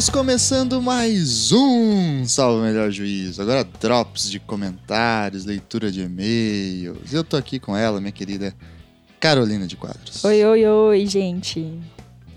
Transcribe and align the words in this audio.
Estamos 0.00 0.18
começando 0.18 0.80
mais 0.80 1.52
um 1.52 2.24
Salve 2.24 2.62
Melhor 2.62 2.90
Juízo. 2.90 3.42
Agora 3.42 3.62
drops 3.62 4.30
de 4.30 4.40
comentários, 4.40 5.44
leitura 5.44 5.92
de 5.92 6.00
e-mails. 6.00 7.12
Eu 7.12 7.22
tô 7.22 7.36
aqui 7.36 7.58
com 7.58 7.76
ela, 7.76 8.00
minha 8.00 8.10
querida 8.10 8.54
Carolina 9.20 9.66
de 9.66 9.76
Quadros. 9.76 10.24
Oi, 10.24 10.42
oi, 10.42 10.66
oi, 10.66 11.06
gente. 11.06 11.78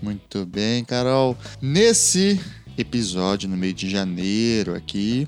Muito 0.02 0.44
bem, 0.44 0.84
Carol. 0.84 1.38
Nesse 1.58 2.38
episódio, 2.76 3.48
no 3.48 3.56
meio 3.56 3.72
de 3.72 3.88
janeiro 3.88 4.74
aqui, 4.74 5.26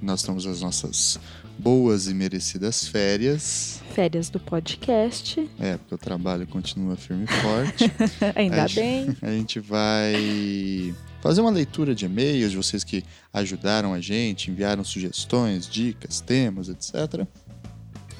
nós 0.00 0.20
estamos 0.20 0.46
as 0.46 0.62
nossas 0.62 1.20
boas 1.58 2.08
e 2.08 2.14
merecidas 2.14 2.88
férias. 2.88 3.82
Férias 3.94 4.30
do 4.30 4.40
podcast. 4.40 5.50
É, 5.60 5.76
porque 5.76 5.94
o 5.94 5.98
trabalho 5.98 6.46
continua 6.46 6.96
firme 6.96 7.24
e 7.24 7.42
forte. 7.42 7.92
Ainda 8.34 8.62
a 8.62 8.66
gente, 8.66 8.80
bem. 8.80 9.16
A 9.20 9.30
gente 9.30 9.60
vai 9.60 10.94
fazer 11.24 11.40
uma 11.40 11.50
leitura 11.50 11.94
de 11.94 12.04
e-mails 12.04 12.50
de 12.50 12.56
vocês 12.58 12.84
que 12.84 13.02
ajudaram 13.32 13.94
a 13.94 14.00
gente, 14.00 14.50
enviaram 14.50 14.84
sugestões, 14.84 15.66
dicas, 15.66 16.20
temas, 16.20 16.68
etc. 16.68 17.26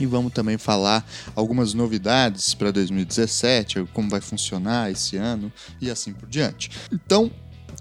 E 0.00 0.06
vamos 0.06 0.32
também 0.32 0.56
falar 0.56 1.06
algumas 1.36 1.74
novidades 1.74 2.54
para 2.54 2.70
2017, 2.70 3.86
como 3.92 4.08
vai 4.08 4.22
funcionar 4.22 4.90
esse 4.90 5.18
ano 5.18 5.52
e 5.82 5.90
assim 5.90 6.14
por 6.14 6.26
diante. 6.30 6.70
Então, 6.90 7.30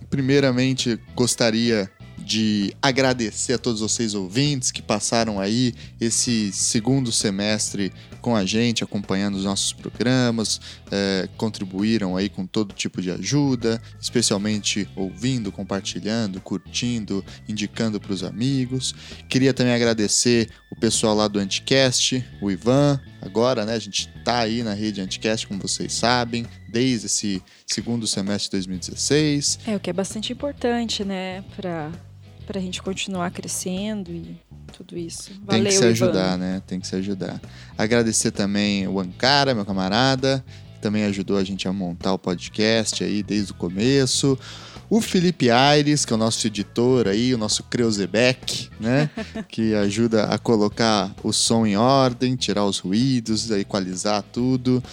primeiramente, 0.09 0.99
gostaria 1.15 1.89
de 2.23 2.75
agradecer 2.81 3.53
a 3.53 3.57
todos 3.57 3.81
vocês 3.81 4.13
ouvintes 4.13 4.71
que 4.71 4.81
passaram 4.81 5.39
aí 5.39 5.73
esse 5.99 6.51
segundo 6.51 7.11
semestre 7.11 7.91
com 8.21 8.35
a 8.35 8.45
gente, 8.45 8.83
acompanhando 8.83 9.35
os 9.35 9.43
nossos 9.43 9.73
programas, 9.73 10.61
é, 10.89 11.27
contribuíram 11.35 12.15
aí 12.15 12.29
com 12.29 12.45
todo 12.45 12.73
tipo 12.73 13.01
de 13.01 13.11
ajuda, 13.11 13.81
especialmente 13.99 14.87
ouvindo, 14.95 15.51
compartilhando, 15.51 16.39
curtindo, 16.39 17.23
indicando 17.49 17.99
para 17.99 18.13
os 18.13 18.23
amigos. 18.23 18.95
Queria 19.27 19.53
também 19.53 19.73
agradecer 19.73 20.49
o 20.71 20.75
pessoal 20.75 21.13
lá 21.13 21.27
do 21.27 21.37
Anticast, 21.37 22.25
o 22.41 22.49
Ivan, 22.49 22.99
agora, 23.21 23.65
né? 23.65 23.73
A 23.73 23.79
gente 23.79 24.07
tá 24.23 24.39
aí 24.39 24.63
na 24.63 24.73
rede 24.73 25.01
Anticast, 25.01 25.45
como 25.45 25.59
vocês 25.59 25.91
sabem, 25.91 26.45
desde 26.69 27.07
esse 27.07 27.43
segundo 27.67 28.07
semestre 28.07 28.45
de 28.45 28.67
2016. 28.67 29.59
É, 29.67 29.75
o 29.75 29.79
que 29.79 29.89
é 29.89 29.93
bastante 29.93 30.31
importante, 30.31 31.03
né, 31.03 31.43
para 31.55 31.91
para 32.45 32.59
a 32.59 32.61
gente 32.61 32.81
continuar 32.81 33.31
crescendo 33.31 34.11
e 34.11 34.37
tudo 34.75 34.97
isso. 34.97 35.29
Tem 35.29 35.39
Valeu, 35.45 35.65
que 35.65 35.71
se 35.71 35.77
Ivan. 35.79 35.89
ajudar, 35.91 36.37
né? 36.37 36.61
Tem 36.65 36.79
que 36.79 36.87
se 36.87 36.95
ajudar. 36.95 37.41
Agradecer 37.77 38.31
também 38.31 38.87
o 38.87 38.99
Ancara, 38.99 39.53
meu 39.53 39.65
camarada, 39.65 40.43
que 40.75 40.81
também 40.81 41.05
ajudou 41.05 41.37
a 41.37 41.43
gente 41.43 41.67
a 41.67 41.73
montar 41.73 42.13
o 42.13 42.19
podcast 42.19 43.03
aí 43.03 43.23
desde 43.23 43.51
o 43.51 43.55
começo. 43.55 44.37
O 44.89 45.01
Felipe 45.01 45.49
Aires, 45.49 46.05
que 46.05 46.13
é 46.13 46.15
o 46.15 46.19
nosso 46.19 46.45
editor 46.45 47.07
aí, 47.07 47.33
o 47.33 47.37
nosso 47.37 47.63
Creuzebeck, 47.63 48.69
né? 48.79 49.09
que 49.49 49.73
ajuda 49.73 50.25
a 50.25 50.37
colocar 50.37 51.15
o 51.23 51.31
som 51.31 51.65
em 51.65 51.75
ordem, 51.75 52.35
tirar 52.35 52.65
os 52.65 52.79
ruídos, 52.79 53.49
equalizar 53.49 54.21
tudo. 54.21 54.83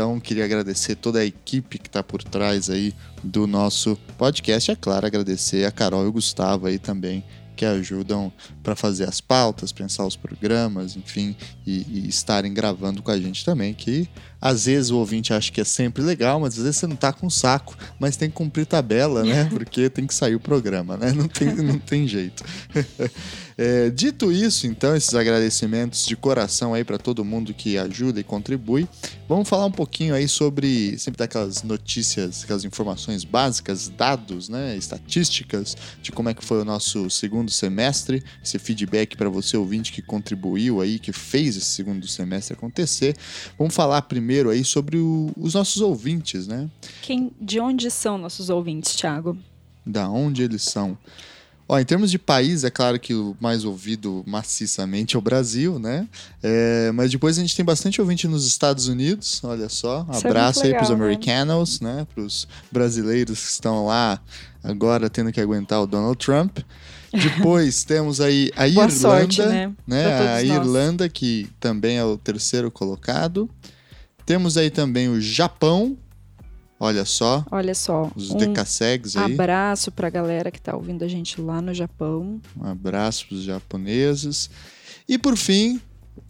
Então, 0.00 0.18
queria 0.18 0.46
agradecer 0.46 0.94
toda 0.94 1.18
a 1.18 1.26
equipe 1.26 1.78
que 1.78 1.86
está 1.86 2.02
por 2.02 2.22
trás 2.22 2.70
aí 2.70 2.94
do 3.22 3.46
nosso 3.46 3.98
podcast. 4.16 4.70
É 4.70 4.74
claro, 4.74 5.06
agradecer 5.06 5.66
a 5.66 5.70
Carol 5.70 6.06
e 6.06 6.08
o 6.08 6.12
Gustavo 6.12 6.66
aí 6.66 6.78
também, 6.78 7.22
que 7.54 7.66
ajudam 7.66 8.32
para 8.62 8.74
fazer 8.74 9.06
as 9.06 9.20
pautas, 9.20 9.72
pensar 9.72 10.06
os 10.06 10.16
programas, 10.16 10.96
enfim, 10.96 11.36
e, 11.66 11.84
e, 11.86 12.08
estarem 12.08 12.54
gravando 12.54 13.02
com 13.02 13.10
a 13.10 13.20
gente 13.20 13.44
também. 13.44 13.74
Que 13.74 14.08
às 14.40 14.64
vezes 14.64 14.90
o 14.90 14.96
ouvinte 14.96 15.34
acha 15.34 15.52
que 15.52 15.60
é 15.60 15.64
sempre 15.64 16.02
legal, 16.02 16.40
mas 16.40 16.56
às 16.56 16.64
vezes 16.64 16.78
você 16.78 16.86
não 16.86 16.96
tá 16.96 17.12
com 17.12 17.28
saco, 17.28 17.76
mas 17.98 18.16
tem 18.16 18.30
que 18.30 18.36
cumprir 18.36 18.64
tabela, 18.64 19.22
né? 19.22 19.44
Porque 19.52 19.90
tem 19.90 20.06
que 20.06 20.14
sair 20.14 20.34
o 20.34 20.40
programa, 20.40 20.96
né? 20.96 21.12
Não 21.12 21.28
tem, 21.28 21.54
não 21.56 21.78
tem 21.78 22.08
jeito. 22.08 22.42
É, 23.62 23.90
dito 23.90 24.32
isso, 24.32 24.66
então, 24.66 24.96
esses 24.96 25.12
agradecimentos 25.12 26.06
de 26.06 26.16
coração 26.16 26.72
aí 26.72 26.82
para 26.82 26.96
todo 26.96 27.22
mundo 27.22 27.52
que 27.52 27.76
ajuda 27.76 28.18
e 28.18 28.24
contribui, 28.24 28.88
vamos 29.28 29.46
falar 29.46 29.66
um 29.66 29.70
pouquinho 29.70 30.14
aí 30.14 30.26
sobre 30.26 30.98
sempre 30.98 31.18
daquelas 31.18 31.62
notícias, 31.62 32.42
aquelas 32.42 32.64
informações 32.64 33.22
básicas, 33.22 33.90
dados, 33.90 34.48
né, 34.48 34.74
estatísticas 34.78 35.76
de 36.00 36.10
como 36.10 36.30
é 36.30 36.34
que 36.34 36.42
foi 36.42 36.62
o 36.62 36.64
nosso 36.64 37.10
segundo 37.10 37.50
semestre, 37.50 38.24
esse 38.42 38.58
feedback 38.58 39.14
para 39.14 39.28
você 39.28 39.58
ouvinte 39.58 39.92
que 39.92 40.00
contribuiu 40.00 40.80
aí, 40.80 40.98
que 40.98 41.12
fez 41.12 41.54
esse 41.54 41.66
segundo 41.66 42.08
semestre 42.08 42.54
acontecer. 42.54 43.14
Vamos 43.58 43.74
falar 43.74 44.00
primeiro 44.00 44.48
aí 44.48 44.64
sobre 44.64 44.96
o, 44.96 45.30
os 45.36 45.52
nossos 45.52 45.82
ouvintes, 45.82 46.46
né? 46.46 46.66
Quem, 47.02 47.30
de 47.38 47.60
onde 47.60 47.90
são 47.90 48.16
nossos 48.16 48.48
ouvintes, 48.48 48.96
Thiago? 48.96 49.36
Da 49.84 50.08
onde 50.08 50.42
eles 50.42 50.62
são? 50.62 50.96
Ó, 51.72 51.78
em 51.78 51.84
termos 51.84 52.10
de 52.10 52.18
país, 52.18 52.64
é 52.64 52.70
claro 52.70 52.98
que 52.98 53.14
o 53.14 53.36
mais 53.38 53.64
ouvido 53.64 54.24
maciçamente 54.26 55.14
é 55.14 55.18
o 55.20 55.22
Brasil, 55.22 55.78
né? 55.78 56.08
É, 56.42 56.90
mas 56.90 57.12
depois 57.12 57.38
a 57.38 57.40
gente 57.40 57.54
tem 57.54 57.64
bastante 57.64 58.00
ouvinte 58.00 58.26
nos 58.26 58.44
Estados 58.44 58.88
Unidos, 58.88 59.40
olha 59.44 59.68
só. 59.68 60.04
É 60.12 60.16
Abraço 60.16 60.64
muito 60.64 60.66
aí 60.66 60.74
pros 60.74 60.88
legal, 60.88 60.98
né? 60.98 61.04
americanos, 61.04 61.80
né? 61.80 62.08
Pros 62.12 62.48
brasileiros 62.72 63.38
que 63.38 63.50
estão 63.52 63.86
lá 63.86 64.20
agora 64.64 65.08
tendo 65.08 65.30
que 65.30 65.40
aguentar 65.40 65.80
o 65.80 65.86
Donald 65.86 66.18
Trump. 66.18 66.58
Depois 67.12 67.84
temos 67.86 68.20
aí 68.20 68.50
a 68.56 68.62
Boa 68.62 68.68
Irlanda, 68.68 68.90
sorte, 68.90 69.40
né? 69.40 69.72
né? 69.86 70.38
A 70.40 70.42
nós. 70.42 70.48
Irlanda, 70.48 71.08
que 71.08 71.48
também 71.60 71.98
é 71.98 72.04
o 72.04 72.18
terceiro 72.18 72.68
colocado. 72.68 73.48
Temos 74.26 74.56
aí 74.56 74.70
também 74.70 75.08
o 75.08 75.20
Japão, 75.20 75.96
olha 76.80 77.04
só, 77.04 77.44
Olha 77.50 77.74
só, 77.74 78.10
os 78.16 78.30
um 78.30 78.38
decassegs 78.38 79.14
aí. 79.16 79.32
abraço 79.34 79.92
pra 79.92 80.10
galera 80.10 80.50
que 80.50 80.60
tá 80.60 80.74
ouvindo 80.74 81.04
a 81.04 81.08
gente 81.08 81.40
lá 81.40 81.60
no 81.60 81.72
Japão. 81.74 82.40
Um 82.56 82.64
abraço 82.66 83.26
para 83.28 83.36
os 83.36 83.42
japoneses. 83.44 84.50
E 85.08 85.16
por 85.18 85.36
fim, 85.36 85.80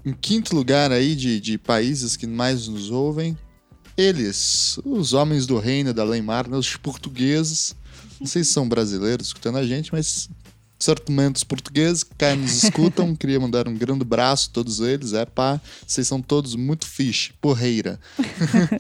em 0.05 0.13
quinto 0.13 0.55
lugar 0.55 0.91
aí 0.93 1.15
de, 1.15 1.41
de 1.41 1.57
países 1.57 2.17
que 2.17 2.27
mais 2.27 2.67
nos 2.69 2.91
ouvem, 2.91 3.39
eles, 3.97 4.79
os 4.85 5.13
homens 5.13 5.47
do 5.47 5.59
reino 5.59 5.93
da 5.95 6.03
Leimar, 6.05 6.49
né, 6.49 6.57
os 6.57 6.77
portugueses. 6.77 7.75
Não 8.19 8.27
sei 8.27 8.43
se 8.45 8.53
são 8.53 8.69
brasileiros 8.69 9.29
escutando 9.29 9.59
a 9.59 9.67
gente, 9.67 9.93
mas 9.93 10.29
certamente 10.81 11.37
os 11.37 11.45
portugueses 11.45 12.03
que 12.03 12.15
cá 12.15 12.35
nos 12.35 12.65
escutam. 12.65 13.15
Queria 13.15 13.39
mandar 13.39 13.69
um 13.69 13.75
grande 13.75 14.03
abraço 14.03 14.49
a 14.51 14.55
todos 14.55 14.81
eles. 14.81 15.13
É 15.13 15.25
pá, 15.25 15.61
vocês 15.87 16.09
são 16.09 16.21
todos 16.21 16.57
muito 16.57 16.87
fixe, 16.87 17.33
porreira. 17.41 18.01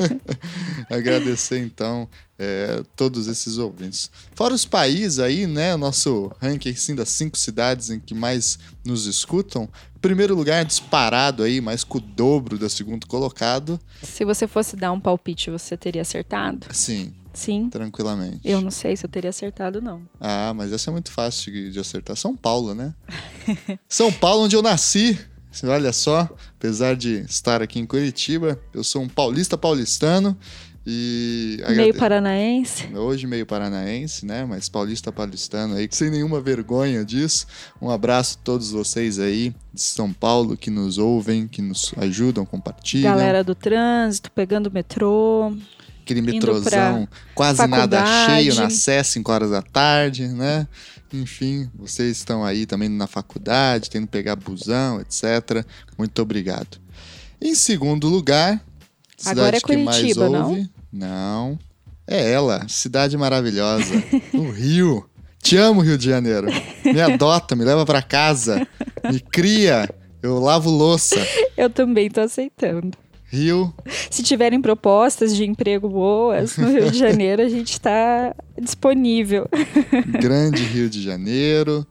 Agradecer 0.90 1.58
então 1.58 2.08
é, 2.38 2.82
todos 2.96 3.28
esses 3.28 3.58
ouvintes. 3.58 4.10
Fora 4.34 4.54
os 4.54 4.64
países 4.64 5.18
aí, 5.18 5.46
né? 5.46 5.74
O 5.74 5.78
nosso 5.78 6.32
ranking 6.40 6.70
assim, 6.70 6.94
das 6.94 7.10
cinco 7.10 7.36
cidades 7.36 7.90
em 7.90 8.00
que 8.00 8.14
mais 8.14 8.58
nos 8.82 9.04
escutam. 9.04 9.68
Primeiro 10.00 10.34
lugar 10.34 10.64
disparado 10.64 11.42
aí, 11.42 11.60
mais 11.60 11.84
com 11.84 11.98
o 11.98 12.00
dobro 12.00 12.56
do 12.56 12.70
segundo 12.70 13.06
colocado. 13.06 13.78
Se 14.02 14.24
você 14.24 14.46
fosse 14.48 14.74
dar 14.74 14.90
um 14.92 14.98
palpite, 14.98 15.50
você 15.50 15.76
teria 15.76 16.00
acertado? 16.00 16.66
Sim, 16.72 17.12
Sim. 17.32 17.68
tranquilamente. 17.70 18.40
Eu 18.44 18.60
não 18.60 18.70
sei 18.70 18.96
se 18.96 19.04
eu 19.04 19.10
teria 19.10 19.30
acertado, 19.30 19.80
não. 19.80 20.02
Ah, 20.20 20.52
mas 20.54 20.72
essa 20.72 20.90
é 20.90 20.92
muito 20.92 21.10
fácil 21.10 21.52
de, 21.52 21.70
de 21.70 21.78
acertar. 21.78 22.16
São 22.16 22.36
Paulo, 22.36 22.74
né? 22.74 22.94
São 23.88 24.12
Paulo, 24.12 24.44
onde 24.44 24.56
eu 24.56 24.62
nasci. 24.62 25.18
Olha 25.64 25.92
só, 25.92 26.28
apesar 26.56 26.94
de 26.94 27.24
estar 27.28 27.60
aqui 27.60 27.80
em 27.80 27.86
Curitiba, 27.86 28.60
eu 28.72 28.84
sou 28.84 29.02
um 29.02 29.08
paulista 29.08 29.58
paulistano 29.58 30.36
e 30.86 31.58
Meio 31.76 31.94
paranaense. 31.94 32.88
Hoje 32.94 33.26
meio 33.26 33.44
paranaense, 33.44 34.24
né? 34.24 34.44
Mas 34.44 34.68
paulista 34.68 35.12
paulistano 35.12 35.74
aí, 35.74 35.86
sem 35.90 36.10
nenhuma 36.10 36.40
vergonha 36.40 37.04
disso. 37.04 37.46
Um 37.80 37.90
abraço 37.90 38.38
a 38.40 38.44
todos 38.44 38.70
vocês 38.70 39.18
aí 39.18 39.54
de 39.72 39.80
São 39.82 40.12
Paulo 40.12 40.56
que 40.56 40.70
nos 40.70 40.96
ouvem, 40.96 41.46
que 41.46 41.60
nos 41.60 41.92
ajudam, 41.98 42.46
compartilham. 42.46 43.12
Galera 43.12 43.44
do 43.44 43.54
trânsito, 43.54 44.30
pegando 44.32 44.68
o 44.68 44.72
metrô. 44.72 45.52
Aquele 46.10 46.22
metrozão 46.22 47.08
quase 47.36 47.64
nada 47.68 47.98
faculdade. 47.98 48.42
cheio 48.42 48.54
na 48.56 48.68
Sé, 48.68 49.00
5 49.00 49.30
horas 49.30 49.50
da 49.50 49.62
tarde, 49.62 50.26
né? 50.26 50.66
Enfim, 51.12 51.70
vocês 51.74 52.16
estão 52.16 52.44
aí 52.44 52.66
também 52.66 52.88
na 52.88 53.06
faculdade, 53.06 53.88
tendo 53.88 54.06
que 54.06 54.12
pegar 54.12 54.34
busão, 54.34 55.00
etc. 55.00 55.64
Muito 55.96 56.20
obrigado. 56.20 56.80
Em 57.40 57.54
segundo 57.54 58.08
lugar, 58.08 58.60
cidade 59.16 59.40
Agora 59.40 59.56
é 59.56 59.60
que 59.60 59.76
mais 59.76 59.98
Curitiba, 59.98 60.28
não? 60.28 60.48
ouve. 60.48 60.70
Não. 60.92 61.58
É 62.08 62.32
ela, 62.32 62.66
cidade 62.68 63.16
maravilhosa. 63.16 63.94
o 64.34 64.50
Rio. 64.50 65.08
Te 65.40 65.56
amo, 65.56 65.80
Rio 65.80 65.96
de 65.96 66.06
Janeiro. 66.06 66.48
Me 66.84 67.00
adota, 67.00 67.54
me 67.54 67.64
leva 67.64 67.86
pra 67.86 68.02
casa, 68.02 68.66
me 69.10 69.20
cria. 69.20 69.88
Eu 70.20 70.40
lavo 70.40 70.70
louça. 70.70 71.16
Eu 71.56 71.70
também 71.70 72.10
tô 72.10 72.20
aceitando. 72.20 72.98
Rio, 73.30 73.72
Se 74.10 74.22
tiverem 74.24 74.60
propostas 74.60 75.36
de 75.36 75.44
emprego 75.44 75.88
boas 75.88 76.56
no 76.56 76.68
Rio 76.68 76.90
de 76.90 76.98
Janeiro, 76.98 77.42
a 77.42 77.48
gente 77.48 77.72
está 77.72 78.34
disponível. 78.60 79.48
grande 80.20 80.62
Rio 80.64 80.90
de 80.90 81.00
Janeiro. 81.02 81.86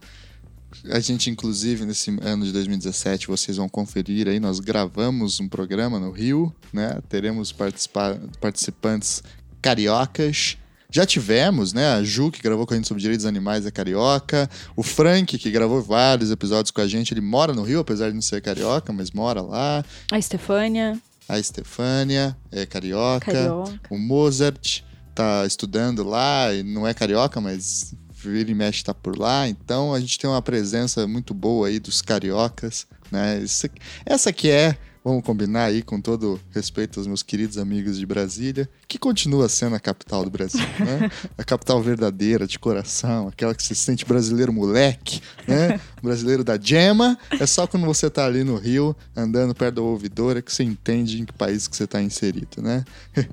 A 0.91 0.99
gente, 0.99 1.29
inclusive, 1.29 1.85
nesse 1.85 2.09
ano 2.21 2.45
de 2.45 2.51
2017, 2.51 3.27
vocês 3.27 3.57
vão 3.57 3.67
conferir 3.67 4.27
aí, 4.27 4.39
nós 4.39 4.59
gravamos 4.59 5.39
um 5.39 5.47
programa 5.47 5.99
no 5.99 6.11
Rio, 6.11 6.53
né? 6.71 6.99
Teremos 7.09 7.51
participa- 7.51 8.19
participantes 8.39 9.23
cariocas, 9.61 10.57
já 10.91 11.05
tivemos, 11.05 11.73
né? 11.73 11.93
A 11.93 12.03
Ju, 12.03 12.31
que 12.31 12.41
gravou 12.41 12.65
com 12.65 12.73
a 12.73 12.77
gente 12.77 12.87
sobre 12.87 13.01
direitos 13.01 13.25
animais, 13.25 13.65
é 13.65 13.71
carioca. 13.71 14.49
O 14.75 14.81
Frank, 14.83 15.37
que 15.37 15.51
gravou 15.51 15.81
vários 15.81 16.31
episódios 16.31 16.71
com 16.71 16.81
a 16.81 16.87
gente, 16.87 17.13
ele 17.13 17.21
mora 17.21 17.53
no 17.53 17.61
Rio, 17.63 17.79
apesar 17.79 18.07
de 18.09 18.15
não 18.15 18.21
ser 18.21 18.41
carioca, 18.41 18.91
mas 18.93 19.11
mora 19.11 19.41
lá. 19.41 19.83
A 20.11 20.17
Estefânia. 20.19 20.99
A 21.29 21.37
Estefânia 21.39 22.35
é 22.51 22.65
carioca. 22.65 23.31
Carioca. 23.31 23.79
O 23.89 23.97
Mozart 23.97 24.81
tá 25.13 25.45
estudando 25.45 26.03
lá 26.03 26.51
e 26.53 26.63
não 26.63 26.87
é 26.87 26.93
carioca, 26.93 27.39
mas 27.39 27.93
vira 28.11 28.49
e 28.49 28.55
mexe 28.55 28.83
tá 28.83 28.93
por 28.93 29.17
lá. 29.17 29.47
Então 29.47 29.93
a 29.93 29.99
gente 29.99 30.17
tem 30.17 30.29
uma 30.29 30.41
presença 30.41 31.05
muito 31.07 31.33
boa 31.33 31.67
aí 31.67 31.79
dos 31.79 32.01
cariocas, 32.01 32.87
né? 33.11 33.39
Isso- 33.39 33.67
essa 34.05 34.33
que 34.33 34.49
é, 34.49 34.75
vamos 35.03 35.23
combinar 35.23 35.65
aí 35.65 35.81
com 35.81 35.99
todo 36.01 36.39
respeito 36.51 36.99
aos 36.99 37.07
meus 37.07 37.23
queridos 37.23 37.57
amigos 37.57 37.97
de 37.97 38.05
Brasília, 38.05 38.69
que 38.87 38.97
continua 38.97 39.47
sendo 39.47 39.75
a 39.75 39.79
capital 39.79 40.23
do 40.23 40.29
Brasil, 40.29 40.59
né? 40.79 41.09
A 41.37 41.43
capital 41.43 41.81
verdadeira, 41.81 42.45
de 42.45 42.59
coração, 42.59 43.27
aquela 43.27 43.55
que 43.55 43.63
se 43.63 43.75
sente 43.75 44.05
brasileiro 44.05 44.51
moleque, 44.51 45.21
né? 45.47 45.79
Brasileiro 46.01 46.43
da 46.43 46.59
gema. 46.59 47.17
É 47.39 47.45
só 47.45 47.67
quando 47.67 47.85
você 47.85 48.09
tá 48.09 48.25
ali 48.25 48.43
no 48.43 48.55
Rio, 48.55 48.95
andando 49.15 49.53
perto 49.53 49.75
da 49.75 49.81
ouvidora, 49.81 50.41
que 50.41 50.51
você 50.51 50.63
entende 50.63 51.21
em 51.21 51.25
que 51.25 51.33
país 51.33 51.67
que 51.67 51.75
você 51.75 51.85
tá 51.85 52.01
inserido, 52.01 52.61
né? 52.61 52.83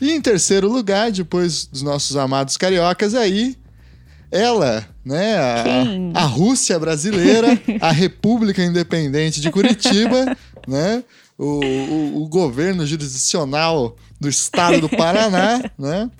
e 0.00 0.12
em 0.12 0.20
terceiro 0.20 0.70
lugar, 0.70 1.10
depois 1.10 1.66
dos 1.66 1.82
nossos 1.82 2.16
amados 2.16 2.56
cariocas 2.56 3.14
aí, 3.14 3.56
ela, 4.30 4.86
né, 5.04 5.36
a, 5.38 6.20
a 6.20 6.24
Rússia 6.24 6.78
brasileira, 6.78 7.48
a 7.80 7.90
República 7.92 8.62
Independente 8.64 9.40
de 9.40 9.50
Curitiba, 9.50 10.36
né, 10.66 11.02
o, 11.38 11.60
o, 11.64 12.22
o 12.24 12.28
governo 12.28 12.84
jurisdicional 12.86 13.96
do 14.20 14.28
estado 14.28 14.80
do 14.80 14.88
Paraná, 14.88 15.70
né, 15.78 16.10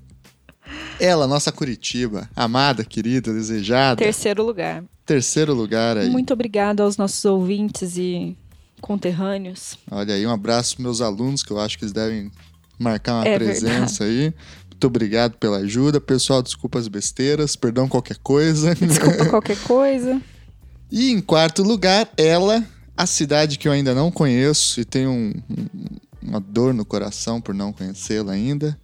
ela, 0.98 1.26
nossa 1.26 1.52
Curitiba, 1.52 2.28
amada, 2.34 2.84
querida, 2.84 3.32
desejada, 3.32 3.96
Terceiro 3.96 4.44
lugar. 4.44 4.82
terceiro 5.04 5.54
lugar 5.54 5.96
aí. 5.96 6.08
Muito 6.10 6.32
obrigada 6.32 6.82
aos 6.82 6.96
nossos 6.96 7.24
ouvintes 7.24 7.96
e 7.96 8.36
conterrâneos. 8.80 9.78
Olha 9.90 10.14
aí, 10.14 10.26
um 10.26 10.30
abraço 10.30 10.74
pros 10.74 10.82
meus 10.84 11.00
alunos, 11.00 11.42
que 11.42 11.50
eu 11.50 11.58
acho 11.60 11.78
que 11.78 11.84
eles 11.84 11.92
devem 11.92 12.30
marcar 12.78 13.14
uma 13.14 13.26
É 13.28 13.38
presença 13.38 14.04
aí. 14.04 14.32
Muito 14.76 14.86
obrigado 14.88 15.38
pela 15.38 15.56
ajuda. 15.58 15.98
Pessoal, 15.98 16.42
desculpa 16.42 16.78
as 16.78 16.86
besteiras, 16.86 17.56
perdão 17.56 17.88
qualquer 17.88 18.18
coisa. 18.18 18.74
Desculpa 18.74 19.24
qualquer 19.30 19.56
coisa. 19.62 20.20
E 20.92 21.10
em 21.10 21.18
quarto 21.18 21.62
lugar, 21.62 22.06
ela, 22.14 22.62
a 22.94 23.06
cidade 23.06 23.56
que 23.58 23.66
eu 23.66 23.72
ainda 23.72 23.94
não 23.94 24.10
conheço 24.10 24.78
e 24.78 24.84
tenho 24.84 25.10
um- 25.10 25.32
um- 25.50 25.66
uma 26.22 26.40
dor 26.40 26.74
no 26.74 26.84
coração 26.84 27.40
por 27.40 27.54
não 27.54 27.72
conhecê-la 27.72 28.32
ainda. 28.32 28.78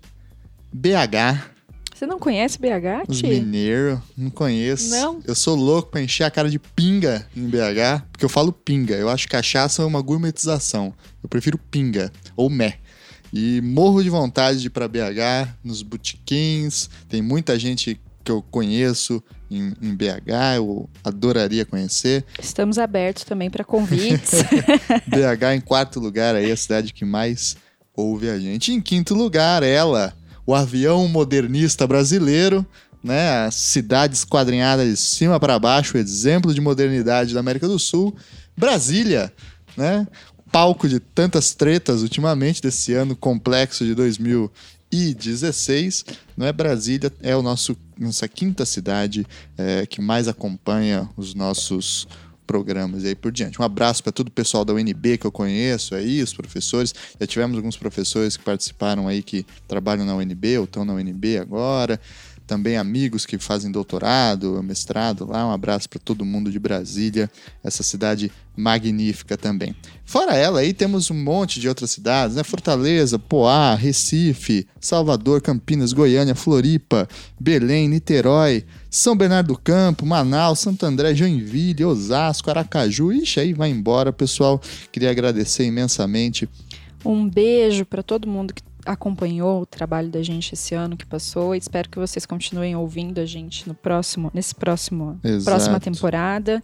BH, 0.73 1.51
Você 1.95 2.07
não 2.07 2.19
conhece 2.19 2.59
BH, 2.59 3.05
os 3.07 3.19
Ti? 3.19 3.27
mineiros, 3.29 3.99
não 4.17 4.31
conheço. 4.31 4.89
Não? 4.91 5.21
Eu 5.27 5.35
sou 5.35 5.55
louco 5.55 5.91
pra 5.91 6.01
encher 6.03 6.25
a 6.25 6.31
cara 6.31 6.49
de 6.51 6.59
pinga 6.59 7.27
em 7.37 7.47
BH, 7.47 8.03
porque 8.11 8.25
eu 8.25 8.29
falo 8.31 8.51
pinga. 8.51 8.95
Eu 8.97 9.09
acho 9.11 9.27
que 9.27 9.33
cachaça 9.33 9.83
é 9.83 9.85
uma 9.85 10.01
gourmetização. 10.01 10.93
Eu 11.23 11.29
prefiro 11.29 11.59
pinga 11.71 12.11
ou 12.35 12.49
mé. 12.49 12.79
E 13.33 13.61
morro 13.63 14.03
de 14.03 14.11
vontade 14.11 14.61
de 14.61 14.67
ir 14.67 14.71
pra 14.71 14.87
BH, 14.87 15.49
nos 15.65 15.83
botiquins. 15.83 16.91
Tem 17.09 17.23
muita 17.23 17.59
gente 17.59 17.99
que 18.23 18.31
eu 18.31 18.43
conheço 18.43 19.23
em, 19.51 19.75
em 19.83 19.95
BH, 19.95 20.57
eu 20.57 20.89
adoraria 21.03 21.65
conhecer. 21.65 22.25
Estamos 22.41 22.79
abertos 22.79 23.25
também 23.25 23.51
para 23.51 23.65
convites. 23.65 24.43
BH 25.07 25.55
em 25.55 25.61
quarto 25.61 25.99
lugar 25.99 26.35
aí, 26.35 26.51
a 26.51 26.57
cidade 26.57 26.93
que 26.93 27.05
mais 27.05 27.57
ouve 27.95 28.29
a 28.29 28.39
gente. 28.39 28.73
Em 28.73 28.81
quinto 28.81 29.15
lugar, 29.15 29.63
ela, 29.63 30.15
o 30.47 30.55
avião 30.55 31.07
modernista 31.09 31.87
brasileiro, 31.87 32.67
né? 33.03 33.47
A 33.47 33.51
cidade 33.51 34.15
esquadrinhada 34.15 34.85
de 34.85 34.97
cima 34.97 35.39
para 35.41 35.59
baixo, 35.59 35.99
exemplo 35.99 36.55
de 36.55 36.61
modernidade 36.61 37.35
da 37.35 37.41
América 37.41 37.67
do 37.67 37.79
Sul. 37.79 38.15
Brasília, 38.57 39.33
né? 39.77 40.07
Palco 40.53 40.87
de 40.87 41.01
tantas 41.01 41.55
tretas 41.55 42.03
ultimamente 42.03 42.61
desse 42.61 42.93
ano 42.93 43.17
complexo 43.17 43.87
de 43.87 43.95
2016. 43.95 46.05
Não 46.37 46.47
é 46.47 46.53
Brasília, 46.53 47.11
é 47.23 47.35
o 47.35 47.43
nosso 47.43 47.75
nossa 47.99 48.29
quinta 48.29 48.67
cidade 48.67 49.27
é, 49.57 49.87
que 49.87 50.03
mais 50.03 50.29
acompanha 50.29 51.09
os 51.17 51.35
nossos 51.35 52.07
programas 52.47 53.05
e 53.05 53.09
aí 53.09 53.15
por 53.15 53.33
diante. 53.33 53.61
Um 53.61 53.65
abraço 53.65 54.03
para 54.03 54.13
todo 54.13 54.29
o 54.29 54.31
pessoal 54.31 54.65
da 54.65 54.75
UNB 54.75 55.17
que 55.17 55.27
eu 55.27 55.33
conheço 55.33 55.95
aí, 55.95 56.23
os 56.23 56.35
professores. 56.35 56.95
Já 57.19 57.27
tivemos 57.27 57.57
alguns 57.57 57.77
professores 57.77 58.37
que 58.37 58.45
participaram 58.45 59.09
aí 59.09 59.23
que 59.23 59.47
trabalham 59.67 60.05
na 60.05 60.15
UNB 60.15 60.59
ou 60.59 60.65
estão 60.65 60.85
na 60.85 60.93
UNB 60.93 61.39
agora. 61.39 61.99
Também 62.53 62.77
amigos 62.77 63.25
que 63.25 63.39
fazem 63.39 63.73
doutorado, 63.73 64.63
mestrado 64.63 65.27
lá. 65.27 65.47
Um 65.47 65.53
abraço 65.53 65.89
para 65.89 65.99
todo 65.99 66.23
mundo 66.23 66.51
de 66.53 66.59
Brasília, 66.59 67.31
essa 67.65 67.83
cidade 67.83 68.31
magnífica 68.55 69.39
também. 69.39 69.75
Fora 70.05 70.37
ela, 70.37 70.61
aí 70.61 70.75
temos 70.75 71.11
um 71.11 71.15
monte 71.15 71.59
de 71.59 71.67
outras 71.67 71.93
cidades, 71.93 72.37
né? 72.37 72.45
Fortaleza, 72.45 73.19
Poá, 73.19 73.75
Recife, 73.75 74.69
Salvador, 74.79 75.41
Campinas, 75.41 75.95
Goiânia, 75.95 76.35
Floripa, 76.35 77.09
Belém, 77.41 77.89
Niterói, 77.89 78.67
São 78.91 79.17
Bernardo 79.17 79.47
do 79.47 79.59
Campo, 79.59 80.05
Manaus, 80.05 80.59
Santo 80.59 80.85
André, 80.85 81.15
Joinville, 81.15 81.87
Osasco, 81.87 82.51
Aracaju. 82.51 83.15
Ixi, 83.15 83.41
aí 83.41 83.55
vai 83.55 83.71
embora, 83.71 84.13
pessoal. 84.13 84.61
Queria 84.93 85.11
agradecer 85.11 85.65
imensamente. 85.65 86.47
Um 87.03 87.27
beijo 87.27 87.87
para 87.87 88.03
todo 88.03 88.29
mundo 88.29 88.53
que 88.53 88.63
acompanhou 88.85 89.63
o 89.63 89.67
trabalho 89.67 90.09
da 90.09 90.23
gente 90.23 90.55
esse 90.55 90.75
ano 90.75 90.97
que 90.97 91.07
passou. 91.07 91.55
Espero 91.55 91.89
que 91.89 91.99
vocês 91.99 92.27
continuem 92.27 92.77
ouvindo 92.77 93.19
a 93.19 93.27
gente 93.27 93.69
no 93.69 93.75
próximo, 93.75 94.31
nesse 94.35 94.55
próximo 94.55 95.19
Exato. 95.23 95.45
próxima 95.45 95.81
temporada. 95.81 96.63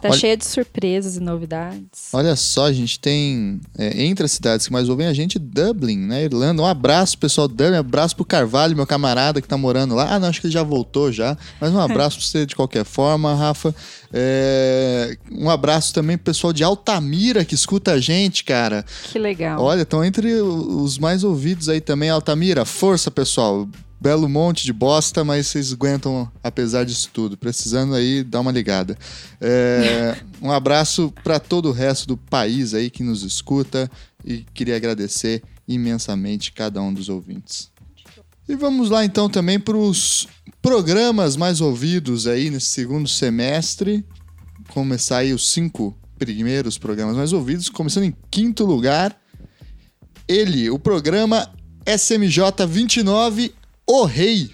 Tá 0.00 0.08
Olha- 0.08 0.18
cheia 0.18 0.36
de 0.36 0.44
surpresas 0.44 1.16
e 1.16 1.20
novidades. 1.20 2.08
Olha 2.12 2.34
só, 2.36 2.66
a 2.66 2.72
gente 2.72 2.98
tem 2.98 3.60
é, 3.78 4.04
entre 4.04 4.24
as 4.24 4.32
cidades 4.32 4.66
que 4.66 4.72
mais 4.72 4.88
ouvem 4.88 5.06
a 5.06 5.12
gente, 5.12 5.38
Dublin, 5.38 5.98
né? 5.98 6.24
Irlanda. 6.24 6.62
Um 6.62 6.66
abraço, 6.66 7.18
pessoal 7.18 7.48
de 7.48 7.54
Dublin. 7.54 7.76
Um 7.76 7.80
abraço 7.80 8.16
pro 8.16 8.24
Carvalho, 8.24 8.76
meu 8.76 8.86
camarada 8.86 9.40
que 9.40 9.48
tá 9.48 9.56
morando 9.56 9.94
lá. 9.94 10.14
Ah, 10.14 10.18
não, 10.18 10.28
acho 10.28 10.40
que 10.40 10.46
ele 10.46 10.54
já 10.54 10.62
voltou 10.62 11.10
já. 11.12 11.36
Mas 11.60 11.72
um 11.72 11.78
abraço 11.80 12.18
pra 12.18 12.26
você 12.26 12.46
de 12.46 12.54
qualquer 12.56 12.84
forma, 12.84 13.34
Rafa. 13.34 13.74
É, 14.12 15.16
um 15.30 15.48
abraço 15.48 15.92
também 15.94 16.16
pro 16.18 16.26
pessoal 16.26 16.52
de 16.52 16.62
Altamira 16.62 17.44
que 17.44 17.54
escuta 17.54 17.92
a 17.92 18.00
gente, 18.00 18.44
cara. 18.44 18.84
Que 19.10 19.18
legal. 19.18 19.60
Olha, 19.60 19.82
estão 19.82 20.04
entre 20.04 20.34
os 20.40 20.98
mais 20.98 21.24
ouvidos 21.24 21.68
aí 21.68 21.80
também, 21.80 22.10
Altamira. 22.10 22.64
Força, 22.64 23.10
pessoal. 23.10 23.68
Belo 24.02 24.28
monte 24.28 24.64
de 24.64 24.72
bosta, 24.72 25.22
mas 25.22 25.46
vocês 25.46 25.72
aguentam 25.72 26.28
apesar 26.42 26.82
disso 26.82 27.08
tudo. 27.12 27.36
Precisando 27.36 27.94
aí, 27.94 28.24
dá 28.24 28.40
uma 28.40 28.50
ligada. 28.50 28.98
É, 29.40 30.16
um 30.42 30.50
abraço 30.50 31.14
para 31.22 31.38
todo 31.38 31.68
o 31.68 31.72
resto 31.72 32.08
do 32.08 32.16
país 32.16 32.74
aí 32.74 32.90
que 32.90 33.04
nos 33.04 33.22
escuta 33.22 33.88
e 34.24 34.44
queria 34.52 34.74
agradecer 34.74 35.40
imensamente 35.68 36.50
cada 36.50 36.82
um 36.82 36.92
dos 36.92 37.08
ouvintes. 37.08 37.70
E 38.48 38.56
vamos 38.56 38.90
lá 38.90 39.04
então 39.04 39.30
também 39.30 39.60
para 39.60 39.76
os 39.76 40.26
programas 40.60 41.36
mais 41.36 41.60
ouvidos 41.60 42.26
aí 42.26 42.50
nesse 42.50 42.66
segundo 42.66 43.08
semestre. 43.08 44.04
Começar 44.70 45.18
aí 45.18 45.32
os 45.32 45.50
cinco 45.50 45.96
primeiros 46.18 46.76
programas 46.76 47.16
mais 47.16 47.32
ouvidos, 47.32 47.68
começando 47.68 48.02
em 48.02 48.16
quinto 48.32 48.64
lugar, 48.64 49.16
ele, 50.26 50.70
o 50.70 50.78
programa 50.78 51.48
SMJ 51.86 52.66
29, 52.68 53.54
O 53.94 54.06
Rei. 54.06 54.50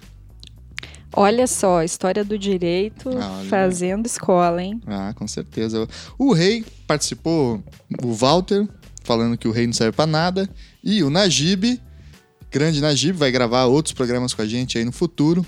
Olha 1.14 1.46
só, 1.46 1.84
história 1.84 2.24
do 2.24 2.36
direito 2.36 3.08
Ah, 3.16 3.44
fazendo 3.48 4.04
escola, 4.04 4.60
hein? 4.60 4.80
Ah, 4.84 5.14
com 5.14 5.28
certeza. 5.28 5.86
O 6.18 6.32
Rei 6.32 6.64
participou, 6.88 7.62
o 8.02 8.12
Walter, 8.12 8.66
falando 9.04 9.38
que 9.38 9.46
o 9.46 9.52
Rei 9.52 9.64
não 9.64 9.72
serve 9.72 9.92
pra 9.94 10.08
nada, 10.08 10.50
e 10.82 11.04
o 11.04 11.08
Najib, 11.08 11.80
grande 12.50 12.80
Najib, 12.80 13.16
vai 13.16 13.30
gravar 13.30 13.66
outros 13.66 13.94
programas 13.94 14.34
com 14.34 14.42
a 14.42 14.44
gente 14.46 14.76
aí 14.76 14.84
no 14.84 14.90
futuro. 14.90 15.46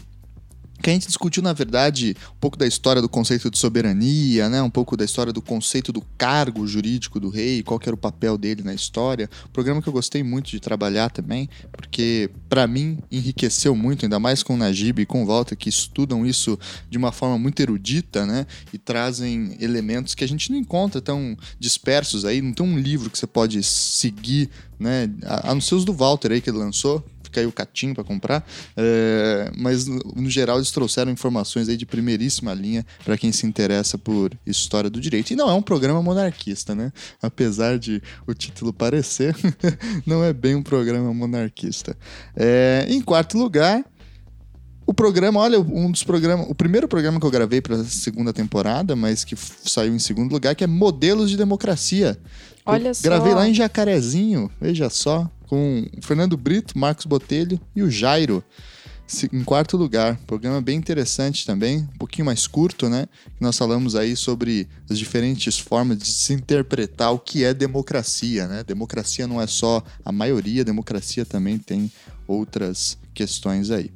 Que 0.83 0.91
a 0.91 0.93
gente 0.93 1.07
discutiu, 1.07 1.43
na 1.43 1.53
verdade, 1.53 2.17
um 2.33 2.41
pouco 2.41 2.57
da 2.57 2.67
história 2.67 3.03
do 3.03 3.09
conceito 3.09 3.51
de 3.51 3.59
soberania, 3.59 4.49
né? 4.49 4.63
Um 4.63 4.71
pouco 4.71 4.97
da 4.97 5.05
história 5.05 5.33
do 5.33 5.43
conceito 5.43 5.93
do 5.93 6.01
cargo 6.17 6.67
jurídico 6.67 7.21
do 7.21 7.29
rei, 7.29 7.63
qual 7.63 7.79
que 7.79 7.89
era 7.89 7.95
o 7.95 7.99
papel 7.99 8.39
dele 8.39 8.63
na 8.63 8.73
história. 8.73 9.29
Programa 9.53 9.83
que 9.83 9.89
eu 9.89 9.93
gostei 9.93 10.23
muito 10.23 10.51
de 10.51 10.61
trabalhar 10.61 11.11
também, 11.11 11.49
porque 11.73 12.31
para 12.49 12.67
mim 12.67 12.99
enriqueceu 13.11 13.75
muito, 13.75 14.05
ainda 14.05 14.19
mais 14.19 14.43
com 14.43 14.55
o 14.55 14.57
Najib 14.57 15.03
e 15.03 15.07
com 15.07 15.23
o 15.23 15.27
Walter, 15.27 15.57
que 15.57 15.69
estudam 15.69 16.27
isso 16.27 16.59
de 16.89 16.97
uma 16.97 17.13
forma 17.13 17.39
muito 17.39 17.61
erudita, 17.61 18.25
né? 18.25 18.47
E 18.73 18.79
trazem 18.79 19.57
elementos 19.61 20.15
que 20.15 20.25
a 20.25 20.29
gente 20.29 20.51
não 20.51 20.59
encontra 20.59 21.01
tão 21.01 21.37
dispersos 21.59 22.25
aí. 22.25 22.41
Não 22.41 22.53
tem 22.53 22.67
um 22.67 22.79
livro 22.79 23.11
que 23.11 23.19
você 23.19 23.27
pode 23.27 23.63
seguir, 23.63 24.49
né? 24.79 25.11
A, 25.25 25.51
a 25.51 25.55
não 25.55 25.61
ser 25.61 25.75
os 25.75 25.85
do 25.85 25.93
Walter 25.93 26.33
aí 26.33 26.41
que 26.41 26.49
ele 26.49 26.59
lançou. 26.59 27.05
Aí 27.39 27.47
o 27.47 27.53
catinho 27.53 27.95
para 27.95 28.03
comprar. 28.03 28.45
É, 28.77 29.51
mas, 29.57 29.87
no, 29.87 29.99
no 30.17 30.31
geral, 30.31 30.57
eles 30.57 30.71
trouxeram 30.71 31.13
informações 31.13 31.69
aí 31.69 31.77
de 31.77 31.87
primeiríssima 31.87 32.53
linha 32.55 32.85
para 33.05 33.17
quem 33.17 33.31
se 33.31 33.47
interessa 33.47 33.97
por 33.97 34.33
história 34.45 34.91
do 34.91 35.01
direito. 35.01 35.33
E 35.33 35.37
não 35.37 35.49
é 35.49 35.55
um 35.55 35.63
programa 35.63 36.03
monarquista, 36.03 36.75
né? 36.75 36.93
Apesar 37.23 37.79
de 37.79 38.03
o 38.27 38.35
título 38.35 38.73
parecer, 38.73 39.37
não 40.05 40.25
é 40.25 40.33
bem 40.33 40.55
um 40.55 40.63
programa 40.63 41.13
monarquista. 41.15 41.97
É, 42.35 42.87
em 42.89 43.01
quarto 43.01 43.39
lugar, 43.39 43.85
O 44.87 44.93
programa, 44.95 45.39
olha, 45.39 45.61
um 45.61 45.89
dos 45.89 46.03
programas, 46.03 46.49
o 46.51 46.55
primeiro 46.55 46.89
programa 46.89 47.21
que 47.21 47.25
eu 47.25 47.31
gravei 47.31 47.61
para 47.61 47.77
a 47.77 47.85
segunda 47.85 48.33
temporada, 48.33 48.97
mas 48.97 49.23
que 49.23 49.37
saiu 49.37 49.95
em 49.95 50.01
segundo 50.01 50.33
lugar, 50.33 50.57
que 50.57 50.65
é 50.65 50.67
Modelos 50.67 51.31
de 51.31 51.37
Democracia. 51.37 52.19
Olha 52.67 52.89
eu 52.89 52.95
só. 52.95 53.03
Gravei 53.03 53.33
lá 53.33 53.49
em 53.49 53.55
Jacarezinho, 53.55 54.51
veja 54.61 54.91
só, 54.91 55.31
com 55.51 55.85
Fernando 56.01 56.37
Brito, 56.37 56.79
Marcos 56.79 57.05
Botelho 57.05 57.61
e 57.75 57.83
o 57.83 57.91
Jairo. 57.91 58.45
Em 59.33 59.43
quarto 59.43 59.77
lugar, 59.77 60.17
programa 60.25 60.61
bem 60.61 60.79
interessante 60.79 61.45
também, 61.45 61.79
um 61.79 61.99
pouquinho 61.99 62.25
mais 62.25 62.47
curto, 62.47 62.89
né? 62.89 63.09
Nós 63.41 63.59
falamos 63.59 63.97
aí 63.97 64.15
sobre 64.15 64.69
as 64.89 64.97
diferentes 64.97 65.59
formas 65.59 65.99
de 65.99 66.07
se 66.07 66.33
interpretar 66.33 67.13
o 67.13 67.19
que 67.19 67.43
é 67.43 67.53
democracia, 67.53 68.47
né? 68.47 68.63
Democracia 68.63 69.27
não 69.27 69.43
é 69.43 69.49
só 69.49 69.83
a 70.05 70.13
maioria, 70.13 70.65
democracia 70.65 71.27
também 71.27 71.59
tem 71.59 71.91
outras 72.29 72.97
questões 73.13 73.73
aí. 73.73 73.91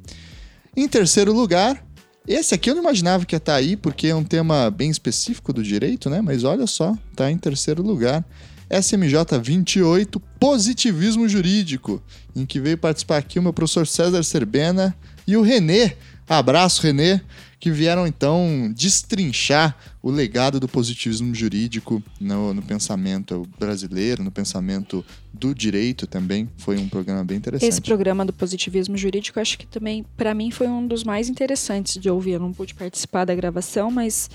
Em 0.75 0.89
terceiro 0.89 1.31
lugar, 1.31 1.81
esse 2.27 2.53
aqui 2.53 2.69
eu 2.69 2.75
não 2.75 2.81
imaginava 2.81 3.25
que 3.25 3.33
ia 3.33 3.37
estar 3.37 3.55
aí, 3.55 3.77
porque 3.77 4.07
é 4.07 4.15
um 4.15 4.25
tema 4.25 4.69
bem 4.69 4.89
específico 4.89 5.53
do 5.53 5.63
direito, 5.63 6.09
né? 6.09 6.19
Mas 6.19 6.43
olha 6.43 6.67
só, 6.67 6.93
tá 7.15 7.31
em 7.31 7.37
terceiro 7.37 7.81
lugar. 7.81 8.25
SMJ 8.69 9.39
28, 9.41 10.19
Positivismo 10.39 11.27
Jurídico, 11.27 12.01
em 12.35 12.45
que 12.45 12.59
veio 12.59 12.77
participar 12.77 13.17
aqui 13.17 13.39
o 13.39 13.43
meu 13.43 13.53
professor 13.53 13.85
César 13.85 14.23
Serbena 14.23 14.95
e 15.27 15.37
o 15.37 15.41
Renê. 15.41 15.93
Abraço, 16.27 16.81
Renê, 16.81 17.21
que 17.59 17.71
vieram 17.71 18.07
então 18.07 18.71
destrinchar 18.75 19.77
o 20.01 20.09
legado 20.09 20.59
do 20.59 20.67
positivismo 20.67 21.33
jurídico 21.33 22.01
no, 22.19 22.53
no, 22.53 22.61
pensamento 22.61 23.47
brasileiro, 23.59 24.23
no 24.23 24.31
pensamento 24.31 25.05
do 25.33 25.53
direito 25.53 26.07
também. 26.07 26.49
Foi 26.57 26.77
um 26.77 26.89
programa 26.89 27.23
bem 27.23 27.37
interessante. 27.37 27.69
Esse 27.69 27.81
programa 27.81 28.25
do 28.25 28.33
positivismo 28.33 28.97
jurídico, 28.97 29.39
acho 29.39 29.57
que 29.57 29.67
também, 29.67 30.05
para 30.17 30.33
mim, 30.33 30.51
foi 30.51 30.67
um 30.67 30.85
dos 30.85 31.03
mais 31.03 31.29
interessantes 31.29 31.99
de 31.99 32.09
ouvir. 32.09 32.33
Eu 32.33 32.39
não 32.39 32.53
pude 32.53 32.73
participar 32.73 33.25
da 33.25 33.35
gravação, 33.35 33.89
mas 33.91 34.29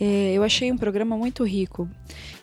é, 0.00 0.32
eu 0.32 0.44
achei 0.44 0.70
um 0.70 0.76
programa 0.76 1.16
muito 1.16 1.44
rico. 1.44 1.88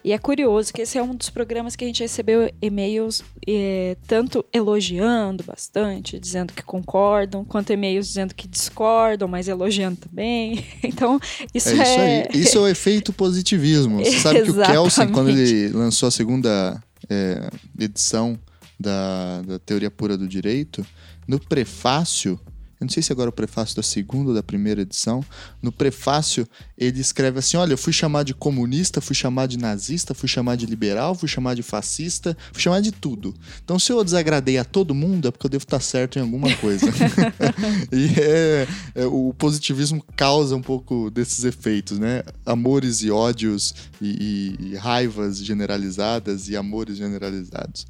E 0.04 0.12
é 0.12 0.18
curioso 0.20 0.74
que 0.74 0.82
esse 0.82 0.98
é 0.98 1.04
um 1.04 1.16
dos 1.16 1.30
programas 1.30 1.76
que 1.76 1.84
a 1.84 1.88
gente 1.88 2.02
recebeu 2.04 2.52
e-mails 2.62 3.24
é, 3.48 3.98
tanto 4.06 4.46
elogiando 4.54 5.44
bastante, 5.44 6.20
dizendo 6.20 6.54
que 6.54 6.62
concordam, 6.62 7.44
quanto 7.46 7.72
e-mails 7.72 8.08
dizendo 8.08 8.36
que 8.36 8.48
discordam, 8.48 9.28
mas 9.28 9.48
elogiando 9.48 9.98
também. 9.98 10.64
Então, 10.84 11.20
isso 11.54 11.70
é. 11.70 11.74
Isso, 11.74 11.82
é... 11.82 12.30
Aí. 12.32 12.42
isso 12.42 12.58
é 12.58 12.62
o 12.62 12.68
efeito 12.68 13.12
positivismo. 13.12 13.98
Você 13.98 14.20
sabe 14.20 14.44
que 14.44 14.52
o 14.52 14.56
Kelsen, 14.64 15.10
quando 15.10 15.30
ele 15.30 15.70
lançou 15.70 16.08
a 16.08 16.12
segunda 16.12 16.82
é, 17.10 17.50
edição 17.80 18.40
da, 18.80 19.42
da 19.42 19.60
Teoria 19.60 19.90
Pura 19.90 20.18
do 20.18 20.28
Direito, 20.28 20.86
no 21.28 21.40
prefácio 21.40 22.40
eu 22.80 22.86
não 22.86 22.90
sei 22.90 23.02
se 23.02 23.12
agora 23.12 23.30
é 23.30 23.32
o 23.32 23.34
prefácio 23.34 23.76
da 23.78 23.84
segunda 23.84 24.30
ou 24.30 24.36
da 24.36 24.44
primeira 24.44 24.82
edição. 24.82 25.24
No 25.62 25.72
prefácio, 25.72 26.46
ele 26.78 27.00
escreve 27.00 27.40
assim: 27.40 27.56
Olha, 27.56 27.74
eu 27.74 27.78
fui 27.78 27.94
chamado 27.94 28.28
de 28.28 28.34
comunista, 28.34 29.00
fui 29.00 29.16
chamado 29.16 29.52
de 29.52 29.58
nazista, 29.58 30.14
fui 30.14 30.28
chamado 30.28 30.60
de 30.60 30.66
liberal, 30.66 31.16
fui 31.16 31.30
chamado 31.30 31.56
de 31.56 31.64
fascista, 31.64 32.36
fui 32.52 32.62
chamado 32.62 32.84
de 32.84 32.92
tudo. 32.92 33.34
Então, 33.64 33.80
se 33.80 33.94
eu 33.94 34.04
desagradei 34.04 34.58
a 34.58 34.66
todo 34.66 34.94
mundo, 34.94 35.30
é 35.30 35.32
porque 35.32 35.46
eu 35.46 35.50
devo 35.50 35.64
estar 35.64 35.80
certo 35.80 36.20
em 36.20 36.22
alguma 36.22 36.54
coisa. 36.58 36.86
e 37.94 38.20
é, 38.20 38.68
é, 38.94 39.06
o 39.06 39.34
positivismo 39.34 40.04
causa 40.16 40.56
um 40.56 40.62
pouco 40.62 41.10
desses 41.10 41.46
efeitos, 41.46 41.98
né? 41.98 42.24
Amores 42.46 43.02
e 43.04 43.10
ódios, 43.10 43.74
e, 44.02 44.58
e, 44.60 44.68
e 44.72 44.76
raivas 44.76 45.38
generalizadas 45.38 46.50
e 46.50 46.58
amores 46.58 46.98
generalizados. 46.98 47.88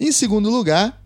Em 0.00 0.10
segundo 0.10 0.50
lugar, 0.50 1.00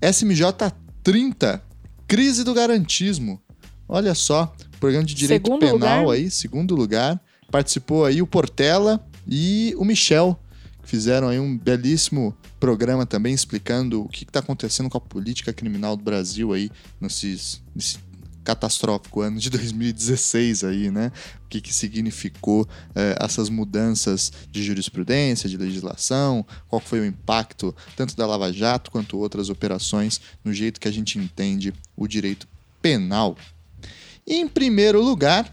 SMJ 0.00 0.72
30 1.02 1.73
Crise 2.06 2.44
do 2.44 2.54
garantismo. 2.54 3.40
Olha 3.88 4.14
só, 4.14 4.54
programa 4.80 5.04
de 5.04 5.14
direito 5.14 5.46
segundo 5.46 5.60
penal 5.60 6.02
lugar. 6.02 6.14
aí, 6.14 6.30
segundo 6.30 6.74
lugar. 6.74 7.20
Participou 7.50 8.04
aí 8.04 8.20
o 8.20 8.26
Portela 8.26 9.04
e 9.26 9.74
o 9.76 9.84
Michel. 9.84 10.38
Fizeram 10.82 11.28
aí 11.28 11.38
um 11.38 11.56
belíssimo 11.56 12.36
programa 12.60 13.06
também 13.06 13.34
explicando 13.34 14.02
o 14.02 14.08
que 14.08 14.24
está 14.24 14.40
acontecendo 14.40 14.90
com 14.90 14.98
a 14.98 15.00
política 15.00 15.52
criminal 15.52 15.96
do 15.96 16.02
Brasil 16.02 16.52
aí 16.52 16.70
nesses, 17.00 17.62
nesse 17.74 17.98
catastrófico 18.44 19.22
ano 19.22 19.38
de 19.38 19.48
2016 19.50 20.64
aí, 20.64 20.90
né? 20.90 21.10
O 21.44 21.48
que, 21.48 21.60
que 21.60 21.72
significou 21.72 22.68
eh, 22.94 23.16
essas 23.20 23.48
mudanças 23.48 24.32
de 24.50 24.62
jurisprudência, 24.62 25.48
de 25.48 25.56
legislação, 25.56 26.44
qual 26.68 26.80
foi 26.80 27.00
o 27.00 27.04
impacto 27.04 27.74
tanto 27.96 28.16
da 28.16 28.26
Lava 28.26 28.52
Jato 28.52 28.90
quanto 28.90 29.18
outras 29.18 29.48
operações 29.48 30.20
no 30.44 30.52
jeito 30.52 30.80
que 30.80 30.88
a 30.88 30.92
gente 30.92 31.18
entende 31.18 31.72
o 31.96 32.06
direito 32.06 32.46
penal. 32.82 33.36
Em 34.26 34.46
primeiro 34.46 35.02
lugar, 35.02 35.52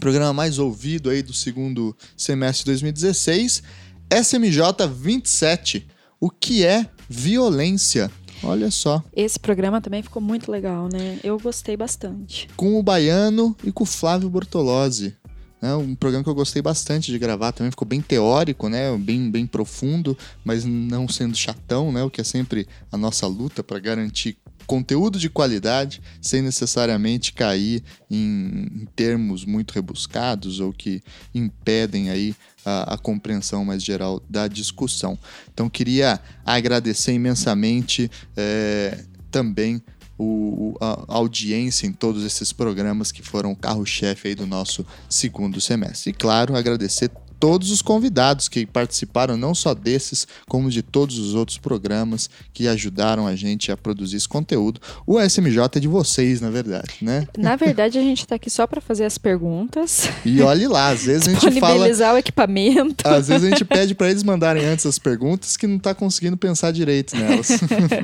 programa 0.00 0.32
mais 0.32 0.58
ouvido 0.58 1.10
aí 1.10 1.22
do 1.22 1.32
segundo 1.32 1.96
semestre 2.16 2.64
de 2.64 2.70
2016, 2.72 3.62
SMJ 4.10 4.86
27, 4.94 5.86
o 6.20 6.30
que 6.30 6.64
é 6.64 6.88
violência 7.08 8.10
Olha 8.42 8.70
só. 8.70 9.02
Esse 9.14 9.38
programa 9.38 9.80
também 9.80 10.02
ficou 10.02 10.20
muito 10.20 10.50
legal, 10.50 10.88
né? 10.92 11.18
Eu 11.22 11.38
gostei 11.38 11.76
bastante. 11.76 12.48
Com 12.56 12.78
o 12.78 12.82
Baiano 12.82 13.56
e 13.64 13.72
com 13.72 13.84
o 13.84 13.86
Flávio 13.86 14.28
Bortolozzi. 14.28 15.16
Né? 15.60 15.74
Um 15.74 15.94
programa 15.94 16.22
que 16.22 16.30
eu 16.30 16.34
gostei 16.34 16.60
bastante 16.60 17.10
de 17.10 17.18
gravar 17.18 17.52
também, 17.52 17.70
ficou 17.70 17.88
bem 17.88 18.00
teórico, 18.00 18.68
né? 18.68 18.96
Bem, 18.96 19.30
bem 19.30 19.46
profundo, 19.46 20.16
mas 20.44 20.64
não 20.64 21.08
sendo 21.08 21.36
chatão, 21.36 21.90
né? 21.90 22.02
O 22.02 22.10
que 22.10 22.20
é 22.20 22.24
sempre 22.24 22.68
a 22.92 22.96
nossa 22.96 23.26
luta 23.26 23.62
para 23.62 23.78
garantir 23.78 24.36
conteúdo 24.66 25.18
de 25.18 25.30
qualidade 25.30 26.02
sem 26.20 26.42
necessariamente 26.42 27.32
cair 27.32 27.82
em, 28.10 28.68
em, 28.74 28.88
termos 28.94 29.44
muito 29.44 29.72
rebuscados 29.72 30.60
ou 30.60 30.72
que 30.72 31.02
impedem 31.34 32.10
aí 32.10 32.34
a, 32.64 32.94
a, 32.94 32.98
compreensão 32.98 33.64
mais 33.64 33.82
geral 33.82 34.20
da 34.28 34.48
discussão. 34.48 35.18
Então 35.52 35.68
queria 35.68 36.20
agradecer 36.44 37.12
imensamente 37.12 38.10
é, 38.36 39.04
também 39.30 39.82
o, 40.18 40.74
a, 40.80 41.04
audiência 41.08 41.86
em 41.86 41.92
todos 41.92 42.24
esses 42.24 42.52
programas 42.52 43.12
que 43.12 43.22
foram 43.22 43.54
carro-chefe 43.54 44.28
aí 44.28 44.34
do 44.34 44.46
nosso 44.46 44.84
segundo 45.08 45.60
semestre. 45.60 46.10
E 46.10 46.14
claro, 46.14 46.56
agradecer 46.56 47.10
todos 47.38 47.70
os 47.70 47.82
convidados 47.82 48.48
que 48.48 48.66
participaram, 48.66 49.36
não 49.36 49.54
só 49.54 49.74
desses, 49.74 50.26
como 50.48 50.70
de 50.70 50.82
todos 50.82 51.18
os 51.18 51.34
outros 51.34 51.58
programas 51.58 52.28
que 52.52 52.66
ajudaram 52.66 53.26
a 53.26 53.34
gente 53.34 53.70
a 53.70 53.76
produzir 53.76 54.16
esse 54.16 54.28
conteúdo. 54.28 54.80
O 55.06 55.20
SMJ 55.20 55.58
é 55.76 55.80
de 55.80 55.88
vocês, 55.88 56.40
na 56.40 56.50
verdade, 56.50 56.96
né? 57.02 57.26
Na 57.36 57.56
verdade, 57.56 57.98
a 57.98 58.02
gente 58.02 58.20
está 58.20 58.36
aqui 58.36 58.50
só 58.50 58.66
para 58.66 58.80
fazer 58.80 59.04
as 59.04 59.18
perguntas. 59.18 60.08
E 60.24 60.40
olhe 60.42 60.66
lá, 60.66 60.88
às 60.88 61.04
vezes 61.04 61.28
a 61.28 61.32
gente 61.32 61.60
fala. 61.60 61.86
o 62.14 62.18
equipamento. 62.18 63.06
Às 63.06 63.28
vezes 63.28 63.44
a 63.44 63.50
gente 63.50 63.64
pede 63.64 63.94
para 63.94 64.10
eles 64.10 64.22
mandarem 64.22 64.64
antes 64.64 64.86
as 64.86 64.98
perguntas 64.98 65.56
que 65.56 65.66
não 65.66 65.76
está 65.76 65.94
conseguindo 65.94 66.36
pensar 66.36 66.72
direito 66.72 67.16
nelas. 67.16 67.48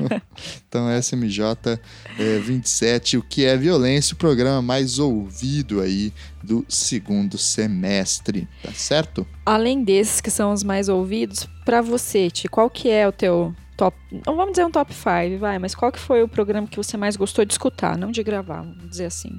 então, 0.67 0.87
SMJ 1.01 1.79
é, 2.19 2.39
27, 2.39 3.17
o 3.17 3.21
que 3.21 3.45
é 3.45 3.57
violência, 3.57 4.13
o 4.13 4.17
programa 4.17 4.61
mais 4.61 4.99
ouvido 4.99 5.81
aí 5.81 6.13
do 6.43 6.65
segundo 6.67 7.37
semestre, 7.37 8.47
tá 8.61 8.71
certo? 8.73 9.25
Além 9.45 9.83
desses 9.83 10.19
que 10.19 10.29
são 10.29 10.51
os 10.51 10.63
mais 10.63 10.89
ouvidos, 10.89 11.47
para 11.63 11.81
você, 11.81 12.29
Ti, 12.29 12.47
qual 12.47 12.69
que 12.69 12.89
é 12.89 13.07
o 13.07 13.11
teu 13.11 13.55
top, 13.77 13.97
não 14.25 14.35
vamos 14.35 14.51
dizer 14.51 14.65
um 14.65 14.71
top 14.71 14.93
5, 14.93 15.39
vai, 15.39 15.57
mas 15.57 15.73
qual 15.73 15.91
que 15.91 15.99
foi 15.99 16.21
o 16.21 16.27
programa 16.27 16.67
que 16.67 16.77
você 16.77 16.97
mais 16.97 17.15
gostou 17.15 17.45
de 17.45 17.53
escutar, 17.53 17.97
não 17.97 18.11
de 18.11 18.21
gravar, 18.21 18.61
vamos 18.61 18.89
dizer 18.89 19.05
assim? 19.05 19.31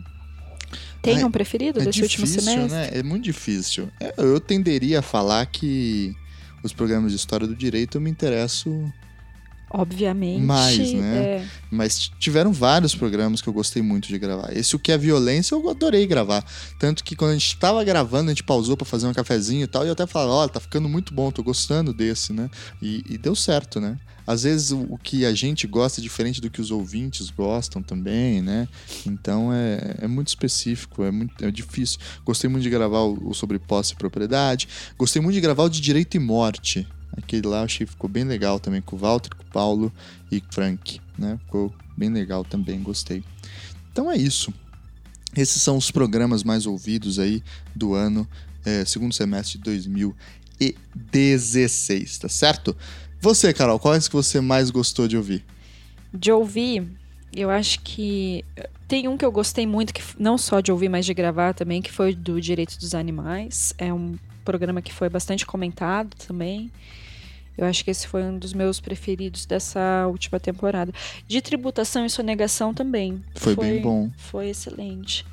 Tem 1.03 1.23
um 1.23 1.31
preferido 1.31 1.81
é 1.81 1.85
desse 1.85 2.01
difícil, 2.01 2.25
último 2.25 2.43
semestre? 2.43 2.79
Né? 2.79 2.91
É 2.99 3.03
muito 3.03 3.25
difícil. 3.25 3.91
É, 4.01 4.15
eu 4.17 4.41
tenderia 4.41 5.01
a 5.01 5.03
falar 5.03 5.45
que 5.47 6.17
os 6.63 6.73
programas 6.73 7.13
de 7.13 7.19
história 7.19 7.47
do 7.47 7.55
direito 7.55 7.99
eu 7.99 8.01
me 8.01 8.11
interesso 8.11 8.91
Obviamente. 9.77 10.41
Mais, 10.41 10.93
né? 10.93 11.17
É... 11.19 11.47
Mas 11.69 12.11
tiveram 12.21 12.53
vários 12.53 12.95
programas 12.95 13.43
que 13.43 13.49
eu 13.49 13.53
gostei 13.53 13.83
muito 13.83 14.07
de 14.07 14.17
gravar. 14.19 14.57
Esse 14.57 14.77
O 14.77 14.79
Que 14.79 14.93
é 14.93 14.99
Violência 14.99 15.57
eu 15.57 15.69
adorei 15.69 16.07
gravar. 16.07 16.45
Tanto 16.79 17.03
que 17.03 17.17
quando 17.17 17.33
a 17.33 17.35
gente 17.35 17.49
estava 17.49 17.83
gravando, 17.83 18.31
a 18.31 18.33
gente 18.33 18.45
pausou 18.45 18.77
para 18.77 18.87
fazer 18.87 19.09
um 19.09 19.13
cafezinho 19.13 19.65
e 19.65 19.67
tal, 19.67 19.85
e 19.85 19.89
eu 19.89 19.93
até 19.93 20.07
falava, 20.07 20.31
olha, 20.31 20.49
tá 20.49 20.61
ficando 20.61 20.89
muito 20.89 21.13
bom, 21.13 21.33
tô 21.33 21.43
gostando 21.43 21.93
desse, 21.93 22.33
né? 22.33 22.49
E, 22.81 23.05
e 23.09 23.19
deu 23.19 23.35
certo, 23.35 23.81
né? 23.81 23.99
Às 24.25 24.45
vezes 24.45 24.71
o, 24.71 24.87
o, 24.89 24.97
que 24.97 25.27
a 25.27 25.35
gente 25.35 25.67
gosta 25.67 26.01
é 26.01 26.03
diferente 26.03 26.41
do 26.41 26.49
que 26.49 26.61
os 26.61 26.71
ouvintes 26.71 27.29
gostam 27.31 27.83
também, 27.83 28.41
né? 28.41 28.69
Então 29.05 29.53
é, 29.53 29.97
é 30.03 30.07
muito 30.07 30.29
específico, 30.29 31.03
é 31.03 31.11
muito 31.11 31.45
é 31.45 31.51
difícil. 31.51 31.99
Gostei 32.25 32.49
muito 32.49 32.63
de 32.63 32.71
gravar 32.71 33.01
o, 33.01 33.31
o 33.31 33.35
sobre 33.35 33.59
posse 33.59 33.93
e 33.93 33.97
propriedade. 33.97 34.69
Gostei 34.97 35.21
muito 35.21 35.35
de 35.35 35.41
gravar 35.41 35.65
o 35.65 35.69
de 35.69 35.81
direito 35.81 36.17
e 36.17 36.21
morte. 36.21 36.87
Aquele 37.17 37.47
lá 37.47 37.59
eu 37.59 37.65
achei 37.65 37.87
que 37.87 37.93
ficou 37.93 38.11
bem 38.11 38.25
legal 38.25 38.59
também 38.59 38.83
com 38.83 38.97
o 38.97 38.99
Walter, 38.99 39.33
com 39.35 39.43
o 39.43 39.47
Paulo 39.47 39.93
e 40.31 40.43
Frank, 40.51 41.01
né? 41.19 41.39
Ficou 41.45 41.75
bem 41.97 42.11
legal 42.11 42.45
também, 42.45 42.83
gostei. 42.83 43.25
Então 43.93 44.11
é 44.11 44.17
isso. 44.17 44.53
Esses 45.37 45.63
são 45.63 45.77
os 45.77 45.91
programas 45.91 46.45
mais 46.45 46.67
ouvidos 46.67 47.19
aí 47.19 47.43
do 47.75 47.95
ano, 47.95 48.29
é, 48.65 48.85
segundo 48.85 49.13
semestre 49.13 49.59
de 49.59 49.65
2016, 49.65 52.19
tá 52.19 52.29
certo? 52.29 52.77
Você, 53.21 53.53
Carol, 53.53 53.79
quais 53.79 54.07
que 54.07 54.15
você 54.15 54.41
mais 54.41 54.71
gostou 54.71 55.09
de 55.09 55.17
ouvir? 55.17 55.45
De 56.13 56.31
ouvir, 56.31 56.87
eu 57.35 57.51
acho 57.51 57.81
que 57.81 58.45
tem 58.87 59.09
um 59.09 59.17
que 59.17 59.25
eu 59.25 59.33
gostei 59.33 59.67
muito, 59.67 59.93
que 59.93 60.03
não 60.19 60.39
só 60.39 60.61
de 60.61 60.71
ouvir, 60.71 60.89
mas 60.89 61.07
de 61.07 61.15
gravar 61.15 61.53
também, 61.53 61.83
que 61.83 61.91
foi 61.91 62.15
do 62.15 62.41
Direito 62.41 62.79
dos 62.79 62.95
Animais. 62.95 63.75
É 63.77 63.93
um 63.93 64.17
programa 64.45 64.83
que 64.83 64.93
foi 64.93 65.09
bastante 65.09 65.45
comentado 65.45 66.15
também. 66.27 66.71
Eu 67.57 67.67
acho 67.67 67.85
que 67.85 67.91
esse 67.91 68.07
foi 68.07 68.23
um 68.23 68.39
dos 68.39 68.53
meus 68.53 68.81
preferidos 68.81 69.47
dessa 69.47 70.07
última 70.09 70.41
temporada. 70.41 70.93
De 71.27 71.41
tributação 71.41 72.05
e 72.05 72.11
sonegação 72.11 72.75
também. 72.75 73.23
Foi, 73.35 73.55
foi 73.55 73.65
bem 73.65 73.83
bom. 73.83 74.11
Foi 74.17 74.49
excelente. 74.49 75.25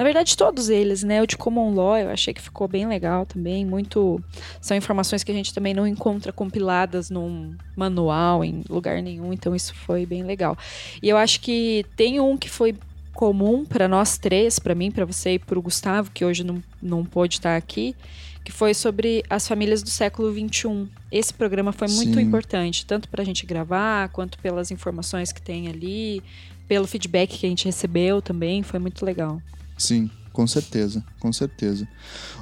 Na 0.00 0.04
verdade, 0.04 0.34
todos 0.34 0.70
eles, 0.70 1.02
né? 1.02 1.20
O 1.20 1.26
de 1.26 1.36
Common 1.36 1.74
Law 1.74 1.98
eu 1.98 2.08
achei 2.08 2.32
que 2.32 2.40
ficou 2.40 2.66
bem 2.66 2.86
legal 2.86 3.26
também. 3.26 3.66
Muito. 3.66 4.18
São 4.58 4.74
informações 4.74 5.22
que 5.22 5.30
a 5.30 5.34
gente 5.34 5.52
também 5.52 5.74
não 5.74 5.86
encontra 5.86 6.32
compiladas 6.32 7.10
num 7.10 7.54
manual, 7.76 8.42
em 8.42 8.62
lugar 8.66 9.02
nenhum. 9.02 9.30
Então, 9.30 9.54
isso 9.54 9.74
foi 9.74 10.06
bem 10.06 10.22
legal. 10.22 10.56
E 11.02 11.08
eu 11.10 11.18
acho 11.18 11.40
que 11.42 11.84
tem 11.96 12.18
um 12.18 12.38
que 12.38 12.48
foi 12.48 12.74
comum 13.12 13.66
para 13.66 13.86
nós 13.86 14.16
três, 14.16 14.58
para 14.58 14.74
mim, 14.74 14.90
para 14.90 15.04
você 15.04 15.34
e 15.34 15.38
para 15.38 15.58
o 15.58 15.62
Gustavo, 15.62 16.10
que 16.10 16.24
hoje 16.24 16.42
não, 16.42 16.62
não 16.80 17.04
pôde 17.04 17.34
estar 17.34 17.54
aqui, 17.54 17.94
que 18.44 18.52
foi 18.52 18.72
sobre 18.74 19.22
as 19.28 19.46
famílias 19.46 19.82
do 19.82 19.90
século 19.90 20.32
XXI. 20.32 20.88
Esse 21.12 21.32
programa 21.32 21.72
foi 21.72 21.88
muito 21.88 22.14
Sim. 22.14 22.20
importante, 22.20 22.86
tanto 22.86 23.08
para 23.08 23.22
a 23.22 23.24
gente 23.24 23.44
gravar, 23.44 24.08
quanto 24.10 24.38
pelas 24.38 24.70
informações 24.70 25.32
que 25.32 25.42
tem 25.42 25.68
ali, 25.68 26.22
pelo 26.66 26.86
feedback 26.86 27.38
que 27.38 27.46
a 27.46 27.48
gente 27.48 27.66
recebeu 27.66 28.22
também, 28.22 28.62
foi 28.62 28.78
muito 28.78 29.04
legal. 29.04 29.42
Sim, 29.76 30.10
com 30.32 30.46
certeza, 30.46 31.04
com 31.18 31.32
certeza. 31.32 31.86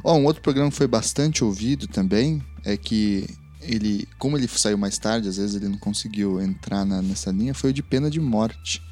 Ó, 0.04 0.16
um 0.16 0.24
outro 0.24 0.42
programa 0.42 0.70
que 0.70 0.76
foi 0.76 0.86
bastante 0.86 1.42
ouvido 1.42 1.88
também 1.88 2.42
é 2.64 2.76
que 2.76 3.26
ele, 3.60 4.06
como 4.18 4.36
ele 4.36 4.46
saiu 4.46 4.78
mais 4.78 4.98
tarde, 4.98 5.28
às 5.28 5.36
vezes 5.36 5.56
ele 5.56 5.68
não 5.68 5.78
conseguiu 5.78 6.40
entrar 6.40 6.84
na, 6.84 7.02
nessa 7.02 7.30
linha, 7.30 7.54
foi 7.54 7.70
o 7.70 7.72
de 7.72 7.82
pena 7.82 8.10
de 8.10 8.20
morte. 8.20 8.82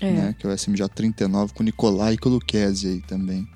É. 0.00 0.12
Né, 0.12 0.36
que 0.38 0.46
é 0.46 0.48
o 0.48 0.56
SMJ 0.56 0.88
39 0.94 1.52
com 1.54 1.64
Nicolai 1.64 2.16
Colucchesi 2.16 2.86
aí 2.86 3.00
também 3.00 3.48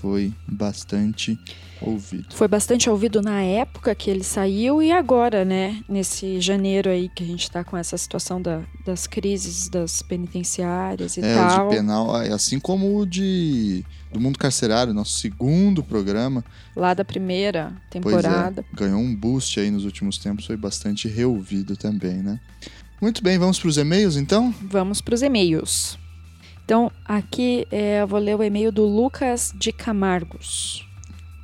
foi 0.00 0.32
bastante 0.46 1.38
ouvido. 1.80 2.34
Foi 2.34 2.48
bastante 2.48 2.88
ouvido 2.88 3.20
na 3.20 3.42
época 3.42 3.94
que 3.94 4.10
ele 4.10 4.24
saiu 4.24 4.82
e 4.82 4.92
agora, 4.92 5.44
né? 5.44 5.82
Nesse 5.88 6.40
janeiro 6.40 6.90
aí 6.90 7.08
que 7.08 7.22
a 7.22 7.26
gente 7.26 7.42
está 7.42 7.64
com 7.64 7.76
essa 7.76 7.96
situação 7.96 8.40
da, 8.40 8.62
das 8.84 9.06
crises 9.06 9.68
das 9.68 10.02
penitenciárias 10.02 11.16
e 11.16 11.20
é, 11.20 11.34
tal. 11.34 11.50
É, 11.50 11.66
o 11.66 11.70
de 11.70 11.76
penal, 11.76 12.22
é, 12.22 12.32
assim 12.32 12.58
como 12.58 12.98
o 12.98 13.06
de 13.06 13.84
do 14.12 14.20
mundo 14.20 14.38
carcerário, 14.38 14.94
nosso 14.94 15.18
segundo 15.18 15.82
programa. 15.82 16.44
Lá 16.74 16.94
da 16.94 17.04
primeira 17.04 17.72
temporada. 17.90 18.64
É, 18.72 18.76
ganhou 18.76 19.00
um 19.00 19.14
boost 19.14 19.58
aí 19.60 19.70
nos 19.70 19.84
últimos 19.84 20.18
tempos, 20.18 20.46
foi 20.46 20.56
bastante 20.56 21.08
reouvido 21.08 21.76
também, 21.76 22.16
né? 22.16 22.40
Muito 23.00 23.22
bem, 23.22 23.38
vamos 23.38 23.58
para 23.58 23.68
os 23.68 23.76
e-mails 23.76 24.16
então? 24.16 24.54
Vamos 24.62 25.02
para 25.02 25.14
os 25.14 25.22
e-mails. 25.22 25.98
Então, 26.66 26.90
aqui 27.04 27.64
é, 27.70 28.02
eu 28.02 28.08
vou 28.08 28.18
ler 28.18 28.34
o 28.34 28.42
e-mail 28.42 28.72
do 28.72 28.84
Lucas 28.84 29.52
de 29.54 29.70
Camargos. 29.70 30.84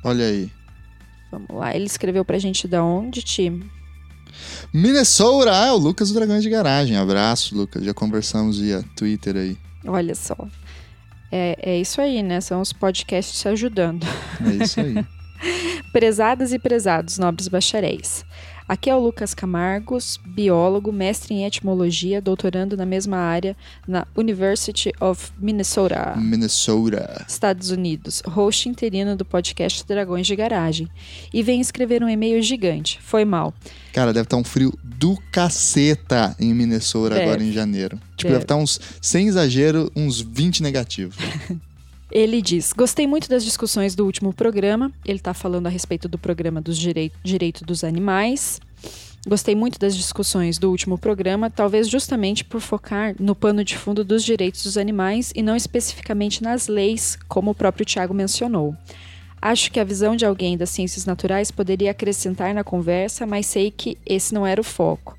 Olha 0.03 0.25
aí. 0.25 0.51
Vamos 1.31 1.47
lá, 1.49 1.73
ele 1.73 1.85
escreveu 1.85 2.25
pra 2.25 2.37
gente 2.37 2.67
da 2.67 2.83
onde, 2.83 3.23
time? 3.23 3.71
Minnesota! 4.73 5.49
Ah, 5.53 5.67
é 5.67 5.71
o 5.71 5.77
Lucas 5.77 6.09
do 6.09 6.15
Dragões 6.15 6.43
de 6.43 6.49
Garagem. 6.49 6.97
Abraço, 6.97 7.55
Lucas. 7.55 7.85
Já 7.85 7.93
conversamos 7.93 8.59
via 8.59 8.83
Twitter 8.97 9.37
aí. 9.37 9.57
Olha 9.85 10.13
só. 10.13 10.35
É, 11.31 11.55
é 11.57 11.79
isso 11.79 12.01
aí, 12.01 12.21
né? 12.21 12.41
São 12.41 12.59
os 12.59 12.73
podcasts 12.73 13.39
se 13.39 13.47
ajudando. 13.47 14.05
É 14.45 14.61
isso 14.61 14.81
aí. 14.81 14.93
Prezadas 15.93 16.51
e 16.51 16.59
prezados, 16.59 17.17
nobres 17.17 17.47
bacharéis. 17.47 18.25
Aqui 18.67 18.89
é 18.89 18.95
o 18.95 18.99
Lucas 18.99 19.33
Camargos, 19.33 20.17
biólogo, 20.25 20.91
mestre 20.93 21.33
em 21.33 21.45
etimologia, 21.45 22.21
doutorando 22.21 22.77
na 22.77 22.85
mesma 22.85 23.17
área 23.17 23.57
na 23.85 24.07
University 24.15 24.91
of 25.01 25.31
Minnesota. 25.37 26.13
Minnesota. 26.15 27.25
Estados 27.27 27.71
Unidos, 27.71 28.21
host 28.25 28.69
interino 28.69 29.17
do 29.17 29.25
podcast 29.25 29.85
Dragões 29.85 30.25
de 30.25 30.35
Garagem. 30.35 30.87
E 31.33 31.43
vem 31.43 31.59
escrever 31.59 32.01
um 32.03 32.09
e-mail 32.09 32.41
gigante. 32.41 32.99
Foi 33.01 33.25
mal. 33.25 33.53
Cara, 33.91 34.13
deve 34.13 34.25
estar 34.25 34.37
um 34.37 34.43
frio 34.43 34.73
do 34.81 35.17
caceta 35.31 36.33
em 36.39 36.53
Minnesota 36.53 37.15
deve. 37.15 37.25
agora 37.27 37.43
em 37.43 37.51
janeiro. 37.51 37.97
Tipo, 38.15 38.29
deve. 38.29 38.33
deve 38.33 38.43
estar 38.45 38.55
uns, 38.55 38.79
sem 39.01 39.27
exagero, 39.27 39.91
uns 39.93 40.21
20 40.21 40.63
negativos. 40.63 41.17
Ele 42.13 42.43
diz: 42.43 42.71
Gostei 42.73 43.07
muito 43.07 43.27
das 43.27 43.43
discussões 43.43 43.95
do 43.95 44.05
último 44.05 44.31
programa. 44.31 44.91
Ele 45.03 45.17
está 45.17 45.33
falando 45.33 45.65
a 45.65 45.69
respeito 45.69 46.07
do 46.07 46.19
programa 46.19 46.61
dos 46.61 46.77
direito, 46.77 47.17
direito 47.23 47.65
dos 47.65 47.83
animais. 47.83 48.61
Gostei 49.25 49.55
muito 49.55 49.79
das 49.79 49.95
discussões 49.95 50.59
do 50.59 50.69
último 50.69 50.95
programa, 50.95 51.49
talvez 51.49 51.89
justamente 51.89 52.43
por 52.43 52.61
focar 52.61 53.15
no 53.19 53.33
pano 53.33 53.63
de 53.63 53.75
fundo 53.75 54.03
dos 54.03 54.23
direitos 54.23 54.63
dos 54.63 54.77
animais 54.77 55.31
e 55.33 55.41
não 55.41 55.55
especificamente 55.55 56.43
nas 56.43 56.67
leis, 56.67 57.17
como 57.27 57.51
o 57.51 57.55
próprio 57.55 57.85
Tiago 57.85 58.13
mencionou. 58.13 58.75
Acho 59.41 59.71
que 59.71 59.79
a 59.79 59.83
visão 59.83 60.15
de 60.15 60.25
alguém 60.25 60.55
das 60.55 60.69
ciências 60.69 61.05
naturais 61.05 61.49
poderia 61.49 61.91
acrescentar 61.91 62.53
na 62.53 62.63
conversa, 62.63 63.25
mas 63.25 63.47
sei 63.47 63.71
que 63.71 63.97
esse 64.05 64.33
não 64.33 64.45
era 64.45 64.61
o 64.61 64.63
foco 64.63 65.17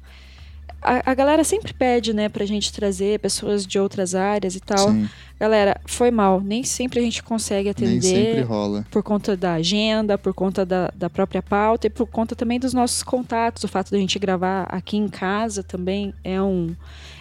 a, 0.84 1.10
a, 1.10 1.14
galera 1.14 1.42
sempre 1.42 1.72
pede, 1.72 2.12
né, 2.12 2.28
pra 2.28 2.44
gente 2.44 2.72
trazer 2.72 3.18
pessoas 3.18 3.66
de 3.66 3.78
outras 3.78 4.14
áreas 4.14 4.54
e 4.54 4.60
tal. 4.60 4.90
Sim. 4.90 5.08
Galera, 5.40 5.80
foi 5.86 6.10
mal. 6.10 6.40
Nem 6.40 6.62
sempre 6.62 7.00
a 7.00 7.02
gente 7.02 7.22
consegue 7.22 7.68
atender. 7.68 7.90
Nem 7.90 8.00
sempre 8.00 8.42
rola. 8.42 8.86
Por 8.90 9.02
conta 9.02 9.36
da 9.36 9.54
agenda, 9.54 10.16
por 10.18 10.34
conta 10.34 10.64
da, 10.64 10.92
da 10.94 11.10
própria 11.10 11.42
pauta 11.42 11.86
e 11.86 11.90
por 11.90 12.06
conta 12.06 12.36
também 12.36 12.60
dos 12.60 12.74
nossos 12.74 13.02
contatos. 13.02 13.64
O 13.64 13.68
fato 13.68 13.90
da 13.90 13.98
gente 13.98 14.18
gravar 14.18 14.64
aqui 14.64 14.96
em 14.96 15.08
casa 15.08 15.62
também 15.62 16.14
é 16.22 16.40
um, 16.40 16.76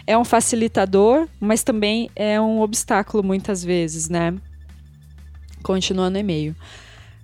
é 0.05 0.17
um 0.17 0.25
facilitador, 0.25 1.27
mas 1.39 1.63
também 1.63 2.09
é 2.15 2.39
um 2.39 2.61
obstáculo 2.61 3.23
muitas 3.23 3.63
vezes, 3.63 4.09
né? 4.09 4.33
Continuando 5.63 6.17
o 6.17 6.19
e-mail. 6.19 6.55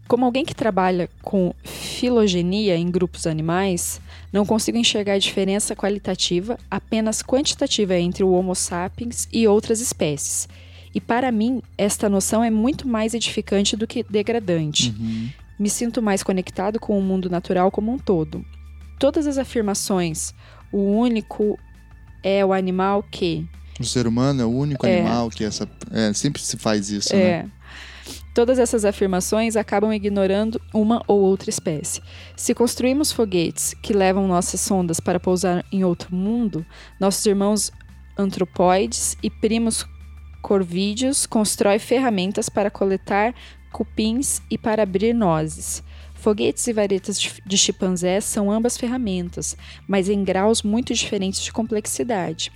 Como 0.09 0.25
alguém 0.25 0.43
que 0.43 0.55
trabalha 0.55 1.07
com 1.21 1.53
filogenia 1.63 2.75
em 2.75 2.89
grupos 2.89 3.27
animais, 3.27 4.01
não 4.33 4.43
consigo 4.43 4.75
enxergar 4.75 5.13
a 5.13 5.19
diferença 5.19 5.75
qualitativa, 5.75 6.57
apenas 6.69 7.21
quantitativa 7.21 7.95
entre 7.95 8.23
o 8.23 8.31
Homo 8.31 8.55
sapiens 8.55 9.27
e 9.31 9.47
outras 9.47 9.79
espécies. 9.79 10.49
E 10.95 10.99
para 10.99 11.31
mim, 11.31 11.61
esta 11.77 12.09
noção 12.09 12.43
é 12.43 12.49
muito 12.49 12.87
mais 12.87 13.13
edificante 13.13 13.77
do 13.77 13.85
que 13.85 14.01
degradante. 14.01 14.95
Uhum. 14.99 15.29
Me 15.59 15.69
sinto 15.69 16.01
mais 16.01 16.23
conectado 16.23 16.79
com 16.79 16.97
o 16.97 17.03
mundo 17.03 17.29
natural 17.29 17.69
como 17.69 17.91
um 17.93 17.99
todo. 17.99 18.43
Todas 18.97 19.27
as 19.27 19.37
afirmações, 19.37 20.33
o 20.71 20.79
único 20.79 21.55
é 22.23 22.43
o 22.43 22.51
animal 22.51 23.03
que. 23.03 23.47
O 23.79 23.85
ser 23.85 24.07
humano 24.07 24.41
é 24.41 24.45
o 24.45 24.49
único 24.49 24.87
é. 24.87 25.01
animal 25.01 25.29
que 25.29 25.43
essa. 25.43 25.69
É, 25.91 26.11
sempre 26.13 26.41
se 26.41 26.57
faz 26.57 26.89
isso, 26.89 27.13
é. 27.13 27.43
né? 27.43 27.51
Todas 28.33 28.59
essas 28.59 28.85
afirmações 28.85 29.55
acabam 29.55 29.93
ignorando 29.93 30.61
uma 30.73 31.03
ou 31.07 31.19
outra 31.19 31.49
espécie. 31.49 32.01
Se 32.35 32.53
construímos 32.53 33.11
foguetes 33.11 33.73
que 33.81 33.93
levam 33.93 34.27
nossas 34.27 34.61
sondas 34.61 34.99
para 34.99 35.19
pousar 35.19 35.65
em 35.71 35.83
outro 35.83 36.13
mundo, 36.15 36.65
nossos 36.99 37.25
irmãos 37.25 37.71
antropóides 38.17 39.17
e 39.23 39.29
primos 39.29 39.85
corvídeos 40.41 41.25
constroem 41.25 41.79
ferramentas 41.79 42.49
para 42.49 42.71
coletar 42.71 43.33
cupins 43.71 44.41
e 44.49 44.57
para 44.57 44.83
abrir 44.83 45.13
nozes. 45.13 45.83
Foguetes 46.15 46.67
e 46.67 46.73
varetas 46.73 47.19
de 47.19 47.57
chimpanzés 47.57 48.25
são 48.25 48.51
ambas 48.51 48.77
ferramentas, 48.77 49.55
mas 49.87 50.09
em 50.09 50.23
graus 50.23 50.61
muito 50.61 50.93
diferentes 50.93 51.41
de 51.41 51.51
complexidade 51.51 52.51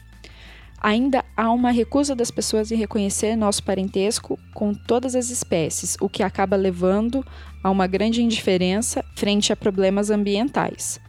ainda 0.83 1.23
há 1.35 1.49
uma 1.49 1.71
recusa 1.71 2.13
das 2.13 2.29
pessoas 2.29 2.69
em 2.69 2.75
reconhecer 2.75 3.37
nosso 3.37 3.63
parentesco 3.63 4.37
com 4.53 4.73
todas 4.73 5.15
as 5.15 5.29
espécies, 5.29 5.95
o 6.01 6.09
que 6.09 6.21
acaba 6.21 6.57
levando 6.57 7.25
a 7.63 7.71
uma 7.71 7.87
grande 7.87 8.21
indiferença 8.21 9.03
frente 9.15 9.53
a 9.53 9.55
problemas 9.55 10.09
ambientais. 10.09 10.99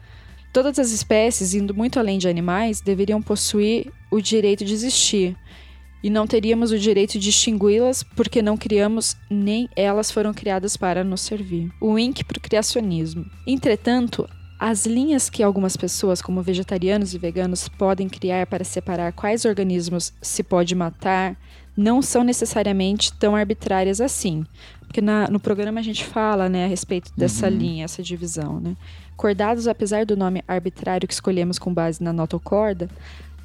Todas 0.53 0.79
as 0.79 0.93
espécies, 0.93 1.53
indo 1.53 1.75
muito 1.75 1.99
além 1.99 2.17
de 2.17 2.29
animais, 2.29 2.81
deveriam 2.81 3.21
possuir 3.21 3.93
o 4.09 4.21
direito 4.21 4.65
de 4.65 4.73
existir, 4.73 5.37
e 6.05 6.11
não 6.11 6.27
teríamos 6.27 6.71
o 6.71 6.79
direito 6.79 7.15
de 7.15 7.21
distingui-las 7.21 8.03
porque 8.03 8.43
não 8.43 8.59
criamos 8.59 9.17
nem 9.31 9.71
elas 9.75 10.11
foram 10.11 10.35
criadas 10.35 10.77
para 10.77 11.03
nos 11.03 11.23
servir. 11.23 11.73
O 11.81 11.93
wink 11.93 12.23
para 12.25 12.37
o 12.37 12.41
criacionismo. 12.43 13.25
Entretanto, 13.47 14.29
as 14.59 14.87
linhas 14.87 15.29
que 15.29 15.43
algumas 15.43 15.77
pessoas, 15.77 16.23
como 16.23 16.43
vegetarianos 16.43 17.13
e 17.15 17.19
veganos, 17.19 17.69
podem 17.69 18.09
criar 18.09 18.47
para 18.47 18.65
separar 18.65 19.13
quais 19.13 19.45
organismos 19.45 20.13
se 20.23 20.43
pode 20.43 20.75
matar 20.75 21.37
não 21.77 22.01
são 22.01 22.23
necessariamente 22.23 23.13
tão 23.15 23.35
arbitrárias 23.35 24.01
assim. 24.01 24.47
Porque 24.81 25.01
na, 25.01 25.29
no 25.29 25.41
programa 25.41 25.81
a 25.81 25.83
gente 25.83 26.05
fala 26.05 26.49
né, 26.49 26.67
a 26.67 26.69
respeito 26.69 27.11
dessa 27.17 27.49
uhum. 27.49 27.57
linha, 27.57 27.85
essa 27.85 28.03
divisão. 28.03 28.61
Né? 28.61 28.77
Cordados, 29.17 29.67
apesar 29.67 30.07
do 30.07 30.17
nome 30.17 30.43
arbitrário 30.47 31.09
que 31.09 31.15
escolhemos 31.15 31.59
com 31.59 31.75
base 31.75 32.03
na 32.03 32.13
nota 32.13 32.39
corda, 32.39 32.89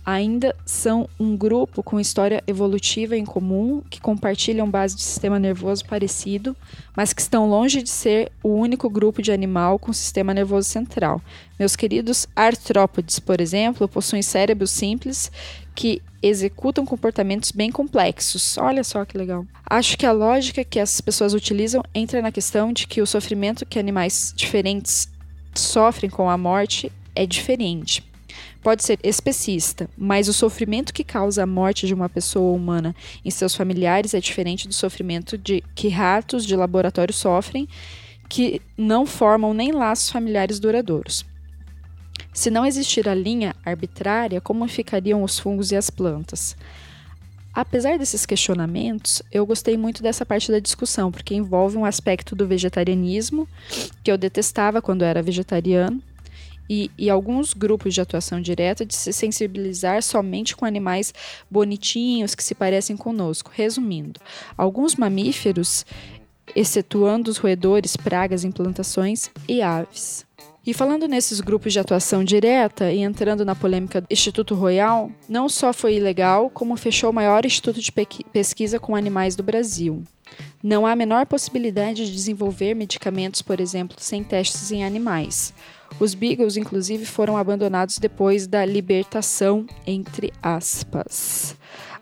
ainda 0.09 0.55
são 0.65 1.07
um 1.19 1.37
grupo 1.37 1.83
com 1.83 1.99
história 1.99 2.43
evolutiva 2.47 3.15
em 3.15 3.23
comum, 3.23 3.81
que 3.89 4.01
compartilham 4.01 4.69
base 4.69 4.95
de 4.95 5.03
sistema 5.03 5.37
nervoso 5.37 5.85
parecido, 5.85 6.57
mas 6.95 7.13
que 7.13 7.21
estão 7.21 7.47
longe 7.47 7.83
de 7.83 7.89
ser 7.89 8.31
o 8.41 8.49
único 8.49 8.89
grupo 8.89 9.21
de 9.21 9.31
animal 9.31 9.77
com 9.77 9.93
sistema 9.93 10.33
nervoso 10.33 10.67
central. 10.67 11.21
Meus 11.59 11.75
queridos 11.75 12.27
artrópodes, 12.35 13.19
por 13.19 13.39
exemplo, 13.39 13.87
possuem 13.87 14.23
cérebros 14.23 14.71
simples 14.71 15.31
que 15.75 16.01
executam 16.23 16.85
comportamentos 16.85 17.51
bem 17.51 17.71
complexos. 17.71 18.57
Olha 18.57 18.83
só 18.83 19.05
que 19.05 19.17
legal. 19.17 19.45
Acho 19.63 19.95
que 19.95 20.07
a 20.07 20.11
lógica 20.11 20.63
que 20.63 20.79
as 20.79 20.99
pessoas 20.99 21.35
utilizam 21.35 21.83
entra 21.93 22.19
na 22.19 22.31
questão 22.31 22.73
de 22.73 22.87
que 22.87 23.01
o 23.01 23.05
sofrimento 23.05 23.65
que 23.65 23.77
animais 23.77 24.33
diferentes 24.35 25.07
sofrem 25.53 26.09
com 26.09 26.29
a 26.29 26.37
morte 26.37 26.91
é 27.15 27.25
diferente 27.25 28.08
pode 28.61 28.83
ser 28.83 28.99
especista, 29.03 29.89
mas 29.97 30.27
o 30.27 30.33
sofrimento 30.33 30.93
que 30.93 31.03
causa 31.03 31.43
a 31.43 31.47
morte 31.47 31.87
de 31.87 31.93
uma 31.93 32.09
pessoa 32.09 32.55
humana 32.55 32.95
em 33.23 33.31
seus 33.31 33.55
familiares 33.55 34.13
é 34.13 34.19
diferente 34.19 34.67
do 34.67 34.73
sofrimento 34.73 35.37
de 35.37 35.63
que 35.73 35.87
ratos 35.87 36.45
de 36.45 36.55
laboratório 36.55 37.13
sofrem, 37.13 37.67
que 38.27 38.61
não 38.77 39.05
formam 39.05 39.53
nem 39.53 39.71
laços 39.71 40.09
familiares 40.09 40.59
duradouros. 40.59 41.25
Se 42.33 42.49
não 42.49 42.65
existir 42.65 43.09
a 43.09 43.15
linha 43.15 43.55
arbitrária, 43.65 44.39
como 44.39 44.67
ficariam 44.67 45.23
os 45.23 45.39
fungos 45.39 45.71
e 45.71 45.75
as 45.75 45.89
plantas? 45.89 46.55
Apesar 47.51 47.97
desses 47.97 48.25
questionamentos, 48.25 49.23
eu 49.31 49.45
gostei 49.45 49.75
muito 49.75 50.03
dessa 50.03 50.25
parte 50.25 50.51
da 50.51 50.59
discussão, 50.59 51.11
porque 51.11 51.33
envolve 51.33 51.77
um 51.77 51.83
aspecto 51.83 52.35
do 52.35 52.47
vegetarianismo, 52.47 53.47
que 54.03 54.11
eu 54.11 54.17
detestava 54.17 54.81
quando 54.81 55.03
era 55.03 55.23
vegetariano, 55.23 56.01
e, 56.69 56.91
e, 56.97 57.09
alguns 57.09 57.53
grupos 57.53 57.93
de 57.93 58.01
atuação 58.01 58.39
direta 58.39 58.85
de 58.85 58.95
se 58.95 59.11
sensibilizar 59.11 60.03
somente 60.03 60.55
com 60.55 60.65
animais 60.65 61.13
bonitinhos 61.49 62.35
que 62.35 62.43
se 62.43 62.53
parecem 62.53 62.95
conosco. 62.95 63.51
Resumindo, 63.53 64.19
alguns 64.55 64.95
mamíferos, 64.95 65.85
excetuando 66.55 67.31
os 67.31 67.37
roedores, 67.37 67.97
pragas, 67.97 68.43
implantações 68.43 69.29
e 69.47 69.61
aves. 69.61 70.27
E 70.65 70.73
falando 70.73 71.07
nesses 71.07 71.39
grupos 71.39 71.73
de 71.73 71.79
atuação 71.79 72.23
direta 72.23 72.91
e 72.91 72.99
entrando 72.99 73.43
na 73.43 73.55
polêmica 73.55 74.01
do 74.01 74.07
Instituto 74.11 74.53
Royal, 74.53 75.09
não 75.27 75.49
só 75.49 75.73
foi 75.73 75.95
ilegal, 75.95 76.49
como 76.49 76.75
fechou 76.75 77.09
o 77.09 77.13
maior 77.13 77.45
instituto 77.45 77.81
de 77.81 77.91
pesquisa 77.91 78.79
com 78.79 78.95
animais 78.95 79.35
do 79.35 79.41
Brasil. 79.41 80.03
Não 80.61 80.85
há 80.85 80.91
a 80.91 80.95
menor 80.95 81.25
possibilidade 81.25 82.05
de 82.05 82.11
desenvolver 82.11 82.75
medicamentos, 82.75 83.41
por 83.41 83.59
exemplo, 83.59 83.95
sem 83.99 84.23
testes 84.23 84.71
em 84.71 84.83
animais. 84.83 85.53
Os 85.99 86.13
Beagles, 86.13 86.55
inclusive, 86.55 87.05
foram 87.05 87.35
abandonados 87.35 87.97
depois 87.97 88.47
da 88.47 88.63
libertação, 88.63 89.65
entre 89.85 90.31
aspas. 90.41 91.57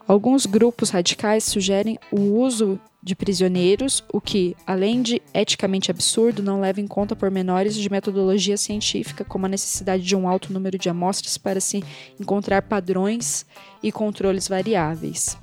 Alguns 0.08 0.46
grupos 0.46 0.90
radicais 0.92 1.44
sugerem 1.44 1.98
o 2.12 2.40
uso 2.40 2.80
de 3.02 3.16
prisioneiros, 3.16 4.04
o 4.12 4.22
que, 4.22 4.56
além 4.66 5.02
de 5.02 5.22
eticamente 5.34 5.90
absurdo, 5.90 6.44
não 6.44 6.62
leva 6.62 6.80
em 6.80 6.88
conta 6.88 7.16
pormenores 7.16 7.76
de 7.76 7.90
metodologia 7.90 8.56
científica, 8.56 9.26
como 9.26 9.46
a 9.46 9.50
necessidade 9.50 10.04
de 10.04 10.16
um 10.16 10.28
alto 10.28 10.54
número 10.54 10.78
de 10.78 10.90
amostras 10.90 11.38
para 11.38 11.60
se 11.60 11.84
encontrar 12.20 12.62
padrões 12.64 13.46
e 13.82 13.92
controles 13.92 14.48
variáveis. 14.48 15.38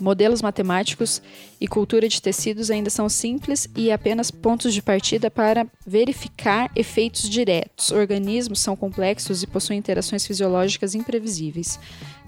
Modelos 0.00 0.42
matemáticos 0.42 1.22
e 1.60 1.68
cultura 1.68 2.08
de 2.08 2.20
tecidos 2.20 2.70
ainda 2.70 2.90
são 2.90 3.08
simples 3.08 3.68
e 3.76 3.92
apenas 3.92 4.30
pontos 4.30 4.74
de 4.74 4.82
partida 4.82 5.30
para 5.30 5.66
verificar 5.86 6.70
efeitos 6.74 7.28
diretos. 7.28 7.92
Organismos 7.92 8.60
são 8.60 8.74
complexos 8.74 9.42
e 9.42 9.46
possuem 9.46 9.78
interações 9.78 10.26
fisiológicas 10.26 10.94
imprevisíveis. 10.94 11.78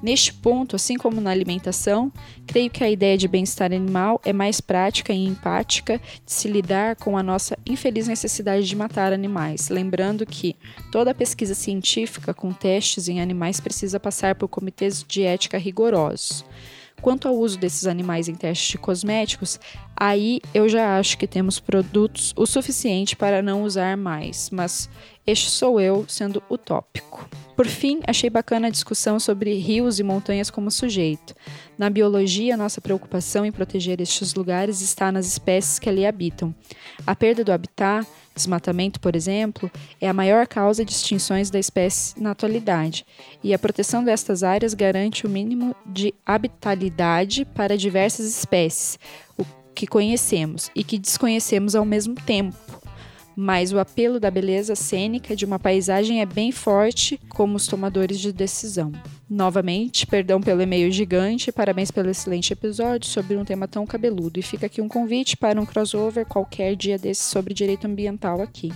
Neste 0.02 0.34
ponto, 0.34 0.76
assim 0.76 0.96
como 0.96 1.20
na 1.20 1.30
alimentação, 1.30 2.12
creio 2.46 2.70
que 2.70 2.84
a 2.84 2.90
ideia 2.90 3.16
de 3.16 3.26
bem-estar 3.26 3.72
animal 3.72 4.20
é 4.24 4.32
mais 4.32 4.60
prática 4.60 5.12
e 5.12 5.24
empática 5.24 5.98
de 6.24 6.32
se 6.32 6.46
lidar 6.46 6.96
com 6.96 7.16
a 7.16 7.22
nossa 7.22 7.58
infeliz 7.64 8.06
necessidade 8.06 8.66
de 8.66 8.76
matar 8.76 9.12
animais. 9.12 9.70
Lembrando 9.70 10.26
que 10.26 10.54
toda 10.92 11.14
pesquisa 11.14 11.54
científica 11.54 12.34
com 12.34 12.52
testes 12.52 13.08
em 13.08 13.20
animais 13.20 13.60
precisa 13.60 13.98
passar 13.98 14.34
por 14.34 14.46
comitês 14.48 15.02
de 15.08 15.22
ética 15.22 15.56
rigorosos. 15.56 16.44
Quanto 17.04 17.28
ao 17.28 17.36
uso 17.36 17.58
desses 17.58 17.86
animais 17.86 18.28
em 18.30 18.34
testes 18.34 18.66
de 18.66 18.78
cosméticos, 18.78 19.60
aí 19.94 20.40
eu 20.54 20.66
já 20.70 20.98
acho 20.98 21.18
que 21.18 21.26
temos 21.26 21.60
produtos 21.60 22.32
o 22.34 22.46
suficiente 22.46 23.14
para 23.14 23.42
não 23.42 23.62
usar 23.62 23.94
mais, 23.94 24.48
mas 24.48 24.88
este 25.26 25.50
sou 25.50 25.78
eu 25.78 26.06
sendo 26.08 26.42
utópico. 26.48 27.28
Por 27.54 27.66
fim, 27.66 28.00
achei 28.06 28.30
bacana 28.30 28.68
a 28.68 28.70
discussão 28.70 29.20
sobre 29.20 29.52
rios 29.52 29.98
e 29.98 30.02
montanhas 30.02 30.48
como 30.48 30.70
sujeito. 30.70 31.34
Na 31.76 31.90
biologia, 31.90 32.56
nossa 32.56 32.80
preocupação 32.80 33.44
em 33.44 33.52
proteger 33.52 34.00
estes 34.00 34.32
lugares 34.32 34.80
está 34.80 35.12
nas 35.12 35.26
espécies 35.26 35.78
que 35.78 35.90
ali 35.90 36.06
habitam. 36.06 36.54
A 37.06 37.14
perda 37.14 37.44
do 37.44 37.52
habitat 37.52 38.08
Desmatamento, 38.34 38.98
por 38.98 39.14
exemplo, 39.14 39.70
é 40.00 40.08
a 40.08 40.12
maior 40.12 40.46
causa 40.46 40.84
de 40.84 40.92
extinções 40.92 41.50
da 41.50 41.58
espécie 41.58 42.20
na 42.20 42.32
atualidade, 42.32 43.06
e 43.42 43.54
a 43.54 43.58
proteção 43.58 44.02
destas 44.02 44.42
áreas 44.42 44.74
garante 44.74 45.26
o 45.26 45.30
mínimo 45.30 45.74
de 45.86 46.12
habitabilidade 46.26 47.44
para 47.44 47.78
diversas 47.78 48.26
espécies, 48.26 48.98
que 49.74 49.86
conhecemos 49.86 50.70
e 50.74 50.84
que 50.84 50.98
desconhecemos 50.98 51.74
ao 51.74 51.84
mesmo 51.84 52.14
tempo 52.14 52.83
mas 53.36 53.72
o 53.72 53.78
apelo 53.78 54.20
da 54.20 54.30
beleza 54.30 54.74
cênica 54.74 55.34
de 55.34 55.44
uma 55.44 55.58
paisagem 55.58 56.20
é 56.20 56.26
bem 56.26 56.52
forte 56.52 57.18
como 57.28 57.56
os 57.56 57.66
tomadores 57.66 58.20
de 58.20 58.32
decisão. 58.32 58.92
Novamente, 59.28 60.06
perdão 60.06 60.40
pelo 60.40 60.62
e-mail 60.62 60.90
gigante, 60.92 61.50
parabéns 61.50 61.90
pelo 61.90 62.10
excelente 62.10 62.52
episódio 62.52 63.08
sobre 63.08 63.36
um 63.36 63.44
tema 63.44 63.66
tão 63.66 63.86
cabeludo. 63.86 64.38
E 64.38 64.42
fica 64.42 64.66
aqui 64.66 64.80
um 64.80 64.88
convite 64.88 65.36
para 65.36 65.60
um 65.60 65.66
crossover 65.66 66.26
qualquer 66.26 66.76
dia 66.76 66.98
desse 66.98 67.24
sobre 67.24 67.52
direito 67.52 67.86
ambiental 67.86 68.40
aqui. 68.40 68.72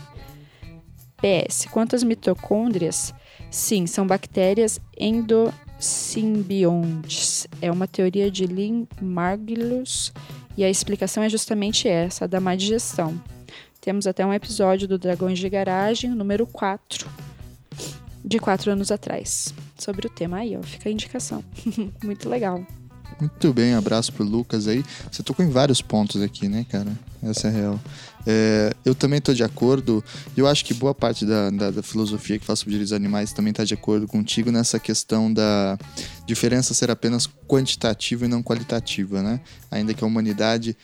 PS. 1.18 1.66
Quantas 1.70 2.02
mitocôndrias? 2.02 3.14
Sim, 3.50 3.86
são 3.86 4.06
bactérias 4.06 4.80
endosimbiontes. 4.98 7.46
É 7.60 7.70
uma 7.70 7.86
teoria 7.86 8.30
de 8.30 8.46
Lynn 8.46 8.86
Margulis 9.00 10.12
e 10.56 10.64
a 10.64 10.70
explicação 10.70 11.22
é 11.22 11.28
justamente 11.28 11.86
essa, 11.88 12.26
da 12.26 12.40
má 12.40 12.56
digestão. 12.56 13.20
Temos 13.88 14.06
até 14.06 14.26
um 14.26 14.34
episódio 14.34 14.86
do 14.86 14.98
Dragões 14.98 15.38
de 15.38 15.48
Garagem, 15.48 16.10
número 16.10 16.46
4, 16.46 17.08
de 18.22 18.38
quatro 18.38 18.70
anos 18.70 18.92
atrás, 18.92 19.54
sobre 19.78 20.06
o 20.06 20.10
tema 20.10 20.36
aí, 20.36 20.54
ó. 20.58 20.62
Fica 20.62 20.90
a 20.90 20.92
indicação. 20.92 21.42
Muito 22.04 22.28
legal. 22.28 22.66
Muito 23.18 23.50
bem, 23.54 23.72
abraço 23.72 24.12
pro 24.12 24.24
Lucas 24.24 24.68
aí. 24.68 24.84
Você 25.10 25.22
tocou 25.22 25.42
em 25.42 25.48
vários 25.48 25.80
pontos 25.80 26.20
aqui, 26.20 26.50
né, 26.50 26.66
cara? 26.68 26.92
Essa 27.22 27.48
é 27.48 27.50
a 27.50 27.54
real. 27.54 27.80
É, 28.26 28.74
eu 28.84 28.94
também 28.94 29.20
estou 29.20 29.34
de 29.34 29.42
acordo, 29.42 30.04
eu 30.36 30.46
acho 30.46 30.66
que 30.66 30.74
boa 30.74 30.94
parte 30.94 31.24
da, 31.24 31.48
da, 31.48 31.70
da, 31.70 31.82
filosofia 31.82 32.38
que 32.38 32.44
faz 32.44 32.58
sobre 32.58 32.72
direitos 32.72 32.92
animais 32.92 33.32
também 33.32 33.52
está 33.52 33.64
de 33.64 33.72
acordo 33.72 34.06
contigo 34.06 34.52
nessa 34.52 34.78
questão 34.78 35.32
da 35.32 35.78
diferença 36.26 36.74
ser 36.74 36.90
apenas 36.90 37.26
quantitativa 37.46 38.26
e 38.26 38.28
não 38.28 38.42
qualitativa, 38.42 39.22
né? 39.22 39.40
Ainda 39.70 39.94
que 39.94 40.04
a 40.04 40.06
humanidade 40.06 40.76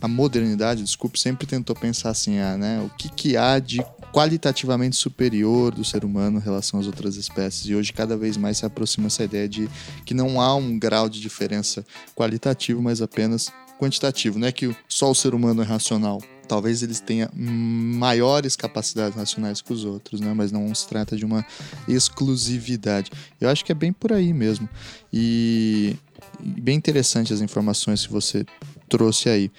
a 0.00 0.08
modernidade, 0.08 0.82
desculpe, 0.82 1.18
sempre 1.18 1.46
tentou 1.46 1.74
pensar 1.74 2.10
assim, 2.10 2.38
ah, 2.38 2.56
né, 2.56 2.80
o 2.80 2.90
que, 2.96 3.08
que 3.08 3.36
há 3.36 3.58
de 3.58 3.84
qualitativamente 4.12 4.96
superior 4.96 5.74
do 5.74 5.84
ser 5.84 6.04
humano 6.04 6.38
em 6.38 6.42
relação 6.42 6.80
às 6.80 6.86
outras 6.86 7.16
espécies. 7.16 7.66
E 7.66 7.74
hoje 7.74 7.92
cada 7.92 8.16
vez 8.16 8.36
mais 8.36 8.58
se 8.58 8.66
aproxima 8.66 9.08
essa 9.08 9.24
ideia 9.24 9.48
de 9.48 9.68
que 10.04 10.14
não 10.14 10.40
há 10.40 10.54
um 10.54 10.78
grau 10.78 11.08
de 11.08 11.20
diferença 11.20 11.84
qualitativo, 12.14 12.82
mas 12.82 13.02
apenas 13.02 13.52
quantitativo. 13.78 14.38
Não 14.38 14.48
é 14.48 14.52
que 14.52 14.74
só 14.88 15.10
o 15.10 15.14
ser 15.14 15.34
humano 15.34 15.62
é 15.62 15.64
racional. 15.64 16.20
Talvez 16.48 16.82
eles 16.82 16.98
tenham 16.98 17.28
maiores 17.34 18.56
capacidades 18.56 19.14
racionais 19.16 19.60
que 19.60 19.72
os 19.72 19.84
outros, 19.84 20.20
né? 20.20 20.32
mas 20.34 20.50
não 20.50 20.74
se 20.74 20.88
trata 20.88 21.14
de 21.14 21.24
uma 21.24 21.44
exclusividade. 21.86 23.10
Eu 23.38 23.50
acho 23.50 23.64
que 23.64 23.70
é 23.70 23.74
bem 23.74 23.92
por 23.92 24.12
aí 24.12 24.32
mesmo. 24.32 24.68
E 25.12 25.94
bem 26.40 26.76
interessante 26.76 27.32
as 27.34 27.42
informações 27.42 28.06
que 28.06 28.12
você 28.12 28.46
trouxe 28.88 29.28
aí. 29.28 29.50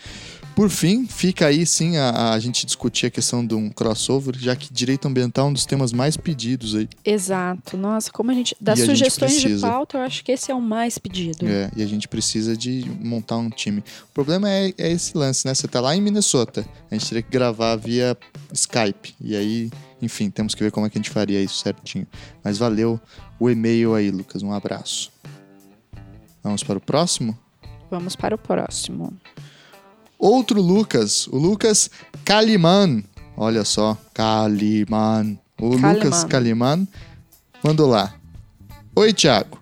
Por 0.59 0.69
fim, 0.69 1.07
fica 1.07 1.47
aí 1.47 1.65
sim 1.65 1.95
a, 1.95 2.33
a, 2.33 2.39
gente 2.39 2.65
discutir 2.65 3.05
a 3.05 3.09
questão 3.09 3.45
de 3.45 3.55
um 3.55 3.69
crossover, 3.69 4.37
já 4.37 4.53
que 4.57 4.73
direito 4.73 5.07
ambiental 5.07 5.47
é 5.47 5.49
um 5.51 5.53
dos 5.53 5.65
temas 5.65 5.93
mais 5.93 6.17
pedidos 6.17 6.75
aí. 6.75 6.89
Exato. 7.05 7.77
Nossa, 7.77 8.11
como 8.11 8.29
a 8.29 8.33
gente. 8.33 8.53
Das 8.59 8.77
e 8.77 8.85
sugestões 8.85 9.39
gente 9.39 9.55
de 9.55 9.61
pauta, 9.61 9.97
eu 9.97 10.01
acho 10.01 10.21
que 10.21 10.33
esse 10.33 10.51
é 10.51 10.53
o 10.53 10.59
mais 10.59 10.97
pedido. 10.97 11.47
É, 11.47 11.71
e 11.77 11.81
a 11.81 11.85
gente 11.85 12.09
precisa 12.09 12.57
de 12.57 12.83
montar 12.99 13.37
um 13.37 13.49
time. 13.49 13.79
O 14.09 14.13
problema 14.13 14.49
é, 14.49 14.73
é 14.77 14.91
esse 14.91 15.17
lance, 15.17 15.45
né? 15.45 15.53
Você 15.53 15.65
tá 15.65 15.79
lá 15.79 15.95
em 15.95 16.01
Minnesota. 16.01 16.67
A 16.91 16.93
gente 16.93 17.07
teria 17.07 17.23
que 17.23 17.31
gravar 17.31 17.77
via 17.77 18.17
Skype. 18.51 19.15
E 19.21 19.37
aí, 19.37 19.71
enfim, 20.01 20.29
temos 20.29 20.53
que 20.53 20.61
ver 20.61 20.71
como 20.71 20.85
é 20.85 20.89
que 20.89 20.97
a 20.97 20.99
gente 20.99 21.09
faria 21.09 21.41
isso 21.41 21.59
certinho. 21.59 22.05
Mas 22.43 22.57
valeu 22.57 22.99
o 23.39 23.49
e-mail 23.49 23.95
aí, 23.95 24.11
Lucas. 24.11 24.43
Um 24.43 24.51
abraço. 24.51 25.09
Vamos 26.43 26.63
para 26.63 26.77
o 26.77 26.81
próximo? 26.81 27.37
Vamos 27.89 28.15
para 28.15 28.35
o 28.35 28.37
próximo. 28.37 29.13
Outro 30.17 30.61
Lucas, 30.61 31.27
o 31.27 31.37
Lucas 31.37 31.89
Kaliman. 32.23 33.03
Olha 33.35 33.63
só, 33.63 33.97
Kaliman. 34.13 35.39
O 35.59 35.71
Kaliman. 35.71 35.93
Lucas 35.93 36.23
Kaliman 36.25 36.87
mandou 37.63 37.87
lá. 37.87 38.13
Oi, 38.95 39.13
Thiago. 39.13 39.59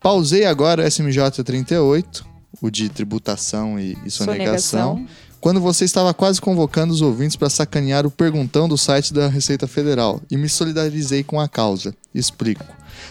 Pausei 0.00 0.44
agora 0.46 0.82
o 0.82 0.86
SMJ 0.86 1.44
38, 1.44 2.26
o 2.60 2.70
de 2.70 2.88
tributação 2.88 3.78
e, 3.78 3.96
e 4.04 4.10
sonegação. 4.10 4.96
Sonegação. 4.96 5.06
Quando 5.42 5.60
você 5.60 5.84
estava 5.84 6.14
quase 6.14 6.40
convocando 6.40 6.94
os 6.94 7.02
ouvintes 7.02 7.34
para 7.34 7.50
sacanear 7.50 8.06
o 8.06 8.12
perguntão 8.12 8.68
do 8.68 8.78
site 8.78 9.12
da 9.12 9.26
Receita 9.26 9.66
Federal 9.66 10.22
e 10.30 10.36
me 10.36 10.48
solidarizei 10.48 11.24
com 11.24 11.40
a 11.40 11.48
causa. 11.48 11.92
Explico. 12.14 12.64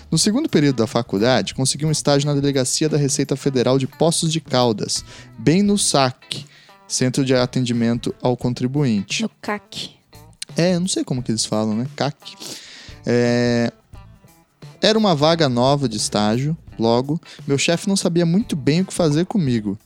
No 0.09 0.17
segundo 0.17 0.47
período 0.47 0.77
da 0.77 0.87
faculdade, 0.87 1.53
consegui 1.53 1.85
um 1.85 1.91
estágio 1.91 2.29
na 2.29 2.33
delegacia 2.33 2.87
da 2.87 2.95
Receita 2.95 3.35
Federal 3.35 3.77
de 3.77 3.85
Poços 3.85 4.31
de 4.31 4.39
Caldas, 4.39 5.03
bem 5.37 5.61
no 5.61 5.77
SAC, 5.77 6.45
Centro 6.87 7.25
de 7.25 7.35
Atendimento 7.35 8.15
ao 8.21 8.37
Contribuinte. 8.37 9.23
No 9.23 9.31
CAC. 9.41 9.89
É, 10.55 10.75
eu 10.75 10.79
não 10.79 10.87
sei 10.87 11.03
como 11.03 11.21
que 11.21 11.33
eles 11.33 11.43
falam, 11.43 11.75
né? 11.75 11.85
CAC. 11.97 12.37
É, 13.05 13.73
Era 14.81 14.97
uma 14.97 15.13
vaga 15.13 15.49
nova 15.49 15.89
de 15.89 15.97
estágio, 15.97 16.55
logo, 16.79 17.19
meu 17.45 17.57
chefe 17.57 17.89
não 17.89 17.97
sabia 17.97 18.25
muito 18.25 18.55
bem 18.55 18.79
o 18.79 18.85
que 18.85 18.93
fazer 18.93 19.25
comigo. 19.25 19.77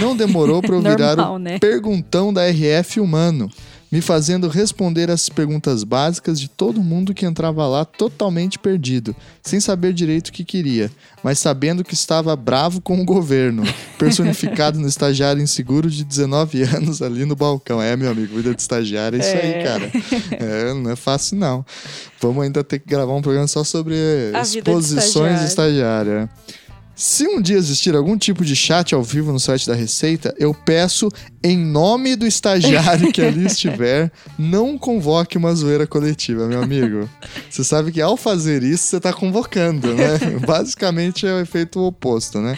Não 0.00 0.16
demorou 0.16 0.60
para 0.60 0.74
eu 0.74 0.80
virar 0.82 1.16
Normal, 1.16 1.34
o 1.34 1.38
né? 1.38 1.58
perguntão 1.58 2.32
da 2.32 2.46
RF 2.48 3.00
humano, 3.00 3.50
me 3.90 4.00
fazendo 4.00 4.48
responder 4.48 5.10
as 5.10 5.28
perguntas 5.28 5.84
básicas 5.84 6.40
de 6.40 6.48
todo 6.48 6.82
mundo 6.82 7.14
que 7.14 7.24
entrava 7.24 7.66
lá 7.68 7.84
totalmente 7.84 8.58
perdido, 8.58 9.14
sem 9.42 9.60
saber 9.60 9.92
direito 9.92 10.28
o 10.28 10.32
que 10.32 10.44
queria, 10.44 10.90
mas 11.22 11.38
sabendo 11.38 11.84
que 11.84 11.94
estava 11.94 12.34
bravo 12.34 12.80
com 12.80 13.00
o 13.00 13.04
governo, 13.04 13.62
personificado 13.96 14.80
no 14.80 14.88
estagiário 14.88 15.40
inseguro 15.40 15.88
de 15.88 16.04
19 16.04 16.62
anos 16.64 17.00
ali 17.00 17.24
no 17.24 17.36
balcão. 17.36 17.80
É, 17.80 17.96
meu 17.96 18.10
amigo, 18.10 18.34
vida 18.36 18.52
de 18.52 18.60
estagiário 18.60 19.20
é 19.20 19.24
isso 19.24 19.36
aí, 19.36 19.52
É. 19.52 19.62
cara. 19.62 19.90
É, 20.38 20.74
não 20.74 20.90
é 20.90 20.96
fácil 20.96 21.38
não. 21.38 21.64
Vamos 22.20 22.42
ainda 22.42 22.64
ter 22.64 22.80
que 22.80 22.88
gravar 22.88 23.14
um 23.14 23.22
programa 23.22 23.46
só 23.46 23.62
sobre 23.62 23.94
A 24.34 24.40
exposições 24.42 25.40
de 25.40 25.46
estagiário. 25.46 26.28
Se 26.98 27.28
um 27.28 27.42
dia 27.42 27.58
existir 27.58 27.94
algum 27.94 28.16
tipo 28.16 28.42
de 28.42 28.56
chat 28.56 28.94
ao 28.94 29.02
vivo 29.02 29.30
no 29.30 29.38
site 29.38 29.66
da 29.66 29.74
Receita, 29.74 30.34
eu 30.38 30.54
peço, 30.54 31.10
em 31.44 31.54
nome 31.54 32.16
do 32.16 32.26
estagiário 32.26 33.12
que 33.12 33.20
ali 33.20 33.44
estiver, 33.44 34.10
não 34.38 34.78
convoque 34.78 35.36
uma 35.36 35.54
zoeira 35.54 35.86
coletiva, 35.86 36.46
meu 36.46 36.62
amigo. 36.62 37.06
Você 37.50 37.62
sabe 37.62 37.92
que 37.92 38.00
ao 38.00 38.16
fazer 38.16 38.62
isso, 38.62 38.84
você 38.84 38.96
está 38.96 39.12
convocando, 39.12 39.92
né? 39.92 40.18
Basicamente 40.48 41.26
é 41.26 41.34
o 41.34 41.38
efeito 41.38 41.80
oposto, 41.80 42.40
né? 42.40 42.56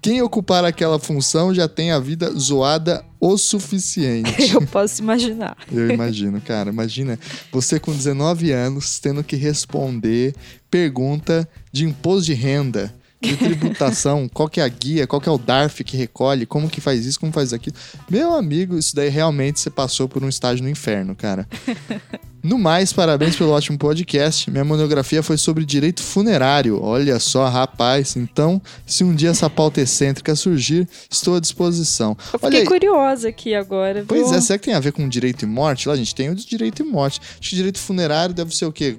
Quem 0.00 0.22
ocupar 0.22 0.64
aquela 0.64 1.00
função 1.00 1.52
já 1.52 1.66
tem 1.66 1.90
a 1.90 1.98
vida 1.98 2.32
zoada 2.32 3.04
o 3.20 3.36
suficiente. 3.36 4.30
Eu 4.54 4.64
posso 4.68 5.02
imaginar. 5.02 5.56
Eu 5.70 5.90
imagino, 5.90 6.40
cara. 6.40 6.70
Imagina 6.70 7.18
você 7.50 7.80
com 7.80 7.92
19 7.92 8.52
anos 8.52 9.00
tendo 9.00 9.24
que 9.24 9.34
responder 9.34 10.32
pergunta 10.70 11.46
de 11.72 11.84
imposto 11.84 12.26
de 12.26 12.34
renda, 12.34 12.94
de 13.20 13.36
tributação, 13.36 14.28
qual 14.32 14.48
que 14.48 14.60
é 14.60 14.64
a 14.64 14.68
guia, 14.68 15.06
qual 15.06 15.20
que 15.20 15.28
é 15.28 15.32
o 15.32 15.38
DARF 15.38 15.84
que 15.84 15.96
recolhe, 15.96 16.46
como 16.46 16.68
que 16.70 16.80
faz 16.80 17.04
isso, 17.04 17.20
como 17.20 17.32
faz 17.32 17.52
aquilo. 17.52 17.76
Meu 18.10 18.34
amigo, 18.34 18.78
isso 18.78 18.94
daí 18.96 19.08
realmente 19.08 19.60
você 19.60 19.68
passou 19.70 20.08
por 20.08 20.24
um 20.24 20.28
estágio 20.28 20.62
no 20.62 20.70
inferno, 20.70 21.14
cara. 21.14 21.46
No 22.42 22.58
mais, 22.58 22.90
parabéns 22.90 23.36
pelo 23.36 23.50
ótimo 23.50 23.76
podcast. 23.76 24.50
Minha 24.50 24.64
monografia 24.64 25.22
foi 25.22 25.36
sobre 25.36 25.62
direito 25.62 26.02
funerário. 26.02 26.82
Olha 26.82 27.20
só, 27.20 27.46
rapaz. 27.46 28.16
Então, 28.16 28.62
se 28.86 29.04
um 29.04 29.14
dia 29.14 29.28
essa 29.28 29.50
pauta 29.50 29.78
excêntrica 29.82 30.34
surgir, 30.34 30.88
estou 31.10 31.36
à 31.36 31.38
disposição. 31.40 32.16
Eu 32.32 32.38
fiquei 32.38 32.64
curiosa 32.64 33.28
aqui 33.28 33.54
agora. 33.54 34.06
Pois 34.08 34.30
viu? 34.30 34.38
é, 34.38 34.40
será 34.40 34.58
que 34.58 34.64
tem 34.64 34.72
a 34.74 34.80
ver 34.80 34.92
com 34.92 35.06
direito 35.06 35.42
e 35.42 35.46
morte? 35.46 35.86
Lá 35.86 35.92
a 35.92 35.98
gente 35.98 36.14
tem 36.14 36.30
o 36.30 36.34
de 36.34 36.46
direito 36.46 36.80
e 36.80 36.86
morte. 36.86 37.20
Acho 37.38 37.50
que 37.50 37.56
direito 37.56 37.78
funerário 37.78 38.34
deve 38.34 38.56
ser 38.56 38.64
o 38.64 38.72
quê? 38.72 38.96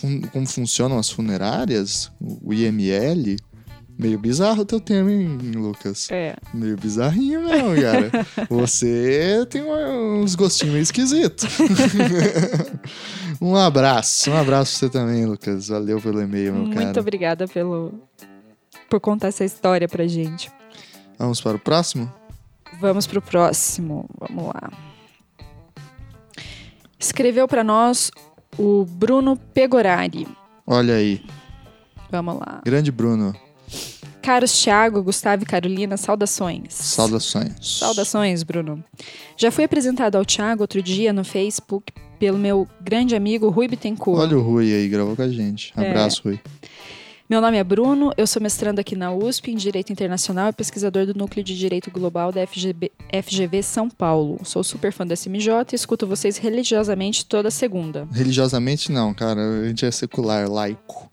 Fun- 0.00 0.22
Como 0.32 0.46
funcionam 0.46 0.98
as 0.98 1.10
funerárias? 1.10 2.10
O 2.18 2.54
IML? 2.54 3.36
Meio 4.00 4.18
bizarro 4.18 4.62
o 4.62 4.64
teu 4.64 4.80
termo, 4.80 5.10
hein, 5.10 5.36
Lucas? 5.54 6.10
É. 6.10 6.34
Meio 6.54 6.74
bizarrinho 6.74 7.42
mesmo, 7.42 7.74
cara. 7.82 8.10
Você 8.48 9.46
tem 9.50 9.62
uns 9.62 10.34
gostinhos 10.34 10.72
meio 10.72 10.82
esquisitos. 10.82 11.46
um 13.38 13.54
abraço. 13.54 14.30
Um 14.30 14.38
abraço 14.38 14.78
pra 14.78 14.88
você 14.88 14.90
também, 14.90 15.26
Lucas. 15.26 15.68
Valeu 15.68 16.00
pelo 16.00 16.22
e-mail, 16.22 16.54
meu 16.54 16.62
Muito 16.64 16.78
cara. 16.78 16.98
obrigada 16.98 17.46
pelo 17.46 17.92
por 18.88 19.00
contar 19.00 19.28
essa 19.28 19.44
história 19.44 19.86
pra 19.86 20.06
gente. 20.06 20.50
Vamos 21.18 21.38
para 21.38 21.56
o 21.56 21.60
próximo? 21.60 22.10
Vamos 22.80 23.06
pro 23.06 23.20
próximo. 23.20 24.08
Vamos 24.18 24.46
lá. 24.46 24.70
Escreveu 26.98 27.46
pra 27.46 27.62
nós 27.62 28.10
o 28.58 28.86
Bruno 28.86 29.36
Pegorari. 29.36 30.26
Olha 30.66 30.94
aí. 30.94 31.22
Vamos 32.10 32.38
lá. 32.38 32.62
Grande 32.64 32.90
Bruno. 32.90 33.34
Caros 34.22 34.52
Thiago, 34.62 35.02
Gustavo 35.02 35.42
e 35.42 35.46
Carolina, 35.46 35.96
saudações. 35.96 36.74
Saudações. 36.74 37.52
Saudações, 37.60 38.42
Bruno. 38.42 38.82
Já 39.36 39.50
fui 39.50 39.64
apresentado 39.64 40.16
ao 40.16 40.24
Thiago 40.24 40.62
outro 40.62 40.82
dia 40.82 41.12
no 41.12 41.24
Facebook 41.24 41.92
pelo 42.18 42.36
meu 42.36 42.68
grande 42.80 43.16
amigo 43.16 43.48
Rui 43.48 43.66
Bittencourt. 43.66 44.20
Olha 44.20 44.36
o 44.36 44.42
Rui 44.42 44.74
aí, 44.74 44.88
gravou 44.88 45.16
com 45.16 45.22
a 45.22 45.28
gente. 45.28 45.72
É. 45.76 45.88
Abraço, 45.88 46.22
Rui. 46.24 46.38
Meu 47.30 47.40
nome 47.40 47.56
é 47.58 47.62
Bruno, 47.62 48.12
eu 48.16 48.26
sou 48.26 48.42
mestrando 48.42 48.80
aqui 48.80 48.96
na 48.96 49.12
USP 49.12 49.52
em 49.52 49.54
Direito 49.54 49.92
Internacional 49.92 50.48
e 50.48 50.52
pesquisador 50.52 51.06
do 51.06 51.14
Núcleo 51.14 51.44
de 51.44 51.56
Direito 51.56 51.88
Global 51.88 52.32
da 52.32 52.44
FGB, 52.44 52.90
FGV 53.22 53.62
São 53.62 53.88
Paulo. 53.88 54.40
Sou 54.42 54.64
super 54.64 54.92
fã 54.92 55.06
da 55.06 55.14
SMJ 55.14 55.48
e 55.70 55.76
escuto 55.76 56.08
vocês 56.08 56.38
religiosamente 56.38 57.24
toda 57.24 57.48
segunda. 57.48 58.08
Religiosamente 58.12 58.90
não, 58.90 59.14
cara. 59.14 59.40
A 59.40 59.68
gente 59.68 59.86
é 59.86 59.92
secular, 59.92 60.50
laico. 60.50 61.08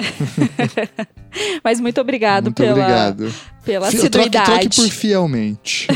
Mas 1.64 1.80
muito 1.80 2.02
obrigado 2.02 2.46
Muito 2.46 2.64
pela, 2.64 2.72
obrigado. 2.72 3.32
pela 3.64 3.92
Fi- 3.92 3.98
troque, 4.10 4.28
assiduidade. 4.28 4.70
troque 4.70 4.76
por 4.76 4.90
fielmente. 4.90 5.88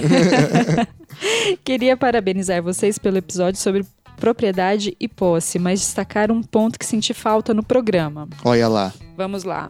Queria 1.65 1.97
parabenizar 1.97 2.61
vocês 2.61 2.99
pelo 2.99 3.17
episódio 3.17 3.59
sobre 3.59 3.83
propriedade 4.21 4.95
e 4.99 5.07
posse, 5.07 5.57
mas 5.57 5.79
destacar 5.79 6.31
um 6.31 6.43
ponto 6.43 6.77
que 6.77 6.85
senti 6.85 7.11
falta 7.11 7.55
no 7.55 7.63
programa. 7.63 8.29
Olha 8.45 8.67
lá. 8.67 8.93
Vamos 9.17 9.43
lá. 9.43 9.67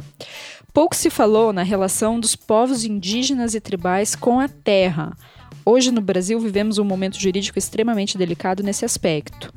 Pouco 0.73 0.93
se 0.93 1.09
falou 1.09 1.53
na 1.53 1.63
relação 1.63 2.19
dos 2.19 2.35
povos 2.35 2.83
indígenas 2.83 3.55
e 3.55 3.61
tribais 3.61 4.13
com 4.13 4.41
a 4.41 4.49
terra. 4.49 5.15
Hoje 5.65 5.89
no 5.89 6.01
Brasil 6.01 6.37
vivemos 6.37 6.77
um 6.77 6.83
momento 6.83 7.17
jurídico 7.17 7.57
extremamente 7.57 8.17
delicado 8.17 8.61
nesse 8.61 8.83
aspecto. 8.83 9.53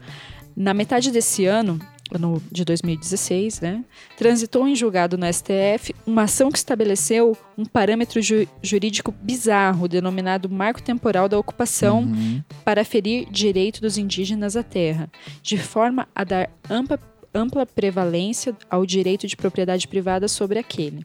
Na 0.56 0.72
metade 0.72 1.10
desse 1.10 1.44
ano, 1.44 1.80
ano 2.12 2.40
de 2.52 2.64
2016, 2.64 3.60
né, 3.60 3.84
transitou 4.16 4.68
em 4.68 4.74
julgado 4.76 5.16
no 5.16 5.26
STF 5.32 5.94
uma 6.06 6.22
ação 6.24 6.50
que 6.50 6.58
estabeleceu 6.58 7.36
um 7.56 7.64
parâmetro 7.64 8.20
ju- 8.20 8.46
jurídico 8.62 9.10
bizarro 9.12 9.88
denominado 9.88 10.48
marco 10.48 10.82
temporal 10.82 11.28
da 11.28 11.38
ocupação 11.38 12.00
Uhum. 12.02 12.42
para 12.64 12.84
ferir 12.84 13.26
direito 13.30 13.80
dos 13.80 13.96
indígenas 13.96 14.56
à 14.56 14.62
terra, 14.62 15.10
de 15.42 15.56
forma 15.56 16.06
a 16.14 16.24
dar 16.24 16.50
ampla, 16.70 16.98
ampla 17.34 17.64
prevalência 17.66 18.54
ao 18.70 18.84
direito 18.86 19.26
de 19.26 19.36
propriedade 19.36 19.88
privada 19.88 20.28
sobre 20.28 20.58
aquele. 20.58 21.04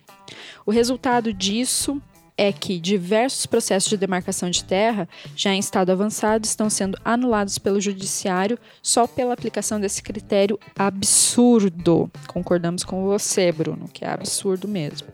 O 0.66 0.72
resultado 0.72 1.34
disso 1.34 2.00
é 2.42 2.54
que 2.54 2.80
diversos 2.80 3.46
processos 3.46 3.90
de 3.90 3.98
demarcação 3.98 4.50
de 4.50 4.64
terra, 4.64 5.10
já 5.36 5.54
em 5.54 5.60
estado 5.60 5.92
avançado, 5.92 6.46
estão 6.46 6.70
sendo 6.70 6.98
anulados 7.04 7.58
pelo 7.58 7.82
judiciário 7.82 8.58
só 8.82 9.06
pela 9.06 9.34
aplicação 9.34 9.78
desse 9.78 10.02
critério 10.02 10.58
absurdo. 10.78 12.10
Concordamos 12.28 12.84
com 12.86 13.04
você, 13.04 13.52
Bruno, 13.52 13.90
que 13.92 14.06
é 14.06 14.10
absurdo 14.10 14.68
mesmo. 14.68 15.08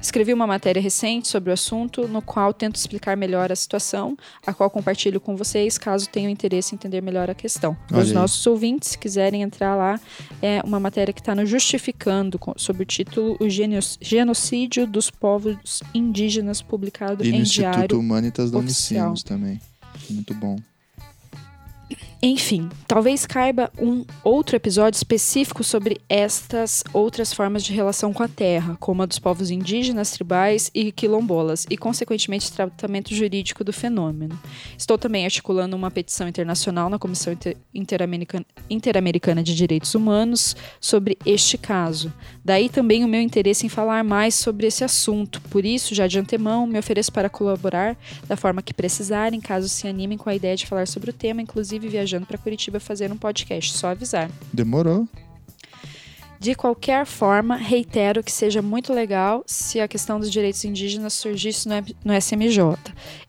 Escrevi 0.00 0.32
uma 0.34 0.46
matéria 0.46 0.80
recente 0.82 1.28
sobre 1.28 1.50
o 1.50 1.52
assunto, 1.54 2.06
no 2.06 2.20
qual 2.20 2.52
tento 2.52 2.76
explicar 2.76 3.16
melhor 3.16 3.50
a 3.50 3.56
situação, 3.56 4.16
a 4.46 4.52
qual 4.52 4.68
compartilho 4.68 5.18
com 5.20 5.34
vocês, 5.34 5.78
caso 5.78 6.08
tenham 6.08 6.30
interesse 6.30 6.74
em 6.74 6.76
entender 6.76 7.00
melhor 7.00 7.30
a 7.30 7.34
questão. 7.34 7.76
Olha 7.90 8.02
Os 8.02 8.08
aí. 8.08 8.14
nossos 8.14 8.46
ouvintes, 8.46 8.90
se 8.90 8.98
quiserem 8.98 9.42
entrar 9.42 9.74
lá, 9.74 9.98
é 10.42 10.60
uma 10.64 10.78
matéria 10.78 11.12
que 11.12 11.20
está 11.20 11.34
no 11.34 11.46
Justificando, 11.46 12.38
com- 12.38 12.52
sob 12.56 12.82
o 12.82 12.86
título 12.86 13.36
O 13.40 13.48
Geno- 13.48 13.78
Genocídio 14.00 14.86
dos 14.86 15.10
Povos 15.10 15.82
Indígenas, 15.94 16.60
publicado 16.66 17.24
E 17.24 17.30
no 17.30 17.36
em 17.36 17.40
Instituto 17.40 17.72
diário. 17.72 17.98
Humanitas 18.00 18.50
da 18.50 18.58
oficial. 18.58 19.08
Unicinos 19.08 19.22
também. 19.22 19.60
Muito 20.10 20.34
bom. 20.34 20.56
Enfim, 22.22 22.68
talvez 22.88 23.26
caiba 23.26 23.70
um 23.78 24.04
outro 24.24 24.56
episódio 24.56 24.96
específico 24.96 25.62
sobre 25.62 26.00
estas 26.08 26.82
outras 26.92 27.32
formas 27.32 27.62
de 27.62 27.74
relação 27.74 28.12
com 28.12 28.22
a 28.22 28.28
terra, 28.28 28.76
como 28.80 29.02
a 29.02 29.06
dos 29.06 29.18
povos 29.18 29.50
indígenas, 29.50 30.10
tribais 30.10 30.70
e 30.74 30.90
quilombolas, 30.90 31.66
e 31.70 31.76
consequentemente 31.76 32.50
tratamento 32.50 33.14
jurídico 33.14 33.62
do 33.62 33.72
fenômeno. 33.72 34.36
Estou 34.76 34.96
também 34.96 35.24
articulando 35.24 35.76
uma 35.76 35.90
petição 35.90 36.26
internacional 36.26 36.88
na 36.88 36.98
Comissão 36.98 37.34
Inter- 37.34 37.56
Interamericana, 37.74 38.46
Interamericana 38.68 39.42
de 39.42 39.54
Direitos 39.54 39.94
Humanos 39.94 40.56
sobre 40.80 41.18
este 41.24 41.58
caso. 41.58 42.10
Daí 42.42 42.70
também 42.70 43.04
o 43.04 43.08
meu 43.08 43.20
interesse 43.20 43.66
em 43.66 43.68
falar 43.68 44.02
mais 44.02 44.34
sobre 44.34 44.66
esse 44.66 44.82
assunto. 44.82 45.40
Por 45.42 45.66
isso, 45.66 45.94
já 45.94 46.06
de 46.06 46.18
antemão, 46.18 46.66
me 46.66 46.78
ofereço 46.78 47.12
para 47.12 47.28
colaborar 47.28 47.96
da 48.26 48.36
forma 48.36 48.62
que 48.62 48.72
precisarem, 48.72 49.38
caso 49.38 49.68
se 49.68 49.86
animem 49.86 50.16
com 50.16 50.30
a 50.30 50.34
ideia 50.34 50.56
de 50.56 50.66
falar 50.66 50.88
sobre 50.88 51.10
o 51.10 51.12
tema, 51.12 51.42
inclusive 51.42 51.86
viajando 51.88 52.05
para 52.26 52.38
Curitiba 52.38 52.78
fazer 52.78 53.12
um 53.12 53.16
podcast. 53.16 53.72
Só 53.72 53.88
avisar. 53.88 54.30
Demorou. 54.52 55.08
De 56.38 56.54
qualquer 56.54 57.06
forma, 57.06 57.56
reitero 57.56 58.22
que 58.22 58.30
seja 58.30 58.60
muito 58.60 58.92
legal 58.92 59.42
se 59.46 59.80
a 59.80 59.88
questão 59.88 60.20
dos 60.20 60.30
direitos 60.30 60.64
indígenas 60.64 61.14
surgisse 61.14 61.66
no 62.04 62.14
SMJ. 62.14 62.60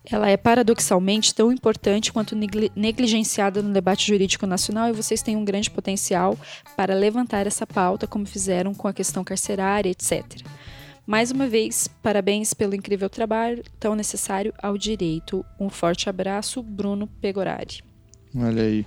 Ela 0.06 0.30
é 0.30 0.36
paradoxalmente 0.36 1.34
tão 1.34 1.52
importante 1.52 2.12
quanto 2.12 2.36
negligenciada 2.76 3.62
no 3.62 3.72
debate 3.72 4.06
jurídico 4.06 4.46
nacional 4.46 4.90
e 4.90 4.94
vocês 4.94 5.22
têm 5.22 5.38
um 5.38 5.46
grande 5.46 5.72
potencial 5.72 6.38
para 6.76 6.94
levantar 6.94 7.48
essa 7.48 7.66
pauta, 7.66 8.06
como 8.06 8.26
fizeram 8.26 8.74
com 8.74 8.88
a 8.88 8.94
questão 8.94 9.24
carcerária, 9.24 9.90
etc. 9.90 10.24
Mais 11.06 11.32
uma 11.32 11.48
vez, 11.48 11.88
parabéns 12.04 12.54
pelo 12.54 12.76
incrível 12.76 13.10
trabalho 13.10 13.63
tão 13.80 13.96
necessário 13.96 14.54
ao 14.62 14.78
direito. 14.78 15.46
Um 15.58 15.70
forte 15.70 16.10
abraço, 16.10 16.62
Bruno 16.62 17.08
Pegorari. 17.08 17.87
Olha 18.36 18.63
aí. 18.63 18.86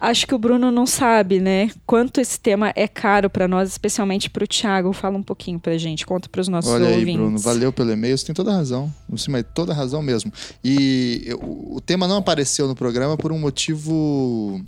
Acho 0.00 0.28
que 0.28 0.34
o 0.34 0.38
Bruno 0.38 0.70
não 0.70 0.86
sabe, 0.86 1.40
né? 1.40 1.70
Quanto 1.84 2.20
esse 2.20 2.38
tema 2.38 2.72
é 2.76 2.86
caro 2.86 3.28
para 3.28 3.48
nós, 3.48 3.68
especialmente 3.68 4.30
para 4.30 4.44
o 4.44 4.46
Thiago. 4.46 4.92
Fala 4.92 5.18
um 5.18 5.22
pouquinho 5.22 5.58
para 5.58 5.76
gente, 5.76 6.06
conta 6.06 6.28
para 6.28 6.40
os 6.40 6.46
nossos 6.46 6.70
Olha 6.70 6.84
ouvintes. 6.84 7.08
aí, 7.08 7.16
Bruno, 7.16 7.38
valeu 7.38 7.72
pelo 7.72 7.90
e-mail. 7.90 8.16
Você 8.16 8.26
tem 8.26 8.34
toda 8.34 8.52
a 8.52 8.54
razão. 8.54 8.92
Você 9.08 9.30
tem 9.30 9.42
toda 9.54 9.72
a 9.72 9.74
razão 9.74 10.00
mesmo. 10.00 10.32
E 10.62 11.22
eu, 11.26 11.38
o 11.38 11.80
tema 11.84 12.06
não 12.06 12.18
apareceu 12.18 12.68
no 12.68 12.76
programa 12.76 13.16
por 13.16 13.32
um 13.32 13.38
motivo 13.38 14.64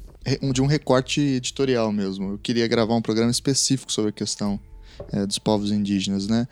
de 0.52 0.60
um 0.60 0.66
recorte 0.66 1.20
editorial 1.20 1.92
mesmo. 1.92 2.32
Eu 2.32 2.38
queria 2.38 2.66
gravar 2.66 2.94
um 2.94 3.02
programa 3.02 3.30
específico 3.30 3.92
sobre 3.92 4.10
a 4.10 4.12
questão 4.12 4.58
é, 5.12 5.24
dos 5.24 5.38
povos 5.38 5.70
indígenas, 5.70 6.26
né? 6.26 6.46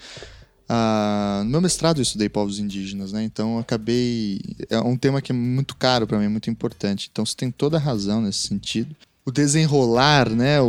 Ah, 0.68 1.40
no 1.44 1.50
meu 1.50 1.60
mestrado 1.62 1.98
eu 1.98 2.02
estudei 2.02 2.28
povos 2.28 2.58
indígenas, 2.58 3.12
né? 3.12 3.24
Então 3.24 3.58
acabei. 3.58 4.40
É 4.68 4.78
um 4.78 4.96
tema 4.96 5.22
que 5.22 5.32
é 5.32 5.34
muito 5.34 5.74
caro 5.74 6.06
para 6.06 6.18
mim, 6.18 6.28
muito 6.28 6.50
importante. 6.50 7.08
Então 7.10 7.24
você 7.24 7.34
tem 7.34 7.50
toda 7.50 7.78
a 7.78 7.80
razão 7.80 8.20
nesse 8.20 8.46
sentido. 8.46 8.94
O 9.24 9.30
desenrolar, 9.30 10.28
né? 10.28 10.60
O, 10.60 10.66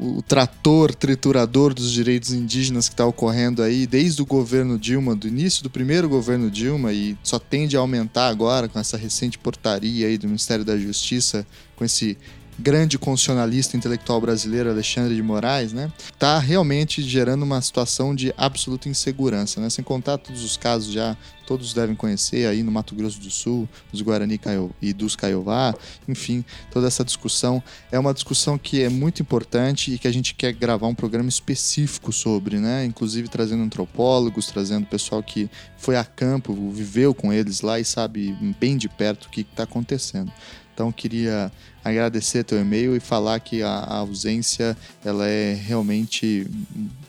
o, 0.00 0.18
o 0.18 0.22
trator 0.22 0.94
triturador 0.94 1.74
dos 1.74 1.90
direitos 1.90 2.32
indígenas 2.32 2.88
que 2.88 2.94
está 2.94 3.04
ocorrendo 3.04 3.62
aí 3.62 3.86
desde 3.86 4.22
o 4.22 4.26
governo 4.26 4.78
Dilma, 4.78 5.14
do 5.14 5.26
início 5.26 5.62
do 5.62 5.70
primeiro 5.70 6.08
governo 6.08 6.48
Dilma, 6.48 6.92
e 6.92 7.16
só 7.22 7.38
tende 7.38 7.76
a 7.76 7.80
aumentar 7.80 8.28
agora 8.28 8.68
com 8.68 8.78
essa 8.78 8.96
recente 8.96 9.38
portaria 9.38 10.06
aí 10.06 10.18
do 10.18 10.28
Ministério 10.28 10.64
da 10.64 10.76
Justiça, 10.76 11.46
com 11.74 11.84
esse 11.84 12.16
grande 12.58 12.98
constitucionalista 12.98 13.76
intelectual 13.76 14.20
brasileiro 14.20 14.70
Alexandre 14.70 15.14
de 15.14 15.22
Moraes, 15.22 15.72
né, 15.72 15.92
está 16.12 16.38
realmente 16.38 17.02
gerando 17.02 17.42
uma 17.42 17.60
situação 17.60 18.14
de 18.14 18.32
absoluta 18.36 18.88
insegurança, 18.88 19.60
né, 19.60 19.70
sem 19.70 19.84
contar 19.84 20.18
todos 20.18 20.42
os 20.42 20.56
casos 20.56 20.92
já 20.92 21.16
todos 21.46 21.72
devem 21.72 21.94
conhecer 21.94 22.46
aí 22.46 22.62
no 22.62 22.72
Mato 22.72 22.94
Grosso 22.94 23.20
do 23.20 23.30
Sul, 23.30 23.68
dos 23.92 24.02
Guarani 24.02 24.38
e 24.82 24.92
dos 24.92 25.14
Caiová, 25.14 25.74
enfim, 26.08 26.44
toda 26.70 26.88
essa 26.88 27.04
discussão 27.04 27.62
é 27.90 27.98
uma 27.98 28.12
discussão 28.12 28.58
que 28.58 28.82
é 28.82 28.88
muito 28.88 29.22
importante 29.22 29.94
e 29.94 29.98
que 29.98 30.08
a 30.08 30.12
gente 30.12 30.34
quer 30.34 30.52
gravar 30.52 30.88
um 30.88 30.94
programa 30.94 31.28
específico 31.28 32.12
sobre, 32.12 32.58
né? 32.58 32.84
Inclusive 32.84 33.28
trazendo 33.28 33.62
antropólogos, 33.62 34.48
trazendo 34.48 34.86
pessoal 34.86 35.22
que 35.22 35.48
foi 35.78 35.96
a 35.96 36.04
campo, 36.04 36.52
viveu 36.70 37.14
com 37.14 37.32
eles 37.32 37.60
lá 37.60 37.78
e 37.78 37.84
sabe 37.84 38.36
bem 38.58 38.76
de 38.76 38.88
perto 38.88 39.26
o 39.26 39.30
que 39.30 39.42
está 39.42 39.62
acontecendo. 39.62 40.32
Então 40.74 40.92
queria 40.92 41.50
agradecer 41.90 42.44
teu 42.44 42.60
e-mail 42.60 42.96
e 42.96 43.00
falar 43.00 43.38
que 43.40 43.62
a, 43.62 43.68
a, 43.68 43.96
ausência 43.98 44.76
ela 45.04 45.26
é 45.26 45.54
realmente 45.54 46.46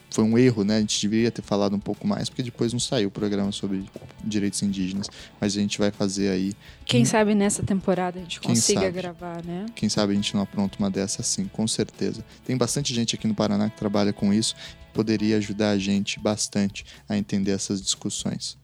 foi 0.10 0.24
um 0.24 0.38
erro, 0.38 0.64
né? 0.64 0.78
A 0.78 0.80
gente 0.80 1.02
deveria 1.02 1.32
ter 1.32 1.42
falado 1.42 1.76
um 1.76 1.80
pouco 1.80 2.08
mais 2.08 2.30
porque 2.30 2.44
depois 2.44 2.74
não 2.74 2.80
saiu 2.80 3.10
o 3.10 3.12
programa 3.12 3.52
sobre 3.52 3.86
direitos 4.24 4.62
indígenas, 4.62 5.10
mas 5.40 5.56
a 5.56 5.60
gente 5.60 5.78
vai 5.78 5.92
fazer 5.92 6.30
aí. 6.30 6.54
Quem 6.86 7.06
sabe 7.06 7.34
nessa 7.34 7.64
temporada 7.64 8.20
a 8.20 8.22
gente 8.22 8.40
consiga 8.40 8.82
sabe? 8.82 8.92
gravar, 8.94 9.44
né? 9.44 9.66
Quem 9.76 9.90
sabe 9.90 10.14
a 10.14 10.16
gente 10.16 10.36
não 10.36 10.42
apronta 10.42 10.78
uma 10.80 10.90
dessa 10.90 11.24
sim, 11.24 11.46
com 11.48 11.68
certeza. 11.68 12.24
Tem 12.46 12.56
bastante 12.56 12.94
gente 12.94 13.16
aqui 13.16 13.28
no 13.28 13.36
Paraná 13.36 13.70
que 13.70 13.78
trabalha 13.78 14.14
com 14.14 14.34
isso, 14.34 14.56
poderia 14.94 15.38
ajudar 15.38 15.72
a 15.72 15.78
gente 15.78 16.20
bastante 16.20 16.86
a 17.08 17.18
entender 17.18 17.52
essas 17.52 17.82
discussões. 17.82 18.58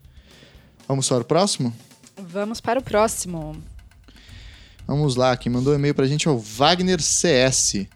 Vamos 0.87 1.07
para 1.07 1.21
o 1.21 1.25
próximo? 1.25 1.73
Vamos 2.17 2.61
para 2.61 2.79
o 2.79 2.83
próximo. 2.83 3.72
Vamos 4.85 5.15
lá, 5.15 5.35
quem 5.37 5.51
mandou 5.51 5.73
e-mail 5.73 5.95
pra 5.95 6.05
gente 6.05 6.27
é 6.27 6.31
o 6.31 6.37
Wagner 6.37 7.01
CS. 7.01 7.87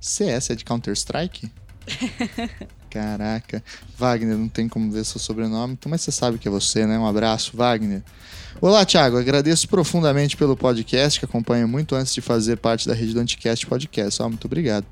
CS 0.00 0.50
é 0.50 0.54
de 0.54 0.64
Counter-Strike? 0.64 1.50
Caraca. 2.90 3.62
Wagner, 3.96 4.36
não 4.36 4.48
tem 4.48 4.68
como 4.68 4.90
ver 4.90 5.04
seu 5.04 5.18
sobrenome, 5.18 5.74
então, 5.74 5.90
mas 5.90 6.02
você 6.02 6.12
sabe 6.12 6.38
que 6.38 6.46
é 6.46 6.50
você, 6.50 6.86
né? 6.86 6.98
Um 6.98 7.06
abraço, 7.06 7.56
Wagner. 7.56 8.02
Olá, 8.60 8.84
Thiago. 8.84 9.18
Agradeço 9.18 9.68
profundamente 9.68 10.36
pelo 10.36 10.56
podcast, 10.56 11.18
que 11.18 11.24
acompanho 11.24 11.66
muito 11.66 11.94
antes 11.94 12.14
de 12.14 12.20
fazer 12.20 12.56
parte 12.56 12.86
da 12.86 12.94
rede 12.94 13.12
do 13.12 13.20
Anticast 13.20 13.66
Podcast. 13.66 14.22
Oh, 14.22 14.28
muito 14.28 14.46
obrigado. 14.46 14.86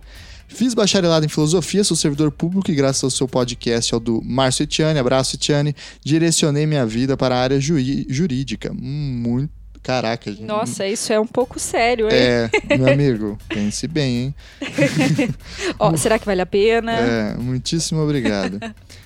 Fiz 0.48 0.74
bacharelado 0.74 1.24
em 1.24 1.28
filosofia, 1.28 1.82
sou 1.82 1.96
servidor 1.96 2.30
público 2.30 2.70
e 2.70 2.74
graças 2.74 3.02
ao 3.04 3.10
seu 3.10 3.26
podcast, 3.26 3.94
ao 3.94 4.00
do 4.00 4.20
Márcio 4.22 4.64
Etiane, 4.64 4.98
abraço 4.98 5.36
Etiane, 5.36 5.74
direcionei 6.04 6.66
minha 6.66 6.84
vida 6.84 7.16
para 7.16 7.34
a 7.34 7.40
área 7.40 7.58
jurídica. 7.58 8.70
Muito 8.74 9.63
Caraca, 9.84 10.30
gente. 10.30 10.44
Nossa, 10.44 10.88
isso 10.88 11.12
é 11.12 11.20
um 11.20 11.26
pouco 11.26 11.60
sério, 11.60 12.06
hein? 12.06 12.16
É, 12.18 12.50
meu 12.78 12.90
amigo, 12.90 13.38
pense 13.48 13.86
bem, 13.86 14.16
hein? 14.16 14.34
oh, 15.78 15.94
será 15.94 16.18
que 16.18 16.24
vale 16.24 16.40
a 16.40 16.46
pena? 16.46 16.92
É, 16.92 17.34
muitíssimo 17.36 18.00
obrigado. 18.00 18.58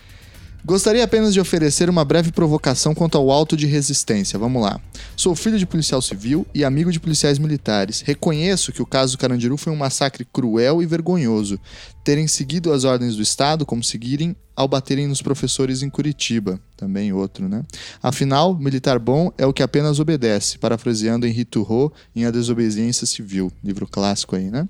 Gostaria 0.68 1.02
apenas 1.02 1.32
de 1.32 1.40
oferecer 1.40 1.88
uma 1.88 2.04
breve 2.04 2.30
provocação 2.30 2.94
quanto 2.94 3.16
ao 3.16 3.30
auto 3.30 3.56
de 3.56 3.66
resistência. 3.66 4.38
Vamos 4.38 4.60
lá. 4.60 4.78
Sou 5.16 5.34
filho 5.34 5.58
de 5.58 5.64
policial 5.64 6.02
civil 6.02 6.46
e 6.54 6.62
amigo 6.62 6.92
de 6.92 7.00
policiais 7.00 7.38
militares. 7.38 8.02
Reconheço 8.02 8.70
que 8.70 8.82
o 8.82 8.86
caso 8.86 9.16
do 9.16 9.18
Carandiru 9.18 9.56
foi 9.56 9.72
um 9.72 9.76
massacre 9.76 10.26
cruel 10.30 10.82
e 10.82 10.86
vergonhoso. 10.86 11.58
Terem 12.04 12.28
seguido 12.28 12.70
as 12.70 12.84
ordens 12.84 13.16
do 13.16 13.22
Estado, 13.22 13.64
como 13.64 13.82
seguirem 13.82 14.36
ao 14.54 14.68
baterem 14.68 15.08
nos 15.08 15.22
professores 15.22 15.82
em 15.82 15.88
Curitiba. 15.88 16.60
Também 16.76 17.14
outro, 17.14 17.48
né? 17.48 17.62
Afinal, 18.02 18.54
militar 18.54 18.98
bom 18.98 19.32
é 19.38 19.46
o 19.46 19.54
que 19.54 19.62
apenas 19.62 19.98
obedece, 19.98 20.58
parafraseando 20.58 21.26
Henri 21.26 21.46
Turro 21.46 21.90
em 22.14 22.26
A 22.26 22.30
Desobediência 22.30 23.06
Civil, 23.06 23.50
livro 23.64 23.86
clássico 23.86 24.36
aí, 24.36 24.50
né? 24.50 24.68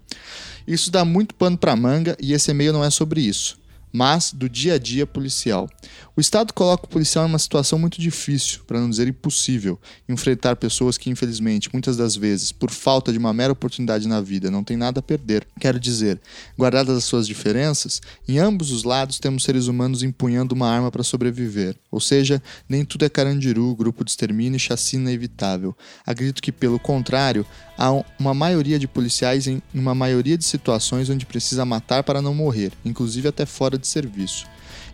Isso 0.64 0.92
dá 0.92 1.04
muito 1.04 1.34
pano 1.34 1.58
para 1.58 1.74
manga 1.74 2.16
e 2.20 2.34
esse 2.34 2.52
e-mail 2.52 2.72
não 2.72 2.84
é 2.84 2.90
sobre 2.90 3.20
isso 3.20 3.58
mas 3.92 4.32
do 4.32 4.48
dia 4.48 4.74
a 4.74 4.78
dia 4.78 5.06
policial. 5.06 5.68
O 6.16 6.20
Estado 6.20 6.52
coloca 6.52 6.84
o 6.84 6.88
policial 6.88 7.24
em 7.24 7.28
uma 7.28 7.38
situação 7.38 7.78
muito 7.78 8.00
difícil, 8.00 8.60
para 8.66 8.80
não 8.80 8.90
dizer 8.90 9.06
impossível, 9.06 9.78
enfrentar 10.08 10.56
pessoas 10.56 10.98
que, 10.98 11.08
infelizmente, 11.08 11.70
muitas 11.72 11.96
das 11.96 12.16
vezes, 12.16 12.50
por 12.50 12.70
falta 12.70 13.12
de 13.12 13.18
uma 13.18 13.32
mera 13.32 13.52
oportunidade 13.52 14.08
na 14.08 14.20
vida, 14.20 14.50
não 14.50 14.64
têm 14.64 14.76
nada 14.76 15.00
a 15.00 15.02
perder. 15.02 15.46
Quero 15.60 15.78
dizer, 15.78 16.20
guardadas 16.58 16.96
as 16.96 17.04
suas 17.04 17.26
diferenças, 17.26 18.02
em 18.26 18.38
ambos 18.38 18.72
os 18.72 18.82
lados 18.82 19.18
temos 19.18 19.44
seres 19.44 19.68
humanos 19.68 20.02
empunhando 20.02 20.54
uma 20.54 20.68
arma 20.68 20.90
para 20.90 21.02
sobreviver. 21.04 21.76
Ou 21.90 22.00
seja, 22.00 22.42
nem 22.68 22.84
tudo 22.84 23.04
é 23.04 23.08
carandiru, 23.08 23.74
grupo 23.76 24.04
de 24.04 24.10
extermínio 24.10 24.56
e 24.56 24.60
chacina 24.60 25.12
evitável. 25.12 25.76
Acredito 26.04 26.42
que, 26.42 26.50
pelo 26.50 26.78
contrário, 26.78 27.46
há 27.78 27.92
uma 28.18 28.34
maioria 28.34 28.78
de 28.78 28.88
policiais 28.88 29.46
em 29.46 29.62
uma 29.72 29.94
maioria 29.94 30.36
de 30.36 30.44
situações 30.44 31.08
onde 31.08 31.24
precisa 31.24 31.64
matar 31.64 32.02
para 32.02 32.20
não 32.20 32.34
morrer, 32.34 32.72
inclusive 32.84 33.28
até 33.28 33.46
fora 33.46 33.78
de 33.78 33.86
serviço. 33.86 34.46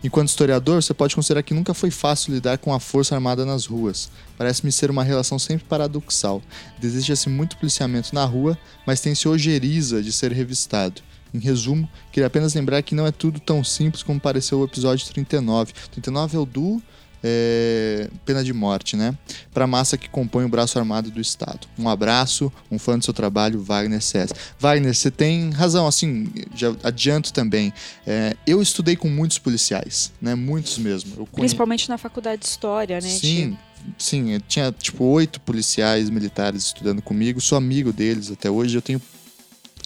Enquanto 0.03 0.29
historiador, 0.29 0.83
você 0.83 0.93
pode 0.93 1.15
considerar 1.15 1.41
que 1.41 1.53
nunca 1.53 1.73
foi 1.73 1.89
fácil 1.89 2.31
lidar 2.31 2.59
com 2.59 2.71
a 2.71 2.79
força 2.79 3.15
armada 3.15 3.43
nas 3.43 3.65
ruas. 3.65 4.11
Parece-me 4.37 4.71
ser 4.71 4.91
uma 4.91 5.03
relação 5.03 5.39
sempre 5.39 5.65
paradoxal. 5.65 6.43
Deseja-se 6.79 7.27
muito 7.27 7.57
policiamento 7.57 8.13
na 8.13 8.23
rua, 8.23 8.55
mas 8.85 9.01
tem-se 9.01 9.27
ojeriza 9.27 10.03
de 10.03 10.11
ser 10.11 10.31
revistado. 10.31 11.01
Em 11.33 11.39
resumo, 11.39 11.89
queria 12.11 12.27
apenas 12.27 12.53
lembrar 12.53 12.83
que 12.83 12.93
não 12.93 13.07
é 13.07 13.11
tudo 13.11 13.39
tão 13.39 13.63
simples 13.63 14.03
como 14.03 14.19
pareceu 14.19 14.59
o 14.59 14.63
episódio 14.63 15.07
39. 15.07 15.73
39 15.91 16.37
é 16.37 16.39
o 16.39 16.45
do 16.45 16.81
é, 17.27 18.07
pena 18.23 18.43
de 18.43 18.53
morte, 18.53 18.95
né? 18.95 19.17
Para 19.51 19.63
a 19.63 19.67
massa 19.67 19.97
que 19.97 20.07
compõe 20.07 20.45
o 20.45 20.49
braço 20.49 20.77
armado 20.77 21.09
do 21.09 21.19
Estado. 21.19 21.67
Um 21.77 21.89
abraço, 21.89 22.53
um 22.69 22.77
fã 22.77 22.99
do 22.99 23.03
seu 23.03 23.15
trabalho, 23.15 23.63
Wagner 23.63 23.99
César. 23.99 24.35
Wagner, 24.59 24.93
você 24.93 25.09
tem 25.09 25.49
razão, 25.49 25.87
assim, 25.87 26.27
já 26.53 26.75
adianto 26.83 27.33
também. 27.33 27.73
É, 28.05 28.35
eu 28.45 28.61
estudei 28.61 28.95
com 28.95 29.09
muitos 29.09 29.39
policiais, 29.39 30.11
né? 30.21 30.35
Muitos 30.35 30.77
mesmo. 30.77 31.27
Principalmente 31.33 31.89
na 31.89 31.97
faculdade 31.97 32.43
de 32.43 32.47
História, 32.47 33.01
né? 33.01 33.09
Sim. 33.09 33.57
Sim, 33.99 34.39
tinha 34.47 34.71
tipo 34.71 35.03
oito 35.03 35.39
policiais 35.41 36.09
militares 36.09 36.63
estudando 36.63 37.03
comigo, 37.03 37.39
sou 37.39 37.55
amigo 37.55 37.93
deles 37.93 38.31
até 38.31 38.49
hoje. 38.49 38.75
Eu 38.75 38.81
tenho 38.81 38.99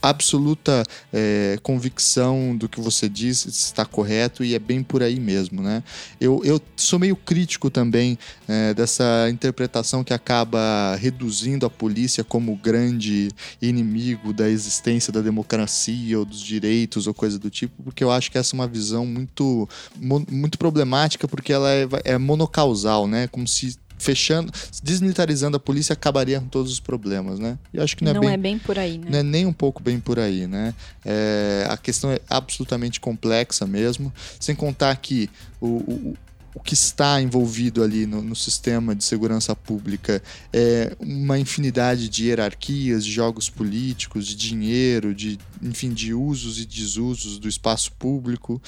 absoluta 0.02 0.84
é, 1.12 1.58
convicção 1.62 2.56
do 2.56 2.70
que 2.70 2.80
você 2.80 3.10
diz 3.10 3.46
está 3.46 3.86
correto 3.86 4.44
e 4.44 4.56
é 4.56 4.60
bem 4.60 4.82
por 4.82 5.04
aí 5.04 5.20
mesmo, 5.20 5.62
né? 5.62 5.84
Eu, 6.20 6.42
eu 6.44 6.62
sou 6.76 7.00
meio 7.00 7.16
crítico 7.16 7.70
também 7.70 8.18
é, 8.48 8.74
dessa 8.74 9.28
interpretação 9.30 10.04
que 10.04 10.14
acaba 10.14 10.96
reduzindo 10.96 11.66
a 11.66 11.70
polícia 11.70 12.24
como 12.24 12.56
grande 12.56 13.30
inimigo 13.62 14.32
da 14.34 14.50
existência 14.50 15.12
da 15.12 15.22
democracia 15.22 16.18
ou 16.18 16.26
dos 16.26 16.42
direitos 16.42 17.08
ou 17.08 17.14
coisa 17.14 17.38
do 17.38 17.50
tipo, 17.50 17.84
porque 17.84 18.04
eu 18.04 18.12
acho 18.12 18.32
que 18.32 18.38
essa 18.38 18.56
é 18.56 18.58
uma 18.58 18.68
visão 18.68 19.06
muito, 19.06 19.68
muito 20.00 20.58
problemática 20.58 21.28
porque 21.28 21.52
ela 21.52 21.70
é, 21.72 21.88
é 22.06 22.18
monocausal, 22.18 23.08
né? 23.08 23.28
Como 23.28 23.48
se 23.48 23.78
fechando, 24.00 24.52
desmilitarizando 24.82 25.58
a 25.58 25.60
polícia 25.60 25.94
acabaria 25.94 26.40
com 26.40 26.48
todos 26.48 26.72
os 26.72 26.80
problemas, 26.80 27.38
né? 27.38 27.60
E 27.74 27.80
acho 27.80 27.96
que 27.96 28.04
não, 28.04 28.12
é 28.12 28.14
não 28.16 28.24
é, 28.24 28.26
bem, 28.26 28.34
é 28.34 28.38
bem 28.38 28.58
por 28.58 28.80
aí, 28.80 28.98
né? 28.98 29.08
Não 29.12 29.20
é 29.20 29.24
nem 29.24 29.46
um 29.46 29.54
pouco 29.54 29.84
bem 29.84 30.00
por 30.00 30.18
aí, 30.18 30.48
né? 30.48 30.74
É, 31.06 31.68
a 31.70 31.78
questão 31.78 32.12
é 32.12 32.20
absolutamente 32.30 33.00
complexa 33.00 33.68
mesmo, 33.68 34.12
sem 34.40 34.56
contar 34.56 34.96
que 34.96 35.30
o, 35.62 35.68
o 35.68 36.18
o 36.56 36.60
que 36.60 36.74
está 36.74 37.22
envolvido 37.22 37.84
ali 37.84 38.06
no, 38.06 38.22
no, 38.22 38.36
sistema 38.36 38.96
de 38.96 39.04
segurança 39.04 39.56
pública 39.56 40.22
é 40.52 40.96
uma 41.00 41.38
infinidade 41.38 42.10
de 42.10 42.26
hierarquias, 42.26 43.06
de 43.06 43.12
jogos 43.12 43.50
políticos, 43.50 44.28
de 44.28 44.36
dinheiro, 44.36 45.14
de 45.14 45.38
enfim, 45.62 45.94
de 45.94 46.14
usos 46.14 46.60
e 46.60 46.66
desusos 46.66 47.38
do 47.38 47.48
espaço 47.48 47.92
público. 47.94 48.62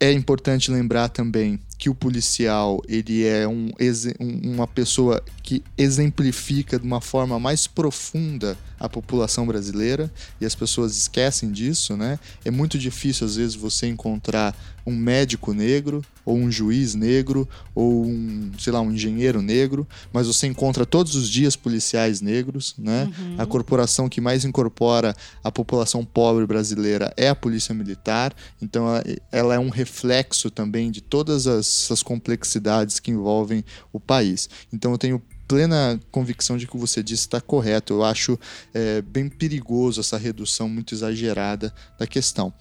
É 0.00 0.10
importante 0.10 0.70
lembrar 0.70 1.10
também 1.10 1.60
que 1.82 1.90
o 1.90 1.94
policial 1.96 2.80
ele 2.86 3.26
é 3.26 3.48
um, 3.48 3.72
uma 4.20 4.68
pessoa 4.68 5.20
que 5.42 5.64
exemplifica 5.76 6.78
de 6.78 6.86
uma 6.86 7.00
forma 7.00 7.40
mais 7.40 7.66
profunda 7.66 8.56
a 8.78 8.88
população 8.88 9.44
brasileira 9.44 10.12
e 10.40 10.46
as 10.46 10.54
pessoas 10.54 10.96
esquecem 10.96 11.50
disso, 11.50 11.96
né? 11.96 12.20
É 12.44 12.52
muito 12.52 12.78
difícil 12.78 13.26
às 13.26 13.34
vezes 13.34 13.56
você 13.56 13.88
encontrar 13.88 14.56
um 14.84 14.94
médico 14.94 15.52
negro 15.52 16.04
ou 16.24 16.36
um 16.36 16.50
juiz 16.50 16.94
negro 16.94 17.48
ou 17.74 18.04
um, 18.06 18.50
sei 18.58 18.72
lá, 18.72 18.80
um 18.80 18.92
engenheiro 18.92 19.40
negro, 19.40 19.86
mas 20.12 20.26
você 20.26 20.46
encontra 20.46 20.84
todos 20.84 21.14
os 21.14 21.28
dias 21.28 21.54
policiais 21.56 22.20
negros, 22.20 22.74
né? 22.78 23.10
Uhum. 23.18 23.34
A 23.38 23.46
corporação 23.46 24.08
que 24.08 24.20
mais 24.20 24.44
incorpora 24.44 25.14
a 25.42 25.50
população 25.50 26.04
pobre 26.04 26.46
brasileira 26.46 27.12
é 27.16 27.28
a 27.28 27.34
Polícia 27.34 27.74
Militar, 27.74 28.34
então 28.60 28.88
ela, 28.88 29.04
ela 29.30 29.54
é 29.54 29.58
um 29.58 29.68
reflexo 29.68 30.50
também 30.50 30.90
de 30.90 31.00
todas 31.00 31.46
as 31.46 31.66
essas 31.84 32.02
complexidades 32.02 33.00
que 33.00 33.10
envolvem 33.10 33.64
o 33.92 34.00
país. 34.00 34.48
Então 34.72 34.92
eu 34.92 34.98
tenho 34.98 35.22
plena 35.46 36.00
convicção 36.10 36.56
de 36.56 36.66
que 36.66 36.76
você 36.76 37.02
disse 37.02 37.24
está 37.24 37.40
correto. 37.40 37.92
Eu 37.92 38.04
acho 38.04 38.38
é, 38.72 39.02
bem 39.02 39.28
perigoso 39.28 40.00
essa 40.00 40.16
redução 40.16 40.68
muito 40.68 40.94
exagerada 40.94 41.74
da 41.98 42.06
questão. 42.06 42.52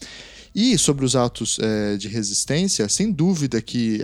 E 0.53 0.77
sobre 0.77 1.05
os 1.05 1.15
autos 1.15 1.57
é, 1.59 1.95
de 1.95 2.09
resistência, 2.09 2.89
sem 2.89 3.09
dúvida 3.09 3.61
que 3.61 4.03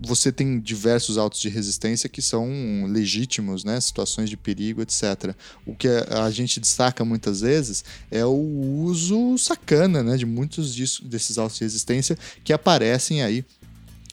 você 0.00 0.30
tem 0.30 0.60
diversos 0.60 1.18
autos 1.18 1.40
de 1.40 1.48
resistência 1.48 2.08
que 2.08 2.22
são 2.22 2.86
legítimos, 2.86 3.64
né? 3.64 3.80
Situações 3.80 4.30
de 4.30 4.36
perigo, 4.36 4.80
etc. 4.80 5.34
O 5.66 5.74
que 5.74 5.88
a 5.88 6.30
gente 6.30 6.60
destaca 6.60 7.04
muitas 7.04 7.40
vezes 7.40 7.84
é 8.10 8.24
o 8.24 8.82
uso 8.84 9.36
sacana, 9.36 10.02
né? 10.02 10.16
De 10.16 10.24
muitos 10.24 10.74
disso, 10.74 11.04
desses 11.04 11.36
autos 11.36 11.58
de 11.58 11.64
resistência 11.64 12.16
que 12.44 12.52
aparecem 12.52 13.22
aí 13.22 13.44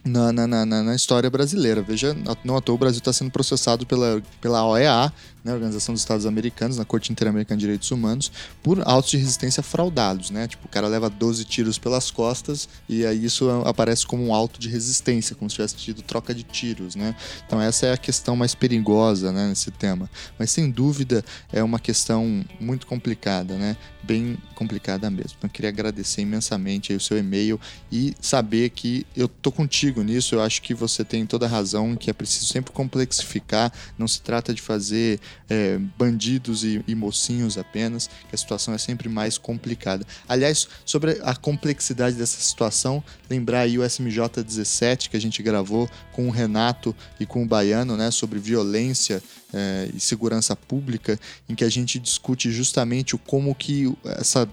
na, 0.05 0.31
na, 0.31 0.47
na, 0.47 0.65
na, 0.65 0.95
história 0.95 1.29
brasileira. 1.29 1.81
Veja, 1.81 2.15
não 2.43 2.55
à 2.55 2.61
toa 2.61 2.75
o 2.75 2.77
Brasil 2.77 2.99
está 2.99 3.11
sendo 3.11 3.31
processado 3.31 3.85
pela, 3.85 4.21
pela 4.39 4.65
OEA, 4.67 5.11
né, 5.45 5.53
Organização 5.53 5.93
dos 5.93 6.01
Estados 6.01 6.25
Americanos, 6.25 6.75
na 6.75 6.83
Corte 6.83 7.11
Interamericana 7.11 7.55
de 7.55 7.65
Direitos 7.65 7.91
Humanos, 7.91 8.31
por 8.63 8.81
autos 8.83 9.11
de 9.11 9.17
resistência 9.17 9.61
fraudados, 9.61 10.31
né? 10.31 10.47
Tipo, 10.47 10.65
o 10.65 10.69
cara 10.69 10.87
leva 10.87 11.07
12 11.07 11.45
tiros 11.45 11.77
pelas 11.77 12.09
costas 12.09 12.67
e 12.89 13.05
aí 13.05 13.23
isso 13.23 13.47
aparece 13.63 14.07
como 14.07 14.25
um 14.25 14.33
auto 14.33 14.59
de 14.59 14.67
resistência, 14.67 15.35
como 15.35 15.47
se 15.47 15.57
tivesse 15.57 15.75
tido 15.75 16.01
troca 16.01 16.33
de 16.33 16.41
tiros, 16.41 16.95
né? 16.95 17.15
Então 17.45 17.61
essa 17.61 17.85
é 17.85 17.93
a 17.93 17.97
questão 17.97 18.35
mais 18.35 18.55
perigosa, 18.55 19.31
né, 19.31 19.47
nesse 19.47 19.69
tema. 19.69 20.09
Mas 20.39 20.49
sem 20.49 20.71
dúvida 20.71 21.23
é 21.53 21.63
uma 21.63 21.77
questão 21.79 22.43
muito 22.59 22.87
complicada, 22.87 23.55
né? 23.55 23.77
Bem 24.01 24.37
complicada 24.55 25.11
mesmo. 25.11 25.35
Então 25.37 25.47
eu 25.47 25.49
queria 25.49 25.69
agradecer 25.69 26.21
imensamente 26.21 26.91
o 26.93 26.99
seu 26.99 27.19
e-mail 27.19 27.59
e 27.91 28.15
saber 28.19 28.69
que 28.71 29.05
eu 29.15 29.27
tô 29.27 29.51
contigo 29.51 30.01
nisso. 30.01 30.33
Eu 30.33 30.41
acho 30.41 30.61
que 30.61 30.73
você 30.73 31.03
tem 31.03 31.25
toda 31.25 31.45
a 31.45 31.49
razão, 31.49 31.95
que 31.95 32.09
é 32.09 32.13
preciso 32.13 32.47
sempre 32.47 32.71
complexificar. 32.71 33.71
Não 33.97 34.07
se 34.07 34.21
trata 34.21 34.53
de 34.53 34.61
fazer 34.61 35.19
é, 35.49 35.77
bandidos 35.97 36.63
e, 36.63 36.83
e, 36.87 36.95
mocinhos 36.95 37.57
apenas, 37.57 38.07
que 38.07 38.33
a 38.33 38.37
situação 38.37 38.73
é 38.73 38.77
sempre 38.77 39.09
mais 39.09 39.37
complicada. 39.37 40.05
Aliás, 40.27 40.67
sobre 40.85 41.19
a 41.23 41.35
complexidade 41.35 42.15
dessa 42.15 42.39
situação, 42.41 43.03
lembrar 43.29 43.61
aí 43.61 43.77
o 43.77 43.83
SMJ 43.87 44.43
17 44.43 45.09
que 45.09 45.17
a 45.17 45.21
gente 45.21 45.41
gravou 45.43 45.89
com 46.11 46.27
o 46.27 46.31
Renato 46.31 46.95
e 47.19 47.25
com 47.25 47.43
o 47.43 47.47
Baiano, 47.47 47.95
né, 47.95 48.11
sobre 48.11 48.39
violência 48.39 49.21
é, 49.53 49.89
e 49.93 49.99
segurança 49.99 50.55
pública, 50.55 51.19
em 51.47 51.55
que 51.55 51.63
a 51.63 51.69
gente 51.69 51.99
discute 51.99 52.51
justamente 52.51 53.15
o 53.15 53.17
como 53.17 53.53
que 53.53 53.93
essa 54.05 54.47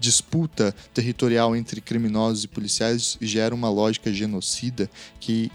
disputa 0.00 0.74
territorial 0.94 1.56
entre 1.56 1.80
criminosos 1.80 2.44
e 2.44 2.48
policiais 2.48 3.18
gera 3.20 3.54
uma 3.54 3.68
lógica 3.68 4.12
genocida 4.12 4.88
que 5.18 5.50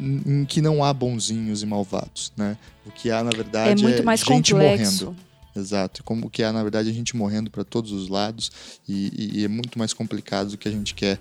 em 0.00 0.44
que 0.44 0.60
não 0.60 0.82
há 0.82 0.92
bonzinhos 0.92 1.62
e 1.62 1.66
malvados, 1.66 2.32
né? 2.36 2.56
O 2.86 2.90
que 2.90 3.10
há, 3.10 3.22
na 3.22 3.30
verdade, 3.30 3.84
é, 3.84 3.90
é 3.90 4.16
gente 4.16 4.52
complexo. 4.52 5.06
morrendo. 5.06 5.28
Exato. 5.56 6.04
Como 6.04 6.26
o 6.26 6.30
que 6.30 6.42
há, 6.42 6.52
na 6.52 6.62
verdade, 6.62 6.88
a 6.88 6.92
gente 6.92 7.16
morrendo 7.16 7.50
para 7.50 7.64
todos 7.64 7.90
os 7.90 8.08
lados 8.08 8.50
e, 8.88 9.12
e, 9.16 9.40
e, 9.40 9.44
é 9.44 9.48
muito 9.48 9.78
mais 9.78 9.92
complicado 9.92 10.50
do 10.50 10.58
que 10.58 10.68
a 10.68 10.70
gente 10.70 10.94
quer 10.94 11.18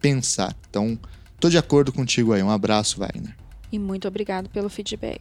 pensar. 0.00 0.54
Então, 0.68 0.98
tô 1.38 1.48
de 1.48 1.56
acordo 1.56 1.92
contigo 1.92 2.32
aí. 2.32 2.42
Um 2.42 2.50
abraço, 2.50 2.98
Wagner. 2.98 3.34
E 3.72 3.78
muito 3.78 4.06
obrigado 4.06 4.48
pelo 4.50 4.68
feedback. 4.68 5.20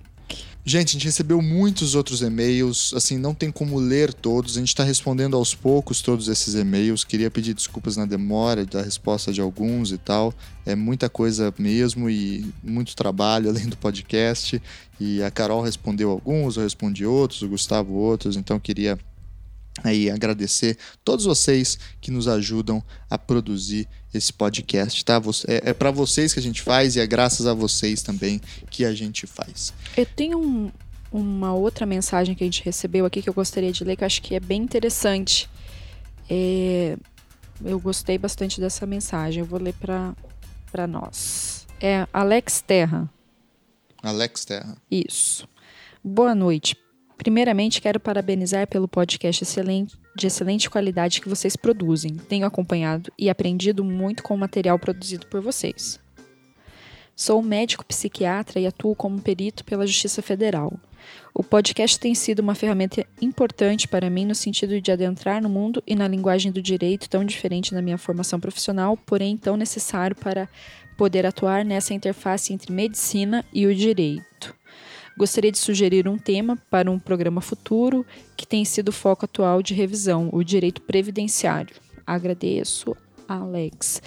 Gente, 0.65 0.89
a 0.89 0.91
gente 0.91 1.05
recebeu 1.05 1.41
muitos 1.41 1.95
outros 1.95 2.21
e-mails, 2.21 2.93
assim, 2.93 3.17
não 3.17 3.33
tem 3.33 3.49
como 3.49 3.79
ler 3.79 4.13
todos, 4.13 4.55
a 4.55 4.59
gente 4.59 4.67
está 4.67 4.83
respondendo 4.83 5.35
aos 5.35 5.55
poucos 5.55 6.01
todos 6.01 6.27
esses 6.27 6.53
e-mails. 6.53 7.03
Queria 7.03 7.31
pedir 7.31 7.53
desculpas 7.53 7.95
na 7.95 8.05
demora 8.05 8.65
da 8.65 8.81
resposta 8.81 9.31
de 9.31 9.39
alguns 9.41 9.91
e 9.91 9.97
tal. 9.97 10.33
É 10.65 10.75
muita 10.75 11.09
coisa 11.09 11.53
mesmo 11.57 12.09
e 12.09 12.53
muito 12.61 12.95
trabalho 12.95 13.49
além 13.49 13.67
do 13.67 13.77
podcast. 13.77 14.61
E 14.99 15.23
a 15.23 15.31
Carol 15.31 15.61
respondeu 15.61 16.11
alguns, 16.11 16.57
eu 16.57 16.63
respondi 16.63 17.05
outros, 17.05 17.41
o 17.41 17.47
Gustavo 17.47 17.93
outros, 17.93 18.35
então 18.35 18.59
queria 18.59 18.99
aí 19.83 20.09
agradecer 20.09 20.77
todos 21.03 21.25
vocês 21.25 21.77
que 22.01 22.11
nos 22.11 22.27
ajudam 22.27 22.83
a 23.09 23.17
produzir 23.17 23.87
esse 24.13 24.33
podcast, 24.33 25.03
tá? 25.05 25.21
É, 25.47 25.69
é 25.69 25.73
para 25.73 25.91
vocês 25.91 26.33
que 26.33 26.39
a 26.39 26.43
gente 26.43 26.61
faz 26.61 26.95
e 26.95 26.99
é 26.99 27.07
graças 27.07 27.45
a 27.45 27.53
vocês 27.53 28.01
também 28.01 28.41
que 28.69 28.85
a 28.85 28.93
gente 28.93 29.27
faz. 29.27 29.73
Eu 29.95 30.05
tenho 30.05 30.39
um, 30.39 30.71
uma 31.11 31.53
outra 31.53 31.85
mensagem 31.85 32.35
que 32.35 32.43
a 32.43 32.47
gente 32.47 32.63
recebeu 32.63 33.05
aqui 33.05 33.21
que 33.21 33.29
eu 33.29 33.33
gostaria 33.33 33.71
de 33.71 33.83
ler, 33.83 33.95
que 33.95 34.03
eu 34.03 34.07
acho 34.07 34.21
que 34.21 34.35
é 34.35 34.39
bem 34.39 34.61
interessante. 34.61 35.49
É, 36.29 36.97
eu 37.63 37.79
gostei 37.79 38.17
bastante 38.17 38.59
dessa 38.59 38.85
mensagem, 38.85 39.41
eu 39.41 39.45
vou 39.45 39.59
ler 39.59 39.75
para 39.75 40.87
nós. 40.87 41.67
É 41.79 42.07
Alex 42.13 42.61
Terra. 42.61 43.09
Alex 44.01 44.45
Terra. 44.45 44.77
Isso. 44.89 45.47
Boa 46.03 46.33
noite. 46.33 46.75
Primeiramente, 47.19 47.81
quero 47.81 47.99
parabenizar 47.99 48.65
pelo 48.65 48.87
podcast 48.87 49.43
excelente, 49.43 49.93
de 50.15 50.25
excelente 50.25 50.69
qualidade 50.69 51.19
que 51.19 51.27
vocês 51.27 51.53
produzem. 51.53 52.15
Tenho 52.15 52.45
acompanhado 52.45 53.11
e 53.19 53.29
aprendido 53.29 53.83
muito 53.83 54.23
com 54.23 54.33
o 54.33 54.37
material 54.37 54.79
produzido 54.79 55.27
por 55.27 55.41
vocês. 55.41 55.99
Sou 57.13 57.41
médico 57.41 57.85
psiquiatra 57.85 58.57
e 58.61 58.65
atuo 58.65 58.95
como 58.95 59.21
perito 59.21 59.65
pela 59.65 59.85
Justiça 59.85 60.21
Federal. 60.21 60.79
O 61.33 61.43
podcast 61.43 61.99
tem 61.99 62.15
sido 62.15 62.39
uma 62.39 62.55
ferramenta 62.55 63.05
importante 63.21 63.85
para 63.85 64.09
mim 64.09 64.25
no 64.25 64.33
sentido 64.33 64.79
de 64.79 64.89
adentrar 64.89 65.41
no 65.41 65.49
mundo 65.49 65.83
e 65.85 65.95
na 65.95 66.07
linguagem 66.07 66.53
do 66.53 66.61
direito 66.61 67.09
tão 67.09 67.25
diferente 67.25 67.73
da 67.73 67.81
minha 67.81 67.97
formação 67.97 68.39
profissional, 68.39 68.95
porém 68.95 69.35
tão 69.35 69.57
necessário 69.57 70.15
para 70.15 70.47
poder 70.97 71.25
atuar 71.25 71.65
nessa 71.65 71.93
interface 71.93 72.53
entre 72.53 72.71
medicina 72.71 73.43
e 73.51 73.67
o 73.67 73.75
direito. 73.75 74.57
Gostaria 75.19 75.51
de 75.51 75.57
sugerir 75.57 76.07
um 76.07 76.17
tema 76.17 76.57
para 76.69 76.89
um 76.89 76.97
programa 76.97 77.41
futuro 77.41 78.05
que 78.37 78.47
tem 78.47 78.63
sido 78.63 78.89
foco 78.89 79.25
atual 79.25 79.61
de 79.61 79.73
revisão, 79.73 80.29
o 80.31 80.41
direito 80.45 80.81
previdenciário. 80.81 81.75
Agradeço, 82.07 82.95
Alex. 83.27 84.01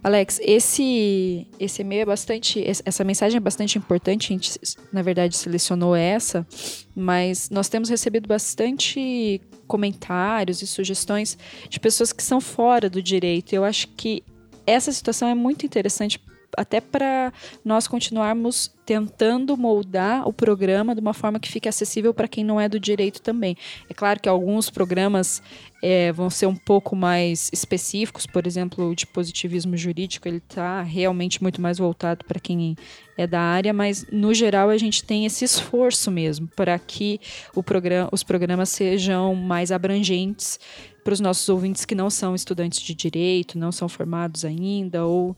Alex, 0.00 0.38
esse 0.40 1.48
esse 1.58 1.82
e-mail 1.82 2.02
é 2.02 2.04
bastante, 2.04 2.62
essa 2.64 3.02
mensagem 3.02 3.38
é 3.38 3.40
bastante 3.40 3.78
importante. 3.78 4.26
A 4.26 4.38
gente, 4.38 4.60
na 4.92 5.02
verdade, 5.02 5.36
selecionou 5.36 5.96
essa, 5.96 6.46
mas 6.94 7.50
nós 7.50 7.68
temos 7.68 7.88
recebido 7.88 8.28
bastante 8.28 9.40
comentários 9.66 10.62
e 10.62 10.68
sugestões 10.68 11.36
de 11.68 11.80
pessoas 11.80 12.12
que 12.12 12.22
são 12.22 12.40
fora 12.40 12.88
do 12.88 13.02
direito. 13.02 13.54
Eu 13.54 13.64
acho 13.64 13.88
que 13.88 14.22
essa 14.64 14.92
situação 14.92 15.26
é 15.26 15.34
muito 15.34 15.66
interessante 15.66 16.20
até 16.56 16.80
para 16.80 17.32
nós 17.64 17.86
continuarmos 17.86 18.72
tentando 18.84 19.56
moldar 19.56 20.28
o 20.28 20.32
programa 20.32 20.94
de 20.94 21.00
uma 21.00 21.14
forma 21.14 21.40
que 21.40 21.50
fique 21.50 21.68
acessível 21.68 22.12
para 22.12 22.28
quem 22.28 22.44
não 22.44 22.60
é 22.60 22.68
do 22.68 22.78
direito 22.78 23.22
também. 23.22 23.56
É 23.88 23.94
claro 23.94 24.20
que 24.20 24.28
alguns 24.28 24.68
programas 24.68 25.42
é, 25.82 26.12
vão 26.12 26.28
ser 26.28 26.46
um 26.46 26.56
pouco 26.56 26.94
mais 26.94 27.50
específicos, 27.52 28.26
por 28.26 28.46
exemplo, 28.46 28.88
o 28.88 28.94
de 28.94 29.06
positivismo 29.06 29.76
jurídico, 29.76 30.28
ele 30.28 30.38
está 30.38 30.82
realmente 30.82 31.42
muito 31.42 31.60
mais 31.60 31.78
voltado 31.78 32.24
para 32.24 32.40
quem 32.40 32.76
é 33.16 33.26
da 33.26 33.40
área, 33.40 33.72
mas 33.72 34.06
no 34.10 34.34
geral 34.34 34.70
a 34.70 34.78
gente 34.78 35.04
tem 35.04 35.24
esse 35.24 35.44
esforço 35.44 36.10
mesmo 36.10 36.48
para 36.48 36.78
que 36.78 37.20
programa, 37.64 38.08
os 38.12 38.22
programas 38.22 38.68
sejam 38.68 39.34
mais 39.34 39.70
abrangentes 39.70 40.58
para 41.04 41.12
os 41.12 41.20
nossos 41.20 41.48
ouvintes 41.48 41.84
que 41.84 41.94
não 41.94 42.08
são 42.08 42.34
estudantes 42.34 42.80
de 42.80 42.94
direito, 42.94 43.58
não 43.58 43.70
são 43.70 43.88
formados 43.88 44.44
ainda 44.44 45.04
ou 45.04 45.36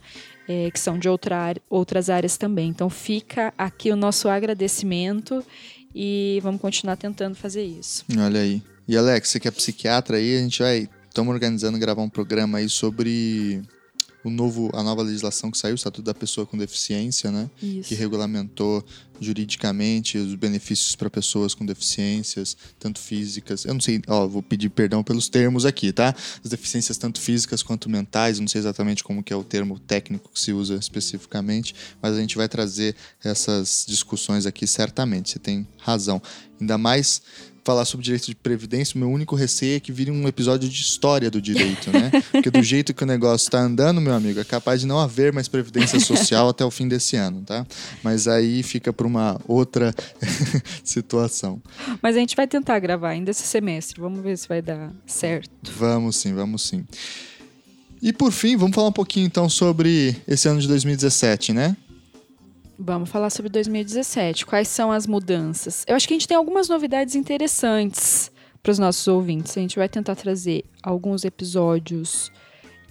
é, 0.49 0.71
que 0.71 0.79
são 0.79 0.99
de 0.99 1.09
outra, 1.09 1.55
outras 1.69 2.11
áreas 2.11 2.37
também. 2.37 2.69
Então 2.69 2.89
fica 2.89 3.53
aqui 3.57 3.91
o 3.91 3.97
nosso 3.97 4.29
agradecimento 4.29 5.45
e 5.95 6.39
vamos 6.43 6.61
continuar 6.61 6.97
tentando 6.97 7.35
fazer 7.35 7.65
isso. 7.65 8.05
Olha 8.19 8.41
aí. 8.41 8.63
E 8.89 8.97
Alex, 8.97 9.31
você 9.31 9.41
que 9.41 9.49
é 9.49 9.51
psiquiatra 9.51 10.19
aí, 10.19 10.37
a 10.37 10.41
gente 10.41 10.63
vai. 10.63 10.89
Estamos 11.09 11.33
organizando 11.33 11.79
gravar 11.79 12.03
um 12.03 12.11
programa 12.11 12.59
aí 12.59 12.69
sobre 12.69 13.63
o 14.27 14.31
novo, 14.31 14.71
a 14.75 14.83
nova 14.83 15.03
legislação 15.03 15.53
que 15.53 15.57
saiu, 15.57 15.75
o 15.75 15.77
Estatuto 15.77 16.03
da 16.03 16.13
Pessoa 16.13 16.45
com 16.45 16.59
Deficiência, 16.59 17.31
né? 17.31 17.49
Isso. 17.63 17.89
Que 17.89 17.95
regulamentou 17.95 18.85
juridicamente 19.21 20.19
os 20.19 20.35
benefícios 20.35 20.97
para 20.97 21.09
pessoas 21.09 21.55
com 21.55 21.65
deficiências, 21.65 22.57
tanto 22.77 22.99
físicas. 22.99 23.65
Eu 23.65 23.75
não 23.75 23.81
sei, 23.81 24.03
ó, 24.09 24.27
vou 24.27 24.43
pedir 24.43 24.69
perdão 24.69 25.05
pelos 25.05 25.29
termos 25.29 25.65
aqui, 25.65 25.93
tá? 25.93 26.13
As 26.43 26.51
deficiências 26.51 26.99
tanto 26.99 27.21
físicas 27.21 27.63
quanto 27.63 27.89
mentais, 27.89 28.41
não 28.41 28.49
sei 28.49 28.59
exatamente 28.59 29.05
como 29.05 29.23
que 29.23 29.33
é 29.33 29.37
o 29.37 29.45
termo 29.45 29.79
técnico 29.79 30.29
que 30.35 30.41
se 30.41 30.53
usa 30.53 30.75
especificamente, 30.75 31.73
mas 32.03 32.17
a 32.17 32.21
gente 32.21 32.37
vai 32.37 32.49
trazer 32.49 32.97
essas 33.23 33.87
discussões 33.89 34.45
aqui 34.45 34.67
certamente. 34.67 35.31
Você 35.31 35.39
tem 35.39 35.65
razão. 35.79 36.21
Ainda 36.61 36.77
mais 36.77 37.23
falar 37.67 37.85
sobre 37.85 38.05
direito 38.05 38.27
de 38.27 38.35
previdência, 38.37 38.95
o 38.95 38.99
meu 39.01 39.11
único 39.11 39.35
receio 39.35 39.77
é 39.77 39.81
que 39.81 39.91
vire 39.91 40.09
um 40.09 40.29
episódio 40.29 40.69
de 40.69 40.81
história 40.81 41.29
do 41.29 41.43
direito, 41.43 41.91
né? 41.91 42.13
Porque 42.31 42.49
do 42.49 42.63
jeito 42.63 42.95
que 42.95 43.03
o 43.03 43.07
negócio 43.07 43.45
está 43.45 43.59
andando, 43.59 44.01
meu 44.01 44.15
amigo, 44.15 44.39
é 44.39 44.45
capaz 44.45 44.81
de 44.81 44.87
não 44.87 45.01
haver 45.01 45.33
mais 45.33 45.49
previdência 45.49 45.99
social 45.99 46.49
até 46.49 46.65
o 46.65 46.71
fim 46.71 46.87
desse 46.87 47.17
ano, 47.17 47.43
tá? 47.43 47.67
Mas 48.05 48.29
aí 48.29 48.63
fica 48.63 48.93
para 48.93 49.05
uma 49.05 49.41
outra 49.49 49.93
situação. 50.85 51.61
Mas 52.01 52.15
a 52.15 52.21
gente 52.21 52.37
vai 52.37 52.47
tentar 52.47 52.79
gravar 52.79 53.09
ainda 53.09 53.33
esse 53.33 53.43
semestre. 53.43 54.01
Vamos 54.01 54.23
ver 54.23 54.39
se 54.39 54.47
vai 54.47 54.63
dar 54.63 54.93
certo. 55.05 55.51
Vamos 55.77 56.17
sim, 56.17 56.33
vamos 56.35 56.63
sim. 56.63 56.87
E 58.01 58.13
por 58.13 58.31
fim, 58.31 58.57
vamos 58.57 58.77
falar 58.77 58.89
um 58.89 58.93
pouquinho 58.93 59.27
então 59.27 59.49
sobre 59.49 60.15
esse 60.29 60.49
ano 60.49 60.61
de 60.61 60.69
2017, 60.69 61.53
né? 61.53 61.77
Vamos 62.79 63.09
falar 63.09 63.31
sobre 63.31 63.51
2017. 63.51 64.45
Quais 64.45 64.69
são 64.69 64.93
as 64.93 65.07
mudanças? 65.07 65.85
Eu 65.87 65.97
acho 65.97 66.07
que 66.07 66.15
a 66.15 66.17
gente 66.17 66.29
tem 66.29 66.37
algumas 66.37 66.69
novidades 66.69 67.15
interessantes 67.15 68.31
para 68.63 68.73
os 68.73 68.79
nossos 68.79 69.07
ouvintes. 69.09 69.57
A 69.57 69.61
gente 69.61 69.77
vai 69.77 69.89
tentar 69.89 70.15
trazer 70.15 70.65
alguns 70.83 71.25
episódios 71.25 72.31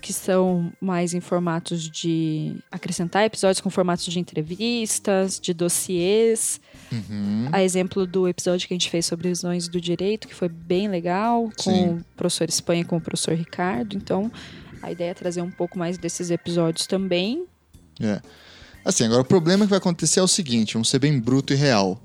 que 0.02 0.14
são 0.14 0.72
mais 0.80 1.16
em 1.16 1.20
formatos 1.20 1.90
de 1.90 2.56
acrescentar 2.72 3.26
episódios 3.26 3.60
com 3.60 3.72
formatos 3.72 4.06
de 4.06 4.20
entrevistas, 4.20 5.40
de 5.40 5.52
dossiês. 5.52 6.62
Uhum. 6.92 7.50
A 7.52 7.64
exemplo 7.64 8.06
do 8.06 8.28
episódio 8.28 8.68
que 8.68 8.74
a 8.74 8.78
gente 8.78 8.90
fez 8.90 9.06
sobre 9.08 9.30
visões 9.30 9.68
do 9.68 9.82
direito, 9.82 10.28
que 10.28 10.36
foi 10.36 10.48
bem 10.48 10.88
legal, 10.88 11.50
com 11.58 11.72
Sim. 11.72 11.90
o 11.90 12.06
professor 12.16 12.48
Espanha 12.48 12.82
e 12.82 12.86
com 12.86 12.98
o 12.98 13.02
professor 13.02 13.34
Ricardo. 13.34 13.98
Então, 13.98 14.32
a 14.82 14.92
ideia 14.92 15.10
é 15.10 15.14
trazer 15.16 15.42
um 15.42 15.50
pouco 15.50 15.80
mais 15.80 15.98
desses 15.98 16.30
episódios 16.30 16.86
também. 16.86 17.48
É. 18.00 18.22
Assim, 18.86 19.04
agora 19.04 19.22
o 19.24 19.26
problema 19.26 19.66
que 19.66 19.70
vai 19.72 19.80
acontecer 19.80 20.20
é 20.20 20.24
o 20.24 20.28
seguinte, 20.28 20.74
vamos 20.74 20.90
ser 20.90 21.00
bem 21.00 21.20
bruto 21.20 21.52
e 21.52 21.56
real. 21.56 22.00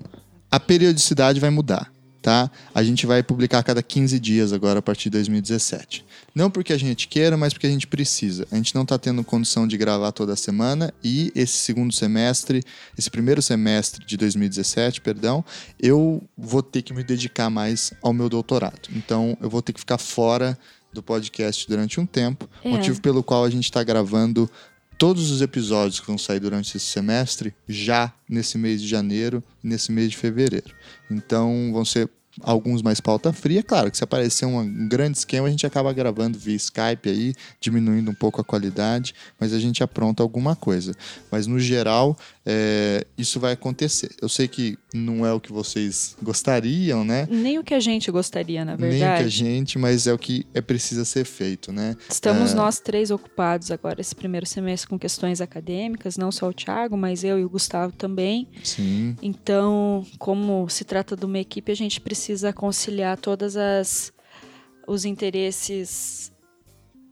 A 0.51 0.59
periodicidade 0.59 1.39
vai 1.39 1.51
mudar, 1.51 1.93
tá? 2.23 2.51
A 2.75 2.83
gente 2.83 3.07
vai 3.07 3.23
publicar 3.23 3.59
a 3.59 3.63
cada 3.63 3.83
15 3.83 4.19
dias 4.19 4.53
agora 4.53 4.79
a 4.79 4.83
partir 4.83 5.05
de 5.05 5.11
2017. 5.11 6.05
Não 6.35 6.51
porque 6.51 6.73
a 6.73 6.79
gente 6.79 7.07
queira, 7.07 7.37
mas 7.37 7.53
porque 7.53 7.67
a 7.67 7.71
gente 7.71 7.87
precisa. 7.87 8.47
A 8.51 8.57
gente 8.57 8.75
não 8.75 8.87
tá 8.87 8.99
tendo 8.99 9.23
condição 9.23 9.67
de 9.69 9.77
gravar 9.77 10.11
toda 10.13 10.35
semana 10.37 10.93
e 11.05 11.31
esse 11.35 11.59
segundo 11.59 11.93
semestre, 11.93 12.63
esse 12.97 13.11
primeiro 13.11 13.43
semestre 13.43 14.05
de 14.07 14.17
2017, 14.17 15.01
perdão, 15.03 15.45
eu 15.79 16.23
vou 16.37 16.63
ter 16.63 16.83
que 16.83 16.95
me 16.95 17.05
dedicar 17.05 17.51
mais 17.51 17.93
ao 18.03 18.13
meu 18.13 18.29
doutorado. 18.29 18.89
Então, 18.95 19.37
eu 19.41 19.51
vou 19.51 19.61
ter 19.61 19.73
que 19.73 19.81
ficar 19.81 19.99
fora 19.99 20.59
do 20.93 21.03
podcast 21.03 21.69
durante 21.69 22.01
um 22.01 22.07
tempo, 22.07 22.49
É. 22.65 22.69
motivo 22.69 23.01
pelo 23.01 23.23
qual 23.23 23.45
a 23.45 23.51
gente 23.51 23.65
está 23.65 23.83
gravando 23.85 24.51
todos 25.01 25.31
os 25.31 25.41
episódios 25.41 25.99
que 25.99 26.07
vão 26.07 26.19
sair 26.19 26.41
durante 26.41 26.77
esse 26.77 26.85
semestre 26.85 27.55
já 27.67 28.13
nesse 28.29 28.59
mês 28.59 28.83
de 28.83 28.87
janeiro 28.87 29.43
e 29.65 29.67
nesse 29.67 29.91
mês 29.91 30.11
de 30.11 30.17
fevereiro. 30.19 30.75
Então 31.11 31.71
vão 31.73 31.87
ser 31.87 32.11
alguns 32.43 32.83
mais 32.83 33.01
pauta 33.01 33.33
fria. 33.33 33.63
Claro 33.63 33.91
que 33.91 33.97
se 33.97 34.05
aparecer 34.05 34.45
um 34.45 34.89
grande 34.89 35.17
esquema, 35.17 35.49
a 35.49 35.51
gente 35.51 35.67
acaba 35.67 35.91
gravando 35.95 36.39
via 36.39 36.55
Skype 36.55 37.09
aí, 37.09 37.35
diminuindo 37.59 38.11
um 38.11 38.15
pouco 38.15 38.43
a 38.43 38.45
qualidade, 38.45 39.15
mas 39.39 39.55
a 39.55 39.59
gente 39.59 39.83
apronta 39.83 40.23
alguma 40.23 40.55
coisa. 40.55 40.95
Mas 41.31 41.47
no 41.47 41.59
geral, 41.59 42.15
é, 42.45 43.07
isso 43.19 43.39
vai 43.39 43.53
acontecer. 43.53 44.11
Eu 44.21 44.29
sei 44.29 44.49
que 44.49 44.79
não 44.95 45.27
é 45.27 45.33
o 45.33 45.39
que 45.39 45.53
vocês 45.53 46.17
gostariam, 46.23 47.05
né? 47.05 47.29
Nem 47.31 47.59
o 47.59 47.65
que 47.65 47.75
a 47.75 47.81
gente 47.81 48.11
gostaria, 48.11 48.65
na 48.65 48.77
Nem 48.77 48.89
o 48.89 48.91
verdade. 48.93 49.21
que 49.23 49.27
a 49.27 49.31
gente, 49.31 49.79
mas 49.79 50.07
é 50.07 50.13
o 50.13 50.19
que 50.19 50.47
é 50.55 50.61
precisa 50.61 51.05
ser 51.05 51.25
feito, 51.25 51.71
né? 51.73 51.97
Estamos 52.09 52.55
nós 52.55 52.81
três 52.81 53.11
ocupados 53.11 53.71
agora 53.71 54.01
esse 54.01 54.15
primeiro 54.15 54.47
semestre 54.47 54.89
com 54.89 54.99
questões 54.99 55.41
acadêmicas, 55.41 56.17
não 56.17 56.33
só 56.33 56.49
o 56.49 56.53
Thiago, 56.55 56.97
mas 56.97 57.25
eu 57.25 57.39
e 57.39 57.45
o 57.45 57.51
Gustavo 57.51 57.93
também. 57.93 58.49
Sim, 58.65 59.17
Então, 59.21 60.07
como 60.19 60.69
se 60.69 60.85
trata 60.85 61.15
de 61.15 61.25
uma 61.27 61.39
equipe, 61.39 61.71
a 61.71 61.77
gente 61.77 62.01
precisa 62.01 62.53
conciliar 62.53 63.19
todas 63.19 63.57
as 63.57 64.13
os 64.89 65.05
interesses 65.05 66.33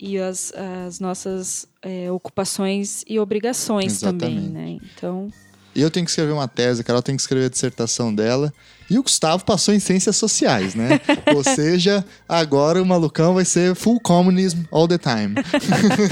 e 0.01 0.19
as, 0.19 0.53
as 0.55 0.99
nossas 0.99 1.68
é, 1.83 2.11
ocupações 2.11 3.05
e 3.07 3.19
obrigações 3.19 4.01
também, 4.01 4.37
Exatamente. 4.39 4.53
né? 4.53 4.89
Então, 4.97 5.29
Eu 5.75 5.91
tenho 5.91 6.05
que 6.05 6.11
escrever 6.11 6.33
uma 6.33 6.49
tese, 6.49 6.81
a 6.81 6.85
Carol 6.85 7.03
tem 7.03 7.15
que 7.15 7.23
escrever 7.23 7.47
a 7.47 7.49
dissertação 7.49 8.15
dela. 8.15 8.53
E 8.91 8.99
o 8.99 9.03
Gustavo 9.03 9.45
passou 9.45 9.75
em 9.75 9.79
ciências 9.79 10.17
sociais, 10.17 10.75
né? 10.75 11.01
Ou 11.35 11.45
seja, 11.45 12.05
agora 12.29 12.83
o 12.83 12.87
malucão 12.87 13.35
vai 13.35 13.45
ser 13.45 13.75
full 13.75 14.01
communism 14.01 14.63
all 14.71 14.89
the 14.89 14.99
time. 14.99 15.35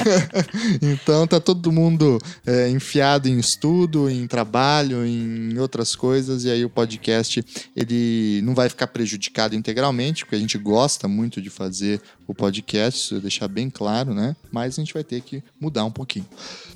então 0.83 1.27
tá 1.27 1.41
todo 1.41 1.73
mundo 1.73 2.19
é, 2.47 2.69
enfiado 2.69 3.29
em 3.29 3.39
estudo, 3.39 4.11
em 4.11 4.27
trabalho, 4.27 5.07
em 5.07 5.59
outras 5.59 5.97
coisas. 5.97 6.45
E 6.45 6.51
aí 6.51 6.65
o 6.65 6.71
podcast 6.71 7.45
ele 7.75 8.41
não 8.43 8.55
vai 8.55 8.69
ficar 8.69 8.89
prejudicado 8.89 9.55
integralmente, 9.55 10.25
porque 10.25 10.37
a 10.37 10.41
gente 10.41 10.59
gosta 10.59 11.09
muito 11.09 11.41
de 11.41 11.49
fazer 11.49 12.01
o 12.27 12.35
podcast, 12.35 13.01
isso 13.01 13.21
deixar 13.21 13.49
bem 13.49 13.71
claro, 13.71 14.13
né? 14.13 14.37
Mas 14.53 14.79
a 14.79 14.83
gente 14.83 14.93
vai 14.93 15.05
ter 15.05 15.21
que 15.23 15.43
mudar 15.61 15.85
um 15.85 15.91
pouquinho. 15.91 16.27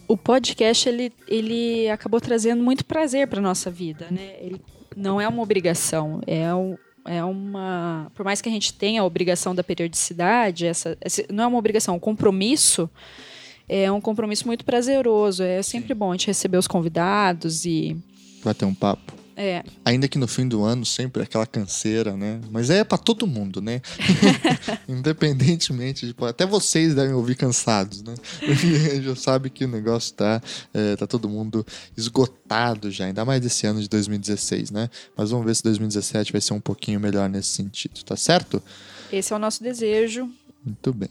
o 0.08 0.16
podcast 0.16 0.88
ele, 0.88 1.12
ele 1.28 1.88
acabou 1.90 2.20
trazendo 2.20 2.62
muito 2.62 2.84
prazer 2.84 3.26
para 3.28 3.40
nossa 3.40 3.70
vida, 3.70 4.08
né? 4.10 4.36
Ele 4.40 4.60
não 4.96 5.20
é 5.20 5.26
uma 5.28 5.42
obrigação, 5.42 6.20
é 6.26 6.54
um, 6.54 6.76
é 7.06 7.24
uma, 7.24 8.10
por 8.14 8.24
mais 8.24 8.40
que 8.40 8.48
a 8.48 8.52
gente 8.52 8.72
tenha 8.74 9.00
a 9.00 9.04
obrigação 9.04 9.54
da 9.54 9.62
periodicidade, 9.64 10.66
essa, 10.66 10.96
esse- 11.04 11.26
não 11.30 11.44
é 11.44 11.46
uma 11.46 11.58
obrigação, 11.58 11.94
é 11.94 11.96
um 11.96 12.00
compromisso. 12.00 12.88
É 13.72 13.90
um 13.92 14.00
compromisso 14.00 14.48
muito 14.48 14.64
prazeroso. 14.64 15.44
É 15.44 15.62
sempre 15.62 15.94
bom 15.94 16.10
a 16.10 16.14
gente 16.14 16.26
receber 16.26 16.58
os 16.58 16.66
convidados 16.66 17.64
e 17.64 17.96
Vai 18.42 18.52
ter 18.52 18.64
um 18.64 18.74
papo. 18.74 19.12
É, 19.36 19.64
Ainda 19.84 20.08
que 20.08 20.18
no 20.18 20.28
fim 20.28 20.46
do 20.46 20.62
ano 20.62 20.84
sempre 20.84 21.22
aquela 21.22 21.46
canseira, 21.46 22.16
né? 22.16 22.40
Mas 22.50 22.70
é 22.70 22.84
pra 22.84 22.98
todo 22.98 23.26
mundo, 23.26 23.60
né? 23.60 23.80
Independentemente, 24.88 26.06
tipo, 26.08 26.24
até 26.24 26.44
vocês 26.44 26.94
devem 26.94 27.14
ouvir 27.14 27.36
cansados, 27.36 28.02
né? 28.02 28.14
Porque 28.38 29.00
já 29.02 29.16
sabe 29.16 29.50
que 29.50 29.64
o 29.64 29.68
negócio 29.68 30.14
tá, 30.14 30.42
é, 30.74 30.96
tá 30.96 31.06
todo 31.06 31.28
mundo 31.28 31.66
esgotado 31.96 32.90
já, 32.90 33.06
ainda 33.06 33.24
mais 33.24 33.40
desse 33.40 33.66
ano 33.66 33.80
de 33.80 33.88
2016, 33.88 34.70
né? 34.70 34.90
Mas 35.16 35.30
vamos 35.30 35.46
ver 35.46 35.54
se 35.54 35.62
2017 35.62 36.32
vai 36.32 36.40
ser 36.40 36.52
um 36.52 36.60
pouquinho 36.60 37.00
melhor 37.00 37.28
nesse 37.28 37.50
sentido, 37.50 38.02
tá 38.04 38.16
certo? 38.16 38.62
esse 39.12 39.32
é 39.32 39.36
o 39.36 39.38
nosso 39.38 39.62
desejo. 39.62 40.30
Muito 40.64 40.92
bem. 40.92 41.10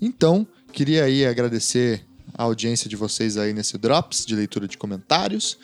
Então, 0.00 0.46
queria 0.72 1.04
aí 1.04 1.26
agradecer 1.26 2.04
a 2.34 2.44
audiência 2.44 2.88
de 2.88 2.96
vocês 2.96 3.36
aí 3.36 3.52
nesse 3.52 3.78
Drops 3.78 4.24
de 4.24 4.34
leitura 4.34 4.68
de 4.68 4.76
comentários. 4.76 5.58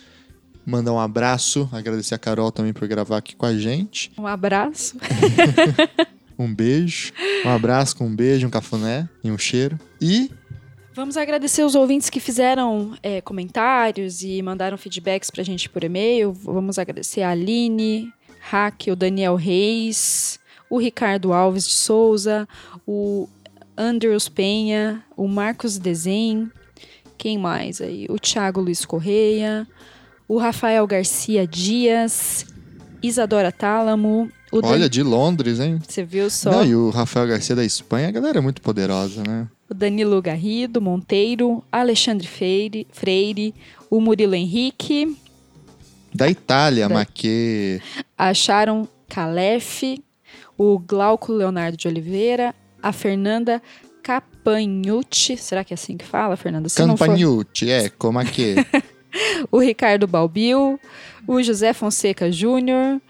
Mandar 0.64 0.92
um 0.92 1.00
abraço, 1.00 1.68
agradecer 1.72 2.14
a 2.14 2.18
Carol 2.18 2.52
também 2.52 2.72
por 2.72 2.86
gravar 2.86 3.18
aqui 3.18 3.34
com 3.34 3.46
a 3.46 3.56
gente. 3.56 4.12
Um 4.16 4.26
abraço. 4.26 4.96
Um 6.38 6.52
beijo, 6.52 7.12
um 7.44 7.50
abraço 7.50 7.94
com 7.94 8.06
um 8.06 8.16
beijo, 8.16 8.46
um 8.46 8.50
cafuné 8.50 9.08
e 9.22 9.30
um 9.30 9.38
cheiro. 9.38 9.78
E 10.00 10.30
Vamos 10.94 11.16
agradecer 11.16 11.62
os 11.62 11.74
ouvintes 11.74 12.10
que 12.10 12.20
fizeram 12.20 12.94
é, 13.02 13.20
comentários 13.22 14.22
e 14.22 14.42
mandaram 14.42 14.76
feedbacks 14.76 15.30
pra 15.30 15.42
gente 15.42 15.68
por 15.68 15.82
e-mail. 15.82 16.32
Vamos 16.32 16.78
agradecer 16.78 17.22
a 17.22 17.30
Aline, 17.30 18.12
Hack, 18.40 18.88
o 18.88 18.96
Daniel 18.96 19.36
Reis, 19.36 20.38
o 20.68 20.78
Ricardo 20.78 21.32
Alves 21.32 21.66
de 21.66 21.74
Souza, 21.74 22.46
o 22.86 23.26
Andrews 23.76 24.28
Penha, 24.28 25.02
o 25.16 25.26
Marcos 25.26 25.78
Desen, 25.78 26.50
quem 27.16 27.38
mais 27.38 27.80
aí? 27.80 28.06
O 28.10 28.18
Thiago 28.18 28.60
Luiz 28.60 28.84
Correia, 28.84 29.66
o 30.32 30.38
Rafael 30.38 30.86
Garcia 30.86 31.46
Dias, 31.46 32.46
Isadora 33.02 33.52
Tálamo, 33.52 34.30
o 34.50 34.62
Dan- 34.62 34.68
olha, 34.68 34.88
de 34.88 35.02
Londres, 35.02 35.60
hein? 35.60 35.78
Você 35.86 36.02
viu 36.04 36.30
só? 36.30 36.50
Não, 36.50 36.64
e 36.64 36.74
o 36.74 36.88
Rafael 36.90 37.26
Garcia 37.26 37.54
da 37.54 37.64
Espanha, 37.64 38.08
a 38.08 38.10
galera 38.10 38.38
é 38.38 38.40
muito 38.40 38.62
poderosa, 38.62 39.22
né? 39.26 39.46
o 39.68 39.74
Danilo 39.74 40.20
Garrido 40.22 40.80
Monteiro, 40.82 41.62
Alexandre 41.72 42.26
Freire, 42.26 42.86
Freire 42.92 43.54
o 43.90 44.00
Murilo 44.00 44.34
Henrique, 44.34 45.16
Da 46.14 46.28
Itália, 46.28 46.88
Da- 46.88 46.94
Maquê. 46.94 47.80
a 48.16 48.32
Sharon 48.34 48.86
Calef, 49.08 49.98
o 50.58 50.78
Glauco 50.78 51.32
Leonardo 51.32 51.76
de 51.76 51.88
Oliveira, 51.88 52.54
a 52.82 52.92
Fernanda 52.92 53.62
Campagnucci, 54.02 55.36
será 55.36 55.64
que 55.64 55.72
é 55.72 55.76
assim 55.76 55.96
que 55.96 56.04
fala, 56.04 56.36
Fernanda? 56.36 56.68
Se 56.68 56.84
não 56.84 56.96
for- 56.96 57.06
Campagnucci, 57.06 57.70
é, 57.70 57.88
como 57.90 58.18
aqui. 58.18 58.54
o 59.50 59.58
Ricardo 59.58 60.06
Balbil, 60.06 60.78
o 61.26 61.42
José 61.42 61.72
Fonseca 61.72 62.30
Júnior, 62.30 63.00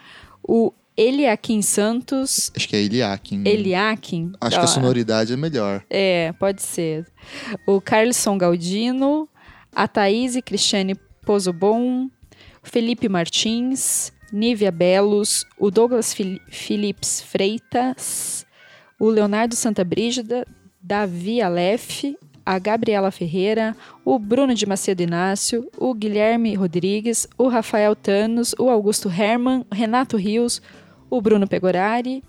o 0.42 0.72
Eliakim 0.96 1.62
Santos. 1.62 2.50
Acho 2.54 2.68
que 2.68 2.76
é 2.76 2.80
Eliakim. 2.80 3.42
Eliakim. 3.46 4.32
Acho 4.40 4.58
que 4.58 4.64
a 4.64 4.68
sonoridade 4.68 5.32
é 5.32 5.36
melhor. 5.36 5.82
É, 5.88 6.32
pode 6.38 6.62
ser. 6.62 7.06
O 7.66 7.80
Carlson 7.80 8.36
Galdino, 8.36 9.28
a 9.74 9.88
Thaís 9.88 10.36
e 10.36 10.42
Cristiane 10.42 10.94
Pozobon, 11.24 12.10
Felipe 12.62 13.08
Martins, 13.08 14.12
Nívia 14.32 14.70
Belos, 14.70 15.44
o 15.58 15.70
Douglas 15.70 16.14
Philips 16.50 17.22
Freitas, 17.22 18.46
o 18.98 19.08
Leonardo 19.08 19.56
Santa 19.56 19.84
Brígida, 19.84 20.46
Davi 20.80 21.40
Aleph, 21.40 22.04
a 22.44 22.58
Gabriela 22.58 23.10
Ferreira, 23.10 23.76
o 24.04 24.18
Bruno 24.18 24.54
de 24.54 24.66
Macedo 24.66 25.02
Inácio, 25.02 25.68
o 25.76 25.94
Guilherme 25.94 26.54
Rodrigues, 26.54 27.26
o 27.38 27.48
Rafael 27.48 27.94
Tanos, 27.94 28.54
o 28.58 28.68
Augusto 28.68 29.08
Herman, 29.08 29.64
Renato 29.70 30.16
Rios, 30.16 30.60
o 31.08 31.20
Bruno 31.20 31.46
Pegorari, 31.46 32.22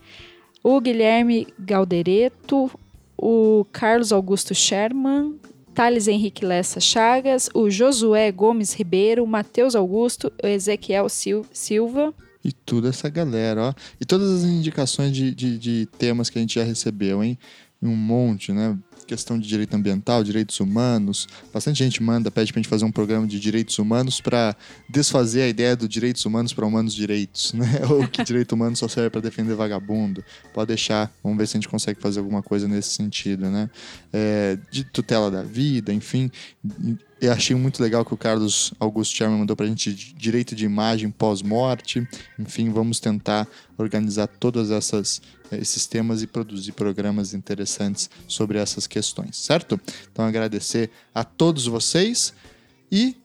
o 0.64 0.80
Guilherme 0.80 1.48
Galdereto, 1.60 2.70
o 3.18 3.66
Carlos 3.72 4.12
Augusto 4.12 4.54
Sherman, 4.54 5.40
Thales 5.74 6.08
Henrique 6.08 6.46
Lessa 6.46 6.80
Chagas, 6.80 7.50
o 7.54 7.70
Josué 7.70 8.32
Gomes 8.32 8.74
Ribeiro, 8.74 9.24
o 9.24 9.28
Matheus 9.28 9.76
Augusto, 9.76 10.32
o 10.44 10.48
Ezequiel 10.48 11.10
Sil 11.10 11.44
Silva. 11.52 12.14
E 12.44 12.52
toda 12.52 12.90
essa 12.90 13.10
galera, 13.10 13.70
ó. 13.70 13.74
E 14.00 14.06
todas 14.06 14.30
as 14.30 14.44
indicações 14.44 15.14
de, 15.14 15.34
de, 15.34 15.58
de 15.58 15.88
temas 15.98 16.30
que 16.30 16.38
a 16.38 16.42
gente 16.42 16.56
já 16.56 16.64
recebeu, 16.64 17.24
hein? 17.24 17.38
Um 17.82 17.96
monte, 17.96 18.52
né? 18.52 18.78
Questão 19.06 19.40
de 19.40 19.48
direito 19.48 19.74
ambiental, 19.76 20.24
direitos 20.24 20.60
humanos. 20.60 21.28
Bastante 21.54 21.84
gente 21.84 22.02
manda, 22.02 22.32
pede 22.32 22.52
pra 22.52 22.60
gente 22.62 22.70
fazer 22.70 22.86
um 22.86 22.92
programa 22.92 23.28
de 23.28 23.40
direitos 23.40 23.78
humanos 23.78 24.22
para 24.22 24.56
desfazer 24.90 25.44
a 25.44 25.48
ideia 25.48 25.76
do 25.76 25.88
direitos 25.88 26.26
humanos 26.26 26.54
para 26.54 26.66
humanos 26.66 26.94
direitos, 26.94 27.54
né? 27.54 27.82
Ou 27.90 28.08
que 28.08 28.24
direito 28.24 28.54
humano 28.54 28.76
só 28.76 28.88
serve 28.88 29.10
para 29.10 29.22
defender 29.22 29.56
vagabundo. 29.56 30.24
Pode 30.54 30.68
deixar, 30.68 31.12
vamos 31.24 31.38
ver 31.38 31.48
se 31.48 31.58
a 31.58 31.60
gente 31.60 31.70
consegue 31.70 32.00
fazer 32.00 32.20
alguma 32.20 32.42
coisa 32.42 32.68
nesse 32.68 32.90
sentido, 32.90 33.50
né? 33.50 33.70
É, 34.12 34.58
de 34.72 34.84
tutela 34.84 35.30
da 35.30 35.44
vida, 35.44 35.94
enfim. 35.94 36.32
Eu 37.22 37.32
achei 37.32 37.56
muito 37.56 37.82
legal 37.82 38.04
que 38.04 38.14
o 38.14 38.18
Carlos 38.18 38.74
Augusto 38.80 39.16
Sherman 39.16 39.40
mandou 39.40 39.56
para 39.56 39.66
a 39.66 39.70
gente 39.70 39.94
direito 39.94 40.54
de 40.56 40.66
imagem 40.66 41.10
pós-morte. 41.10 42.06
Enfim, 42.38 42.70
vamos 42.70 43.00
tentar 43.00 43.48
organizar 43.78 44.28
todas 44.28 44.72
essas 44.72 45.22
esses 45.60 45.86
temas 45.86 46.22
e 46.22 46.28
produzir 46.28 46.72
programas 46.74 47.34
interessantes 47.34 48.10
sobre 48.28 48.58
essas 48.58 48.88
questões, 48.88 49.38
certo? 49.38 49.80
Então 50.12 50.26
agradecer 50.26 50.90
a 51.14 51.24
todos 51.24 51.66
vocês 51.66 52.34
e 52.92 53.16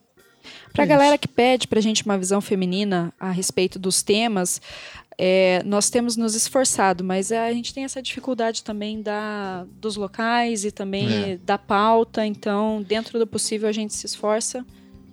para 0.72 0.84
a 0.84 0.86
galera 0.86 1.18
que 1.18 1.28
pede 1.28 1.66
para 1.66 1.78
a 1.78 1.82
gente 1.82 2.04
uma 2.04 2.16
visão 2.16 2.40
feminina 2.40 3.12
a 3.18 3.30
respeito 3.30 3.78
dos 3.78 4.02
temas, 4.02 4.60
é, 5.20 5.62
nós 5.64 5.90
temos 5.90 6.16
nos 6.16 6.36
esforçado, 6.36 7.02
mas 7.02 7.32
a 7.32 7.52
gente 7.52 7.74
tem 7.74 7.82
essa 7.82 8.00
dificuldade 8.00 8.62
também 8.62 9.02
da, 9.02 9.66
dos 9.80 9.96
locais 9.96 10.64
e 10.64 10.70
também 10.70 11.32
é. 11.32 11.36
da 11.38 11.58
pauta, 11.58 12.24
então, 12.24 12.84
dentro 12.86 13.18
do 13.18 13.26
possível, 13.26 13.68
a 13.68 13.72
gente 13.72 13.94
se 13.94 14.06
esforça. 14.06 14.64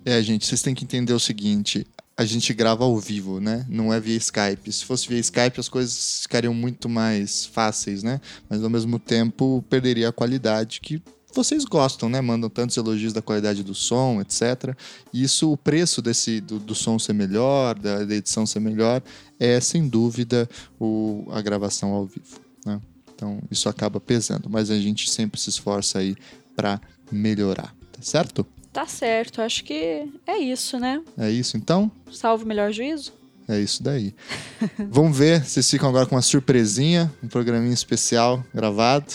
É, 0.04 0.22
gente, 0.22 0.46
vocês 0.46 0.62
têm 0.62 0.72
que 0.72 0.84
entender 0.84 1.12
o 1.12 1.18
seguinte: 1.18 1.84
a 2.16 2.24
gente 2.24 2.54
grava 2.54 2.84
ao 2.84 2.98
vivo, 2.98 3.40
né? 3.40 3.66
Não 3.68 3.92
é 3.92 4.00
via 4.00 4.16
Skype. 4.16 4.72
Se 4.72 4.84
fosse 4.84 5.06
via 5.06 5.18
Skype, 5.18 5.60
as 5.60 5.68
coisas 5.68 6.22
ficariam 6.22 6.54
muito 6.54 6.88
mais 6.88 7.44
fáceis, 7.44 8.02
né? 8.02 8.20
Mas 8.48 8.64
ao 8.64 8.70
mesmo 8.70 8.98
tempo 8.98 9.62
perderia 9.68 10.08
a 10.08 10.12
qualidade 10.12 10.80
que 10.80 11.02
vocês 11.34 11.66
gostam, 11.66 12.08
né? 12.08 12.22
Mandam 12.22 12.48
tantos 12.48 12.74
elogios 12.78 13.12
da 13.12 13.20
qualidade 13.20 13.62
do 13.62 13.74
som, 13.74 14.22
etc. 14.22 14.74
E 15.12 15.22
isso, 15.22 15.52
o 15.52 15.56
preço 15.58 16.00
desse, 16.00 16.40
do, 16.40 16.58
do 16.58 16.74
som 16.74 16.98
ser 16.98 17.12
melhor, 17.12 17.78
da, 17.78 18.02
da, 18.02 18.14
edição 18.14 18.46
ser 18.46 18.60
melhor, 18.60 19.02
é 19.38 19.60
sem 19.60 19.86
dúvida 19.86 20.48
o, 20.80 21.26
a 21.30 21.42
gravação 21.42 21.92
ao 21.92 22.06
vivo, 22.06 22.40
né? 22.64 22.80
Então 23.14 23.40
isso 23.50 23.68
acaba 23.68 24.00
pesando, 24.00 24.48
mas 24.48 24.70
a 24.70 24.78
gente 24.78 25.10
sempre 25.10 25.38
se 25.38 25.50
esforça 25.50 25.98
aí 25.98 26.16
para 26.54 26.80
melhorar, 27.12 27.74
tá 27.92 28.00
certo? 28.00 28.46
Tá 28.76 28.86
certo, 28.86 29.40
acho 29.40 29.64
que 29.64 30.06
é 30.26 30.36
isso, 30.36 30.78
né? 30.78 31.02
É 31.16 31.30
isso 31.30 31.56
então? 31.56 31.90
Salve 32.12 32.44
o 32.44 32.46
melhor 32.46 32.70
juízo? 32.70 33.10
É 33.48 33.58
isso 33.58 33.82
daí. 33.82 34.14
Vamos 34.90 35.16
ver, 35.16 35.42
vocês 35.42 35.70
ficam 35.70 35.88
agora 35.88 36.04
com 36.04 36.14
uma 36.14 36.20
surpresinha, 36.20 37.10
um 37.22 37.26
programinha 37.26 37.72
especial 37.72 38.44
gravado. 38.54 39.14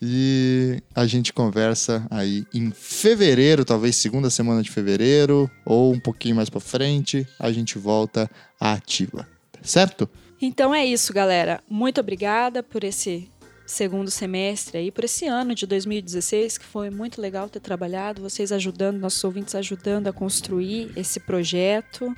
E 0.00 0.80
a 0.94 1.08
gente 1.08 1.32
conversa 1.32 2.06
aí 2.08 2.46
em 2.54 2.70
fevereiro, 2.70 3.64
talvez 3.64 3.96
segunda 3.96 4.30
semana 4.30 4.62
de 4.62 4.70
fevereiro, 4.70 5.50
ou 5.66 5.92
um 5.92 5.98
pouquinho 5.98 6.36
mais 6.36 6.48
para 6.48 6.60
frente, 6.60 7.26
a 7.36 7.50
gente 7.50 7.78
volta 7.78 8.30
à 8.60 8.74
ativa, 8.74 9.28
certo? 9.60 10.08
Então 10.40 10.72
é 10.72 10.86
isso, 10.86 11.12
galera. 11.12 11.60
Muito 11.68 12.00
obrigada 12.00 12.62
por 12.62 12.84
esse 12.84 13.28
segundo 13.70 14.10
semestre 14.10 14.78
aí, 14.78 14.90
por 14.90 15.04
esse 15.04 15.26
ano 15.26 15.54
de 15.54 15.66
2016, 15.66 16.58
que 16.58 16.64
foi 16.64 16.90
muito 16.90 17.20
legal 17.20 17.48
ter 17.48 17.60
trabalhado, 17.60 18.20
vocês 18.20 18.50
ajudando, 18.52 18.98
nossos 18.98 19.22
ouvintes 19.22 19.54
ajudando 19.54 20.08
a 20.08 20.12
construir 20.12 20.90
esse 20.96 21.20
projeto. 21.20 22.14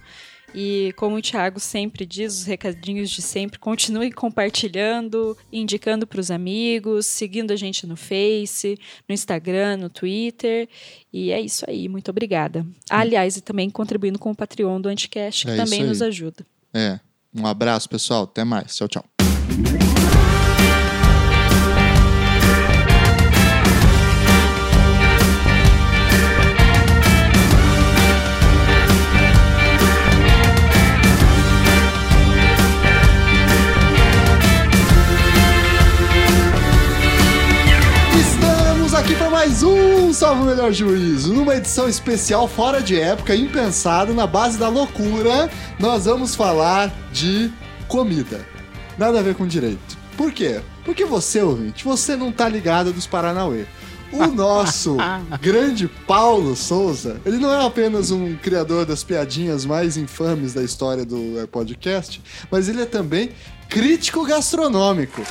E 0.55 0.92
como 0.96 1.16
o 1.16 1.22
Thiago 1.22 1.59
sempre 1.59 2.05
diz, 2.05 2.40
os 2.40 2.44
recadinhos 2.44 3.11
de 3.11 3.22
sempre, 3.22 3.59
continue 3.59 4.12
compartilhando, 4.12 5.36
indicando 5.50 6.07
para 6.07 6.20
os 6.20 6.30
amigos, 6.30 7.07
seguindo 7.07 7.53
a 7.53 7.57
gente 7.57 7.86
no 7.86 7.96
Face, 7.96 8.78
no 9.09 9.14
Instagram, 9.14 9.78
no 9.78 9.88
Twitter. 9.88 10.68
E 11.12 11.30
é 11.30 11.40
isso 11.40 11.64
aí, 11.68 11.88
muito 11.88 12.11
obrigada. 12.11 12.66
Aliás, 12.90 13.36
e 13.36 13.40
também 13.40 13.70
contribuindo 13.70 14.18
com 14.18 14.30
o 14.30 14.36
Patreon 14.36 14.80
do 14.80 14.88
Anticast, 14.88 15.46
que 15.46 15.53
é 15.53 15.57
também 15.57 15.84
nos 15.84 16.03
ajuda. 16.03 16.46
É. 16.74 16.98
Um 17.34 17.46
abraço, 17.46 17.88
pessoal. 17.88 18.24
Até 18.24 18.44
mais. 18.44 18.76
Tchau, 18.76 18.88
tchau. 18.88 19.05
Mais 39.43 39.61
um 39.64 40.12
Salve 40.12 40.43
o 40.43 40.45
Melhor 40.45 40.70
Juízo. 40.70 41.34
Numa 41.34 41.57
edição 41.57 41.88
especial 41.88 42.47
fora 42.47 42.80
de 42.80 43.01
época, 43.01 43.34
impensado, 43.34 44.14
na 44.14 44.24
base 44.24 44.57
da 44.57 44.68
loucura, 44.68 45.51
nós 45.80 46.05
vamos 46.05 46.36
falar 46.36 46.93
de 47.11 47.51
comida. 47.88 48.47
Nada 48.97 49.18
a 49.18 49.22
ver 49.22 49.34
com 49.34 49.45
direito. 49.45 49.99
Por 50.16 50.30
quê? 50.30 50.61
Porque 50.84 51.05
você, 51.05 51.43
ouvinte, 51.43 51.82
você 51.82 52.14
não 52.14 52.30
tá 52.30 52.49
ligado 52.49 52.93
dos 52.93 53.09
Paranauê. 53.09 53.64
O 54.12 54.26
nosso 54.26 54.96
grande 55.40 55.88
Paulo 56.06 56.54
Souza, 56.54 57.20
ele 57.24 57.38
não 57.38 57.52
é 57.52 57.66
apenas 57.66 58.10
um 58.10 58.36
criador 58.36 58.84
das 58.84 59.02
piadinhas 59.02 59.64
mais 59.64 59.96
infames 59.96 60.52
da 60.52 60.62
história 60.62 61.04
do 61.04 61.48
podcast, 61.50 62.22
mas 62.50 62.68
ele 62.68 62.82
é 62.82 62.86
também 62.86 63.30
crítico 63.72 64.24
gastronômico. 64.24 65.22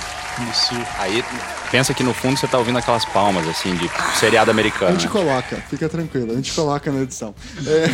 Isso. 0.49 0.73
Aí 0.97 1.23
pensa 1.69 1.93
que 1.93 2.01
no 2.01 2.13
fundo 2.13 2.37
você 2.37 2.47
tá 2.47 2.57
ouvindo 2.57 2.79
aquelas 2.79 3.05
palmas, 3.05 3.47
assim, 3.47 3.75
de 3.75 3.87
seriado 4.17 4.49
americano. 4.49 4.89
A 4.89 4.99
gente 4.99 5.07
coloca, 5.09 5.57
fica 5.69 5.87
tranquilo, 5.87 6.31
a 6.31 6.35
gente 6.35 6.51
coloca 6.51 6.91
na 6.91 7.01
edição. 7.01 7.35
É... 7.65 7.85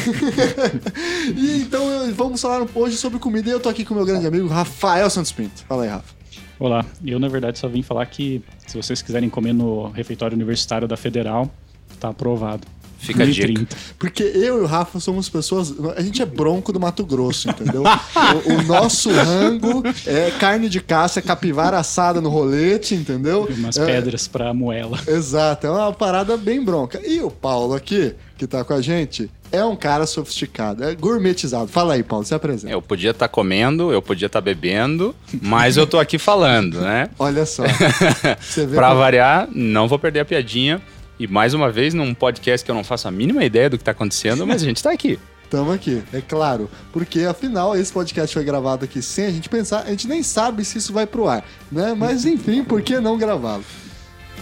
e 1.35 1.61
então 1.61 1.83
vamos 2.15 2.41
falar 2.41 2.65
hoje 2.73 2.95
sobre 2.95 3.19
comida 3.19 3.49
e 3.49 3.51
eu 3.51 3.59
tô 3.59 3.67
aqui 3.67 3.83
com 3.83 3.93
o 3.93 3.97
meu 3.97 4.05
grande 4.05 4.25
amigo 4.25 4.47
Rafael 4.47 5.09
Santos 5.09 5.33
Pinto. 5.33 5.65
Fala 5.67 5.83
aí, 5.83 5.89
Rafa. 5.89 6.16
Olá, 6.59 6.83
eu 7.05 7.19
na 7.19 7.27
verdade 7.27 7.59
só 7.59 7.67
vim 7.67 7.83
falar 7.83 8.05
que 8.07 8.41
se 8.65 8.75
vocês 8.75 9.01
quiserem 9.01 9.29
comer 9.29 9.53
no 9.53 9.89
refeitório 9.89 10.35
universitário 10.35 10.87
da 10.87 10.97
Federal, 10.97 11.51
tá 11.99 12.09
aprovado. 12.09 12.67
Fica 12.97 13.23
a 13.23 13.25
dica. 13.27 13.67
Porque 13.99 14.23
eu 14.23 14.57
e 14.57 14.61
o 14.61 14.65
Rafa 14.65 14.99
somos 14.99 15.29
pessoas. 15.29 15.73
A 15.95 16.01
gente 16.01 16.21
é 16.21 16.25
bronco 16.25 16.73
do 16.73 16.79
Mato 16.79 17.05
Grosso, 17.05 17.49
entendeu? 17.49 17.83
o, 17.83 18.53
o, 18.53 18.63
nosso 18.63 19.11
rango 19.11 19.83
é 20.05 20.31
carne 20.31 20.67
de 20.67 20.81
caça, 20.81 21.19
é 21.19 21.21
capivara 21.21 21.77
assada 21.77 22.19
no 22.19 22.29
rolete, 22.29 22.95
entendeu? 22.95 23.47
E 23.49 23.53
umas 23.53 23.77
é, 23.77 23.85
pedras 23.85 24.27
pra 24.27 24.51
moela. 24.53 24.99
Exato, 25.07 25.67
é 25.67 25.69
uma 25.69 25.93
parada 25.93 26.35
bem 26.37 26.63
bronca. 26.63 26.99
E 27.05 27.21
o 27.21 27.29
Paulo 27.29 27.75
aqui, 27.75 28.15
que 28.35 28.47
tá 28.47 28.63
com 28.63 28.73
a 28.73 28.81
gente, 28.81 29.29
é 29.51 29.63
um 29.63 29.75
cara 29.75 30.05
sofisticado, 30.05 30.83
é 30.83 30.95
gourmetizado. 30.95 31.67
Fala 31.67 31.93
aí, 31.93 32.03
Paulo, 32.03 32.25
se 32.25 32.33
apresenta. 32.33 32.73
Eu 32.73 32.81
podia 32.81 33.11
estar 33.11 33.27
tá 33.27 33.31
comendo, 33.31 33.91
eu 33.91 34.01
podia 34.01 34.27
estar 34.27 34.41
tá 34.41 34.45
bebendo, 34.45 35.15
mas 35.41 35.77
eu 35.77 35.87
tô 35.87 35.99
aqui 35.99 36.17
falando, 36.17 36.81
né? 36.81 37.09
Olha 37.17 37.45
só. 37.45 37.63
pra 38.73 38.89
como... 38.89 38.99
variar, 38.99 39.47
não 39.51 39.87
vou 39.87 39.99
perder 39.99 40.21
a 40.21 40.25
piadinha. 40.25 40.81
E 41.19 41.27
mais 41.27 41.53
uma 41.53 41.71
vez, 41.71 41.93
num 41.93 42.13
podcast 42.13 42.63
que 42.63 42.69
eu 42.69 42.75
não 42.75 42.83
faço 42.83 43.07
a 43.07 43.11
mínima 43.11 43.43
ideia 43.43 43.69
do 43.69 43.77
que 43.77 43.81
está 43.81 43.91
acontecendo, 43.91 44.45
mas 44.45 44.61
a 44.61 44.65
gente 44.65 44.77
está 44.77 44.91
aqui. 44.91 45.17
Estamos 45.43 45.73
aqui, 45.73 46.03
é 46.11 46.19
claro. 46.19 46.69
Porque 46.91 47.21
afinal, 47.21 47.75
esse 47.75 47.91
podcast 47.91 48.33
foi 48.33 48.43
gravado 48.43 48.83
aqui 48.83 49.01
sem 49.01 49.25
a 49.25 49.31
gente 49.31 49.47
pensar, 49.47 49.83
a 49.83 49.89
gente 49.89 50.07
nem 50.07 50.21
sabe 50.21 50.63
se 50.65 50.77
isso 50.77 50.91
vai 50.91 51.07
pro 51.07 51.27
ar, 51.27 51.43
né? 51.71 51.95
Mas 51.97 52.25
enfim, 52.25 52.63
por 52.63 52.81
que 52.81 52.99
não 52.99 53.17
gravá-lo? 53.17 53.63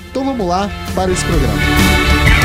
Então 0.09 0.25
vamos 0.25 0.47
lá 0.47 0.69
para 0.95 1.11
esse 1.11 1.23
programa. 1.23 2.44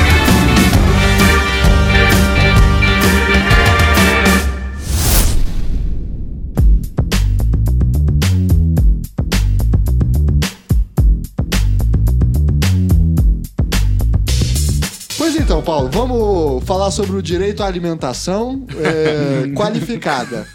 Então, 15.60 15.62
Paulo, 15.62 15.90
vamos 15.90 16.64
falar 16.64 16.90
sobre 16.90 17.16
o 17.16 17.22
direito 17.22 17.62
à 17.62 17.66
alimentação 17.66 18.66
é, 18.78 19.48
qualificada. 19.52 20.48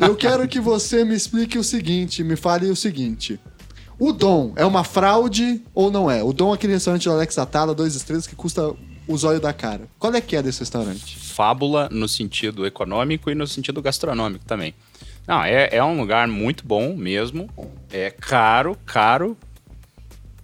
Eu 0.00 0.14
quero 0.14 0.46
que 0.46 0.60
você 0.60 1.04
me 1.04 1.16
explique 1.16 1.58
o 1.58 1.64
seguinte, 1.64 2.22
me 2.22 2.36
fale 2.36 2.70
o 2.70 2.76
seguinte. 2.76 3.40
O 3.98 4.12
Dom 4.12 4.52
é 4.54 4.64
uma 4.64 4.84
fraude 4.84 5.62
ou 5.74 5.90
não 5.90 6.08
é? 6.08 6.22
O 6.22 6.32
Dom 6.32 6.52
é 6.52 6.54
aquele 6.54 6.74
restaurante 6.74 7.04
do 7.04 7.10
Alex 7.10 7.36
Atala, 7.38 7.74
dois 7.74 7.96
estrelas, 7.96 8.26
que 8.26 8.36
custa 8.36 8.72
o 9.08 9.18
zóio 9.18 9.40
da 9.40 9.52
cara. 9.52 9.88
Qual 9.98 10.14
é 10.14 10.20
que 10.20 10.36
é 10.36 10.42
desse 10.42 10.60
restaurante? 10.60 11.18
Fábula 11.18 11.88
no 11.90 12.06
sentido 12.06 12.64
econômico 12.64 13.28
e 13.28 13.34
no 13.34 13.48
sentido 13.48 13.82
gastronômico 13.82 14.44
também. 14.44 14.74
Não, 15.26 15.42
é, 15.42 15.70
é 15.72 15.82
um 15.82 15.98
lugar 15.98 16.28
muito 16.28 16.64
bom 16.64 16.94
mesmo. 16.94 17.50
É 17.90 18.10
caro, 18.10 18.78
caro, 18.86 19.36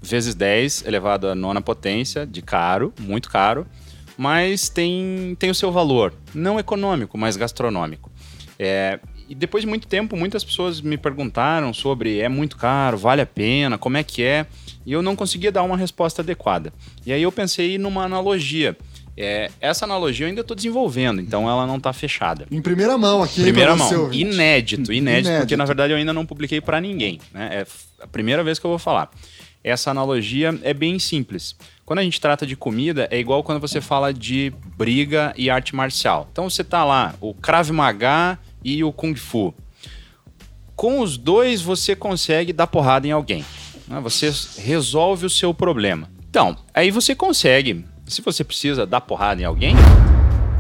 vezes 0.01 0.35
10 0.35 0.87
elevado 0.87 1.29
à 1.29 1.37
nona 1.37 1.61
potência, 1.61 2.27
de 2.27 2.43
caro, 2.43 2.93
muito 2.99 3.31
caro, 3.31 3.65
mas 4.17 4.69
tem, 4.69 5.37
tem 5.39 5.51
o 5.51 5.55
seu 5.55 5.71
valor, 5.71 6.13
não 6.35 6.59
econômico, 6.59 7.17
mas 7.17 7.37
gastronômico. 7.37 8.11
É, 8.59 8.99
e 9.29 9.35
depois 9.35 9.63
de 9.63 9.69
muito 9.69 9.89
tempo, 9.89 10.17
muitas 10.17 10.45
pessoas 10.45 10.81
me 10.81 10.97
perguntaram 10.97 11.73
sobre 11.73 12.21
é 12.21 12.29
muito 12.29 12.57
caro, 12.57 12.99
vale 12.99 13.23
a 13.23 13.27
pena, 13.27 13.79
como 13.79 13.97
é 13.97 14.03
que 14.03 14.23
é, 14.23 14.47
e 14.85 14.93
eu 14.93 15.03
não 15.03 15.17
conseguia 15.17 15.51
dar 15.51 15.63
uma 15.63 15.77
resposta 15.77 16.23
adequada. 16.23 16.73
E 17.07 17.13
aí 17.13 17.23
eu 17.23 17.33
pensei 17.33 17.79
numa 17.79 18.05
analogia. 18.05 18.77
É, 19.17 19.51
essa 19.61 19.85
analogia 19.85 20.25
eu 20.25 20.29
ainda 20.29 20.41
estou 20.41 20.55
desenvolvendo, 20.55 21.21
então 21.21 21.49
ela 21.49 21.67
não 21.67 21.77
está 21.77 21.93
fechada. 21.93 22.47
Em 22.51 22.63
primeira 22.63 22.97
mão 22.97 23.23
aqui. 23.23 23.43
Primeira 23.43 23.77
mão. 23.77 24.13
Inédito, 24.13 24.13
inédito, 24.13 24.93
inédito, 24.93 25.39
porque 25.39 25.57
na 25.57 25.65
verdade 25.65 25.93
eu 25.93 25.97
ainda 25.99 26.13
não 26.13 26.25
publiquei 26.25 26.61
para 26.61 26.81
ninguém. 26.81 27.21
Né? 27.33 27.49
É 27.53 27.67
a 28.03 28.07
primeira 28.07 28.43
vez 28.43 28.59
que 28.59 28.67
eu 28.67 28.71
vou 28.71 28.79
falar 28.79 29.11
essa 29.65 29.91
analogia 29.91 30.59
é 30.63 30.75
bem 30.75 30.99
simples. 30.99 31.57
Quando 31.85 32.01
a 32.01 32.03
gente 32.03 32.21
trata 32.21 32.47
de 32.47 32.57
comida, 32.57 33.09
é 33.11 33.19
igual 33.19 33.43
quando 33.43 33.61
você 33.61 33.81
fala 33.81 34.13
de 34.13 34.53
briga 34.77 35.33
e 35.37 35.51
arte 35.51 35.75
marcial. 35.75 36.29
Então 36.33 36.49
você 36.49 36.65
tá 36.65 36.85
lá, 36.85 37.15
o 37.21 37.35
Krav 37.35 37.71
Maga 37.71 38.39
e 38.65 38.83
o 38.83 38.93
Kung 38.93 39.15
Fu. 39.15 39.55
Com 40.75 41.01
os 41.01 41.17
dois 41.17 41.61
você 41.61 41.95
consegue 41.95 42.53
dar 42.53 42.67
porrada 42.67 43.07
em 43.07 43.13
alguém. 43.13 43.45
Né? 43.87 44.01
Você 44.01 44.33
resolve 44.59 45.27
o 45.27 45.31
seu 45.31 45.53
problema. 45.53 46.11
Então, 46.29 46.57
aí 46.73 46.91
você 46.91 47.15
consegue. 47.15 47.85
Se 48.07 48.23
você 48.23 48.43
precisa 48.43 48.87
dar 48.87 49.01
porrada 49.01 49.43
em 49.43 49.45
alguém, 49.45 49.75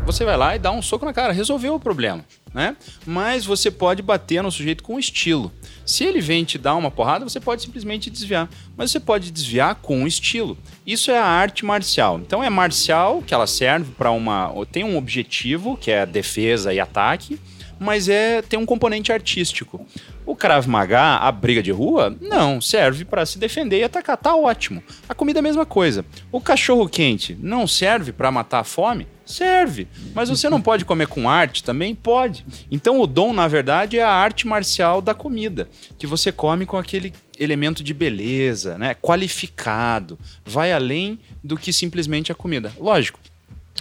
você 0.04 0.24
vai 0.24 0.36
lá 0.36 0.54
e 0.54 0.58
dá 0.58 0.70
um 0.70 0.82
soco 0.82 1.04
na 1.04 1.12
cara, 1.12 1.32
resolveu 1.32 1.74
o 1.74 1.80
problema, 1.80 2.24
né? 2.54 2.76
Mas 3.06 3.44
você 3.44 3.70
pode 3.70 4.02
bater 4.02 4.42
no 4.42 4.50
sujeito 4.50 4.82
com 4.82 4.98
estilo. 4.98 5.52
Se 5.84 6.04
ele 6.04 6.20
vem 6.20 6.44
te 6.44 6.58
dar 6.58 6.76
uma 6.76 6.90
porrada, 6.90 7.28
você 7.28 7.40
pode 7.40 7.62
simplesmente 7.62 8.10
desviar, 8.10 8.48
mas 8.76 8.90
você 8.90 9.00
pode 9.00 9.30
desviar 9.30 9.74
com 9.76 10.06
estilo. 10.06 10.56
Isso 10.86 11.10
é 11.10 11.18
a 11.18 11.24
arte 11.24 11.64
marcial. 11.64 12.18
Então 12.18 12.42
é 12.42 12.50
marcial 12.50 13.22
que 13.22 13.34
ela 13.34 13.46
serve 13.46 13.92
para 13.92 14.10
uma 14.10 14.52
tem 14.70 14.84
um 14.84 14.96
objetivo, 14.96 15.76
que 15.76 15.90
é 15.90 16.06
defesa 16.06 16.72
e 16.72 16.80
ataque, 16.80 17.38
mas 17.78 18.08
é 18.08 18.42
tem 18.42 18.58
um 18.58 18.66
componente 18.66 19.12
artístico. 19.12 19.84
O 20.24 20.36
Krav 20.36 20.68
Maga, 20.68 21.16
a 21.16 21.32
briga 21.32 21.62
de 21.62 21.72
rua, 21.72 22.16
não, 22.20 22.60
serve 22.60 23.04
para 23.04 23.26
se 23.26 23.38
defender 23.38 23.78
e 23.78 23.84
atacar, 23.84 24.16
tá 24.16 24.34
ótimo. 24.36 24.82
A 25.08 25.14
comida 25.14 25.38
é 25.38 25.40
a 25.40 25.42
mesma 25.42 25.66
coisa. 25.66 26.04
O 26.30 26.40
cachorro 26.40 26.88
quente 26.88 27.36
não 27.40 27.66
serve 27.66 28.12
para 28.12 28.30
matar 28.30 28.60
a 28.60 28.64
fome? 28.64 29.06
Serve. 29.26 29.88
Mas 30.14 30.28
você 30.28 30.48
não 30.48 30.60
pode 30.60 30.84
comer 30.84 31.08
com 31.08 31.28
arte 31.28 31.64
também? 31.64 31.94
Pode. 31.94 32.44
Então 32.70 33.00
o 33.00 33.06
dom, 33.06 33.32
na 33.32 33.48
verdade, 33.48 33.98
é 33.98 34.02
a 34.02 34.10
arte 34.10 34.46
marcial 34.46 35.00
da 35.00 35.14
comida, 35.14 35.68
que 35.98 36.06
você 36.06 36.30
come 36.30 36.66
com 36.66 36.76
aquele 36.76 37.12
elemento 37.38 37.82
de 37.82 37.92
beleza, 37.92 38.78
né? 38.78 38.94
Qualificado. 38.94 40.18
Vai 40.44 40.72
além 40.72 41.18
do 41.42 41.56
que 41.56 41.72
simplesmente 41.72 42.30
a 42.30 42.34
comida. 42.34 42.72
Lógico, 42.78 43.18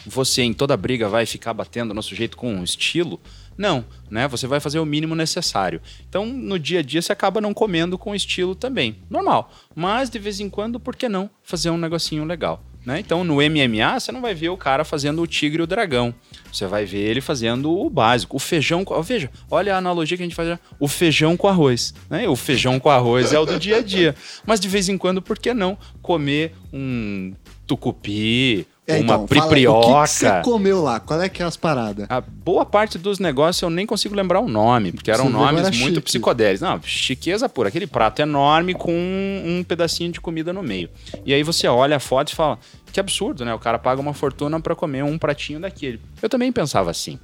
você 0.05 0.41
em 0.41 0.53
toda 0.53 0.75
briga 0.75 1.07
vai 1.07 1.25
ficar 1.25 1.53
batendo 1.53 1.93
no 1.93 2.01
sujeito 2.01 2.35
com 2.35 2.53
um 2.53 2.63
estilo? 2.63 3.19
Não, 3.57 3.85
né? 4.09 4.27
Você 4.27 4.47
vai 4.47 4.59
fazer 4.59 4.79
o 4.79 4.85
mínimo 4.85 5.15
necessário. 5.15 5.81
Então, 6.07 6.25
no 6.25 6.57
dia 6.57 6.79
a 6.79 6.83
dia, 6.83 7.01
você 7.01 7.11
acaba 7.11 7.41
não 7.41 7.53
comendo 7.53 7.97
com 7.97 8.15
estilo 8.15 8.55
também. 8.55 8.97
Normal. 9.09 9.51
Mas, 9.75 10.09
de 10.09 10.19
vez 10.19 10.39
em 10.39 10.49
quando, 10.49 10.79
por 10.79 10.95
que 10.95 11.07
não 11.07 11.29
fazer 11.43 11.69
um 11.69 11.77
negocinho 11.77 12.25
legal? 12.25 12.63
Né? 12.85 12.99
Então, 12.99 13.23
no 13.23 13.35
MMA, 13.35 13.99
você 13.99 14.11
não 14.11 14.21
vai 14.21 14.33
ver 14.33 14.49
o 14.49 14.57
cara 14.57 14.83
fazendo 14.83 15.21
o 15.21 15.27
tigre 15.27 15.61
e 15.61 15.63
o 15.63 15.67
dragão. 15.67 16.13
Você 16.51 16.65
vai 16.65 16.83
ver 16.83 16.97
ele 16.97 17.21
fazendo 17.21 17.71
o 17.71 17.89
básico, 17.89 18.37
o 18.37 18.39
feijão 18.39 18.83
com... 18.83 18.99
Veja, 19.03 19.29
olha 19.51 19.75
a 19.75 19.77
analogia 19.77 20.17
que 20.17 20.23
a 20.23 20.25
gente 20.25 20.35
faz, 20.35 20.57
o 20.79 20.87
feijão 20.87 21.37
com 21.37 21.47
arroz. 21.47 21.93
Né? 22.09 22.27
O 22.27 22.35
feijão 22.35 22.79
com 22.79 22.89
arroz 22.89 23.33
é 23.33 23.39
o 23.39 23.45
do 23.45 23.59
dia 23.59 23.77
a 23.77 23.81
dia. 23.81 24.15
Mas, 24.45 24.59
de 24.59 24.67
vez 24.67 24.89
em 24.89 24.97
quando, 24.97 25.21
por 25.21 25.37
que 25.37 25.53
não 25.53 25.77
comer 26.01 26.55
um 26.73 27.33
tucupi, 27.67 28.65
é, 28.91 28.95
uma 28.97 29.03
então, 29.15 29.27
priprioca. 29.27 29.79
o 29.79 29.81
que, 29.81 30.01
que, 30.03 30.09
você 30.09 30.41
comeu 30.41 30.81
lá? 30.81 30.99
Qual 30.99 31.21
é 31.21 31.29
que 31.29 31.41
é 31.41 31.45
as 31.45 31.57
paradas? 31.57 32.05
A 32.09 32.21
boa 32.21 32.65
parte 32.65 32.97
dos 32.97 33.19
negócios 33.19 33.61
eu 33.61 33.69
nem 33.69 33.85
consigo 33.85 34.15
lembrar 34.15 34.39
o 34.39 34.47
nome, 34.47 34.91
porque 34.91 35.11
eram 35.11 35.29
nomes 35.29 35.63
muito 35.63 35.95
chique. 35.95 36.01
psicodélicos. 36.01 36.61
Não, 36.61 36.81
chiqueza 36.83 37.47
pura. 37.47 37.69
Aquele 37.69 37.87
prato 37.87 38.21
enorme 38.21 38.73
com 38.73 38.91
um, 38.91 39.59
um 39.59 39.63
pedacinho 39.63 40.11
de 40.11 40.19
comida 40.21 40.51
no 40.51 40.63
meio. 40.63 40.89
E 41.25 41.33
aí 41.33 41.43
você 41.43 41.67
olha 41.67 41.97
a 41.97 41.99
foto 41.99 42.33
e 42.33 42.35
fala, 42.35 42.59
que 42.91 42.99
absurdo, 42.99 43.45
né? 43.45 43.53
O 43.53 43.59
cara 43.59 43.79
paga 43.79 44.01
uma 44.01 44.13
fortuna 44.13 44.59
para 44.59 44.75
comer 44.75 45.03
um 45.03 45.17
pratinho 45.17 45.59
daquele. 45.59 45.99
Eu 46.21 46.29
também 46.29 46.51
pensava 46.51 46.91
assim. 46.91 47.19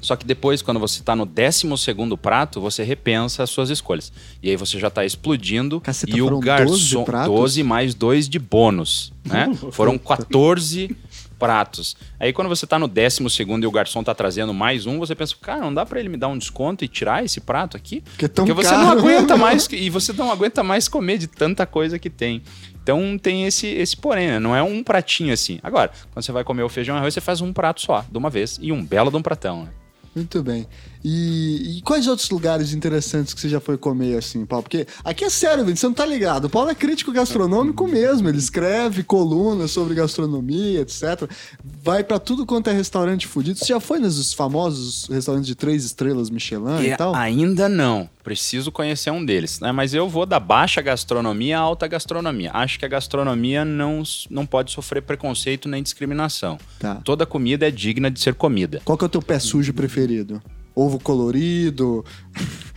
Só 0.00 0.14
que 0.14 0.24
depois, 0.24 0.62
quando 0.62 0.78
você 0.78 1.00
está 1.00 1.16
no 1.16 1.26
12 1.26 1.66
prato, 2.20 2.60
você 2.60 2.82
repensa 2.84 3.42
as 3.42 3.50
suas 3.50 3.68
escolhas. 3.68 4.12
E 4.42 4.48
aí 4.50 4.56
você 4.56 4.78
já 4.78 4.88
está 4.88 5.04
explodindo. 5.04 5.80
Caceta, 5.80 6.16
e 6.16 6.22
o 6.22 6.38
garçom. 6.38 7.04
12, 7.04 7.26
12 7.26 7.62
mais 7.62 7.94
2 7.94 8.28
de 8.28 8.38
bônus. 8.38 9.12
Né? 9.24 9.52
foram 9.72 9.98
14 9.98 10.96
pratos. 11.38 11.96
Aí 12.18 12.32
quando 12.32 12.48
você 12.48 12.64
está 12.64 12.78
no 12.78 12.88
12 12.88 13.22
e 13.62 13.66
o 13.66 13.70
garçom 13.70 14.00
está 14.00 14.14
trazendo 14.14 14.52
mais 14.52 14.86
um, 14.86 14.98
você 14.98 15.14
pensa, 15.14 15.34
cara, 15.40 15.60
não 15.60 15.72
dá 15.72 15.86
para 15.86 16.00
ele 16.00 16.08
me 16.08 16.16
dar 16.16 16.28
um 16.28 16.36
desconto 16.36 16.84
e 16.84 16.88
tirar 16.88 17.24
esse 17.24 17.40
prato 17.40 17.76
aqui? 17.76 18.00
Porque, 18.00 18.24
é 18.24 18.28
Porque 18.28 18.52
você 18.52 18.70
caro. 18.70 18.82
não 18.82 18.92
aguenta 18.92 19.36
mais. 19.36 19.68
E 19.70 19.90
você 19.90 20.12
não 20.12 20.30
aguenta 20.30 20.62
mais 20.62 20.88
comer 20.88 21.18
de 21.18 21.26
tanta 21.26 21.66
coisa 21.66 21.98
que 21.98 22.10
tem. 22.10 22.42
Então 22.82 23.18
tem 23.18 23.46
esse, 23.46 23.66
esse 23.66 23.96
porém, 23.96 24.28
né? 24.28 24.38
Não 24.38 24.56
é 24.56 24.62
um 24.62 24.82
pratinho 24.82 25.32
assim. 25.32 25.58
Agora, 25.62 25.90
quando 26.12 26.24
você 26.24 26.32
vai 26.32 26.42
comer 26.42 26.62
o 26.62 26.68
feijão 26.68 26.96
e 26.96 26.98
arroz, 26.98 27.12
você 27.12 27.20
faz 27.20 27.40
um 27.40 27.52
prato 27.52 27.80
só, 27.82 28.04
de 28.10 28.16
uma 28.16 28.30
vez. 28.30 28.58
E 28.62 28.72
um 28.72 28.84
belo 28.84 29.10
de 29.10 29.16
um 29.16 29.22
pratão, 29.22 29.64
né? 29.64 29.70
Muito 30.18 30.42
bem. 30.42 30.66
E, 31.04 31.78
e, 31.78 31.82
quais 31.82 32.06
outros 32.06 32.28
lugares 32.30 32.72
interessantes 32.72 33.32
que 33.32 33.40
você 33.40 33.48
já 33.48 33.60
foi 33.60 33.78
comer 33.78 34.18
assim, 34.18 34.44
Paulo? 34.44 34.64
Porque 34.64 34.86
aqui 35.04 35.24
é 35.24 35.30
sério, 35.30 35.64
você 35.64 35.86
não 35.86 35.94
tá 35.94 36.04
ligado. 36.04 36.46
O 36.46 36.50
Paulo 36.50 36.70
é 36.70 36.74
crítico 36.74 37.12
gastronômico 37.12 37.86
mesmo. 37.86 38.28
Ele 38.28 38.38
escreve 38.38 39.02
colunas 39.02 39.70
sobre 39.70 39.94
gastronomia, 39.94 40.80
etc. 40.80 41.30
Vai 41.82 42.02
para 42.02 42.18
tudo 42.18 42.44
quanto 42.44 42.68
é 42.68 42.72
restaurante 42.72 43.26
fudido. 43.26 43.58
Você 43.58 43.66
já 43.66 43.80
foi 43.80 43.98
nos 43.98 44.32
famosos 44.32 45.06
restaurantes 45.08 45.46
de 45.46 45.54
três 45.54 45.84
estrelas 45.84 46.30
Michelin 46.30 46.80
e, 46.80 46.90
e 46.90 46.96
tal? 46.96 47.14
Ainda 47.14 47.68
não. 47.68 48.08
Preciso 48.24 48.70
conhecer 48.70 49.10
um 49.10 49.24
deles. 49.24 49.60
Né? 49.60 49.72
Mas 49.72 49.94
eu 49.94 50.08
vou 50.08 50.26
da 50.26 50.38
baixa 50.38 50.82
gastronomia 50.82 51.58
à 51.58 51.60
alta 51.60 51.86
gastronomia. 51.86 52.50
Acho 52.52 52.78
que 52.78 52.84
a 52.84 52.88
gastronomia 52.88 53.64
não, 53.64 54.02
não 54.28 54.44
pode 54.44 54.72
sofrer 54.72 55.02
preconceito 55.02 55.68
nem 55.68 55.82
discriminação. 55.82 56.58
Tá. 56.78 56.96
Toda 56.96 57.24
comida 57.24 57.66
é 57.66 57.70
digna 57.70 58.10
de 58.10 58.20
ser 58.20 58.34
comida. 58.34 58.82
Qual 58.84 58.98
que 58.98 59.04
é 59.04 59.06
o 59.06 59.08
teu 59.08 59.22
pé 59.22 59.38
sujo 59.38 59.72
preferido? 59.72 60.42
Ovo 60.78 60.98
colorido. 60.98 62.04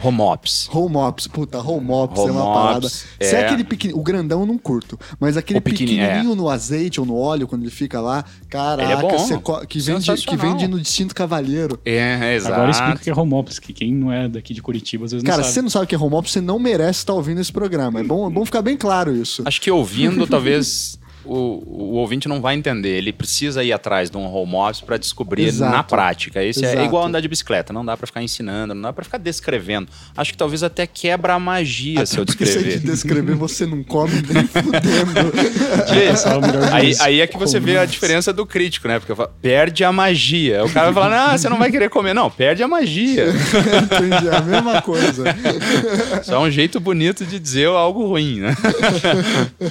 Home 0.04 0.20
ops. 0.22 0.68
Home 0.74 0.98
ops, 0.98 1.28
puta, 1.28 1.60
home 1.60 1.92
ops 1.92 2.20
home 2.20 2.30
é 2.30 2.32
uma 2.32 2.54
parada. 2.54 2.88
É... 3.20 3.26
Se 3.26 3.36
é 3.36 3.46
aquele 3.46 3.64
pequenininho, 3.64 4.02
o 4.02 4.04
grandão 4.04 4.40
eu 4.42 4.46
não 4.48 4.58
curto, 4.58 5.00
mas 5.20 5.38
aquele 5.38 5.62
pequenininho 5.62 6.32
é. 6.32 6.36
no 6.36 6.50
azeite 6.50 7.00
ou 7.00 7.06
no 7.06 7.16
óleo, 7.16 7.48
quando 7.48 7.62
ele 7.62 7.70
fica 7.70 8.02
lá, 8.02 8.26
caraca, 8.50 9.06
é 9.06 9.38
co... 9.38 9.66
que, 9.68 9.80
vende, 9.80 10.12
que 10.26 10.36
vende 10.36 10.68
no 10.68 10.80
Distinto 10.80 11.14
Cavalheiro. 11.14 11.80
É, 11.86 12.20
é, 12.20 12.36
exato. 12.36 12.56
Agora 12.56 12.72
explica 12.72 12.96
o 12.96 13.00
que 13.00 13.10
é 13.12 13.14
home 13.14 13.34
ops, 13.36 13.60
que 13.60 13.74
quem 13.74 13.94
não 13.94 14.12
é 14.12 14.28
daqui 14.28 14.56
de 14.56 14.62
Curitiba 14.62 15.06
às 15.06 15.12
vezes 15.12 15.24
Cara, 15.24 15.38
não 15.38 15.44
sabe. 15.44 15.54
Cara, 15.54 15.54
você 15.54 15.62
não 15.62 15.70
sabe 15.70 15.86
o 15.86 15.88
que 15.88 15.96
é 15.96 16.00
home 16.00 16.16
ops, 16.16 16.32
você 16.32 16.42
não 16.42 16.58
merece 16.58 17.00
estar 17.00 17.14
ouvindo 17.14 17.40
esse 17.40 17.52
programa. 17.52 18.00
É 18.00 18.04
bom, 18.04 18.28
é 18.28 18.32
bom 18.32 18.44
ficar 18.44 18.64
bem 18.64 18.76
claro 18.76 19.16
isso. 19.16 19.44
Acho 19.46 19.62
que 19.62 19.70
ouvindo, 19.70 20.26
talvez 20.26 20.98
o, 21.24 21.64
o 21.66 21.94
ouvinte 21.96 22.28
não 22.28 22.42
vai 22.42 22.56
entender. 22.56 22.98
Ele 22.98 23.14
precisa 23.14 23.64
ir 23.64 23.72
atrás 23.72 24.10
de 24.10 24.18
um 24.18 24.26
home 24.26 24.56
office 24.56 24.82
para 24.82 24.98
descobrir 24.98 25.46
Exato. 25.46 25.76
na 25.76 25.84
prática. 25.84 26.44
Esse 26.44 26.66
é 26.66 26.70
Exato. 26.70 26.82
é 26.82 26.86
igual 26.86 27.06
andar 27.06 27.20
de 27.20 27.28
bicicleta. 27.28 27.72
Não 27.72 27.86
dá 27.86 27.96
para 27.96 28.08
ficar 28.08 28.24
ensinando, 28.24 28.74
não 28.74 28.82
dá 28.82 28.94
para 28.94 29.04
ficar 29.04 29.18
descrevendo. 29.18 29.88
Acho 30.16 30.32
que 30.32 30.38
talvez 30.38 30.64
até 30.64 30.88
quebra 30.88 31.34
a 31.34 31.40
magia 31.40 32.00
até 32.00 32.06
se 32.06 32.18
eu 32.18 32.26
descrever. 32.26 32.72
Se 32.74 32.80
descrever, 32.80 33.36
você 33.36 33.66
não 33.66 33.84
come 33.84 34.14
nem 34.34 34.48
fudendo. 34.48 35.32
aí, 36.74 36.96
aí 37.00 37.22
é 37.22 37.28
que 37.28 37.38
você 37.38 37.60
vê 37.60 37.78
a 37.78 37.86
diferença 37.86 38.34
do 38.34 38.46
crítico, 38.46 38.88
né? 38.88 39.00
Porque 39.00 39.12
eu 39.12 39.16
falo, 39.16 39.32
perde 39.42 39.84
a 39.84 39.92
magia. 39.92 40.64
O 40.66 40.70
cara 40.70 40.92
vai 40.92 41.04
falar, 41.04 41.32
ah, 41.32 41.38
você 41.38 41.50
não 41.50 41.58
vai 41.58 41.72
querer 41.72 41.90
comer. 41.90 42.14
Não, 42.14 42.30
perde 42.30 42.64
a 42.64 42.68
magia. 42.68 43.28
Entendi, 43.30 44.28
é 44.28 44.36
a 44.36 44.42
mesma 44.42 44.82
coisa. 44.82 45.24
Só 46.24 46.42
um 46.42 46.50
jeito 46.50 46.80
bonito 46.80 47.26
de 47.26 47.40
dizer 47.40 47.68
algo 47.68 48.06
ruim, 48.06 48.40
né? 48.40 48.56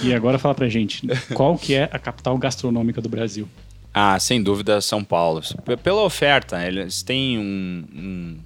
E 0.03 0.15
agora 0.15 0.39
fala 0.39 0.55
pra 0.55 0.69
gente, 0.69 1.07
qual 1.41 1.57
que 1.57 1.73
é 1.73 1.89
a 1.91 1.99
capital 1.99 2.37
gastronômica 2.37 3.01
do 3.01 3.09
Brasil? 3.09 3.49
Ah, 3.95 4.19
sem 4.21 4.43
dúvida, 4.43 4.79
São 4.83 5.03
Paulo. 5.03 5.41
Pela 5.83 6.03
oferta, 6.03 6.63
eles 6.67 7.03
têm 7.03 7.39
um, 7.39 7.85
um, 7.95 8.39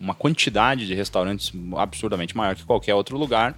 uma 0.00 0.12
quantidade 0.12 0.88
de 0.88 0.92
restaurantes 0.92 1.52
absurdamente 1.76 2.36
maior 2.36 2.56
que 2.56 2.64
qualquer 2.64 2.96
outro 2.96 3.16
lugar. 3.16 3.56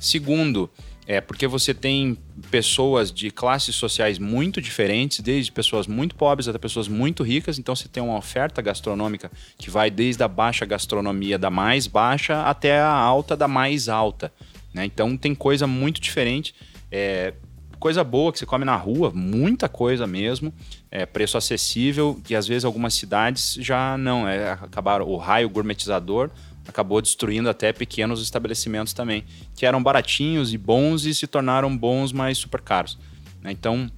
Segundo, 0.00 0.70
É 1.06 1.20
porque 1.20 1.46
você 1.46 1.72
tem 1.72 2.18
pessoas 2.50 3.12
de 3.12 3.30
classes 3.30 3.76
sociais 3.76 4.18
muito 4.18 4.60
diferentes, 4.60 5.20
desde 5.20 5.52
pessoas 5.52 5.86
muito 5.86 6.16
pobres 6.16 6.48
até 6.48 6.58
pessoas 6.58 6.88
muito 6.88 7.22
ricas. 7.22 7.60
Então 7.60 7.76
você 7.76 7.86
tem 7.86 8.02
uma 8.02 8.18
oferta 8.18 8.60
gastronômica 8.60 9.30
que 9.56 9.70
vai 9.70 9.88
desde 9.88 10.24
a 10.24 10.28
baixa 10.28 10.66
gastronomia 10.66 11.38
da 11.38 11.48
mais 11.48 11.86
baixa 11.86 12.42
até 12.42 12.80
a 12.80 12.90
alta 12.90 13.36
da 13.36 13.46
mais 13.46 13.88
alta. 13.88 14.32
Né? 14.74 14.84
Então 14.84 15.16
tem 15.16 15.32
coisa 15.32 15.64
muito 15.64 16.00
diferente. 16.00 16.56
É, 16.90 17.34
coisa 17.78 18.02
boa 18.02 18.32
que 18.32 18.38
você 18.38 18.46
come 18.46 18.64
na 18.64 18.76
rua, 18.76 19.10
muita 19.14 19.68
coisa 19.68 20.06
mesmo, 20.06 20.52
é, 20.90 21.06
preço 21.06 21.36
acessível, 21.36 22.20
e 22.28 22.34
às 22.34 22.46
vezes 22.46 22.64
algumas 22.64 22.94
cidades 22.94 23.54
já 23.60 23.96
não, 23.98 24.26
é, 24.28 24.52
acabaram, 24.52 25.06
o 25.06 25.16
raio 25.16 25.48
gourmetizador 25.48 26.30
acabou 26.68 27.00
destruindo 27.00 27.48
até 27.48 27.72
pequenos 27.72 28.22
estabelecimentos 28.22 28.92
também, 28.92 29.24
que 29.54 29.64
eram 29.64 29.82
baratinhos 29.82 30.52
e 30.52 30.58
bons 30.58 31.04
e 31.04 31.14
se 31.14 31.26
tornaram 31.26 31.76
bons, 31.76 32.12
mas 32.12 32.38
super 32.38 32.60
caros. 32.60 32.98
Né? 33.40 33.52
Então, 33.52 33.90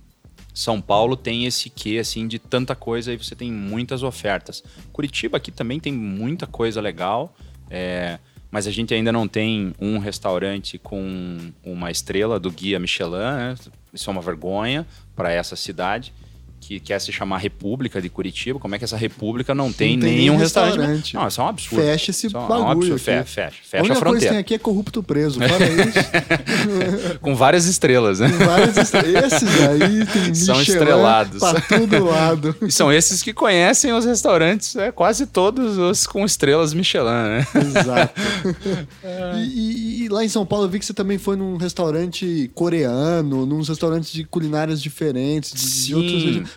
São 0.52 0.80
Paulo 0.80 1.16
tem 1.16 1.46
esse 1.46 1.70
quê 1.70 1.98
assim 1.98 2.28
de 2.28 2.38
tanta 2.38 2.74
coisa 2.74 3.12
e 3.12 3.16
você 3.16 3.34
tem 3.34 3.50
muitas 3.50 4.02
ofertas. 4.02 4.62
Curitiba 4.92 5.38
aqui 5.38 5.50
também 5.50 5.80
tem 5.80 5.92
muita 5.92 6.46
coisa 6.46 6.80
legal, 6.80 7.34
é, 7.70 8.18
mas 8.50 8.66
a 8.66 8.70
gente 8.70 8.94
ainda 8.94 9.12
não 9.12 9.28
tem 9.28 9.74
um 9.80 9.98
restaurante 9.98 10.78
com 10.78 11.52
uma 11.64 11.90
estrela 11.90 12.38
do 12.40 12.50
guia 12.50 12.78
Michelin, 12.78 13.18
né? 13.18 13.54
isso 13.92 14.08
é 14.08 14.12
uma 14.12 14.22
vergonha 14.22 14.86
para 15.14 15.32
essa 15.32 15.56
cidade 15.56 16.12
que 16.60 16.80
quer 16.80 17.00
se 17.00 17.12
chamar 17.12 17.38
República 17.38 18.00
de 18.00 18.08
Curitiba, 18.08 18.58
como 18.58 18.74
é 18.74 18.78
que 18.78 18.84
essa 18.84 18.96
República 18.96 19.54
não 19.54 19.72
tem, 19.72 19.96
não 19.96 20.02
tem 20.02 20.16
nenhum 20.18 20.36
restaurante? 20.36 20.76
restaurante? 20.76 21.14
Não, 21.14 21.28
isso 21.28 21.40
é 21.40 21.44
um 21.44 21.48
absurdo. 21.48 21.84
Fecha 21.84 22.10
esse 22.10 22.26
isso 22.26 22.32
bagulho. 22.36 22.58
É 22.58 22.62
um 22.62 22.70
absurdo. 22.70 22.98
Fecha, 22.98 23.24
fecha, 23.24 23.56
fecha 23.62 23.76
a, 23.76 23.80
única 23.80 23.92
a 23.94 23.96
fronteira. 23.96 24.10
coisa 24.10 24.26
que 24.26 24.32
tem 24.32 24.38
aqui 24.38 24.54
é 24.54 24.58
corrupto 24.58 25.02
preso, 25.02 25.40
fora 25.40 25.64
isso. 27.08 27.18
Com 27.20 27.34
várias 27.34 27.66
estrelas, 27.66 28.20
né? 28.20 28.30
Com 28.30 28.44
várias 28.44 28.76
estrelas. 28.76 29.32
Esses 29.32 29.60
aí 29.62 30.06
tem 30.06 30.34
São 30.34 30.60
estrelados. 30.60 31.38
Pra 31.38 31.60
todo 31.60 32.04
lado. 32.04 32.56
E 32.62 32.72
são 32.72 32.92
esses 32.92 33.22
que 33.22 33.32
conhecem 33.32 33.92
os 33.92 34.04
restaurantes, 34.04 34.76
é, 34.76 34.90
quase 34.92 35.26
todos 35.26 35.78
os 35.78 36.06
com 36.06 36.24
estrelas 36.24 36.74
Michelin, 36.74 37.04
né? 37.06 37.46
Exato. 37.54 38.20
e, 39.38 40.02
e, 40.02 40.04
e 40.04 40.08
lá 40.08 40.24
em 40.24 40.28
São 40.28 40.44
Paulo 40.44 40.66
eu 40.66 40.68
vi 40.68 40.78
que 40.78 40.86
você 40.86 40.94
também 40.94 41.18
foi 41.18 41.36
num 41.36 41.56
restaurante 41.56 42.50
coreano, 42.54 43.46
num 43.46 43.62
restaurantes 43.62 44.12
de 44.12 44.24
culinárias 44.24 44.82
diferentes, 44.82 45.52
de, 45.52 45.86
de 45.86 45.94
outros 45.94 46.47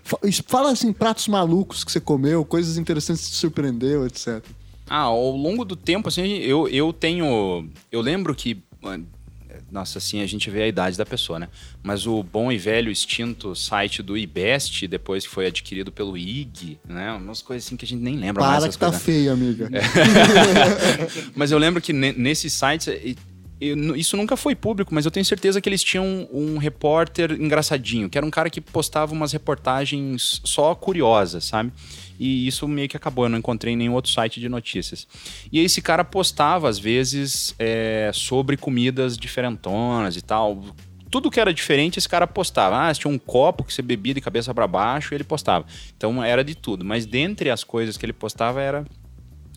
Fala 0.48 0.72
assim, 0.72 0.92
pratos 0.94 1.28
malucos 1.28 1.84
que 1.84 1.92
você 1.92 2.00
comeu, 2.00 2.44
coisas 2.46 2.78
interessantes 2.78 3.26
que 3.26 3.32
te 3.32 3.38
surpreendeu, 3.38 4.06
etc. 4.06 4.44
Ah, 4.90 5.04
ao 5.04 5.32
longo 5.32 5.64
do 5.64 5.76
tempo, 5.76 6.10
assim, 6.10 6.38
eu, 6.40 6.68
eu 6.68 6.92
tenho. 6.92 7.70
Eu 7.90 8.02
lembro 8.02 8.36
que. 8.36 8.62
Nossa, 9.72 10.00
assim, 10.00 10.22
a 10.22 10.28
gente 10.28 10.50
vê 10.50 10.64
a 10.64 10.68
idade 10.68 10.98
da 10.98 11.06
pessoa, 11.06 11.40
né? 11.40 11.48
Mas 11.82 12.06
o 12.06 12.22
bom 12.22 12.52
e 12.52 12.58
velho 12.58 12.92
extinto 12.92 13.56
site 13.56 14.04
do 14.04 14.18
IBEST, 14.18 14.88
depois 14.90 15.26
que 15.26 15.34
foi 15.34 15.48
adquirido 15.48 15.94
pelo 15.94 16.18
IG, 16.18 16.78
né? 16.86 17.14
Umas 17.14 17.42
coisas 17.42 17.66
assim 17.66 17.78
que 17.78 17.86
a 17.86 17.88
gente 17.88 18.02
nem 18.02 18.18
lembra 18.18 18.44
Para 18.44 18.52
mais. 18.52 18.64
Para 18.64 18.72
que 18.74 18.78
tá 18.78 18.90
coisas, 18.90 19.08
né? 19.08 19.14
feio, 19.14 19.32
amiga. 19.32 19.70
É. 19.72 21.32
Mas 21.34 21.52
eu 21.52 21.58
lembro 21.58 21.82
que 21.82 21.94
nesses 21.94 22.52
sites 22.52 22.90
eu, 23.62 23.96
isso 23.96 24.18
nunca 24.18 24.36
foi 24.36 24.56
público, 24.56 24.94
mas 24.94 25.06
eu 25.06 25.12
tenho 25.12 25.24
certeza 25.24 25.62
que 25.62 25.70
eles 25.70 25.84
tinham 25.84 26.28
um 26.34 26.58
repórter 26.58 27.34
engraçadinho, 27.34 28.10
que 28.10 28.18
era 28.18 28.26
um 28.26 28.32
cara 28.32 28.50
que 28.50 28.60
postava 28.60 29.14
umas 29.14 29.32
reportagens 29.32 30.42
só 30.44 30.74
curiosas, 30.74 31.46
sabe? 31.46 31.72
E 32.20 32.48
isso 32.48 32.68
meio 32.68 32.90
que 32.90 32.98
acabou, 32.98 33.26
eu 33.26 33.30
não 33.30 33.38
encontrei 33.38 33.74
em 33.74 33.78
nenhum 33.78 33.94
outro 33.94 34.12
site 34.12 34.40
de 34.40 34.50
notícias. 34.50 35.08
E 35.52 35.60
esse 35.60 35.80
cara 35.80 36.04
postava, 36.04 36.68
às 36.68 36.80
vezes, 36.80 37.54
é, 37.60 38.10
sobre 38.14 38.58
comidas 38.58 39.16
diferentonas 39.16 40.18
e 40.18 40.22
tal. 40.24 40.64
Tudo 41.12 41.30
que 41.30 41.40
era 41.40 41.54
diferente, 41.54 42.00
esse 42.00 42.10
cara 42.10 42.26
postava. 42.26 42.88
Ah, 42.88 42.94
tinha 42.94 43.12
um 43.12 43.20
copo 43.20 43.64
que 43.64 43.74
você 43.74 43.82
bebia 43.84 44.14
de 44.14 44.22
cabeça 44.22 44.54
para 44.56 44.66
baixo, 44.66 45.14
ele 45.14 45.24
postava. 45.24 45.66
Então 45.96 46.24
era 46.24 46.44
de 46.44 46.56
tudo. 46.56 46.84
Mas 46.84 47.06
dentre 47.06 47.52
as 47.52 47.64
coisas 47.64 47.96
que 47.96 48.06
ele 48.06 48.14
postava 48.14 48.60
era 48.62 48.86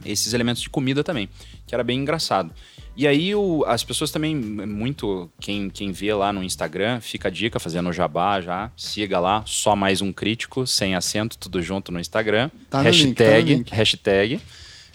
esses 0.04 0.34
elementos 0.34 0.62
de 0.62 0.68
comida 0.68 1.02
também, 1.02 1.28
que 1.66 1.74
era 1.74 1.82
bem 1.84 2.00
engraçado. 2.00 2.52
E 2.96 3.08
aí 3.08 3.34
o, 3.34 3.64
as 3.66 3.82
pessoas 3.82 4.10
também, 4.10 4.36
muito, 4.36 5.28
quem, 5.40 5.68
quem 5.68 5.90
vê 5.90 6.14
lá 6.14 6.32
no 6.32 6.44
Instagram, 6.44 7.00
fica 7.00 7.28
a 7.28 7.30
dica, 7.30 7.58
fazendo 7.58 7.92
jabá 7.92 8.40
já, 8.40 8.70
siga 8.76 9.18
lá, 9.18 9.42
só 9.46 9.74
mais 9.74 10.00
um 10.00 10.12
crítico, 10.12 10.66
sem 10.66 10.94
acento, 10.94 11.36
tudo 11.36 11.60
junto 11.60 11.90
no 11.90 11.98
Instagram. 11.98 12.50
Tá 12.70 12.82
hashtag, 12.82 13.50
no 13.50 13.58
link, 13.58 13.70
tá 13.70 13.76
hashtag. 13.76 14.40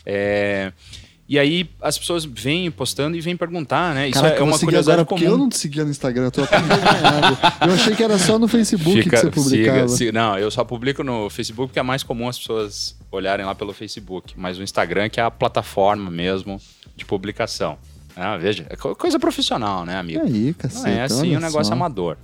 É, 0.06 0.72
e 1.30 1.38
aí 1.38 1.70
as 1.80 1.96
pessoas 1.96 2.26
vêm 2.26 2.72
postando 2.72 3.16
e 3.16 3.22
vêm 3.22 3.38
perguntar, 3.38 3.94
né? 3.94 4.10
Isso 4.10 4.20
Caraca, 4.20 4.40
é 4.40 4.44
uma 4.44 4.58
curiosidade 4.58 5.02
agora, 5.02 5.06
comum. 5.06 5.20
Porque 5.20 5.32
eu 5.32 5.38
não 5.38 5.48
te 5.48 5.60
seguia 5.60 5.84
no 5.84 5.92
Instagram, 5.92 6.24
eu 6.24 6.32
tô 6.32 6.42
Eu 6.42 7.74
achei 7.74 7.96
que 7.96 8.04
era 8.04 8.18
só 8.18 8.40
no 8.40 8.48
Facebook 8.48 9.04
Fica, 9.04 9.10
que 9.12 9.18
você 9.18 9.30
publicava. 9.30 9.88
Siga, 9.88 9.88
siga. 9.90 10.12
Não, 10.12 10.40
eu 10.40 10.50
só 10.50 10.64
publico 10.64 11.04
no 11.04 11.30
Facebook 11.30 11.68
porque 11.68 11.78
é 11.78 11.84
mais 11.84 12.02
comum 12.02 12.28
as 12.28 12.40
pessoas 12.40 12.96
olharem 13.12 13.46
lá 13.46 13.54
pelo 13.54 13.74
Facebook. 13.74 14.34
Mas 14.36 14.58
o 14.58 14.64
Instagram 14.64 15.08
que 15.08 15.20
é 15.20 15.24
a 15.24 15.30
plataforma 15.30 16.10
mesmo 16.10 16.60
de 17.00 17.06
publicação. 17.06 17.78
Ah, 18.16 18.38
veja, 18.38 18.68
é 18.70 18.76
coisa 18.76 19.18
profissional, 19.18 19.86
né, 19.86 19.98
amigo? 19.98 20.26
E 20.28 20.32
aí, 20.48 20.54
cacete, 20.54 20.84
Não 20.84 20.92
é 20.92 21.02
assim 21.04 21.38
um 21.38 21.40
negócio 21.40 21.66
só. 21.66 21.74
amador. 21.74 22.18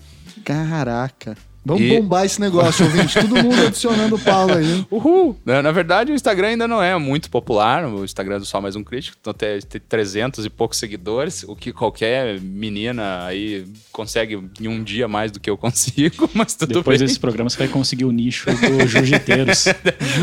Caraca. 0.43 1.36
Vamos 1.66 1.82
e... 1.82 1.99
bombar 1.99 2.26
esse 2.26 2.39
negócio, 2.39 2.86
ouvinte. 2.86 3.20
Todo 3.20 3.43
mundo 3.43 3.66
adicionando 3.66 4.16
o 4.16 4.20
Paulo 4.20 4.53
aí. 4.53 4.86
Uhul! 4.91 5.36
Na, 5.43 5.72
verdade, 5.72 6.11
o 6.11 6.16
Instagram 6.16 6.49
ainda 6.49 6.68
não 6.68 6.82
é 6.82 6.95
muito 6.99 7.30
popular. 7.30 7.84
O 7.86 8.05
Instagram 8.05 8.36
é 8.36 8.39
do 8.39 8.45
Só 8.45 8.61
Mais 8.61 8.76
Um 8.76 8.84
Crítico. 8.84 9.18
Então 9.20 9.34
tem, 9.34 9.59
tem 9.61 9.82
300 9.82 10.45
e 10.45 10.49
poucos 10.49 10.78
seguidores. 10.78 11.43
O 11.43 11.55
que 11.55 11.74
qualquer 11.74 12.39
menina 12.39 13.26
aí 13.26 13.66
consegue 13.91 14.39
em 14.61 14.68
um 14.68 14.84
dia 14.84 15.07
mais 15.07 15.32
do 15.32 15.39
que 15.39 15.49
eu 15.49 15.57
consigo. 15.57 16.30
Mas 16.36 16.53
tudo 16.53 16.76
Depois 16.76 16.99
bem. 16.99 17.07
desse 17.07 17.20
programa 17.20 17.49
você 17.49 17.57
vai 17.57 17.68
conseguir 17.68 18.05
o 18.05 18.11
nicho 18.11 18.45
dos 18.45 18.91
jiu-jiteiros. 18.91 19.66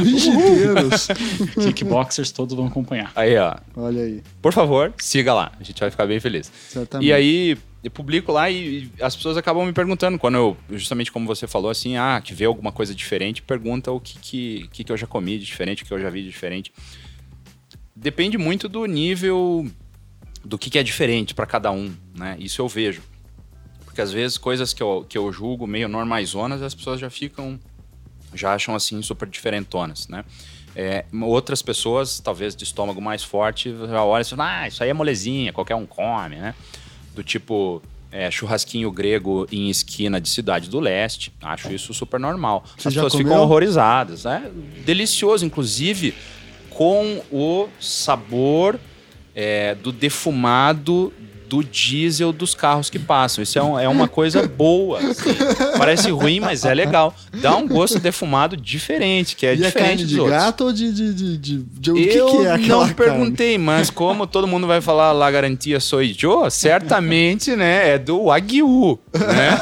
jiu-jiteiros. 0.05 1.09
Kickboxers 1.65 2.31
todos 2.31 2.55
vão 2.55 2.67
acompanhar. 2.67 3.11
Aí, 3.17 3.37
ó. 3.37 3.57
Olha 3.77 4.03
aí. 4.03 4.23
Por 4.41 4.53
favor, 4.53 4.93
siga 4.99 5.35
lá. 5.35 5.51
A 5.59 5.65
gente 5.65 5.81
vai 5.81 5.91
ficar 5.91 6.07
bem 6.07 6.21
feliz. 6.21 6.53
Exatamente. 6.71 7.09
E 7.09 7.13
aí 7.13 7.59
eu 7.83 7.91
publico 7.91 8.31
lá 8.31 8.49
e, 8.49 8.91
as 9.01 9.17
pessoas 9.17 9.37
acabam 9.37 9.67
me 9.67 9.73
perguntando, 9.73 10.19
quando 10.19 10.37
eu, 10.37 10.57
justamente 10.71 11.11
como 11.11 11.27
você 11.27 11.47
falou, 11.47 11.71
assim, 11.71 11.97
ah, 11.97 12.21
que 12.23 12.33
vê 12.33 12.45
alguma 12.45 12.71
coisa 12.71 12.95
diferente, 12.95 13.43
pergunta 13.43 13.91
o 13.91 14.01
que, 14.01 14.19
que, 14.19 14.69
que, 14.73 14.85
que 14.85 14.93
eu 14.93 14.97
já 14.97 15.07
comi 15.07 15.39
de 15.39 15.45
diferente, 15.45 15.83
o 15.83 15.87
que 15.87 15.93
eu 15.93 16.01
já 16.01 16.09
vi 16.09 16.23
de 16.23 16.29
diferente. 16.29 16.73
Depende 17.95 18.39
muito 18.39 18.69
do 18.69 18.87
nível 18.87 19.67
do 20.45 20.59
que, 20.59 20.71
que 20.71 20.79
é 20.79 20.83
diferente 20.83 21.35
para 21.35 21.47
cada 21.47 21.71
um, 21.71 21.93
né? 22.15 22.37
Isso 22.39 22.61
eu 22.61 22.69
vejo. 22.69 23.03
Porque 23.85 24.01
às 24.01 24.13
vezes 24.13 24.39
coisas 24.39 24.73
que 24.73 24.83
eu, 24.83 25.05
que 25.09 25.19
eu 25.19 25.33
julgo 25.33 25.67
meio 25.67 25.89
normaizonas, 25.89 26.63
as 26.63 26.75
pessoas 26.75 27.01
já 27.01 27.11
ficam, 27.11 27.59
já 28.33 28.55
acham 28.55 28.75
assim 28.75 29.03
super 29.03 29.29
diferentonas, 29.29 30.09
né? 30.09 30.25
É, 30.75 31.05
outras 31.21 31.61
pessoas, 31.61 32.19
talvez 32.19 32.57
de 32.57 32.65
estômago 32.65 33.01
mais 33.01 33.23
forte, 33.23 33.75
já 33.77 34.03
olham 34.03 34.23
e 34.23 34.25
falam, 34.25 34.47
ah, 34.47 34.69
isso 34.69 34.83
aí 34.83 34.89
é 34.89 34.95
molezinha, 34.95 35.53
qualquer 35.53 35.75
um 35.75 35.85
come, 35.85 36.37
né? 36.37 36.55
Do 37.15 37.23
tipo 37.23 37.83
é, 38.11 38.31
churrasquinho 38.31 38.91
grego 38.91 39.47
em 39.51 39.71
esquina 39.71 40.21
de 40.21 40.29
cidade 40.29 40.69
do 40.69 40.79
leste. 40.79 41.33
Acho 41.41 41.73
isso 41.73 41.95
super 41.95 42.21
normal. 42.21 42.65
Você 42.77 42.89
As 42.89 42.95
pessoas 42.95 43.13
comeu? 43.13 43.27
ficam 43.27 43.43
horrorizadas. 43.43 44.25
Né? 44.25 44.51
Delicioso, 44.85 45.45
inclusive, 45.47 46.15
com 46.69 47.23
o 47.31 47.69
sabor 47.81 48.79
é, 49.35 49.75
do 49.75 49.91
defumado 49.91 51.13
do 51.53 51.63
diesel 51.63 52.33
dos 52.33 52.55
carros 52.55 52.89
que 52.89 52.99
passam. 52.99 53.43
Isso 53.43 53.59
é, 53.59 53.63
um, 53.63 53.79
é 53.79 53.87
uma 53.87 54.09
coisa 54.09 54.49
boa. 54.49 54.99
Assim. 55.01 55.37
Parece 55.77 56.11
ruim, 56.11 56.41
mas 56.41 56.65
é 56.65 56.73
legal. 56.73 57.15
Dá 57.31 57.55
um 57.55 57.69
gosto 57.69 57.99
defumado 57.99 58.57
diferente, 58.57 59.37
que 59.37 59.45
é 59.45 59.53
e 59.53 59.57
diferente 59.59 59.77
é 59.77 59.87
carne 59.87 60.05
de 60.07 60.19
outros. 60.19 60.39
gato 60.39 60.65
ou 60.65 60.73
de, 60.73 60.91
de, 60.91 61.13
de, 61.13 61.37
de, 61.37 61.59
de 61.59 61.93
o 61.93 61.99
Eu 61.99 62.27
que, 62.27 62.39
que 62.39 62.47
é 62.47 62.69
não 62.69 62.89
perguntei, 62.89 63.59
mas 63.59 63.91
como 63.91 64.27
todo 64.27 64.47
mundo 64.47 64.67
vai 64.67 64.81
falar 64.81 65.13
La 65.13 65.31
Garantia 65.31 65.79
Soy 65.79 66.17
Joe, 66.19 66.51
certamente, 66.51 67.55
né, 67.55 67.91
é 67.91 67.99
do 67.99 68.25
Wagyu, 68.25 68.99
né? 69.13 69.61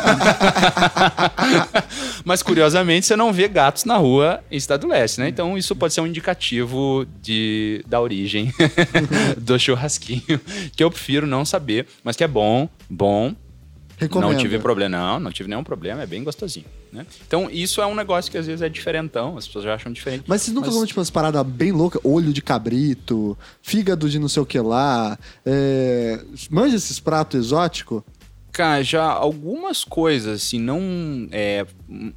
mas 2.24 2.40
curiosamente 2.40 3.04
você 3.04 3.16
não 3.16 3.32
vê 3.32 3.48
gatos 3.48 3.84
na 3.84 3.96
rua 3.96 4.44
em 4.48 4.56
Estado 4.56 4.82
do 4.82 4.88
Leste, 4.88 5.18
né? 5.18 5.28
Então 5.28 5.58
isso 5.58 5.74
pode 5.74 5.92
ser 5.92 6.02
um 6.02 6.06
indicativo 6.06 7.04
de, 7.20 7.84
da 7.88 8.00
origem 8.00 8.54
do 9.36 9.58
churrasquinho, 9.58 10.40
que 10.76 10.84
eu 10.84 10.90
prefiro 10.90 11.26
não 11.26 11.44
saber 11.44 11.79
mas 12.02 12.16
que 12.16 12.24
é 12.24 12.28
bom, 12.28 12.68
bom. 12.88 13.34
Recomendo. 13.96 14.32
Não 14.32 14.38
tive 14.38 14.58
problema, 14.58 14.96
não, 14.96 15.20
não 15.20 15.30
tive 15.30 15.48
nenhum 15.48 15.62
problema, 15.62 16.02
é 16.02 16.06
bem 16.06 16.24
gostosinho. 16.24 16.64
Né? 16.90 17.06
Então, 17.26 17.50
isso 17.50 17.82
é 17.82 17.86
um 17.86 17.94
negócio 17.94 18.30
que 18.30 18.38
às 18.38 18.46
vezes 18.46 18.62
é 18.62 18.68
diferentão, 18.68 19.36
as 19.36 19.46
pessoas 19.46 19.64
já 19.64 19.74
acham 19.74 19.92
diferente. 19.92 20.24
Mas 20.26 20.42
vocês 20.42 20.54
nunca 20.54 20.70
mas... 20.70 20.88
tipo 20.88 21.00
umas 21.00 21.10
paradas 21.10 21.46
bem 21.46 21.70
loucas? 21.70 22.00
Olho 22.02 22.32
de 22.32 22.40
cabrito, 22.40 23.36
fígado 23.62 24.08
de 24.08 24.18
não 24.18 24.28
sei 24.28 24.42
o 24.42 24.46
que 24.46 24.58
lá. 24.58 25.18
É... 25.44 26.24
Manja 26.48 26.76
esses 26.76 26.98
pratos 26.98 27.38
exóticos? 27.38 28.02
Cara, 28.52 28.82
já 28.82 29.04
algumas 29.04 29.84
coisas, 29.84 30.42
assim, 30.42 30.58
não. 30.58 30.80
É, 31.30 31.66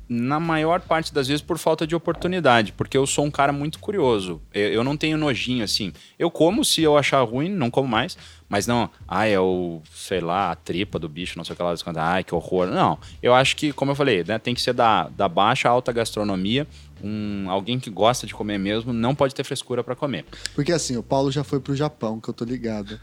na 0.09 0.39
maior 0.39 0.81
parte 0.81 1.13
das 1.13 1.27
vezes 1.27 1.41
por 1.41 1.57
falta 1.57 1.85
de 1.85 1.95
oportunidade, 1.95 2.71
porque 2.71 2.97
eu 2.97 3.05
sou 3.05 3.25
um 3.25 3.31
cara 3.31 3.53
muito 3.53 3.79
curioso. 3.79 4.41
Eu, 4.53 4.69
eu, 4.69 4.83
não 4.83 4.97
tenho 4.97 5.17
nojinho, 5.17 5.63
assim. 5.63 5.93
Eu 6.17 6.31
como 6.31 6.65
se 6.65 6.81
eu 6.81 6.97
achar 6.97 7.21
ruim, 7.21 7.49
não 7.49 7.69
como 7.69 7.87
mais, 7.87 8.17
mas 8.49 8.65
não, 8.65 8.89
ai, 9.07 9.33
é 9.33 9.39
o, 9.39 9.81
sei 9.93 10.21
lá, 10.21 10.51
a 10.51 10.55
tripa 10.55 10.97
do 10.97 11.07
bicho, 11.07 11.37
não 11.37 11.43
sei 11.43 11.53
o 11.53 11.55
que 11.55 11.63
lá, 11.63 11.73
ai, 11.97 12.23
que 12.23 12.33
horror. 12.33 12.67
Não, 12.67 12.97
eu 13.21 13.33
acho 13.33 13.55
que, 13.55 13.71
como 13.71 13.91
eu 13.91 13.95
falei, 13.95 14.23
né, 14.23 14.39
tem 14.39 14.55
que 14.55 14.61
ser 14.61 14.73
da, 14.73 15.09
da 15.09 15.27
baixa 15.27 15.69
alta 15.69 15.91
gastronomia. 15.91 16.67
Um, 17.03 17.49
alguém 17.49 17.79
que 17.79 17.89
gosta 17.89 18.25
de 18.25 18.33
comer 18.33 18.57
mesmo 18.57 18.93
não 18.93 19.13
pode 19.13 19.35
ter 19.35 19.43
frescura 19.43 19.83
para 19.83 19.95
comer. 19.95 20.25
Porque 20.55 20.71
assim, 20.71 20.95
o 20.97 21.03
Paulo 21.03 21.31
já 21.31 21.43
foi 21.43 21.59
pro 21.59 21.75
Japão, 21.75 22.19
que 22.19 22.29
eu 22.29 22.33
tô 22.33 22.45
ligado. 22.45 22.99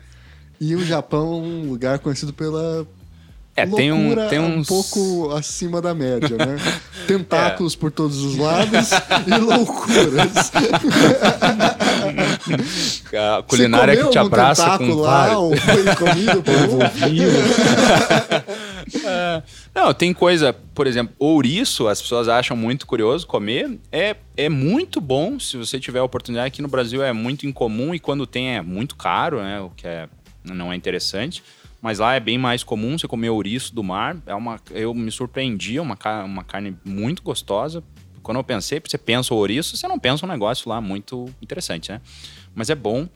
E 0.61 0.74
o 0.74 0.85
Japão 0.85 1.33
é 1.33 1.37
um 1.37 1.70
lugar 1.70 1.99
conhecido 1.99 2.33
pela 2.33 2.87
é, 3.61 3.66
tem 3.66 3.92
um, 3.92 4.28
tem 4.28 4.38
um 4.38 4.64
pouco 4.64 5.30
acima 5.32 5.80
da 5.80 5.94
média, 5.94 6.36
né? 6.36 6.56
Tentáculos 7.06 7.74
é. 7.74 7.76
por 7.76 7.90
todos 7.90 8.22
os 8.22 8.36
lados 8.36 8.90
e 9.26 9.34
loucuras. 9.38 10.52
A 13.12 13.42
culinária 13.42 13.96
que 13.96 14.11
te 14.11 14.18
abraça 14.18 14.78
com 14.78 14.94
lá, 14.94 15.38
ou 15.38 15.56
foi 15.56 15.84
comido 15.96 16.42
por 16.42 16.52
é. 19.04 19.42
Não, 19.74 19.94
tem 19.94 20.12
coisa, 20.12 20.52
por 20.74 20.86
exemplo, 20.86 21.14
ouriço, 21.18 21.88
as 21.88 22.00
pessoas 22.00 22.28
acham 22.28 22.56
muito 22.56 22.86
curioso 22.86 23.26
comer. 23.26 23.78
É, 23.92 24.16
é 24.36 24.48
muito 24.48 25.00
bom 25.00 25.38
se 25.38 25.56
você 25.56 25.78
tiver 25.78 26.00
a 26.00 26.04
oportunidade. 26.04 26.48
Aqui 26.48 26.62
no 26.62 26.68
Brasil 26.68 27.02
é 27.02 27.12
muito 27.12 27.46
incomum 27.46 27.94
e 27.94 27.98
quando 27.98 28.26
tem 28.26 28.56
é 28.56 28.62
muito 28.62 28.96
caro, 28.96 29.40
né? 29.40 29.61
O 29.61 29.70
que 29.70 29.86
é, 29.86 30.08
não 30.44 30.72
é 30.72 30.76
interessante. 30.76 31.42
Mas 31.81 31.99
lá 31.99 32.14
é 32.14 32.20
bem 32.20 32.37
mais 32.37 32.62
comum 32.62 32.99
você 32.99 33.09
comer 33.09 33.31
ouriço 33.31 33.74
do 33.74 33.83
mar. 33.83 34.16
É 34.26 34.35
uma, 34.35 34.61
eu 34.70 34.93
me 34.95 35.11
surpreendi, 35.11 35.78
é 35.78 35.83
uma, 35.83 35.97
uma 36.24 36.45
carne 36.45 36.76
muito 36.85 37.22
gostosa. 37.22 37.83
Quando 38.22 38.37
eu 38.37 38.45
pensei, 38.45 38.81
você 38.81 38.99
pensa 38.99 39.33
o 39.33 39.37
ouriço, 39.37 39.76
você 39.76 39.89
não 39.89 39.99
pensa 39.99 40.26
um 40.26 40.28
negócio 40.28 40.68
lá 40.68 40.81
muito 40.81 41.26
interessante, 41.41 41.91
né? 41.91 42.01
Mas 42.55 42.68
é 42.70 42.74
bom. 42.74 43.09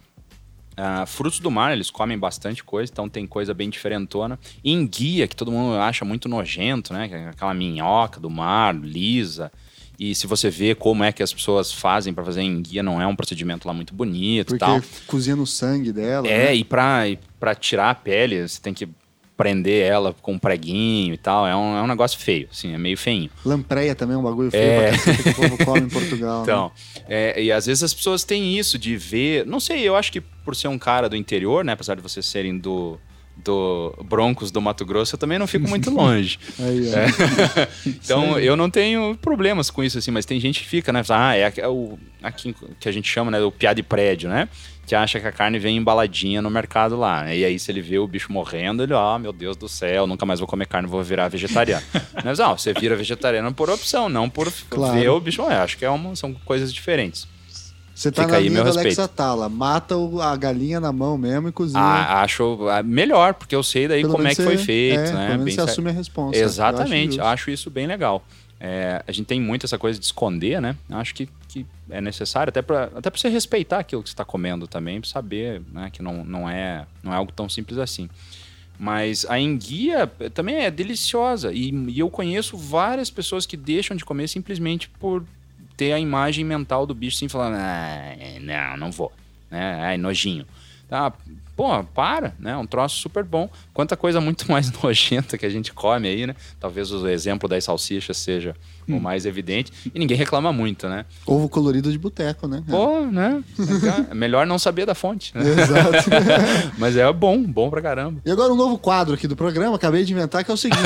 Uh, 0.77 1.07
frutos 1.07 1.39
do 1.39 1.53
mar, 1.53 1.73
eles 1.73 1.89
comem 1.89 2.19
bastante 2.19 2.65
coisa, 2.65 2.91
então 2.91 3.09
tem 3.09 3.27
coisa 3.27 3.55
bem 3.55 3.71
diferentona. 3.71 4.39
Enguia, 4.65 5.29
que 5.29 5.37
todo 5.37 5.53
mundo 5.53 5.77
acha 5.77 6.05
muito 6.05 6.29
nojento, 6.29 6.93
né? 6.93 7.09
É 7.13 7.29
aquela 7.29 7.55
minhoca 7.55 8.19
do 8.19 8.29
mar, 8.29 8.75
lisa. 8.75 9.53
E 9.99 10.15
se 10.15 10.27
você 10.27 10.51
vê 10.51 10.75
como 10.75 11.05
é 11.05 11.13
que 11.13 11.23
as 11.23 11.33
pessoas 11.33 11.73
fazem 11.73 12.13
para 12.13 12.25
fazer 12.25 12.43
enguia, 12.43 12.83
não 12.83 13.01
é 13.01 13.07
um 13.07 13.15
procedimento 13.15 13.67
lá 13.67 13.75
muito 13.75 13.95
bonito 13.95 14.49
Porque 14.49 14.65
tal. 14.65 14.83
cozinha 15.07 15.37
no 15.37 15.47
sangue 15.47 15.93
dela. 15.93 16.27
É, 16.27 16.47
né? 16.47 16.55
e 16.55 16.65
para 16.65 17.09
e 17.09 17.19
pra 17.39 17.55
tirar 17.55 17.91
a 17.91 17.95
pele, 17.95 18.47
você 18.47 18.61
tem 18.61 18.75
que 18.75 18.89
prender 19.37 19.85
ela 19.85 20.15
com 20.23 20.33
um 20.33 20.39
preguinho 20.39 21.15
e 21.15 21.17
tal. 21.17 21.47
É 21.47 21.55
um, 21.55 21.77
é 21.77 21.83
um 21.83 21.87
negócio 21.87 22.19
feio, 22.19 22.49
assim, 22.51 22.73
é 22.73 22.79
meio 22.79 22.97
feinho. 22.97 23.31
Lampreia 23.45 23.95
também 23.95 24.15
é 24.15 24.19
um 24.19 24.23
bagulho 24.23 24.51
feio 24.51 24.63
é... 24.63 24.97
pra 24.97 25.15
que 25.15 25.29
o 25.29 25.35
povo 25.35 25.59
come 25.65 25.81
em 25.81 25.89
Portugal. 25.89 26.39
Né? 26.39 26.43
Então, 26.43 26.73
né? 26.97 27.05
é, 27.09 27.43
e 27.43 27.53
às 27.53 27.67
vezes 27.67 27.83
as 27.83 27.95
pessoas 27.95 28.25
têm 28.25 28.57
isso 28.57 28.79
de 28.79 28.97
ver. 28.97 29.47
Não 29.47 29.61
sei, 29.61 29.81
eu 29.81 29.97
acho 29.97 30.11
que 30.11 30.21
por 30.21 30.55
ser 30.55 30.69
um 30.69 30.79
cara 30.79 31.09
do 31.09 31.17
interior, 31.17 31.65
né? 31.65 31.73
Apesar 31.73 31.95
de 31.95 32.03
vocês 32.03 32.27
serem 32.27 32.59
do 32.59 32.99
do 33.37 33.95
Broncos 34.05 34.51
do 34.51 34.61
Mato 34.61 34.85
Grosso, 34.85 35.15
eu 35.15 35.19
também 35.19 35.39
não 35.39 35.47
fico 35.47 35.69
muito 35.69 35.91
longe. 35.91 36.39
Aí, 36.59 36.89
é. 36.89 37.69
então, 37.87 38.39
eu 38.39 38.57
não 38.57 38.71
tenho 38.71 39.17
problemas 39.21 39.71
com 39.71 39.83
isso, 39.83 39.99
assim, 39.99 40.11
mas 40.11 40.25
tem 40.25 40.39
gente 40.41 40.61
que 40.61 40.69
fica, 40.69 40.93
né? 40.93 41.03
Ah, 41.09 41.37
é, 41.37 41.53
é 41.57 41.69
o 41.69 41.99
aqui 42.23 42.55
que 42.81 42.89
a 42.89 42.93
gente 42.93 43.09
chama, 43.09 43.31
né, 43.31 43.41
o 43.41 43.53
piá 43.53 43.73
de 43.73 43.83
prédio, 43.83 44.31
né? 44.31 44.49
Que 44.87 44.95
acha 44.95 45.19
que 45.19 45.27
a 45.27 45.33
carne 45.33 45.59
vem 45.59 45.77
embaladinha 45.77 46.43
no 46.43 46.51
mercado 46.51 46.97
lá. 46.97 47.25
Né? 47.25 47.39
E 47.39 47.45
aí, 47.45 47.59
se 47.59 47.71
ele 47.73 47.81
vê 47.81 47.99
o 47.99 48.07
bicho 48.07 48.31
morrendo, 48.31 48.83
ele, 48.83 48.93
ó, 48.93 49.17
oh, 49.17 49.19
meu 49.19 49.33
Deus 49.33 49.57
do 49.57 49.69
céu, 49.69 50.07
nunca 50.07 50.27
mais 50.27 50.41
vou 50.41 50.47
comer 50.47 50.67
carne, 50.67 50.87
vou 50.87 51.03
virar 51.03 51.29
vegetariano. 51.29 51.85
mas, 52.23 52.39
não, 52.39 52.57
você 52.57 52.73
vira 52.75 52.95
vegetariano 52.95 53.53
por 53.53 53.71
opção, 53.71 54.09
não 54.09 54.29
por 54.29 54.53
claro. 54.69 54.99
ver 54.99 55.09
o 55.09 55.21
bicho. 55.21 55.41
Eu 55.41 55.49
acho 55.49 55.79
que 55.79 55.85
é 55.85 55.91
uma, 55.91 56.15
são 56.15 56.35
coisas 56.45 56.73
diferentes. 56.73 57.27
Você 57.95 58.11
tá 58.11 58.23
Fica 58.23 58.33
na 58.33 58.39
aí, 58.39 58.49
linha 58.49 58.65
do 58.65 58.71
Alex 58.71 58.99
Atala. 58.99 59.49
Mata 59.49 59.95
a 60.23 60.37
galinha 60.37 60.81
na 60.81 60.93
mão 60.93 61.17
mesmo 61.17 61.49
e 61.49 61.53
cozinha. 61.53 61.81
Ah, 61.81 62.23
acho 62.23 62.69
ah, 62.69 62.83
melhor, 62.83 63.35
porque 63.35 63.55
eu 63.55 63.63
sei 63.63 63.87
daí 63.87 64.03
pelo 64.03 64.15
como 64.15 64.27
é 64.27 64.35
que 64.35 64.43
foi 64.43 64.59
feito. 64.59 64.99
É, 64.99 65.13
né? 65.13 65.27
Pelo 65.29 65.39
menos 65.39 65.55
você 65.55 65.61
assume 65.61 65.91
a 65.91 65.93
resposta. 65.93 66.37
Exatamente, 66.37 67.21
acho, 67.21 67.29
acho, 67.29 67.51
isso 67.51 67.71
bem 67.71 67.87
legal. 67.87 68.27
É, 68.59 69.03
a 69.07 69.13
gente 69.13 69.27
tem 69.27 69.41
muito 69.41 69.65
essa 69.65 69.79
coisa 69.79 69.99
de 69.99 70.05
esconder, 70.05 70.61
né? 70.61 70.75
Acho 70.91 71.15
que, 71.15 71.29
que 71.49 71.65
é 71.89 72.01
necessário, 72.01 72.49
até 72.49 72.63
para 72.63 72.91
até 72.97 73.11
você 73.11 73.29
respeitar 73.29 73.79
aquilo 73.79 74.03
que 74.03 74.09
você 74.09 74.15
está 74.15 74.25
comendo 74.25 74.67
também, 74.67 75.01
para 75.01 75.11
saber 75.11 75.63
né, 75.73 75.91
que 75.93 76.03
não, 76.03 76.25
não, 76.25 76.49
é, 76.49 76.87
não 77.03 77.13
é 77.13 77.17
algo 77.17 77.31
tão 77.31 77.49
simples 77.49 77.79
assim. 77.79 78.09
Mas 78.77 79.25
a 79.29 79.39
enguia 79.39 80.07
também 80.33 80.57
é 80.57 80.71
deliciosa. 80.71 81.53
E, 81.53 81.71
e 81.89 81.99
eu 82.01 82.11
conheço 82.11 82.57
várias 82.57 83.09
pessoas 83.09 83.47
que 83.47 83.57
deixam 83.57 83.97
de 83.97 84.05
comer 84.05 84.29
simplesmente 84.29 84.89
por 84.89 85.25
ter 85.77 85.93
a 85.93 85.99
imagem 85.99 86.45
mental 86.45 86.87
do 86.87 86.95
bicho 86.95 87.17
assim, 87.17 87.29
falando, 87.29 87.57
ah, 87.57 88.17
não, 88.41 88.77
não 88.77 88.91
vou, 88.91 89.13
né? 89.51 89.81
Ai, 89.81 89.97
nojinho. 89.99 90.47
Tá, 90.89 91.13
pô, 91.57 91.83
para, 91.83 92.35
né? 92.39 92.57
Um 92.57 92.67
troço 92.67 92.97
super 92.97 93.25
bom. 93.25 93.49
Quanta 93.73 93.97
coisa 93.97 94.21
muito 94.21 94.49
mais 94.53 94.71
nojenta 94.71 95.39
que 95.39 95.47
a 95.47 95.49
gente 95.49 95.73
come 95.73 96.09
aí, 96.09 96.27
né? 96.27 96.35
Talvez 96.61 96.93
o 96.93 97.09
exemplo 97.09 97.49
das 97.49 97.65
salsichas 97.65 98.17
seja 98.17 98.55
hum. 98.89 98.99
o 98.99 99.01
mais 99.01 99.27
evidente. 99.27 99.73
E 99.95 99.99
ninguém 99.99 100.17
reclama 100.17 100.53
muito, 100.53 100.89
né? 100.89 101.05
Ovo 101.27 101.49
colorido 101.49 101.91
de 101.91 101.99
boteco, 101.99 102.47
né? 102.47 102.63
Pô, 102.69 103.01
né? 103.07 103.43
É 104.11 104.15
melhor 104.15 104.47
não 104.47 104.59
saber 104.59 104.87
da 104.87 104.95
fonte. 104.95 105.37
Né? 105.37 105.43
Exato. 105.51 106.11
Mas 106.79 106.97
é 106.97 107.11
bom, 107.13 107.43
bom 107.43 107.71
pra 107.71 107.81
caramba. 107.81 108.21
E 108.25 108.31
agora 108.31 108.53
um 108.53 108.57
novo 108.57 108.79
quadro 108.79 109.15
aqui 109.15 109.27
do 109.27 109.37
programa, 109.37 109.77
acabei 109.77 110.05
de 110.05 110.13
inventar, 110.13 110.45
que 110.45 110.51
é 110.51 110.55
o 110.55 110.57
seguinte. 110.57 110.83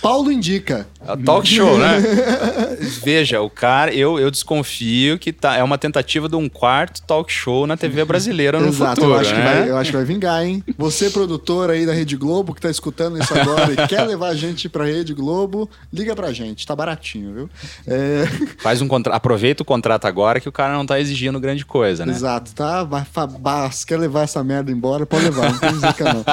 Paulo 0.00 0.32
indica. 0.32 0.86
É 1.06 1.16
talk 1.16 1.46
show, 1.46 1.78
né? 1.78 1.98
Veja, 3.04 3.40
o 3.40 3.50
cara, 3.50 3.92
eu, 3.92 4.18
eu 4.18 4.30
desconfio 4.30 5.18
que 5.18 5.32
tá, 5.32 5.56
é 5.56 5.62
uma 5.62 5.78
tentativa 5.78 6.28
de 6.28 6.36
um 6.36 6.48
quarto 6.48 7.02
talk 7.02 7.32
show 7.32 7.66
na 7.66 7.76
TV 7.76 8.04
brasileira 8.04 8.60
no 8.60 8.68
Exato, 8.68 8.96
futuro. 8.96 9.14
Eu 9.14 9.20
acho, 9.20 9.34
né? 9.34 9.36
que 9.36 9.42
vai, 9.42 9.70
eu 9.70 9.76
acho 9.76 9.90
que 9.90 9.96
vai 9.96 10.06
vingar, 10.06 10.44
hein? 10.44 10.64
Você, 10.76 11.10
produtor 11.10 11.70
aí 11.70 11.86
da 11.86 11.92
Rede 11.92 12.16
Globo, 12.16 12.54
que 12.54 12.60
tá 12.60 12.70
escutando 12.70 13.18
isso 13.18 13.32
agora 13.34 13.72
e 13.72 13.76
quer 13.88 14.02
levar 14.02 14.28
a 14.28 14.34
gente 14.34 14.68
pra 14.68 14.84
Rede 14.84 15.14
Globo, 15.14 15.68
liga 15.92 16.14
pra 16.14 16.32
gente, 16.32 16.66
tá 16.66 16.76
baratinho, 16.76 17.34
viu? 17.34 17.50
É... 17.86 18.24
Faz 18.62 18.80
um 18.82 18.88
contra... 18.88 19.14
Aproveita 19.14 19.62
o 19.62 19.66
contrato 19.66 20.06
agora 20.06 20.40
que 20.40 20.48
o 20.48 20.52
cara 20.52 20.74
não 20.74 20.86
tá 20.86 21.00
exigindo 21.00 21.40
grande 21.40 21.64
coisa, 21.64 22.04
né? 22.04 22.12
Exato, 22.12 22.52
tá? 22.54 22.86
Mas 23.40 23.84
quer 23.84 23.98
levar 23.98 24.22
essa 24.22 24.42
merda 24.44 24.70
embora, 24.70 25.06
pode 25.06 25.24
levar, 25.24 25.50
não 25.50 25.58
tem 25.58 25.74
zica 25.74 26.12
não. 26.12 26.24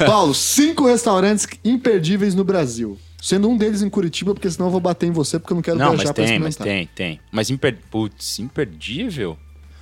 É... 0.00 0.04
Paulo, 0.04 0.34
cinco 0.34 0.86
restaurantes 0.86 1.46
imperdíveis 1.70 2.34
no 2.34 2.44
Brasil. 2.44 2.98
Sendo 3.20 3.48
um 3.48 3.56
deles 3.56 3.82
em 3.82 3.90
Curitiba, 3.90 4.32
porque 4.34 4.50
senão 4.50 4.68
eu 4.68 4.70
vou 4.70 4.80
bater 4.80 5.06
em 5.06 5.10
você, 5.10 5.38
porque 5.38 5.52
eu 5.52 5.56
não 5.56 5.62
quero 5.62 5.78
não, 5.78 5.90
viajar 5.90 6.14
mas 6.16 6.28
tem, 6.28 6.38
Mas 6.38 6.56
tem, 6.56 6.86
tem. 6.94 7.20
Mas 7.30 7.50
imper... 7.50 7.78
Putz, 7.90 8.38
imperdível? 8.38 9.38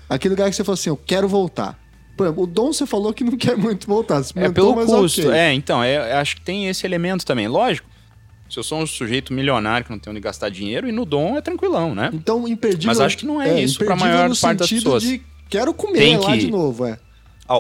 Aquele 0.09 0.35
lugar 0.35 0.51
que 0.51 0.57
você 0.57 0.65
falou 0.65 0.75
assim, 0.75 0.91
eu 0.91 0.97
quero 0.97 1.29
voltar. 1.29 1.79
Por 2.17 2.27
exemplo, 2.27 2.43
o 2.43 2.47
Dom 2.47 2.73
você 2.73 2.85
falou 2.85 3.13
que 3.13 3.23
não 3.23 3.37
quer 3.37 3.57
muito 3.57 3.87
voltar. 3.87 4.21
é 4.35 4.49
pelo 4.51 4.75
custo. 4.75 5.21
Okay. 5.21 5.33
É, 5.33 5.53
então, 5.53 5.83
é, 5.83 6.15
acho 6.15 6.37
que 6.37 6.43
tem 6.43 6.69
esse 6.69 6.85
elemento 6.85 7.25
também. 7.25 7.47
Lógico, 7.47 7.89
se 8.51 8.59
eu 8.59 8.65
sou 8.65 8.81
um 8.81 8.87
sujeito 8.87 9.33
milionário 9.33 9.85
que 9.85 9.93
não 9.93 9.99
tem 10.01 10.11
onde 10.11 10.21
gastar 10.21 10.49
dinheiro, 10.49 10.89
e 10.89 10.93
no 10.93 11.05
Dom 11.05 11.37
é 11.37 11.41
tranquilão, 11.41 11.95
né? 11.95 12.11
Então, 12.13 12.49
imperdível... 12.49 12.89
Mas 12.89 13.01
acho 13.01 13.19
que 13.19 13.27
não 13.27 13.41
é, 13.41 13.51
é 13.51 13.63
isso 13.63 13.79
para 13.79 13.95
a 13.95 13.97
maior 13.97 14.37
parte 14.37 14.59
das 14.59 14.71
pessoas. 14.71 15.03
De 15.05 15.23
quero 15.49 15.73
comer 15.73 15.99
tem 15.99 16.17
lá 16.17 16.33
que... 16.33 16.39
de 16.39 16.51
novo, 16.51 16.87
é. 16.87 16.99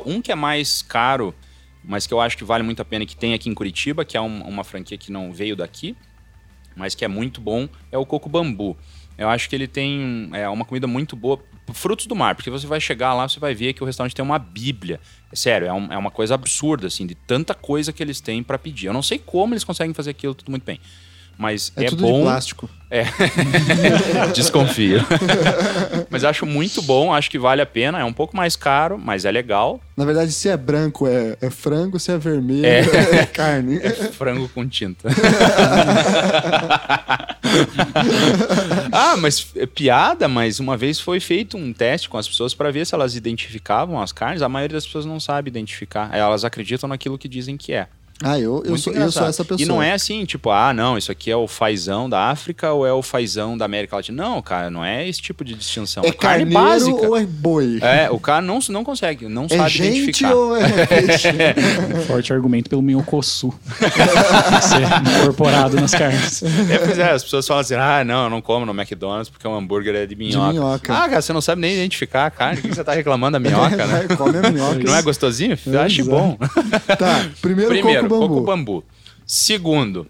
Um 0.05 0.20
que 0.20 0.33
é 0.33 0.35
mais 0.35 0.83
caro 0.83 1.33
mas 1.89 2.07
que 2.07 2.12
eu 2.12 2.20
acho 2.20 2.36
que 2.36 2.45
vale 2.45 2.62
muito 2.62 2.82
a 2.82 2.84
pena 2.84 3.07
que 3.07 3.16
tem 3.16 3.32
aqui 3.32 3.49
em 3.49 3.55
Curitiba, 3.55 4.05
que 4.05 4.14
é 4.14 4.20
um, 4.20 4.43
uma 4.43 4.62
franquia 4.62 4.99
que 4.99 5.11
não 5.11 5.32
veio 5.32 5.57
daqui, 5.57 5.97
mas 6.76 6.95
que 6.95 7.03
é 7.03 7.09
muito 7.09 7.41
bom, 7.41 7.66
é 7.91 7.97
o 7.97 8.05
Coco 8.05 8.28
Bambu. 8.28 8.76
Eu 9.16 9.28
acho 9.28 9.49
que 9.49 9.57
ele 9.57 9.66
tem 9.66 10.28
é, 10.34 10.47
uma 10.51 10.66
comida 10.66 10.86
muito 10.86 11.16
boa, 11.16 11.43
frutos 11.72 12.07
do 12.07 12.14
mar, 12.14 12.34
porque 12.34 12.51
você 12.51 12.66
vai 12.66 12.78
chegar 12.78 13.14
lá, 13.14 13.26
você 13.26 13.41
vai 13.41 13.55
ver 13.55 13.72
que 13.72 13.82
o 13.82 13.86
restaurante 13.86 14.14
tem 14.14 14.24
uma 14.24 14.39
bíblia. 14.39 15.01
É 15.32 15.34
sério, 15.34 15.66
é, 15.66 15.72
um, 15.72 15.91
é 15.91 15.97
uma 15.97 16.11
coisa 16.11 16.34
absurda, 16.34 16.86
assim, 16.86 17.07
de 17.07 17.14
tanta 17.14 17.55
coisa 17.55 17.91
que 17.91 18.03
eles 18.03 18.20
têm 18.20 18.43
para 18.43 18.59
pedir. 18.59 18.86
Eu 18.86 18.93
não 18.93 19.03
sei 19.03 19.18
como 19.18 19.55
eles 19.55 19.64
conseguem 19.64 19.95
fazer 19.95 20.11
aquilo 20.11 20.34
tudo 20.34 20.51
muito 20.51 20.64
bem. 20.64 20.78
Mas 21.39 21.72
é, 21.76 21.84
é 21.84 21.89
tudo 21.89 22.03
bom. 22.03 22.18
De 22.18 22.22
plástico. 22.24 22.68
É. 22.91 23.05
Desconfio. 24.34 25.05
mas 26.09 26.24
acho 26.24 26.47
muito 26.47 26.80
bom, 26.80 27.12
acho 27.12 27.30
que 27.30 27.39
vale 27.39 27.61
a 27.61 27.66
pena. 27.66 28.01
É 28.01 28.05
um 28.05 28.14
pouco 28.14 28.34
mais 28.34 28.57
caro, 28.57 28.99
mas 28.99 29.26
é 29.26 29.30
legal. 29.30 29.78
Na 29.95 30.07
verdade, 30.07 30.32
se 30.32 30.49
é 30.49 30.57
branco 30.57 31.07
é, 31.07 31.36
é 31.39 31.51
frango, 31.51 32.01
se 32.01 32.11
é 32.11 32.16
vermelho 32.16 32.64
é, 32.64 32.80
é 33.20 33.26
carne. 33.26 33.76
É 33.76 33.91
frango 33.91 34.49
com 34.49 34.66
tinta. 34.66 35.07
ah, 38.91 39.16
mas 39.18 39.53
é 39.55 39.66
piada, 39.66 40.26
mas 40.26 40.59
uma 40.59 40.76
vez 40.76 40.99
foi 40.99 41.20
feito 41.20 41.59
um 41.59 41.74
teste 41.74 42.09
com 42.09 42.16
as 42.16 42.26
pessoas 42.26 42.55
para 42.55 42.70
ver 42.70 42.86
se 42.86 42.95
elas 42.95 43.14
identificavam 43.14 44.01
as 44.01 44.12
carnes. 44.12 44.41
A 44.41 44.49
maioria 44.49 44.76
das 44.76 44.86
pessoas 44.86 45.05
não 45.05 45.20
sabe 45.20 45.51
identificar. 45.51 46.09
Elas 46.14 46.43
acreditam 46.43 46.89
naquilo 46.89 47.18
que 47.18 47.28
dizem 47.28 47.59
que 47.59 47.74
é. 47.74 47.89
Ah, 48.23 48.39
eu, 48.39 48.62
eu, 48.64 48.77
sou, 48.77 48.93
eu 48.93 49.12
sou 49.12 49.27
essa 49.27 49.45
pessoa. 49.45 49.62
E 49.62 49.64
não 49.64 49.81
é 49.81 49.93
assim, 49.93 50.25
tipo, 50.25 50.51
ah, 50.51 50.75
não, 50.75 50.99
isso 50.99 51.12
aqui 51.12 51.31
é 51.31 51.37
o 51.37 51.47
fazão 51.47 52.11
da 52.11 52.29
África 52.31 52.73
ou 52.73 52.85
é 52.85 52.93
o 52.93 53.01
fazão 53.01 53.57
da 53.57 53.64
América 53.64 53.95
Latina. 53.95 54.25
Não, 54.25 54.43
cara, 54.43 54.71
não 54.71 54.85
é 54.85 55.09
esse 55.09 55.23
tipo 55.23 55.45
de 55.45 55.55
distinção. 55.55 56.03
É, 56.03 56.09
é 56.09 56.12
carne 56.12 56.53
básica. 56.53 57.07
ou 57.07 57.16
é 57.16 57.25
boi? 57.25 57.79
É, 57.81 58.11
o 58.11 58.19
cara 58.19 58.43
não, 58.43 58.59
não 58.71 58.83
consegue, 58.83 59.29
não 59.29 59.45
é 59.45 59.57
sabe 59.57 59.71
gente 59.71 59.99
identificar. 60.01 60.35
Ou 60.35 60.57
é 60.57 60.87
peixe? 60.87 61.29
um 61.97 62.01
forte 62.03 62.33
argumento 62.33 62.69
pelo 62.69 62.83
minhocossu. 62.83 63.55
ser 63.79 65.21
incorporado 65.21 65.81
nas 65.81 65.93
carnes. 65.93 66.43
É, 66.43 66.79
pois 66.79 66.99
é, 66.99 67.12
as 67.12 67.23
pessoas 67.23 67.47
falam 67.47 67.61
assim, 67.61 67.75
ah, 67.75 68.03
não, 68.05 68.25
eu 68.25 68.31
não 68.31 68.41
como 68.41 68.66
no 68.66 68.73
McDonald's 68.73 69.29
porque 69.29 69.47
o 69.47 69.55
hambúrguer 69.55 69.95
é 69.95 70.07
de 70.07 70.16
minhoca. 70.16 70.49
De 70.49 70.59
minhoca. 70.59 70.93
Ah, 70.93 71.09
cara, 71.09 71.23
você 71.23 71.33
não 71.33 71.41
sabe 71.41 71.61
nem 71.61 71.75
identificar 71.75 72.27
a 72.27 72.31
carne. 72.31 72.61
Por 72.61 72.69
que 72.69 72.75
você 72.75 72.83
tá 72.83 72.95
reclamando 72.95 73.33
da 73.33 73.39
minhoca, 73.49 73.87
né? 73.87 74.09
Come 74.16 74.39
a 74.39 74.51
minhoca. 74.51 74.81
Não 74.83 74.97
é 74.97 75.03
gostosinho? 75.03 75.57
Acho 75.85 76.05
bom. 76.05 76.37
Tá, 76.99 77.27
primeiro, 77.41 77.71
primeiro 77.71 78.07
coco 78.09 78.20
bambu. 78.28 78.34
Coco 78.34 78.46
bambu. 78.46 78.84
Segundo, 79.26 80.06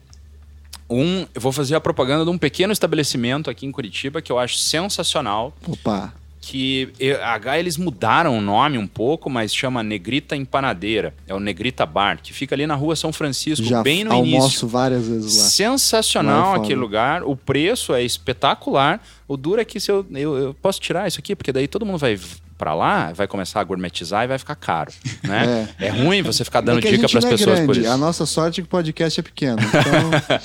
um, 0.88 1.26
eu 1.34 1.40
vou 1.40 1.52
fazer 1.52 1.74
a 1.74 1.80
propaganda 1.80 2.24
de 2.24 2.30
um 2.30 2.38
pequeno 2.38 2.72
estabelecimento 2.72 3.50
aqui 3.50 3.66
em 3.66 3.72
Curitiba 3.72 4.22
que 4.22 4.32
eu 4.32 4.38
acho 4.38 4.56
sensacional. 4.56 5.52
Opa. 5.66 6.14
Que 6.40 6.90
H 7.22 7.58
eles 7.58 7.76
mudaram 7.76 8.38
o 8.38 8.40
nome 8.40 8.78
um 8.78 8.86
pouco, 8.86 9.28
mas 9.28 9.54
chama 9.54 9.82
Negrita 9.82 10.34
Empanadeira. 10.34 11.12
É 11.26 11.34
o 11.34 11.40
Negrita 11.40 11.84
Bar, 11.84 12.20
que 12.22 12.32
fica 12.32 12.54
ali 12.54 12.66
na 12.66 12.74
rua 12.74 12.96
São 12.96 13.12
Francisco, 13.12 13.66
Já 13.66 13.82
bem 13.82 14.02
no 14.04 14.12
almoço 14.12 14.46
início. 14.46 14.68
várias 14.68 15.06
vezes 15.06 15.36
lá. 15.36 15.44
Sensacional 15.44 16.54
é 16.54 16.58
aquele 16.58 16.80
lugar. 16.80 17.22
O 17.22 17.36
preço 17.36 17.92
é 17.92 18.02
espetacular. 18.02 19.02
O 19.26 19.36
duro 19.36 19.60
é 19.60 19.64
que 19.64 19.78
se 19.78 19.90
eu, 19.90 20.06
eu, 20.14 20.38
eu 20.38 20.54
posso 20.54 20.80
tirar 20.80 21.06
isso 21.06 21.18
aqui, 21.18 21.36
porque 21.36 21.52
daí 21.52 21.68
todo 21.68 21.84
mundo 21.84 21.98
vai 21.98 22.18
pra 22.58 22.74
lá, 22.74 23.12
vai 23.14 23.26
começar 23.28 23.60
a 23.60 23.64
gourmetizar 23.64 24.24
e 24.24 24.26
vai 24.26 24.36
ficar 24.38 24.56
caro, 24.56 24.90
né? 25.22 25.68
É, 25.78 25.88
ruim 25.90 26.22
você 26.22 26.44
ficar 26.44 26.60
dando 26.60 26.84
é 26.84 26.88
a 26.88 26.90
dica 26.90 27.08
para 27.08 27.18
as 27.20 27.24
é 27.24 27.28
pessoas 27.28 27.60
por 27.60 27.66
grande. 27.66 27.80
isso. 27.82 27.90
A 27.92 27.96
nossa 27.96 28.26
sorte 28.26 28.60
é 28.60 28.62
que 28.62 28.66
o 28.66 28.70
podcast 28.70 29.20
é 29.20 29.22
pequeno. 29.22 29.56
Então, 29.60 30.38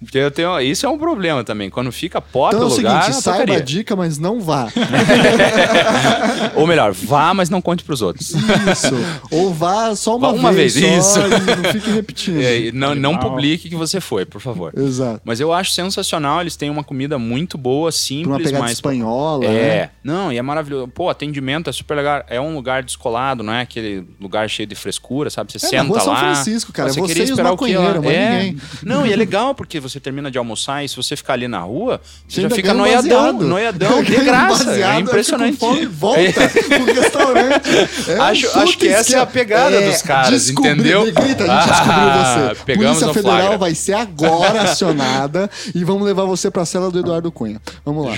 Porque 0.00 0.18
eu 0.18 0.30
tenho, 0.30 0.58
isso 0.60 0.86
é 0.86 0.88
um 0.88 0.96
problema 0.98 1.44
também. 1.44 1.68
Quando 1.68 1.92
fica 1.92 2.20
pop 2.20 2.54
então 2.54 2.68
é 2.68 2.70
o 2.72 2.74
lugar, 2.74 3.02
seguinte, 3.02 3.18
é 3.18 3.20
saiba 3.20 3.36
a 3.36 3.46
porcaria. 3.46 3.64
dica, 3.64 3.94
mas 3.94 4.18
não 4.18 4.40
vá. 4.40 4.68
Ou 6.56 6.66
melhor, 6.66 6.92
vá, 6.92 7.32
mas 7.34 7.50
não 7.50 7.60
conte 7.60 7.84
pros 7.84 8.02
outros. 8.02 8.30
Isso. 8.30 8.94
Ou 9.30 9.52
vá 9.52 9.94
só 9.94 10.16
uma, 10.16 10.32
Vá 10.32 10.38
uma 10.38 10.52
vez, 10.52 10.74
vez, 10.74 11.04
só 11.04 11.20
isso. 11.26 11.28
não 11.28 11.72
fique 11.72 11.90
repetindo. 11.90 12.40
É, 12.40 12.72
não, 12.72 12.94
não 12.94 13.18
publique 13.18 13.68
que 13.68 13.76
você 13.76 14.00
foi, 14.00 14.24
por 14.24 14.40
favor. 14.40 14.72
Exato. 14.76 15.20
Mas 15.24 15.40
eu 15.40 15.52
acho 15.52 15.72
sensacional, 15.72 16.40
eles 16.40 16.56
têm 16.56 16.70
uma 16.70 16.84
comida 16.84 17.18
muito 17.18 17.56
boa, 17.58 17.78
Pra 17.78 17.84
uma 17.88 17.92
simples, 17.92 18.42
pegada 18.46 18.62
mas 18.64 18.72
espanhola, 18.72 19.44
É, 19.44 19.50
né? 19.82 19.90
não, 20.02 20.32
e 20.32 20.38
é 20.38 20.42
maravilhoso. 20.42 20.88
Pô, 20.88 21.08
atendimento 21.08 21.57
é 21.66 21.72
super 21.72 21.94
legal. 21.96 22.24
É 22.28 22.40
um 22.40 22.54
lugar 22.54 22.82
descolado, 22.82 23.42
não 23.42 23.52
é 23.52 23.62
aquele 23.62 24.06
lugar 24.20 24.48
cheio 24.48 24.66
de 24.66 24.74
frescura, 24.74 25.28
sabe? 25.30 25.52
Você 25.52 25.64
É, 25.66 25.68
senta 25.70 25.82
rua 25.84 26.00
São 26.00 26.12
lá. 26.12 26.18
Francisco, 26.20 26.72
cara. 26.72 26.88
Você 26.92 27.00
Você 27.00 27.06
queria 27.08 27.24
esperar 27.24 27.52
o 27.52 27.56
mas 28.02 28.12
é. 28.14 28.30
ninguém. 28.42 28.56
Não, 28.82 29.06
e 29.06 29.12
é 29.12 29.16
legal 29.16 29.54
porque 29.54 29.80
você 29.80 29.98
termina 29.98 30.30
de 30.30 30.38
almoçar 30.38 30.84
e 30.84 30.88
se 30.88 30.96
você 30.96 31.16
ficar 31.16 31.32
ali 31.34 31.48
na 31.48 31.60
rua, 31.60 32.00
você, 32.28 32.36
Você 32.36 32.42
já 32.42 32.50
fica 32.50 32.72
noiadão, 32.74 33.02
baseado. 33.32 33.44
noiadão, 33.46 34.02
de 34.04 34.16
graça. 34.24 34.64
baseado, 34.64 34.96
é 34.96 35.00
impressionante. 35.00 35.56
fome, 35.58 35.86
volta 35.86 36.48
pro 36.48 36.84
restaurante. 36.94 37.70
É 38.08 38.18
Acho- 38.18 38.58
acho 38.58 38.78
que 38.78 38.88
essa 38.88 39.16
é 39.16 39.20
a 39.20 39.26
pegada 39.26 39.80
dos 39.80 40.02
caras, 40.02 40.44
descobri- 40.46 40.70
entendeu? 40.72 41.04
Grita, 41.12 41.44
a 41.44 41.46
gente 41.46 41.48
Ah, 41.68 41.72
descobriu 41.72 42.54
você. 42.54 42.64
pegamos 42.64 42.98
Polícia 42.98 43.14
Federal 43.14 43.38
flagra. 43.38 43.58
vai 43.58 43.74
ser 43.74 43.92
agora 43.94 44.62
acionada 44.62 45.50
e 45.74 45.84
vamos 45.84 46.02
levar 46.06 46.24
você 46.24 46.50
pra 46.50 46.64
cela 46.64 46.90
do 46.90 46.98
Eduardo 47.00 47.30
Cunha. 47.32 47.60
Vamos 47.84 48.06
lá. 48.06 48.12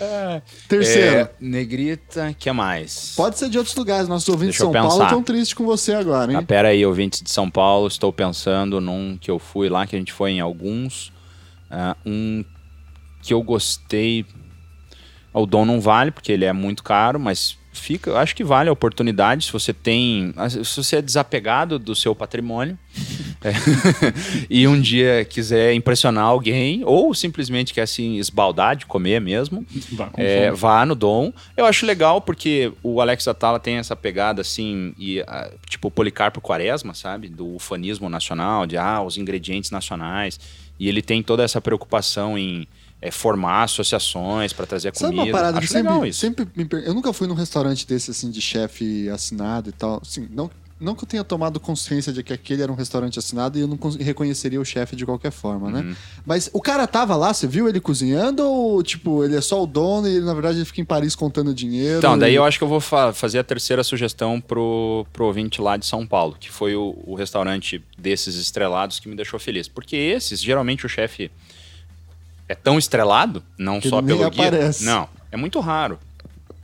Ah, 0.00 0.40
Terceiro. 0.68 0.95
É, 0.98 1.30
negrita, 1.40 2.34
que 2.38 2.50
mais? 2.52 3.14
Pode 3.16 3.38
ser 3.38 3.48
de 3.48 3.58
outros 3.58 3.76
lugares. 3.76 4.08
Nossos 4.08 4.28
ouvintes 4.28 4.54
de 4.54 4.62
Deixa 4.62 4.64
eu 4.64 4.82
São 4.82 4.88
Paulo 4.88 5.04
estão 5.04 5.22
tristes 5.22 5.54
com 5.54 5.64
você 5.64 5.94
agora, 5.94 6.32
hein? 6.32 6.38
Ah, 6.38 6.42
pera 6.42 6.68
aí, 6.68 6.84
ouvintes 6.84 7.22
de 7.22 7.30
São 7.30 7.50
Paulo, 7.50 7.86
estou 7.86 8.12
pensando 8.12 8.80
num 8.80 9.16
que 9.20 9.30
eu 9.30 9.38
fui 9.38 9.68
lá, 9.68 9.86
que 9.86 9.96
a 9.96 9.98
gente 9.98 10.12
foi 10.12 10.32
em 10.32 10.40
alguns. 10.40 11.12
Ah, 11.70 11.96
um 12.04 12.44
que 13.22 13.34
eu 13.34 13.42
gostei. 13.42 14.24
O 15.32 15.44
Dom 15.44 15.64
não 15.64 15.80
vale, 15.80 16.10
porque 16.10 16.32
ele 16.32 16.44
é 16.44 16.52
muito 16.52 16.82
caro, 16.82 17.20
mas 17.20 17.58
fica, 17.78 18.10
eu 18.10 18.16
acho 18.16 18.34
que 18.34 18.44
vale 18.44 18.68
a 18.68 18.72
oportunidade 18.72 19.44
se 19.44 19.52
você 19.52 19.72
tem. 19.72 20.34
Se 20.48 20.76
você 20.76 20.96
é 20.96 21.02
desapegado 21.02 21.78
do 21.78 21.94
seu 21.94 22.14
patrimônio 22.14 22.78
é, 23.44 23.52
e 24.48 24.66
um 24.66 24.80
dia 24.80 25.24
quiser 25.24 25.74
impressionar 25.74 26.24
alguém, 26.24 26.82
ou 26.84 27.14
simplesmente 27.14 27.72
quer 27.72 27.86
se 27.86 28.02
esbaldar 28.18 28.76
de 28.76 28.86
comer 28.86 29.20
mesmo, 29.20 29.64
Vá 29.92 30.10
é, 30.16 30.50
vá 30.50 30.84
no 30.86 30.94
Dom. 30.94 31.32
Eu 31.56 31.66
acho 31.66 31.86
legal 31.86 32.20
porque 32.20 32.72
o 32.82 33.00
Alex 33.00 33.26
Atala 33.28 33.60
tem 33.60 33.76
essa 33.76 33.94
pegada 33.94 34.40
assim, 34.40 34.94
e, 34.98 35.20
ah, 35.20 35.50
tipo 35.68 35.90
Policarpo 35.90 36.40
Quaresma, 36.40 36.94
sabe? 36.94 37.28
Do 37.28 37.54
ufanismo 37.54 38.08
nacional, 38.08 38.66
de 38.66 38.76
ah, 38.76 39.02
os 39.02 39.16
ingredientes 39.16 39.70
nacionais. 39.70 40.38
E 40.78 40.88
ele 40.88 41.00
tem 41.00 41.22
toda 41.22 41.42
essa 41.42 41.60
preocupação 41.60 42.36
em 42.36 42.66
é, 43.00 43.10
formar 43.10 43.64
associações 43.64 44.52
para 44.52 44.66
trazer 44.66 44.90
Sabe 44.94 45.14
comida. 45.14 45.22
uma 45.24 45.32
parada 45.38 45.58
acho 45.58 45.66
que 45.66 45.72
sempre, 45.72 46.08
isso. 46.08 46.20
sempre 46.20 46.48
me 46.56 46.64
per... 46.64 46.82
Eu 46.84 46.94
nunca 46.94 47.12
fui 47.12 47.26
num 47.26 47.34
restaurante 47.34 47.86
desse, 47.86 48.10
assim, 48.10 48.30
de 48.30 48.40
chefe 48.40 49.08
assinado 49.10 49.68
e 49.68 49.72
tal. 49.72 50.00
Assim, 50.02 50.26
não, 50.30 50.50
não 50.80 50.94
que 50.94 51.04
eu 51.04 51.08
tenha 51.08 51.22
tomado 51.24 51.60
consciência 51.60 52.12
de 52.12 52.22
que 52.22 52.32
aquele 52.32 52.62
era 52.62 52.72
um 52.72 52.74
restaurante 52.74 53.18
assinado 53.18 53.58
e 53.58 53.60
eu 53.62 53.66
não 53.68 53.78
reconheceria 54.00 54.60
o 54.60 54.64
chefe 54.64 54.96
de 54.96 55.04
qualquer 55.06 55.30
forma, 55.30 55.70
né? 55.70 55.80
Uhum. 55.80 55.94
Mas 56.24 56.50
o 56.52 56.60
cara 56.60 56.86
tava 56.86 57.14
lá, 57.16 57.32
você 57.34 57.46
viu 57.46 57.68
ele 57.68 57.80
cozinhando 57.80 58.42
ou, 58.46 58.82
tipo, 58.82 59.22
ele 59.24 59.36
é 59.36 59.40
só 59.42 59.62
o 59.62 59.66
dono 59.66 60.08
e 60.08 60.16
ele, 60.16 60.24
na 60.24 60.32
verdade, 60.34 60.58
ele 60.58 60.64
fica 60.64 60.80
em 60.80 60.84
Paris 60.84 61.14
contando 61.14 61.54
dinheiro? 61.54 61.98
Então, 61.98 62.18
daí 62.18 62.32
e- 62.32 62.36
eu 62.36 62.44
acho 62.44 62.56
que 62.58 62.64
eu 62.64 62.68
vou 62.68 62.80
fa- 62.80 63.12
fazer 63.12 63.38
a 63.38 63.44
terceira 63.44 63.84
sugestão 63.84 64.40
pro, 64.40 65.06
pro 65.12 65.26
ouvinte 65.26 65.60
lá 65.60 65.76
de 65.76 65.84
São 65.86 66.06
Paulo, 66.06 66.36
que 66.40 66.50
foi 66.50 66.74
o, 66.74 66.94
o 67.06 67.14
restaurante 67.14 67.82
desses 67.98 68.36
estrelados 68.36 68.98
que 68.98 69.08
me 69.08 69.14
deixou 69.16 69.38
feliz. 69.38 69.68
Porque 69.68 69.96
esses, 69.96 70.42
geralmente 70.42 70.84
o 70.84 70.88
chefe 70.88 71.30
é 72.48 72.54
tão 72.54 72.78
estrelado, 72.78 73.42
não 73.58 73.80
Que 73.80 73.88
só 73.88 74.00
pelo 74.02 74.18
guia. 74.18 74.26
aparece. 74.28 74.84
Não, 74.84 75.08
é 75.30 75.36
muito 75.36 75.60
raro 75.60 75.98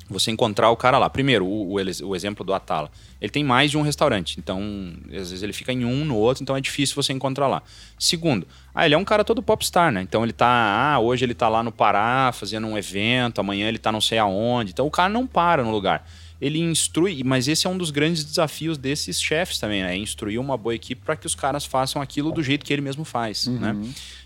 você 0.08 0.30
encontrar 0.30 0.70
o 0.70 0.76
cara 0.76 0.98
lá. 0.98 1.08
Primeiro, 1.08 1.46
o, 1.46 1.72
o, 1.74 2.08
o 2.08 2.16
exemplo 2.16 2.44
do 2.44 2.52
Atala. 2.52 2.90
Ele 3.20 3.30
tem 3.30 3.42
mais 3.42 3.70
de 3.70 3.78
um 3.78 3.82
restaurante, 3.82 4.36
então 4.38 4.60
às 5.06 5.30
vezes 5.30 5.42
ele 5.42 5.52
fica 5.52 5.72
em 5.72 5.84
um, 5.84 6.04
no 6.04 6.16
outro, 6.16 6.42
então 6.42 6.56
é 6.56 6.60
difícil 6.60 6.94
você 6.94 7.12
encontrar 7.12 7.46
lá. 7.46 7.62
Segundo, 7.98 8.46
ah, 8.74 8.84
ele 8.84 8.94
é 8.94 8.98
um 8.98 9.04
cara 9.04 9.24
todo 9.24 9.42
popstar, 9.42 9.92
né? 9.92 10.02
Então 10.02 10.22
ele 10.24 10.32
tá, 10.32 10.46
ah, 10.46 10.98
hoje 10.98 11.24
ele 11.24 11.34
tá 11.34 11.48
lá 11.48 11.62
no 11.62 11.70
Pará 11.72 12.32
fazendo 12.32 12.66
um 12.66 12.76
evento, 12.76 13.40
amanhã 13.40 13.68
ele 13.68 13.78
tá 13.78 13.90
não 13.92 14.00
sei 14.00 14.18
aonde. 14.18 14.72
Então 14.72 14.86
o 14.86 14.90
cara 14.90 15.08
não 15.08 15.26
para 15.26 15.62
no 15.62 15.70
lugar. 15.70 16.06
Ele 16.40 16.58
instrui, 16.58 17.22
mas 17.22 17.46
esse 17.46 17.68
é 17.68 17.70
um 17.70 17.78
dos 17.78 17.92
grandes 17.92 18.24
desafios 18.24 18.76
desses 18.76 19.22
chefes 19.22 19.60
também, 19.60 19.82
né? 19.84 19.94
É 19.94 19.96
instruir 19.96 20.40
uma 20.40 20.56
boa 20.56 20.74
equipe 20.74 21.00
para 21.04 21.14
que 21.14 21.24
os 21.24 21.36
caras 21.36 21.64
façam 21.64 22.02
aquilo 22.02 22.32
do 22.32 22.42
jeito 22.42 22.66
que 22.66 22.72
ele 22.72 22.82
mesmo 22.82 23.04
faz, 23.04 23.46
né? 23.46 23.76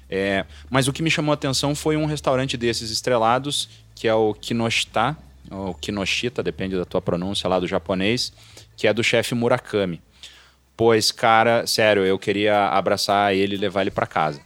É, 0.08 0.44
mas 0.70 0.86
o 0.86 0.92
que 0.92 1.02
me 1.02 1.10
chamou 1.10 1.32
a 1.32 1.34
atenção 1.34 1.74
foi 1.74 1.96
um 1.96 2.06
restaurante 2.06 2.56
desses 2.56 2.90
estrelados, 2.90 3.68
que 3.94 4.06
é 4.06 4.14
o 4.14 4.34
Kinoshita, 4.34 5.16
ou 5.50 5.74
Kinoshita, 5.74 6.42
depende 6.42 6.76
da 6.76 6.84
tua 6.84 7.02
pronúncia 7.02 7.48
lá 7.48 7.58
do 7.58 7.66
japonês, 7.66 8.32
que 8.76 8.86
é 8.86 8.92
do 8.92 9.02
chefe 9.02 9.34
Murakami. 9.34 10.00
Pois, 10.76 11.10
cara, 11.10 11.66
sério, 11.66 12.04
eu 12.04 12.18
queria 12.18 12.68
abraçar 12.68 13.34
ele 13.34 13.54
e 13.54 13.58
levar 13.58 13.80
ele 13.80 13.90
para 13.90 14.06
casa. 14.06 14.40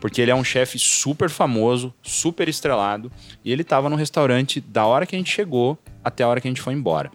Porque 0.00 0.22
ele 0.22 0.30
é 0.30 0.34
um 0.34 0.44
chefe 0.44 0.78
super 0.78 1.28
famoso, 1.28 1.92
super 2.02 2.48
estrelado, 2.48 3.10
e 3.44 3.52
ele 3.52 3.64
tava 3.64 3.90
no 3.90 3.96
restaurante 3.96 4.60
da 4.60 4.86
hora 4.86 5.04
que 5.04 5.14
a 5.14 5.18
gente 5.18 5.30
chegou 5.30 5.78
até 6.02 6.22
a 6.22 6.28
hora 6.28 6.40
que 6.40 6.48
a 6.48 6.50
gente 6.50 6.62
foi 6.62 6.72
embora. 6.72 7.10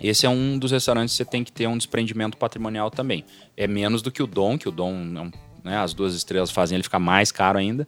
Esse 0.00 0.24
é 0.26 0.28
um 0.28 0.58
dos 0.58 0.70
restaurantes 0.70 1.14
que 1.14 1.16
você 1.18 1.24
tem 1.24 1.42
que 1.42 1.50
ter 1.52 1.66
um 1.66 1.76
desprendimento 1.76 2.36
patrimonial 2.36 2.90
também. 2.90 3.24
É 3.56 3.66
menos 3.66 4.02
do 4.02 4.12
que 4.12 4.22
o 4.22 4.26
Dom, 4.26 4.56
que 4.58 4.68
o 4.68 4.72
Dom, 4.72 4.92
é 4.92 5.20
um- 5.20 5.32
né, 5.66 5.76
as 5.78 5.92
duas 5.92 6.14
estrelas 6.14 6.50
fazem 6.50 6.76
ele 6.76 6.82
ficar 6.82 6.98
mais 6.98 7.30
caro 7.30 7.58
ainda. 7.58 7.86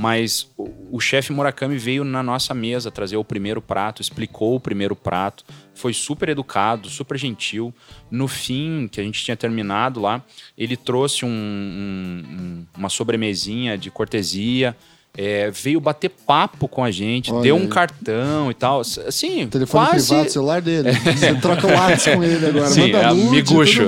Mas 0.00 0.48
o, 0.56 0.96
o 0.96 1.00
chefe 1.00 1.32
Murakami 1.32 1.76
veio 1.76 2.04
na 2.04 2.22
nossa 2.22 2.54
mesa 2.54 2.88
trazer 2.88 3.16
o 3.16 3.24
primeiro 3.24 3.60
prato, 3.60 4.00
explicou 4.00 4.54
o 4.54 4.60
primeiro 4.60 4.94
prato, 4.94 5.44
foi 5.74 5.92
super 5.92 6.28
educado, 6.28 6.88
super 6.88 7.18
gentil. 7.18 7.74
No 8.08 8.28
fim, 8.28 8.88
que 8.90 9.00
a 9.00 9.04
gente 9.04 9.24
tinha 9.24 9.36
terminado 9.36 10.00
lá, 10.00 10.24
ele 10.56 10.76
trouxe 10.76 11.24
um- 11.24 11.28
um- 11.28 12.24
um- 12.30 12.66
uma 12.78 12.88
sobremesinha 12.88 13.76
de 13.76 13.90
cortesia, 13.90 14.76
é, 15.20 15.50
veio 15.50 15.80
bater 15.80 16.10
papo 16.10 16.68
com 16.68 16.84
a 16.84 16.92
gente, 16.92 17.32
Olha 17.32 17.42
deu 17.42 17.56
um 17.56 17.62
aí. 17.62 17.68
cartão 17.68 18.52
e 18.52 18.54
tal. 18.54 18.82
Assim, 18.82 19.48
Telefone 19.48 19.86
quase... 19.88 20.06
privado, 20.06 20.30
celular 20.30 20.62
dele. 20.62 20.92
Você 20.94 21.34
troca 21.34 21.66
o 21.66 21.70
WhatsApp 21.72 22.16
com 22.16 22.22
ele 22.22 22.46
agora. 22.46 22.68
Sim, 22.68 22.92
manda 22.92 22.98
é 22.98 23.12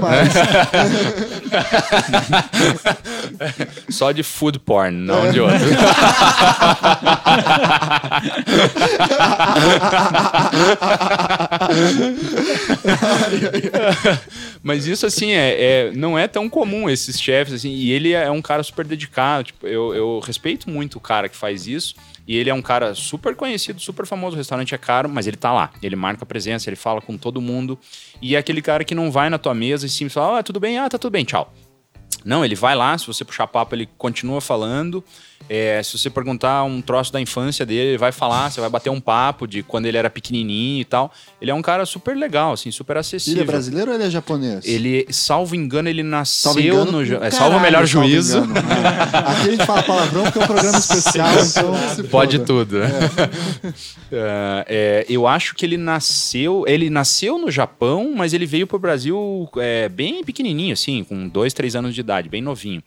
mais. 0.01 0.33
Só 3.95 4.11
de 4.11 4.25
food 4.25 4.59
porn, 4.59 4.91
não 4.91 5.31
de 5.31 5.39
outro. 5.41 5.61
Mas 14.63 14.87
isso, 14.87 15.07
assim, 15.07 15.31
é, 15.31 15.57
é, 15.63 15.93
não 15.95 16.19
é 16.19 16.29
tão 16.29 16.49
comum, 16.49 16.89
esses 16.91 17.21
chefes, 17.21 17.55
assim, 17.55 17.71
e 17.71 17.93
ele 17.93 18.13
é 18.13 18.31
um 18.31 18.43
cara 18.43 18.63
super 18.63 18.85
dedicado. 18.85 19.45
Tipo, 19.45 19.67
eu, 19.67 19.95
eu 19.95 20.21
respeito 20.21 20.69
muito 20.69 20.97
o 20.97 21.01
cara 21.01 21.20
que 21.29 21.37
faz 21.37 21.67
isso. 21.67 21.95
E 22.27 22.37
ele 22.37 22.51
é 22.51 22.55
um 22.55 22.63
cara 22.63 22.95
super 22.95 23.35
conhecido, 23.35 23.81
super 23.81 24.07
famoso. 24.07 24.37
O 24.37 24.39
restaurante 24.39 24.75
é 24.75 24.79
caro, 24.79 25.09
mas 25.09 25.27
ele 25.27 25.37
tá 25.37 25.53
lá. 25.53 25.71
Ele 25.83 25.97
marca 25.97 26.25
presença, 26.25 26.69
ele 26.69 26.77
fala 26.77 27.01
com 27.01 27.17
todo 27.17 27.41
mundo. 27.41 27.79
E 28.23 28.37
é 28.37 28.39
aquele 28.39 28.63
cara 28.63 28.85
que 28.85 28.95
não 28.95 29.11
vai 29.11 29.29
na 29.29 29.39
tua 29.39 29.55
mesa 29.55 29.87
e 29.87 29.89
sim 29.89 30.09
fala: 30.09 30.39
Ah, 30.39 30.43
tudo 30.43 30.61
bem? 30.61 30.79
Ah, 30.79 30.89
tá 30.89 30.99
tudo 30.99 31.13
bem, 31.13 31.25
tchau. 31.25 31.53
Não, 32.25 32.45
ele 32.45 32.55
vai 32.55 32.75
lá, 32.75 32.97
se 32.99 33.07
você 33.07 33.25
puxar 33.25 33.47
papo, 33.47 33.75
ele 33.75 33.89
continua 33.97 34.41
falando. 34.41 35.03
É, 35.49 35.83
se 35.83 35.99
você 35.99 36.09
perguntar 36.09 36.63
um 36.63 36.81
troço 36.81 37.13
da 37.13 37.21
infância 37.21 37.67
dele, 37.67 37.91
ele 37.91 37.99
vai 37.99 38.13
falar, 38.13 38.51
você 38.51 38.61
vai 38.61 38.71
bater 38.71 38.89
um 38.89 39.01
papo 39.01 39.49
de 39.49 39.65
quando 39.65 39.87
ele 39.87 39.97
era 39.97 40.09
pequenininho 40.09 40.81
e 40.81 40.85
tal. 40.85 41.13
Ele 41.41 41.51
é 41.51 41.55
um 41.55 41.63
cara 41.63 41.85
super 41.85 42.17
legal, 42.17 42.53
assim, 42.53 42.71
super 42.71 42.97
acessível. 42.97 43.43
Ele 43.43 43.49
é 43.49 43.53
brasileiro 43.53 43.91
ou 43.91 43.97
ele 43.97 44.05
é 44.05 44.11
japonês? 44.11 44.65
Ele, 44.65 45.07
salvo 45.11 45.57
engano, 45.57 45.89
ele 45.89 46.05
nasceu 46.05 46.59
engano, 46.61 47.03
no... 47.03 47.07
Caralho, 47.09 47.33
salvo 47.33 47.57
o 47.57 47.61
melhor 47.61 47.89
salvo 47.89 48.09
juízo. 48.09 48.39
Engano, 48.39 48.55
é. 48.59 49.19
Aqui 49.19 49.49
a 49.49 49.51
gente 49.51 49.67
fala 49.67 49.83
palavrão 49.83 50.23
porque 50.23 50.39
é 50.39 50.43
um 50.43 50.47
programa 50.47 50.79
especial, 50.79 51.29
então 51.45 52.05
Pode 52.11 52.39
tudo. 52.41 52.77
É. 54.13 54.65
é. 54.69 55.07
eu 55.09 55.27
acho 55.27 55.55
que 55.55 55.65
ele 55.65 55.77
nasceu... 55.77 56.65
Ele 56.67 56.91
nasceu 56.91 57.39
no 57.39 57.51
Japão, 57.51 58.13
mas 58.17 58.33
ele 58.33 58.47
veio 58.47 58.67
pro 58.67 58.79
Brasil 58.79 59.49
é, 59.57 59.89
bem 59.89 60.25
pequenininho, 60.25 60.73
assim, 60.73 61.05
com 61.05 61.29
dois, 61.29 61.53
três 61.53 61.77
anos 61.77 61.95
de 61.95 62.01
idade, 62.01 62.29
bem 62.29 62.43
novinho. 62.43 62.83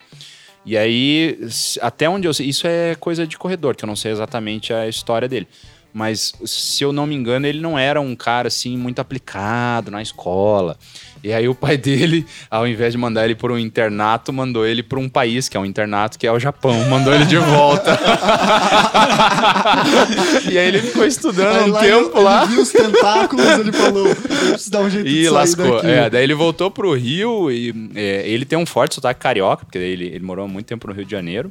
E 0.64 0.76
aí, 0.78 1.38
até 1.82 2.08
onde 2.08 2.26
eu 2.26 2.32
sei, 2.32 2.46
isso 2.46 2.66
é 2.66 2.94
coisa 2.94 3.26
de 3.26 3.36
corredor, 3.36 3.76
que 3.76 3.84
eu 3.84 3.86
não 3.86 3.96
sei 3.96 4.12
exatamente 4.12 4.72
a 4.72 4.88
história 4.88 5.28
dele. 5.28 5.46
Mas, 5.92 6.32
se 6.44 6.82
eu 6.82 6.92
não 6.92 7.06
me 7.06 7.14
engano, 7.14 7.46
ele 7.46 7.60
não 7.60 7.78
era 7.78 8.00
um 8.00 8.16
cara 8.16 8.48
assim 8.48 8.76
muito 8.76 8.98
aplicado 8.98 9.90
na 9.90 10.02
escola. 10.02 10.76
E 11.24 11.32
aí 11.32 11.48
o 11.48 11.54
pai 11.54 11.76
dele, 11.78 12.26
ao 12.50 12.68
invés 12.68 12.92
de 12.92 12.98
mandar 12.98 13.24
ele 13.24 13.34
para 13.34 13.50
um 13.50 13.58
internato, 13.58 14.30
mandou 14.30 14.66
ele 14.66 14.82
para 14.82 14.98
um 14.98 15.08
país 15.08 15.48
que 15.48 15.56
é 15.56 15.60
um 15.60 15.64
internato, 15.64 16.18
que 16.18 16.26
é 16.26 16.32
o 16.32 16.38
Japão. 16.38 16.74
Mandou 16.90 17.14
ele 17.14 17.24
de 17.24 17.38
volta. 17.38 17.98
e 20.52 20.58
aí 20.58 20.68
ele 20.68 20.82
ficou 20.82 21.06
estudando 21.06 21.56
aí 21.56 21.70
um 21.70 21.72
lá 21.72 21.80
tempo 21.80 22.18
ele, 22.18 22.24
lá. 22.24 22.42
Ele 22.42 22.52
viu 22.52 22.62
os 22.62 22.70
tentáculos, 22.70 23.46
ele 23.46 23.72
falou, 23.72 24.06
eu 24.06 24.16
preciso 24.16 24.70
dar 24.70 24.80
um 24.80 24.90
jeito 24.90 25.08
e 25.08 25.22
de 25.22 25.30
lascou. 25.30 25.76
daqui. 25.76 25.86
É, 25.86 26.10
daí 26.10 26.22
ele 26.22 26.34
voltou 26.34 26.70
pro 26.70 26.94
Rio 26.94 27.50
e 27.50 27.74
é, 27.94 28.28
ele 28.28 28.44
tem 28.44 28.58
um 28.58 28.66
forte 28.66 28.94
sotaque 28.94 29.18
carioca, 29.18 29.64
porque 29.64 29.78
ele, 29.78 30.04
ele 30.04 30.24
morou 30.24 30.46
muito 30.46 30.66
tempo 30.66 30.86
no 30.86 30.92
Rio 30.92 31.06
de 31.06 31.10
Janeiro. 31.10 31.50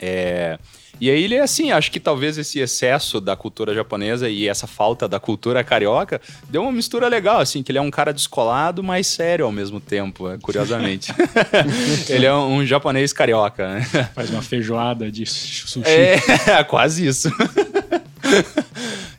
É, 0.00 0.56
e 1.00 1.10
aí 1.10 1.24
ele 1.24 1.34
é 1.34 1.42
assim, 1.42 1.70
acho 1.70 1.90
que 1.90 1.98
talvez 1.98 2.38
esse 2.38 2.60
excesso 2.60 3.20
da 3.20 3.36
cultura 3.36 3.74
japonesa 3.74 4.28
e 4.28 4.48
essa 4.48 4.66
falta 4.66 5.08
da 5.08 5.18
cultura 5.18 5.62
carioca 5.64 6.20
deu 6.48 6.62
uma 6.62 6.72
mistura 6.72 7.08
legal, 7.08 7.40
assim, 7.40 7.62
que 7.62 7.72
ele 7.72 7.78
é 7.78 7.82
um 7.82 7.90
cara 7.90 8.12
descolado, 8.12 8.82
mas 8.82 9.06
sério 9.06 9.44
ao 9.44 9.52
mesmo 9.52 9.80
tempo, 9.80 10.28
né, 10.28 10.38
curiosamente. 10.40 11.12
ele 12.08 12.26
é 12.26 12.34
um, 12.34 12.56
um, 12.56 12.66
japonês 12.66 13.12
carioca, 13.12 13.74
né? 13.74 13.82
Faz 14.14 14.30
uma 14.30 14.42
feijoada 14.42 15.10
de 15.10 15.26
sushi. 15.26 15.82
É, 15.88 16.62
quase 16.64 17.06
isso. 17.06 17.30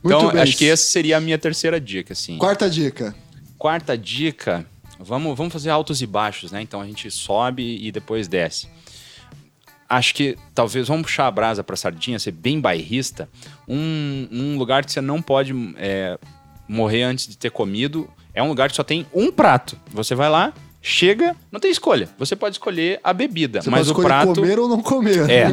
então, 0.04 0.30
acho 0.30 0.58
que 0.58 0.70
essa 0.70 0.84
seria 0.84 1.18
a 1.18 1.22
minha 1.22 1.38
terceira 1.38 1.80
dica, 1.80 2.14
assim. 2.14 2.38
Quarta 2.38 2.70
dica. 2.70 3.14
Quarta 3.58 3.98
dica, 3.98 4.66
vamos, 5.00 5.38
vamos 5.38 5.52
fazer 5.52 5.70
altos 5.70 6.02
e 6.02 6.08
baixos, 6.08 6.52
né? 6.52 6.62
Então 6.62 6.80
a 6.82 6.86
gente 6.86 7.10
sobe 7.12 7.80
e 7.82 7.92
depois 7.92 8.28
desce 8.28 8.68
acho 9.90 10.14
que 10.14 10.38
talvez 10.54 10.88
vamos 10.88 11.04
puxar 11.04 11.28
a 11.28 11.32
brasa 11.32 11.64
para 11.64 11.76
sardinha, 11.76 12.20
ser 12.20 12.32
bem 12.32 12.60
bairrista. 12.60 13.30
Um, 13.68 14.28
um 14.32 14.58
lugar 14.58 14.84
que 14.84 14.92
você 14.92 15.02
não 15.02 15.22
pode 15.22 15.54
é, 15.78 16.18
morrer 16.68 17.04
antes 17.04 17.28
de 17.28 17.38
ter 17.38 17.52
comido 17.52 18.10
é 18.34 18.44
um 18.44 18.48
lugar 18.48 18.70
que 18.70 18.76
só 18.76 18.84
tem 18.84 19.06
um 19.14 19.32
prato. 19.32 19.78
Você 19.92 20.14
vai 20.16 20.30
lá, 20.30 20.54
chega, 20.82 21.36
não 21.52 21.60
tem 21.60 21.72
escolha. 21.72 22.10
Você 22.18 22.36
pode 22.36 22.56
escolher 22.56 23.00
a 23.04 23.14
bebida, 23.14 23.62
você 23.62 23.70
mas 23.70 23.88
pode 23.88 24.00
o 24.00 24.04
prato 24.04 24.36
comer 24.36 24.60
ou 24.60 24.68
não 24.68 24.82
comer. 24.82 25.30
É. 25.30 25.46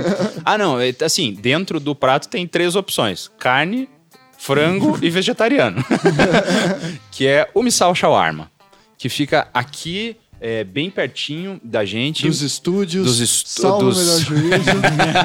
Ah, 0.45 0.59
não, 0.59 0.81
é, 0.81 0.95
assim, 1.05 1.33
dentro 1.33 1.79
do 1.79 1.95
prato 1.95 2.29
tem 2.29 2.47
três 2.47 2.75
opções: 2.75 3.31
carne, 3.39 3.89
frango 4.37 4.99
e 5.01 5.09
vegetariano. 5.09 5.85
que 7.13 7.27
é 7.27 7.49
o 7.55 7.63
Missal 7.63 7.95
Shawarma, 7.95 8.51
que 8.99 9.09
fica 9.09 9.49
aqui 9.55 10.17
é, 10.43 10.65
bem 10.65 10.91
pertinho 10.91 11.61
da 11.63 11.85
gente. 11.85 12.27
Dos 12.27 12.43
estúdios. 12.43 13.07
Dos 13.07 13.21
estúdios. 13.21 13.97
melhor 13.97 14.19
juízo. 14.19 14.71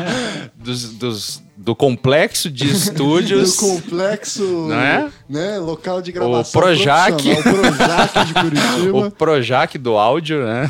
dos, 0.56 0.94
dos, 0.94 1.44
do 1.58 1.76
complexo 1.76 2.52
de 2.52 2.70
estúdios. 2.70 3.56
do 3.58 3.58
complexo. 3.58 4.44
Não 4.44 4.80
é? 4.80 5.10
Né, 5.28 5.58
local 5.58 6.04
de 6.04 6.12
gravação. 6.12 6.42
O 6.42 6.64
Projac. 6.64 7.32
O 7.32 7.42
Projac 7.42 8.26
de 8.26 8.34
Curitiba. 8.40 9.08
o 9.08 9.12
Projac 9.12 9.78
do 9.80 9.98
áudio, 9.98 10.46
né? 10.46 10.70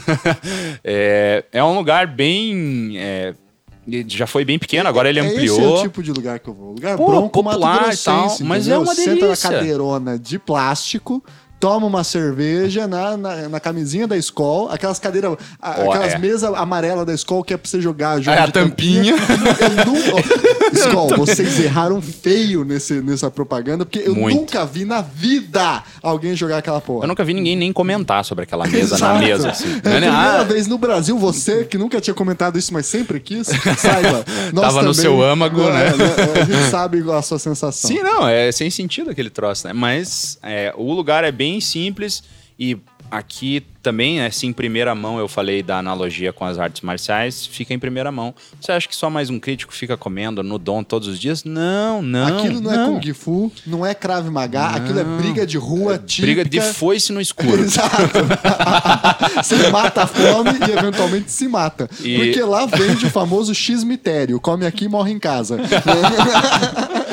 É, 0.82 1.44
é 1.52 1.62
um 1.62 1.76
lugar 1.76 2.08
bem. 2.08 2.94
É, 2.96 3.34
já 4.08 4.28
foi 4.28 4.46
bem 4.46 4.58
pequeno, 4.58 4.88
agora 4.88 5.10
ele 5.10 5.20
ampliou. 5.20 5.58
Esse 5.58 5.66
é 5.66 5.68
o 5.68 5.82
tipo 5.82 6.02
de 6.02 6.14
lugar 6.14 6.40
que 6.40 6.50
eu 6.50 6.54
vou. 6.54 6.72
Lugar 6.72 6.96
Pô, 6.96 7.06
bronco, 7.06 7.44
popular 7.44 7.94
e 7.94 7.98
tal, 7.98 8.38
mas 8.42 8.68
é 8.68 8.78
uma 8.78 8.96
delícia. 8.96 9.14
Senta 9.14 9.28
na 9.28 9.38
cadeirona 9.38 10.20
de 10.20 10.40
plástico, 10.40 11.22
toma 11.60 11.88
uma 11.88 12.04
cerveja 12.04 12.88
na, 12.88 13.18
na, 13.18 13.50
na 13.50 13.60
camisinha 13.60 14.08
da 14.08 14.16
escola, 14.16 14.74
aquelas 14.74 15.00
cadeiras, 15.00 15.32
oh, 15.32 15.92
aquelas 15.92 16.14
é. 16.14 16.18
mesas 16.18 16.44
amarelas 16.54 17.06
da 17.06 17.14
escola 17.14 17.44
que 17.44 17.54
é 17.54 17.58
pra 17.58 17.70
você 17.70 17.82
jogar 17.82 18.22
jogo. 18.22 18.38
É 18.38 18.42
a 18.42 18.52
tampinha. 18.52 19.16
Escola, 20.72 21.16
vocês 21.16 21.60
erraram 21.60 22.02
feio 22.02 22.66
nesse, 22.66 22.96
nessa 23.02 23.32
propaganda, 23.32 23.86
porque 23.86 24.00
eu 24.06 24.14
Muito. 24.14 24.36
nunca 24.36 24.66
vi 24.66 24.84
na 24.84 25.02
vida 25.02 25.84
alguém 26.04 26.36
jogar 26.36 26.58
aquela 26.58 26.82
porra. 26.82 27.06
Eu 27.06 27.08
nunca 27.08 27.24
vi 27.24 27.34
ninguém 27.34 27.56
nem 27.56 27.72
comentar 27.72 28.24
sobre 28.26 28.44
aquela 28.44 28.68
mesa 28.68 28.98
na 28.98 29.14
mesa. 29.16 29.52
Assim. 29.52 29.76
É 29.76 29.78
a 29.78 29.82
primeira 29.82 30.42
ah. 30.42 30.44
vez 30.44 30.68
no 30.68 30.78
Brasil, 30.78 31.18
você 31.18 31.64
que 31.64 31.78
nunca 31.78 32.02
tinha 32.02 32.14
comentado 32.14 32.60
isso, 32.60 32.74
mas 32.74 32.86
sempre 32.86 33.20
quis, 33.20 33.48
saiba. 33.78 34.26
Tava 34.54 34.70
também, 34.70 34.84
no 34.84 34.94
seu 34.94 35.22
âmago, 35.22 35.64
né? 35.64 35.92
né? 35.96 36.42
A 36.42 36.44
gente 36.44 36.70
sabe 36.70 37.04
a 37.12 37.22
sua 37.22 37.40
sensação. 37.40 37.90
Sim, 37.90 38.04
não, 38.04 38.28
é 38.28 38.52
sem 38.52 38.70
sentido 38.70 39.10
aquele 39.10 39.30
troço, 39.30 39.68
né? 39.68 39.74
Mas 39.74 40.38
é, 40.44 40.74
o 40.76 40.94
lugar 40.94 41.24
é 41.24 41.32
bem 41.32 41.47
bem 41.48 41.62
simples 41.62 42.24
e 42.60 42.78
aqui 43.10 43.64
também, 43.82 44.20
assim, 44.22 44.48
em 44.48 44.54
primeira 44.54 44.94
mão, 44.94 45.18
eu 45.18 45.30
falei 45.30 45.64
da 45.64 45.78
analogia 45.78 46.34
com 46.34 46.44
as 46.44 46.60
artes 46.60 46.82
marciais, 46.82 47.46
fica 47.46 47.74
em 47.74 47.80
primeira 47.80 48.12
mão. 48.12 48.36
Você 48.60 48.74
acha 48.74 48.86
que 48.86 48.94
só 48.94 49.10
mais 49.10 49.30
um 49.30 49.40
crítico 49.40 49.74
fica 49.74 49.96
comendo 49.96 50.44
no 50.44 50.58
dom 50.58 50.84
todos 50.84 51.08
os 51.08 51.18
dias? 51.18 51.46
Não, 51.46 52.02
não. 52.02 52.40
Aquilo 52.40 52.60
não, 52.60 52.72
é 52.72 52.76
não. 52.76 52.98
é 52.98 53.00
Kung 53.00 53.14
Fu, 53.14 53.52
não 53.66 53.86
é 53.86 53.94
Krav 53.94 54.30
Maga, 54.30 54.60
não. 54.60 54.76
aquilo 54.76 55.00
é 55.00 55.04
briga 55.06 55.48
de 55.48 55.58
rua 55.58 55.96
é 55.96 55.98
típica. 56.00 56.44
Briga 56.44 56.46
de 56.46 56.62
foice 56.74 57.14
no 57.14 57.22
escuro. 57.22 57.62
Exato. 57.62 57.96
Você 59.42 59.70
mata 59.70 60.04
a 60.04 60.08
fome 60.08 60.52
e 60.68 60.72
eventualmente 60.78 61.32
se 61.32 61.48
mata. 61.48 61.90
E... 62.02 62.18
Porque 62.18 62.42
lá 62.42 62.66
vende 62.66 63.06
o 63.06 63.10
famoso 63.10 63.56
X-mitério, 63.56 64.38
come 64.42 64.66
aqui 64.66 64.86
e 64.86 64.90
morre 64.90 65.14
em 65.14 65.20
casa. 65.20 65.58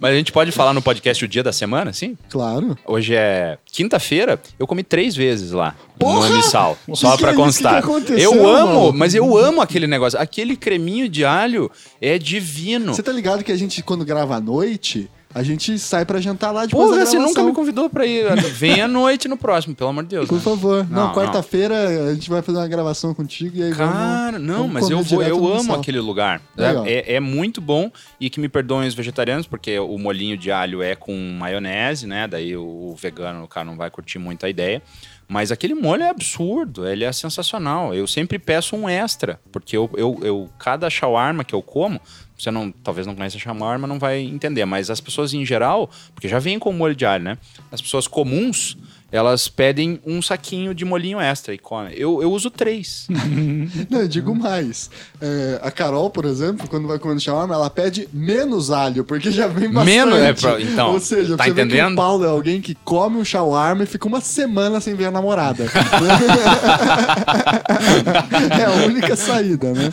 Mas 0.00 0.12
a 0.12 0.16
gente 0.16 0.32
pode 0.32 0.52
falar 0.52 0.72
no 0.72 0.80
podcast 0.80 1.24
o 1.24 1.28
dia 1.28 1.42
da 1.42 1.52
semana, 1.52 1.92
sim? 1.92 2.16
Claro. 2.30 2.76
Hoje 2.86 3.14
é 3.14 3.58
quinta-feira, 3.66 4.40
eu 4.58 4.66
comi 4.66 4.82
três 4.82 5.16
vezes 5.16 5.52
lá. 5.52 5.74
Porra! 5.98 6.28
No 6.28 6.34
Emissal. 6.34 6.78
Só 6.94 7.12
que 7.12 7.22
pra 7.22 7.32
que 7.32 7.40
é 7.40 7.44
constar. 7.44 7.82
Que 7.82 8.12
eu 8.20 8.48
amo, 8.48 8.80
mano? 8.86 8.92
mas 8.92 9.14
eu 9.14 9.36
amo 9.36 9.60
aquele 9.60 9.86
negócio. 9.86 10.18
Aquele 10.18 10.56
creminho 10.56 11.08
de 11.08 11.24
alho 11.24 11.70
é 12.00 12.18
divino. 12.18 12.94
Você 12.94 13.02
tá 13.02 13.12
ligado 13.12 13.42
que 13.42 13.52
a 13.52 13.56
gente, 13.56 13.82
quando 13.82 14.04
grava 14.04 14.36
à 14.36 14.40
noite, 14.40 15.10
a 15.34 15.42
gente 15.42 15.78
sai 15.78 16.04
pra 16.04 16.20
jantar 16.20 16.50
lá 16.50 16.64
depois 16.64 16.88
Porra, 16.88 17.00
da 17.00 17.06
você 17.06 17.18
nunca 17.18 17.42
me 17.42 17.52
convidou 17.52 17.90
pra 17.90 18.06
ir. 18.06 18.24
Vem 18.52 18.80
à 18.80 18.88
noite 18.88 19.28
no 19.28 19.36
próximo, 19.36 19.74
pelo 19.74 19.90
amor 19.90 20.04
de 20.04 20.10
Deus. 20.10 20.28
Por 20.28 20.36
né? 20.36 20.40
favor. 20.40 20.86
Não, 20.88 21.08
não 21.08 21.14
quarta-feira 21.14 22.08
a 22.10 22.14
gente 22.14 22.30
vai 22.30 22.40
fazer 22.40 22.58
uma 22.58 22.68
gravação 22.68 23.12
contigo 23.12 23.56
e 23.56 23.62
aí 23.62 23.72
Cara, 23.72 24.32
vamos, 24.32 24.46
não, 24.46 24.56
vamos 24.68 24.72
mas 24.72 24.90
eu 24.90 25.02
vou, 25.02 25.22
eu 25.22 25.52
amo 25.52 25.74
aquele 25.74 26.00
lugar. 26.00 26.40
É, 26.86 27.16
é, 27.16 27.20
muito 27.20 27.60
bom 27.60 27.90
e 28.18 28.30
que 28.30 28.40
me 28.40 28.48
perdoem 28.48 28.88
os 28.88 28.94
vegetarianos, 28.94 29.46
porque 29.46 29.78
o 29.78 29.98
molinho 29.98 30.36
de 30.36 30.50
alho 30.50 30.82
é 30.82 30.94
com 30.94 31.14
maionese, 31.38 32.06
né? 32.06 32.26
Daí 32.26 32.56
o 32.56 32.94
vegano, 32.98 33.44
o 33.44 33.48
cara 33.48 33.66
não 33.66 33.76
vai 33.76 33.90
curtir 33.90 34.18
muito 34.18 34.46
a 34.46 34.48
ideia. 34.48 34.82
Mas 35.28 35.52
aquele 35.52 35.74
molho 35.74 36.02
é 36.02 36.08
absurdo, 36.08 36.88
ele 36.88 37.04
é 37.04 37.12
sensacional. 37.12 37.94
Eu 37.94 38.06
sempre 38.06 38.38
peço 38.38 38.74
um 38.74 38.88
extra, 38.88 39.38
porque 39.52 39.76
eu, 39.76 39.90
eu, 39.94 40.18
eu 40.22 40.50
cada 40.58 40.88
shawarma 40.88 41.44
que 41.44 41.54
eu 41.54 41.60
como, 41.60 42.00
você 42.38 42.50
não, 42.50 42.70
talvez 42.70 43.06
não 43.06 43.14
conheça 43.14 43.38
shawarma, 43.38 43.86
não 43.86 43.98
vai 43.98 44.20
entender, 44.20 44.64
mas 44.64 44.90
as 44.90 45.00
pessoas 45.00 45.34
em 45.34 45.44
geral, 45.44 45.90
porque 46.14 46.28
já 46.28 46.38
vem 46.38 46.58
com 46.58 46.72
molho 46.72 46.94
de 46.94 47.04
alho, 47.04 47.24
né? 47.24 47.38
As 47.70 47.82
pessoas 47.82 48.06
comuns, 48.06 48.76
elas 49.10 49.48
pedem 49.48 50.00
um 50.06 50.20
saquinho 50.20 50.74
de 50.74 50.84
molinho 50.84 51.18
extra 51.18 51.54
e 51.54 51.58
comem. 51.58 51.94
Eu, 51.94 52.20
eu 52.20 52.30
uso 52.30 52.50
três. 52.50 53.06
Não, 53.88 54.00
eu 54.00 54.08
digo 54.08 54.34
mais. 54.34 54.90
É, 55.20 55.60
a 55.62 55.70
Carol, 55.70 56.10
por 56.10 56.26
exemplo, 56.26 56.68
quando 56.68 56.86
vai 56.86 56.98
comendo 56.98 57.20
shawarma, 57.20 57.54
ela 57.54 57.70
pede 57.70 58.08
menos 58.12 58.70
alho, 58.70 59.04
porque 59.04 59.30
já 59.30 59.46
vem 59.46 59.70
bastante. 59.70 59.96
Menos? 59.96 60.18
É, 60.18 60.32
pra, 60.34 60.60
então, 60.60 60.92
Ou 60.92 61.00
seja, 61.00 61.36
tá 61.36 61.44
você 61.44 61.50
entendendo? 61.50 61.88
que 61.88 61.92
o 61.94 61.96
Paulo 61.96 62.24
é 62.24 62.28
alguém 62.28 62.60
que 62.60 62.74
come 62.84 63.16
um 63.16 63.24
shawarma 63.24 63.84
e 63.84 63.86
fica 63.86 64.06
uma 64.06 64.20
semana 64.20 64.78
sem 64.78 64.94
ver 64.94 65.06
a 65.06 65.10
namorada. 65.10 65.64
é 68.58 68.64
a 68.64 68.86
única 68.86 69.16
saída, 69.16 69.72
né? 69.72 69.90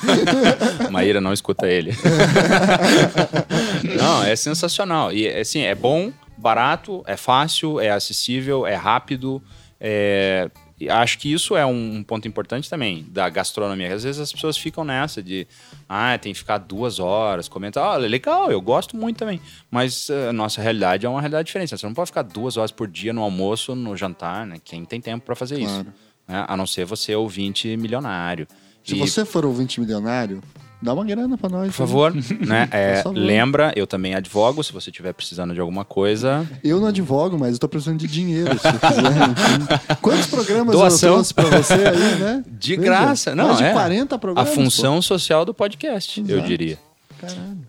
Maíra 0.92 1.22
não 1.22 1.32
escuta 1.32 1.68
ele. 1.68 1.96
não, 3.98 4.24
é 4.24 4.36
sensacional. 4.36 5.14
E, 5.14 5.28
assim, 5.28 5.62
é 5.62 5.74
bom 5.74 6.12
barato, 6.46 7.04
é 7.08 7.18
fácil, 7.18 7.80
é 7.80 7.90
acessível, 7.90 8.68
é 8.68 8.76
rápido. 8.76 9.42
É... 9.82 10.52
Acho 10.90 11.18
que 11.18 11.32
isso 11.32 11.56
é 11.56 11.66
um 11.66 12.04
ponto 12.04 12.28
importante 12.28 12.70
também 12.70 13.04
da 13.10 13.28
gastronomia. 13.30 13.96
Às 13.96 14.04
vezes 14.04 14.22
as 14.22 14.32
pessoas 14.32 14.58
ficam 14.58 14.84
nessa 14.84 15.24
de, 15.24 15.48
ah, 15.88 16.18
tem 16.18 16.34
que 16.34 16.40
ficar 16.40 16.58
duas 16.58 17.00
horas, 17.00 17.48
comenta, 17.48 17.82
ah, 17.82 17.96
legal, 17.96 18.52
eu 18.52 18.62
gosto 18.62 18.96
muito 18.96 19.18
também. 19.18 19.40
Mas 19.72 20.10
a 20.10 20.30
uh, 20.30 20.34
nossa 20.34 20.62
realidade 20.62 21.06
é 21.06 21.10
uma 21.10 21.22
realidade 21.22 21.48
diferente. 21.48 21.76
Você 21.76 21.86
não 21.86 21.94
pode 21.94 22.08
ficar 22.08 22.24
duas 22.24 22.58
horas 22.58 22.72
por 22.72 22.88
dia 22.90 23.14
no 23.14 23.22
almoço, 23.22 23.74
no 23.74 23.96
jantar, 23.96 24.46
né? 24.46 24.58
Quem 24.64 24.84
tem 24.84 25.00
tempo 25.00 25.26
para 25.26 25.34
fazer 25.34 25.60
claro. 25.60 25.72
isso? 25.72 25.86
Né? 26.28 26.46
A 26.46 26.58
não 26.58 26.68
ser 26.68 26.86
você 26.86 27.16
ouvinte 27.16 27.76
milionário. 27.78 28.46
Se 28.84 28.96
e... 28.96 29.00
você 29.00 29.24
for 29.24 29.46
ouvinte 29.46 29.80
milionário, 29.80 30.44
Dá 30.82 30.94
uma 30.94 31.06
grana 31.06 31.38
pra 31.38 31.50
nós. 31.50 31.68
Por 31.68 31.74
favor, 31.74 32.14
né? 32.14 32.68
É, 32.76 33.02
favor. 33.02 33.18
Lembra, 33.18 33.74
eu 33.76 33.88
também 33.88 34.14
advogo, 34.14 34.64
se 34.64 34.74
você 34.74 34.90
estiver 34.90 35.14
precisando 35.14 35.54
de 35.54 35.60
alguma 35.60 35.86
coisa. 35.86 36.48
Eu 36.64 36.80
não 36.80 36.88
advogo, 36.88 37.38
mas 37.40 37.54
eu 37.54 37.60
tô 37.60 37.68
precisando 37.68 38.00
de 38.00 38.08
dinheiro, 38.08 38.52
se 38.54 38.60
quiser. 38.60 39.98
Quantos 40.02 40.28
programas 40.28 40.76
Doação. 40.76 41.10
eu 41.10 41.14
trouxe 41.16 41.34
pra 41.34 41.46
você 41.46 41.74
aí, 41.74 42.20
né? 42.20 42.44
De 42.48 42.76
Veja, 42.76 42.82
graça. 42.82 43.36
Não, 43.36 43.48
mais 43.48 43.58
de 43.58 43.64
é. 43.64 43.74
40 43.74 44.20
programas. 44.20 44.52
A 44.52 44.56
função 44.56 44.96
pô. 44.96 45.02
social 45.02 45.46
do 45.46 45.54
podcast, 45.54 46.20
Exato. 46.20 46.34
eu 46.34 46.42
diria. 46.42 46.78
Caralho. 47.20 47.66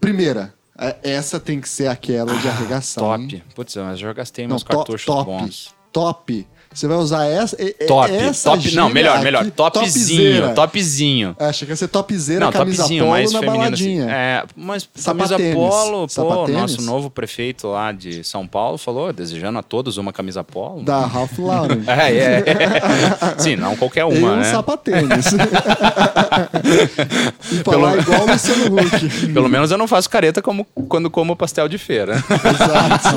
Primeira, 0.00 0.54
é, 0.78 0.96
essa 1.02 1.40
tem 1.40 1.60
que 1.60 1.68
ser 1.68 1.88
aquela 1.88 2.34
de 2.36 2.48
ah, 2.48 2.50
arregaçar. 2.52 3.02
Top. 3.02 3.34
Hein? 3.34 3.42
Putz, 3.54 3.74
eu 3.74 3.96
já 3.96 4.12
gastei 4.12 4.46
meus 4.46 4.62
cartuchos 4.62 5.04
top, 5.04 5.24
bons. 5.24 5.74
Top. 5.92 6.46
Você 6.72 6.86
vai 6.86 6.96
usar 6.98 7.24
essa. 7.26 7.56
Top, 7.86 8.12
essa 8.12 8.50
top. 8.50 8.74
Não, 8.74 8.88
melhor, 8.88 9.22
melhor. 9.22 9.50
Topzinho, 9.50 10.54
topzinho. 10.54 11.36
Acha 11.38 11.64
que 11.64 11.72
ia 11.72 11.76
ser 11.76 11.88
topzera, 11.88 12.44
não, 12.46 12.52
camisa 12.52 12.82
topzinho, 12.82 13.04
polo 13.04 13.12
mais 13.12 13.32
na 13.32 13.40
baladinha. 13.40 14.04
Assim. 14.04 14.12
É, 14.12 14.44
mas 14.54 14.88
camisa 15.04 15.36
polo, 15.54 16.06
pô, 16.06 16.48
nosso 16.48 16.82
novo 16.82 17.08
prefeito 17.08 17.68
lá 17.68 17.92
de 17.92 18.22
São 18.24 18.46
Paulo 18.46 18.76
falou, 18.78 19.12
desejando 19.12 19.58
a 19.58 19.62
todos 19.62 19.96
uma 19.96 20.12
camisa 20.12 20.44
polo. 20.44 20.82
Da 20.82 21.06
Ralph 21.06 21.38
Lauren. 21.38 21.82
é, 21.88 22.12
é, 22.12 22.44
é. 22.46 23.38
Sim, 23.38 23.56
não 23.56 23.76
qualquer 23.76 24.04
uma, 24.04 24.16
e 24.16 24.24
um 24.24 24.36
né? 24.36 24.50
sapatênis. 24.50 25.26
e 27.52 27.56
falar 27.64 27.92
Pelo... 27.92 28.02
igual 28.02 28.26
Luciano 28.26 28.66
Huck. 28.66 29.26
Pelo 29.32 29.48
menos 29.48 29.70
eu 29.70 29.78
não 29.78 29.88
faço 29.88 30.10
careta 30.10 30.42
como 30.42 30.66
quando 30.88 31.08
como 31.10 31.36
pastel 31.36 31.68
de 31.68 31.78
feira. 31.78 32.14
Exato. 32.14 33.16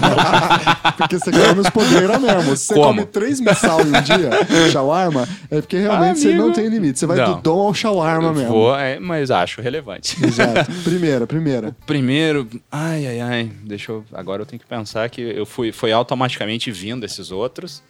Porque 0.97 1.19
você 1.19 1.31
come 1.31 1.59
os 1.61 1.69
podreiros 1.69 2.19
mesmo. 2.19 2.55
Você 2.55 2.73
como? 2.73 2.85
come 2.85 3.05
três 3.05 3.39
sal 3.55 3.81
em 3.81 3.89
um 3.89 4.01
dia, 4.01 4.29
shawarma, 4.71 5.27
é 5.49 5.61
porque 5.61 5.77
realmente 5.77 6.19
ah, 6.19 6.31
você 6.31 6.33
não 6.33 6.51
tem 6.51 6.67
limite. 6.67 6.99
Você 6.99 7.05
vai 7.05 7.17
não. 7.17 7.35
do 7.35 7.41
dom 7.41 7.59
ao 7.59 7.73
shawarma 7.73 8.33
mesmo. 8.33 8.49
Vou, 8.49 8.75
é, 8.75 8.99
mas 8.99 9.31
acho 9.31 9.61
relevante. 9.61 10.17
Exato. 10.23 10.71
Primeira, 10.83 11.27
primeira. 11.27 11.75
Primeiro, 11.85 12.47
ai, 12.71 13.07
ai, 13.07 13.19
ai. 13.19 13.51
Deixa 13.63 13.91
eu. 13.91 14.05
Agora 14.13 14.41
eu 14.41 14.45
tenho 14.45 14.59
que 14.59 14.65
pensar 14.65 15.09
que 15.09 15.21
eu 15.21 15.45
fui, 15.45 15.71
foi 15.71 15.91
automaticamente 15.91 16.71
vindo 16.71 17.05
esses 17.05 17.31
outros. 17.31 17.81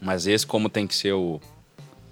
Mas 0.00 0.26
esse, 0.26 0.46
como 0.46 0.68
tem 0.68 0.86
que 0.86 0.94
ser 0.94 1.12
o. 1.12 1.40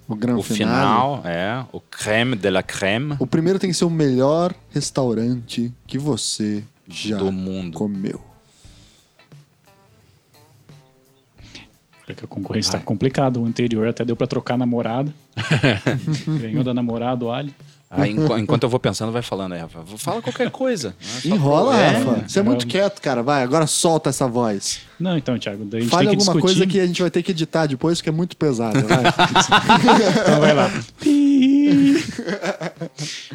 O 0.07 0.15
o 0.37 0.43
final, 0.43 1.21
é. 1.23 1.63
O 1.71 1.79
creme 1.79 2.35
de 2.35 2.49
la 2.49 2.61
creme. 2.61 3.15
O 3.19 3.25
primeiro 3.25 3.57
tem 3.57 3.69
que 3.69 3.75
ser 3.75 3.85
o 3.85 3.89
melhor 3.89 4.53
restaurante 4.71 5.73
que 5.87 5.97
você 5.97 6.63
já 6.87 7.17
do 7.17 7.31
mundo. 7.31 7.77
comeu. 7.77 8.32
Porque 12.05 12.25
a 12.25 12.27
concorrência 12.27 12.69
está 12.69 12.79
complicada. 12.79 13.39
O 13.39 13.45
anterior 13.45 13.87
até 13.87 14.03
deu 14.03 14.15
para 14.15 14.27
trocar 14.27 14.57
namorada. 14.57 15.13
Ganhou 16.41 16.63
da 16.63 16.73
namorada 16.73 17.25
o 17.25 17.31
Ali. 17.31 17.53
Ah, 17.95 18.07
enquanto 18.07 18.63
eu 18.63 18.69
vou 18.69 18.79
pensando, 18.79 19.11
vai 19.11 19.21
falando 19.21 19.53
aí, 19.53 19.59
Rafa. 19.59 19.83
Fala 19.97 20.19
qualquer 20.19 20.49
coisa. 20.49 20.95
Né? 20.99 21.21
Enrola, 21.35 21.77
é, 21.77 21.89
Rafa. 21.89 22.27
Você 22.27 22.39
é 22.39 22.43
muito 22.43 22.65
quieto, 22.65 22.99
cara. 22.99 23.21
Vai, 23.21 23.43
agora 23.43 23.67
solta 23.67 24.09
essa 24.09 24.27
voz. 24.27 24.81
Não, 24.99 25.15
então, 25.15 25.37
Thiago, 25.37 25.63
daí 25.63 25.81
a 25.81 25.83
gente 25.83 25.91
Fale 25.91 26.07
tem 26.07 26.17
que 26.17 26.23
alguma 26.23 26.41
discutir... 26.41 26.57
coisa 26.57 26.71
que 26.71 26.79
a 26.79 26.87
gente 26.87 27.01
vai 27.01 27.11
ter 27.11 27.21
que 27.21 27.31
editar 27.31 27.67
depois, 27.67 28.01
que 28.01 28.09
é 28.09 28.11
muito 28.11 28.35
pesada. 28.35 28.81
Vai. 28.81 29.03
então 30.23 30.39
vai 30.39 30.53
lá. 30.53 30.71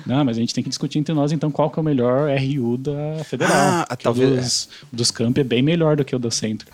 Não, 0.04 0.24
mas 0.24 0.36
a 0.36 0.40
gente 0.40 0.52
tem 0.52 0.64
que 0.64 0.70
discutir 0.70 0.98
entre 0.98 1.14
nós, 1.14 1.30
então, 1.30 1.52
qual 1.52 1.70
que 1.70 1.78
é 1.78 1.82
o 1.82 1.84
melhor 1.84 2.28
RU 2.28 2.76
da 2.78 3.22
Federal. 3.24 3.86
Ah, 3.88 3.96
talvez. 3.96 4.34
Dos, 4.34 4.68
dos 4.92 5.10
campi 5.12 5.40
é 5.40 5.44
bem 5.44 5.62
melhor 5.62 5.96
do 5.96 6.04
que 6.04 6.16
o 6.16 6.18
do 6.18 6.32
centro. 6.32 6.66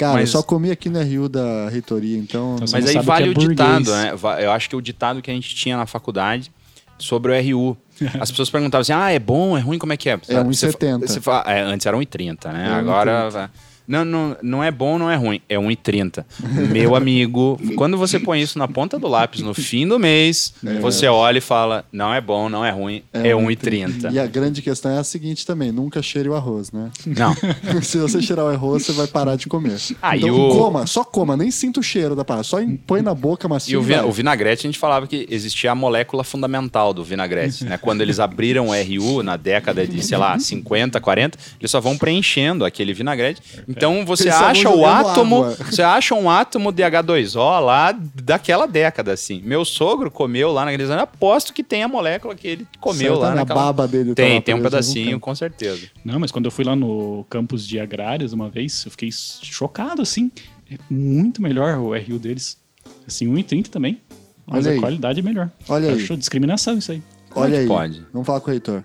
Cara, 0.00 0.14
mas... 0.14 0.32
eu 0.32 0.40
só 0.40 0.42
comi 0.42 0.70
aqui 0.70 0.88
na 0.88 1.02
Rio 1.02 1.28
da 1.28 1.68
reitoria, 1.68 2.16
então. 2.16 2.54
então 2.54 2.68
mas 2.72 2.86
aí 2.86 2.98
vale 3.04 3.28
é 3.28 3.30
o 3.30 3.34
burguês. 3.34 3.50
ditado, 3.50 3.92
né? 3.92 4.14
Eu 4.42 4.50
acho 4.50 4.70
que 4.70 4.74
o 4.74 4.80
ditado 4.80 5.20
que 5.20 5.30
a 5.30 5.34
gente 5.34 5.54
tinha 5.54 5.76
na 5.76 5.84
faculdade 5.84 6.50
sobre 6.96 7.30
o 7.30 7.68
RU. 7.68 7.76
As 8.18 8.30
pessoas 8.30 8.48
perguntavam 8.48 8.80
assim: 8.80 8.94
ah, 8.94 9.10
é 9.10 9.18
bom, 9.18 9.58
é 9.58 9.60
ruim, 9.60 9.78
como 9.78 9.92
é 9.92 9.98
que 9.98 10.08
é? 10.08 10.14
É 10.14 10.42
1,70. 10.42 11.42
É, 11.44 11.60
antes 11.60 11.84
era 11.84 11.98
1,30, 11.98 12.50
né? 12.50 12.68
É 12.68 12.72
Agora. 12.72 13.50
Não, 13.90 14.04
não, 14.04 14.36
não 14.40 14.62
é 14.62 14.70
bom, 14.70 14.96
não 14.96 15.10
é 15.10 15.16
ruim. 15.16 15.42
É 15.48 15.56
1,30. 15.56 16.24
Meu 16.70 16.94
amigo, 16.94 17.58
quando 17.74 17.98
você 17.98 18.20
põe 18.20 18.40
isso 18.40 18.56
na 18.56 18.68
ponta 18.68 19.00
do 19.00 19.08
lápis 19.08 19.40
no 19.40 19.52
fim 19.52 19.84
do 19.86 19.98
mês, 19.98 20.54
é. 20.64 20.74
você 20.78 21.08
olha 21.08 21.38
e 21.38 21.40
fala: 21.40 21.84
não 21.90 22.14
é 22.14 22.20
bom, 22.20 22.48
não 22.48 22.64
é 22.64 22.70
ruim, 22.70 23.02
é, 23.12 23.30
é 23.30 23.32
1,30. 23.32 24.12
E 24.12 24.18
a 24.20 24.28
grande 24.28 24.62
questão 24.62 24.92
é 24.92 24.98
a 24.98 25.02
seguinte 25.02 25.44
também: 25.44 25.72
nunca 25.72 26.00
cheire 26.00 26.28
o 26.28 26.36
arroz, 26.36 26.70
né? 26.70 26.88
Não. 27.04 27.34
Se 27.82 27.98
você 27.98 28.22
cheirar 28.22 28.46
o 28.46 28.48
arroz, 28.48 28.84
você 28.84 28.92
vai 28.92 29.08
parar 29.08 29.34
de 29.34 29.48
comer. 29.48 29.76
Ah, 30.00 30.16
então 30.16 30.30
o... 30.30 30.56
coma, 30.56 30.86
só 30.86 31.02
coma, 31.02 31.36
nem 31.36 31.50
sinta 31.50 31.80
o 31.80 31.82
cheiro 31.82 32.14
da 32.14 32.24
parada, 32.24 32.44
só 32.44 32.58
põe 32.86 33.02
na 33.02 33.12
boca 33.12 33.48
macio. 33.48 33.72
E 33.72 33.76
o, 33.76 33.82
vi 33.82 33.94
o 33.96 34.12
vinagrete, 34.12 34.68
a 34.68 34.70
gente 34.70 34.78
falava 34.78 35.08
que 35.08 35.26
existia 35.28 35.72
a 35.72 35.74
molécula 35.74 36.22
fundamental 36.22 36.94
do 36.94 37.02
vinagrete. 37.02 37.64
né? 37.64 37.76
Quando 37.76 38.02
eles 38.02 38.20
abriram 38.20 38.68
o 38.68 38.72
RU 38.72 39.24
na 39.24 39.36
década 39.36 39.84
de, 39.84 40.00
sei 40.00 40.16
lá, 40.16 40.38
50, 40.38 41.00
40, 41.00 41.38
eles 41.58 41.70
só 41.72 41.80
vão 41.80 41.98
preenchendo 41.98 42.64
aquele 42.64 42.92
vinagrete. 42.92 43.42
Então 43.80 44.04
você 44.04 44.28
acha 44.28 44.68
o 44.68 44.84
átomo, 44.84 45.44
água. 45.44 45.56
você 45.70 45.82
acha 45.82 46.14
um 46.14 46.28
átomo 46.28 46.70
de 46.70 46.82
H2O 46.82 47.60
lá 47.60 47.92
daquela 48.14 48.66
década 48.66 49.12
assim. 49.12 49.40
Meu 49.44 49.64
sogro 49.64 50.10
comeu 50.10 50.52
lá 50.52 50.64
naqueles 50.64 50.90
anos, 50.90 51.02
aposto 51.02 51.52
que 51.52 51.62
tem 51.62 51.82
a 51.82 51.88
molécula 51.88 52.34
que 52.34 52.46
ele 52.46 52.68
comeu 52.80 53.18
lá 53.18 53.30
na 53.30 53.36
naquela... 53.36 53.64
baba 53.64 53.88
dele. 53.88 54.14
Tem, 54.14 54.40
tem 54.40 54.54
um 54.54 54.62
pedacinho, 54.62 55.18
com 55.18 55.34
certeza. 55.34 55.88
Não, 56.04 56.18
mas 56.18 56.30
quando 56.30 56.44
eu 56.44 56.50
fui 56.50 56.64
lá 56.64 56.76
no 56.76 57.24
campus 57.30 57.66
de 57.66 57.80
agrárias 57.80 58.32
uma 58.32 58.48
vez, 58.48 58.84
eu 58.84 58.90
fiquei 58.90 59.10
chocado 59.10 60.02
assim. 60.02 60.30
É 60.70 60.76
muito 60.88 61.42
melhor 61.42 61.78
o 61.78 61.96
RU 61.96 62.18
deles. 62.18 62.58
Assim, 63.06 63.26
1,30 63.26 63.68
também. 63.68 64.00
Mas 64.46 64.66
Olha 64.66 64.72
a 64.72 64.74
aí. 64.74 64.80
qualidade 64.80 65.20
é 65.20 65.22
melhor. 65.22 65.50
Olha 65.68 65.86
eu 65.86 65.94
aí. 65.94 66.02
Acho 66.02 66.16
discriminação 66.16 66.78
isso 66.78 66.92
aí. 66.92 67.02
Olha 67.34 67.58
aí. 67.60 67.66
Pode. 67.66 68.04
Vamos 68.12 68.26
falar 68.26 68.40
com 68.40 68.48
o 68.48 68.50
reitor. 68.50 68.84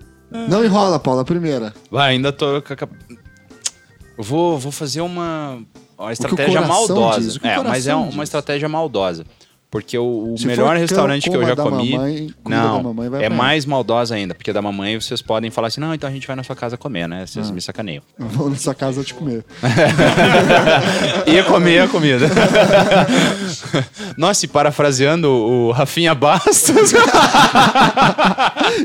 Não 0.50 0.64
enrola, 0.64 1.00
Paula, 1.00 1.22
a 1.22 1.26
primeira. 1.26 1.74
Vai, 1.90 2.14
ainda 2.14 2.32
tô 2.32 2.62
eu 4.18 4.24
vou, 4.24 4.58
vou 4.58 4.72
fazer 4.72 5.02
uma, 5.02 5.60
uma 5.98 6.14
estratégia 6.14 6.62
maldosa. 6.62 7.40
É, 7.44 7.60
mas 7.62 7.88
é 7.88 7.96
uma 7.96 8.24
estratégia 8.24 8.70
maldosa. 8.70 9.26
Porque 9.76 9.98
o, 9.98 10.34
o 10.34 10.36
melhor 10.46 10.78
restaurante 10.78 11.30
que 11.30 11.36
eu 11.36 11.46
já 11.46 11.54
comi. 11.54 11.92
Mamãe, 11.98 12.34
não, 12.48 12.96
é 13.20 13.28
mais 13.28 13.66
maldosa 13.66 14.16
ainda. 14.16 14.34
Porque 14.34 14.54
da 14.54 14.62
mamãe 14.62 14.98
vocês 14.98 15.22
podem 15.22 15.52
falar 15.52 15.68
assim: 15.68 15.82
não, 15.82 15.94
então 15.94 16.10
a 16.10 16.14
gente 16.14 16.26
vai 16.26 16.34
na 16.34 16.44
sua 16.44 16.56
casa 16.56 16.78
comer, 16.78 17.10
né? 17.10 17.26
Vocês 17.28 17.50
ah. 17.50 17.54
me 17.54 17.60
sacaneiam. 17.60 18.02
Vou 18.18 18.50
na 18.50 18.56
sua 18.56 18.74
casa 18.74 19.04
te 19.04 19.14
comer. 19.14 19.44
ia 21.28 21.44
comer 21.44 21.80
a 21.80 21.90
comida. 21.90 22.26
Nossa, 24.18 24.46
e 24.46 24.48
parafraseando 24.48 25.30
o 25.30 25.72
Rafinha 25.72 26.16
Bastos. 26.16 26.94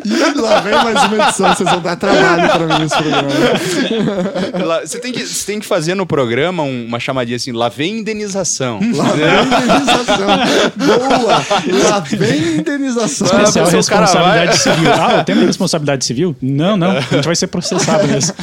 e 0.05 0.41
lá 0.41 0.61
vem 0.61 0.75
mais 0.75 1.05
uma 1.05 1.25
edição, 1.25 1.55
vocês 1.55 1.71
vão 1.71 1.81
dar 1.81 1.95
trabalho 1.95 2.49
pra 2.51 2.67
mim 2.67 2.83
nesse 2.83 2.97
programa. 2.97 4.81
Você 4.81 4.99
tem 4.99 5.13
que, 5.13 5.25
você 5.25 5.47
tem 5.47 5.61
que 5.61 5.67
fazer 5.67 5.95
no 5.95 6.05
programa 6.05 6.65
uma 6.65 6.99
chamadinha 6.99 7.37
assim: 7.37 7.53
lá 7.53 7.69
vem 7.69 7.99
indenização. 7.99 8.81
Lá 8.93 9.05
vem 9.13 9.29
indenização. 9.47 10.80
Boa! 10.87 11.89
Lá 11.89 12.01
vem 12.01 12.59
indenização. 12.59 13.27
Especial 13.27 13.67
responsabilidade 13.67 14.59
civil. 14.59 14.93
Ah, 14.93 15.17
eu 15.19 15.25
tenho 15.25 15.41
responsabilidade 15.47 16.05
civil? 16.05 16.37
Não, 16.41 16.77
não. 16.77 16.91
A 16.91 17.01
gente 17.01 17.25
vai 17.25 17.37
ser 17.37 17.47
processado 17.49 18.07
mesmo. 18.09 18.35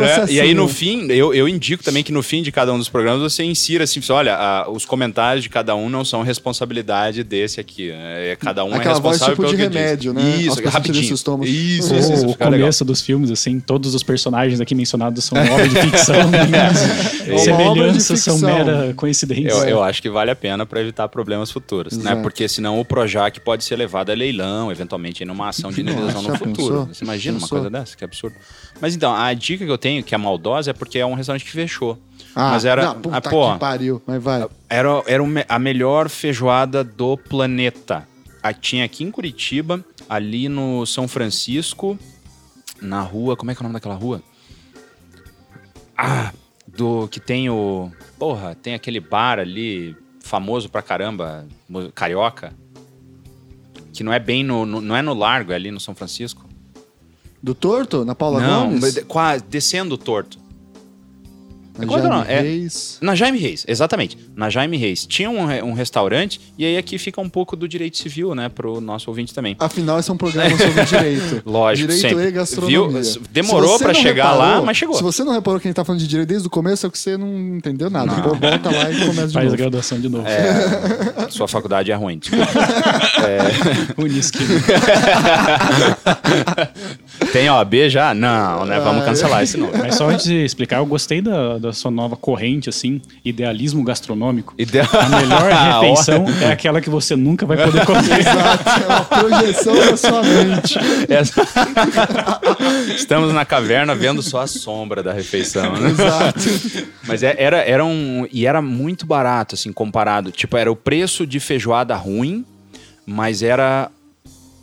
É, 0.00 0.32
e 0.32 0.40
aí, 0.40 0.54
no 0.54 0.68
fim, 0.68 1.10
eu, 1.10 1.34
eu 1.34 1.48
indico 1.48 1.82
também 1.82 2.02
que 2.02 2.12
no 2.12 2.22
fim 2.22 2.42
de 2.42 2.52
cada 2.52 2.72
um 2.72 2.78
dos 2.78 2.88
programas 2.88 3.20
você 3.20 3.42
insira 3.42 3.84
assim: 3.84 4.00
olha, 4.10 4.36
a, 4.36 4.70
os 4.70 4.84
comentários 4.84 5.42
de 5.42 5.48
cada 5.48 5.74
um 5.74 5.88
não 5.88 6.04
são 6.04 6.22
responsabilidade 6.22 7.24
desse 7.24 7.60
aqui. 7.60 7.90
É, 7.92 8.36
cada 8.38 8.64
um 8.64 8.72
é 8.72 8.76
Aquela 8.76 8.94
é 8.94 8.94
responsável 8.94 9.36
voz 9.36 9.50
tipo 9.50 9.56
de 9.56 9.62
remédio, 9.62 10.14
diz. 10.14 10.22
né? 10.22 10.36
Isso, 10.36 10.68
rapidinho. 10.68 11.02
Isso, 11.02 11.44
isso, 11.44 11.94
isso, 11.94 12.12
isso. 12.12 12.28
O 12.28 12.36
começo 12.36 12.50
legal. 12.50 12.86
dos 12.86 13.00
filmes, 13.00 13.30
assim, 13.30 13.58
todos 13.58 13.94
os 13.94 14.02
personagens 14.02 14.60
aqui 14.60 14.74
mencionados 14.74 15.24
são 15.24 15.38
obras 15.38 15.68
de 15.68 15.80
ficção. 15.80 16.16
é 17.26 17.38
Semelhanças 17.38 18.20
são 18.20 18.38
mera 18.38 18.92
coincidência. 18.94 19.50
Eu, 19.50 19.68
eu 19.68 19.82
acho 19.82 20.00
que 20.00 20.08
vale 20.08 20.30
a 20.30 20.36
pena 20.36 20.64
para 20.64 20.80
evitar 20.80 21.08
problemas 21.08 21.50
futuros 21.50 21.79
futuras, 21.88 22.16
né? 22.16 22.22
Porque 22.22 22.48
senão 22.48 22.78
o 22.78 22.84
Projac 22.84 23.40
pode 23.40 23.64
ser 23.64 23.76
levado 23.76 24.10
a 24.10 24.14
leilão, 24.14 24.70
eventualmente 24.70 25.24
em 25.24 25.30
uma 25.30 25.48
ação 25.48 25.70
de 25.70 25.80
indenização 25.80 26.22
no 26.22 26.36
futuro. 26.36 26.54
Pensou? 26.54 26.86
Você 26.86 27.04
imagina 27.04 27.38
pensou? 27.38 27.58
uma 27.58 27.62
coisa 27.62 27.70
dessa? 27.70 27.96
Que 27.96 28.04
absurdo. 28.04 28.36
Mas 28.80 28.94
então, 28.94 29.14
a 29.14 29.32
dica 29.34 29.64
que 29.64 29.70
eu 29.70 29.78
tenho, 29.78 30.02
que 30.02 30.14
é 30.14 30.18
maldosa, 30.18 30.70
é 30.70 30.74
porque 30.74 30.98
é 30.98 31.06
um 31.06 31.14
restaurante 31.14 31.44
que 31.44 31.50
fechou. 31.50 31.98
Ah, 32.34 32.50
mas 32.50 32.64
era. 32.64 32.84
Não, 32.84 33.00
puta 33.00 33.16
ah, 33.16 33.20
pô, 33.20 33.52
que 33.52 33.58
pariu, 33.58 34.02
mas 34.06 34.22
vai. 34.22 34.46
Era, 34.68 35.02
era 35.06 35.22
a 35.48 35.58
melhor 35.58 36.08
feijoada 36.08 36.84
do 36.84 37.16
planeta. 37.16 38.06
A, 38.42 38.52
tinha 38.52 38.84
aqui 38.84 39.04
em 39.04 39.10
Curitiba, 39.10 39.84
ali 40.08 40.48
no 40.48 40.86
São 40.86 41.08
Francisco, 41.08 41.98
na 42.80 43.02
rua. 43.02 43.36
Como 43.36 43.50
é 43.50 43.54
que 43.54 43.60
é 43.60 43.62
o 43.62 43.64
nome 43.64 43.74
daquela 43.74 43.94
rua? 43.94 44.22
Ah, 45.96 46.32
do 46.66 47.08
que 47.08 47.20
tem 47.20 47.50
o. 47.50 47.90
Porra, 48.18 48.54
tem 48.54 48.74
aquele 48.74 49.00
bar 49.00 49.38
ali 49.38 49.96
famoso 50.30 50.68
pra 50.70 50.80
caramba, 50.80 51.44
carioca, 51.92 52.52
que 53.92 54.04
não 54.04 54.12
é 54.12 54.20
bem 54.20 54.44
no, 54.44 54.64
no- 54.64 54.80
não 54.80 54.94
é 54.94 55.02
no 55.02 55.12
Largo, 55.12 55.50
é 55.50 55.56
ali 55.56 55.72
no 55.72 55.80
São 55.80 55.92
Francisco. 55.92 56.48
Do 57.42 57.52
Torto? 57.52 58.04
Na 58.04 58.14
Paula 58.14 58.40
não, 58.40 58.68
Gomes? 58.68 58.94
de- 58.94 59.02
quase 59.02 59.42
descendo 59.42 59.96
o 59.96 59.98
torto. 59.98 60.38
Na 61.78 61.84
é 61.84 61.88
Jaime 61.88 62.08
nome? 62.08 62.24
É- 62.28 62.40
Reis. 62.40 62.98
Na 63.00 63.14
Jaime 63.14 63.38
Reis, 63.38 63.64
exatamente. 63.66 64.18
Na 64.36 64.50
Jaime 64.50 64.76
Reis. 64.76 65.06
Tinha 65.06 65.30
um, 65.30 65.40
um 65.68 65.72
restaurante, 65.72 66.40
e 66.58 66.64
aí 66.64 66.76
aqui 66.76 66.98
fica 66.98 67.20
um 67.20 67.28
pouco 67.28 67.56
do 67.56 67.66
direito 67.68 67.96
civil, 67.96 68.34
né, 68.34 68.48
pro 68.48 68.80
nosso 68.80 69.08
ouvinte 69.10 69.32
também. 69.32 69.56
Afinal, 69.58 69.98
esse 69.98 70.10
é 70.10 70.12
um 70.12 70.16
programa 70.16 70.50
sobre 70.56 70.84
direito. 70.84 71.42
Lógico, 71.48 71.88
Direito 71.92 72.08
sempre. 72.10 72.28
e 72.28 72.30
gastronomia. 72.32 72.88
Viu? 73.02 73.22
Demorou 73.30 73.78
não 73.80 73.94
chegar 73.94 74.32
lá, 74.32 74.44
reparou- 74.46 74.66
mas 74.66 74.76
chegou. 74.76 74.94
Se 74.96 75.02
você 75.02 75.24
não 75.24 75.32
reparou 75.32 75.58
que 75.60 75.66
a 75.66 75.70
gente 75.70 75.76
tá 75.76 75.84
falando 75.84 76.00
de 76.00 76.08
direito 76.08 76.28
desde 76.28 76.46
o 76.46 76.50
começo, 76.50 76.86
é 76.86 76.90
que 76.90 76.98
você 76.98 77.16
não 77.16 77.56
entendeu 77.56 77.88
nada. 77.88 78.12
Pô, 78.22 78.34
volta 78.34 78.70
lá 78.70 78.90
e 78.90 78.98
começa 79.00 79.26
de 79.28 79.32
Faz 79.32 79.36
a 79.36 79.42
novo. 79.44 79.56
graduação 79.56 80.00
de 80.00 80.08
novo. 80.08 80.26
É, 80.26 81.28
sua 81.30 81.48
faculdade 81.48 81.90
é 81.90 81.94
ruim, 81.94 82.18
desculpa. 82.18 82.46
Unisque. 83.96 84.38
Tem 87.32 87.48
OAB 87.50 87.88
já? 87.88 88.14
Não, 88.14 88.64
né? 88.64 88.80
Vamos 88.80 89.04
cancelar 89.04 89.42
esse 89.42 89.56
nome. 89.56 89.72
Mas 89.78 89.94
só 89.94 90.08
antes 90.08 90.26
de 90.26 90.44
explicar, 90.44 90.78
eu 90.78 90.86
gostei 90.86 91.20
da, 91.20 91.58
da 91.60 91.72
sua 91.72 91.90
nova 91.90 92.16
corrente, 92.16 92.68
assim, 92.68 93.00
idealismo 93.24 93.84
gastronômico. 93.84 94.54
Ideal- 94.58 94.88
A 94.92 95.08
melhor 95.08 95.50
refeição 95.82 96.24
é 96.42 96.50
aquela 96.52 96.80
que 96.80 96.90
você 96.90 97.14
nunca 97.14 97.44
vai 97.46 97.56
poder 97.62 97.84
comer. 97.86 98.18
Exato, 98.20 98.68
é 98.70 98.86
uma 98.86 99.04
projeção 99.04 99.74
da 99.76 99.96
sua 99.96 100.22
mente. 100.22 100.78
Essa- 101.08 101.42
Estamos 102.94 103.32
na 103.32 103.44
caverna 103.44 103.94
vendo 103.94 104.22
só 104.22 104.40
a 104.42 104.46
sombra 104.46 105.02
da 105.02 105.12
refeição, 105.12 105.72
né? 105.76 105.90
Exato. 105.90 106.40
Mas 107.06 107.22
é- 107.22 107.34
era, 107.38 107.58
era 107.58 107.84
um. 107.84 108.26
E 108.32 108.46
era 108.46 108.60
muito 108.62 109.06
barato, 109.06 109.54
assim, 109.54 109.72
comparado. 109.72 110.30
Tipo, 110.30 110.56
era 110.56 110.70
o 110.70 110.76
preço 110.76 111.26
de 111.26 111.38
feijoada 111.40 111.94
ruim, 111.96 112.44
mas 113.06 113.42
era 113.42 113.90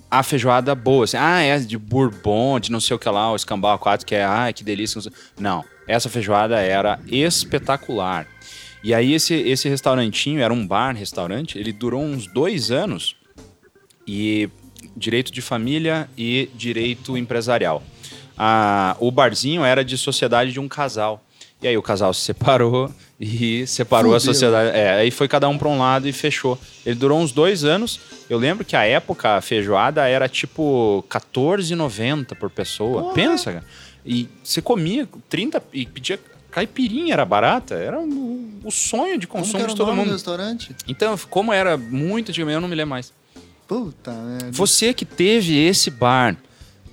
a 0.10 0.24
feijoada 0.24 0.74
boa. 0.74 1.04
Assim, 1.04 1.18
ah, 1.18 1.42
é 1.42 1.58
de 1.60 1.78
bourbon, 1.78 2.60
de 2.60 2.72
não 2.72 2.80
sei 2.80 2.96
o 2.96 3.00
que 3.00 3.10
lá, 3.10 3.32
o 3.32 3.36
escambau 3.36 3.78
4, 3.78 4.06
que 4.06 4.16
é, 4.16 4.24
ah, 4.24 4.52
que 4.54 4.64
delícia. 4.64 5.02
Não, 5.40 5.64
essa 5.88 6.10
feijoada 6.10 6.60
era 6.60 7.00
espetacular. 7.08 8.28
E 8.84 8.94
aí 8.94 9.14
esse, 9.14 9.34
esse 9.34 9.68
restaurantinho, 9.68 10.40
era 10.40 10.54
um 10.54 10.66
bar, 10.66 10.96
restaurante, 10.96 11.58
ele 11.58 11.72
durou 11.74 12.04
uns 12.04 12.28
dois 12.28 12.72
anos 12.72 13.16
e 14.08 14.50
direito 14.96 15.32
de 15.32 15.42
família 15.42 16.10
e 16.18 16.50
direito 16.56 17.18
empresarial. 17.18 17.84
Ah, 18.38 18.96
o 19.00 19.12
barzinho 19.12 19.64
era 19.64 19.84
de 19.84 19.98
sociedade 19.98 20.52
de 20.52 20.60
um 20.60 20.68
casal. 20.68 21.24
E 21.60 21.68
aí 21.68 21.76
o 21.76 21.82
casal 21.82 22.14
se 22.14 22.22
separou 22.22 22.94
e 23.20 23.66
separou 23.66 24.14
a 24.14 24.20
Fudeu. 24.20 24.34
sociedade. 24.34 24.78
É, 24.78 24.92
aí 24.92 25.10
foi 25.10 25.28
cada 25.28 25.50
um 25.50 25.58
para 25.58 25.68
um 25.68 25.80
lado 25.80 26.08
e 26.08 26.14
fechou. 26.14 26.58
Ele 26.86 26.96
durou 26.96 27.20
uns 27.20 27.32
dois 27.32 27.64
anos. 27.64 28.00
Eu 28.30 28.38
lembro 28.38 28.64
que 28.64 28.76
a 28.76 28.84
época 28.86 29.38
a 29.38 29.42
feijoada 29.42 30.08
era 30.08 30.30
tipo 30.30 31.04
R$14,90 31.12 32.36
por 32.36 32.52
pessoa. 32.52 33.12
Pensa, 33.14 33.54
cara. 33.54 33.66
E 34.08 34.30
você 34.42 34.62
comia 34.62 35.08
30 35.30 35.62
e 35.74 35.86
pedia 35.86 36.18
caipirinha, 36.50 37.14
era 37.14 37.26
barata. 37.26 37.76
Era 37.76 38.00
o, 38.00 38.62
o 38.64 38.72
sonho 38.72 39.20
de 39.20 39.28
consumo 39.28 39.68
de 39.68 39.76
todo 39.76 39.94
mundo. 39.94 40.12
restaurante? 40.12 40.74
Então, 40.88 41.18
como 41.30 41.52
era 41.52 41.78
muito 41.78 42.30
antigamente, 42.30 42.56
eu 42.56 42.62
não 42.62 42.70
me 42.70 42.76
lembro 42.76 42.92
mais. 42.92 43.14
Puta 43.68 44.14
merda. 44.14 44.52
Você 44.54 44.94
que 44.94 45.04
teve 45.06 45.58
esse 45.58 45.92
bar 45.92 46.38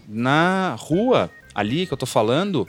na 0.09 0.75
rua 0.77 1.31
ali 1.55 1.87
que 1.87 1.93
eu 1.93 1.97
tô 1.97 2.05
falando 2.05 2.67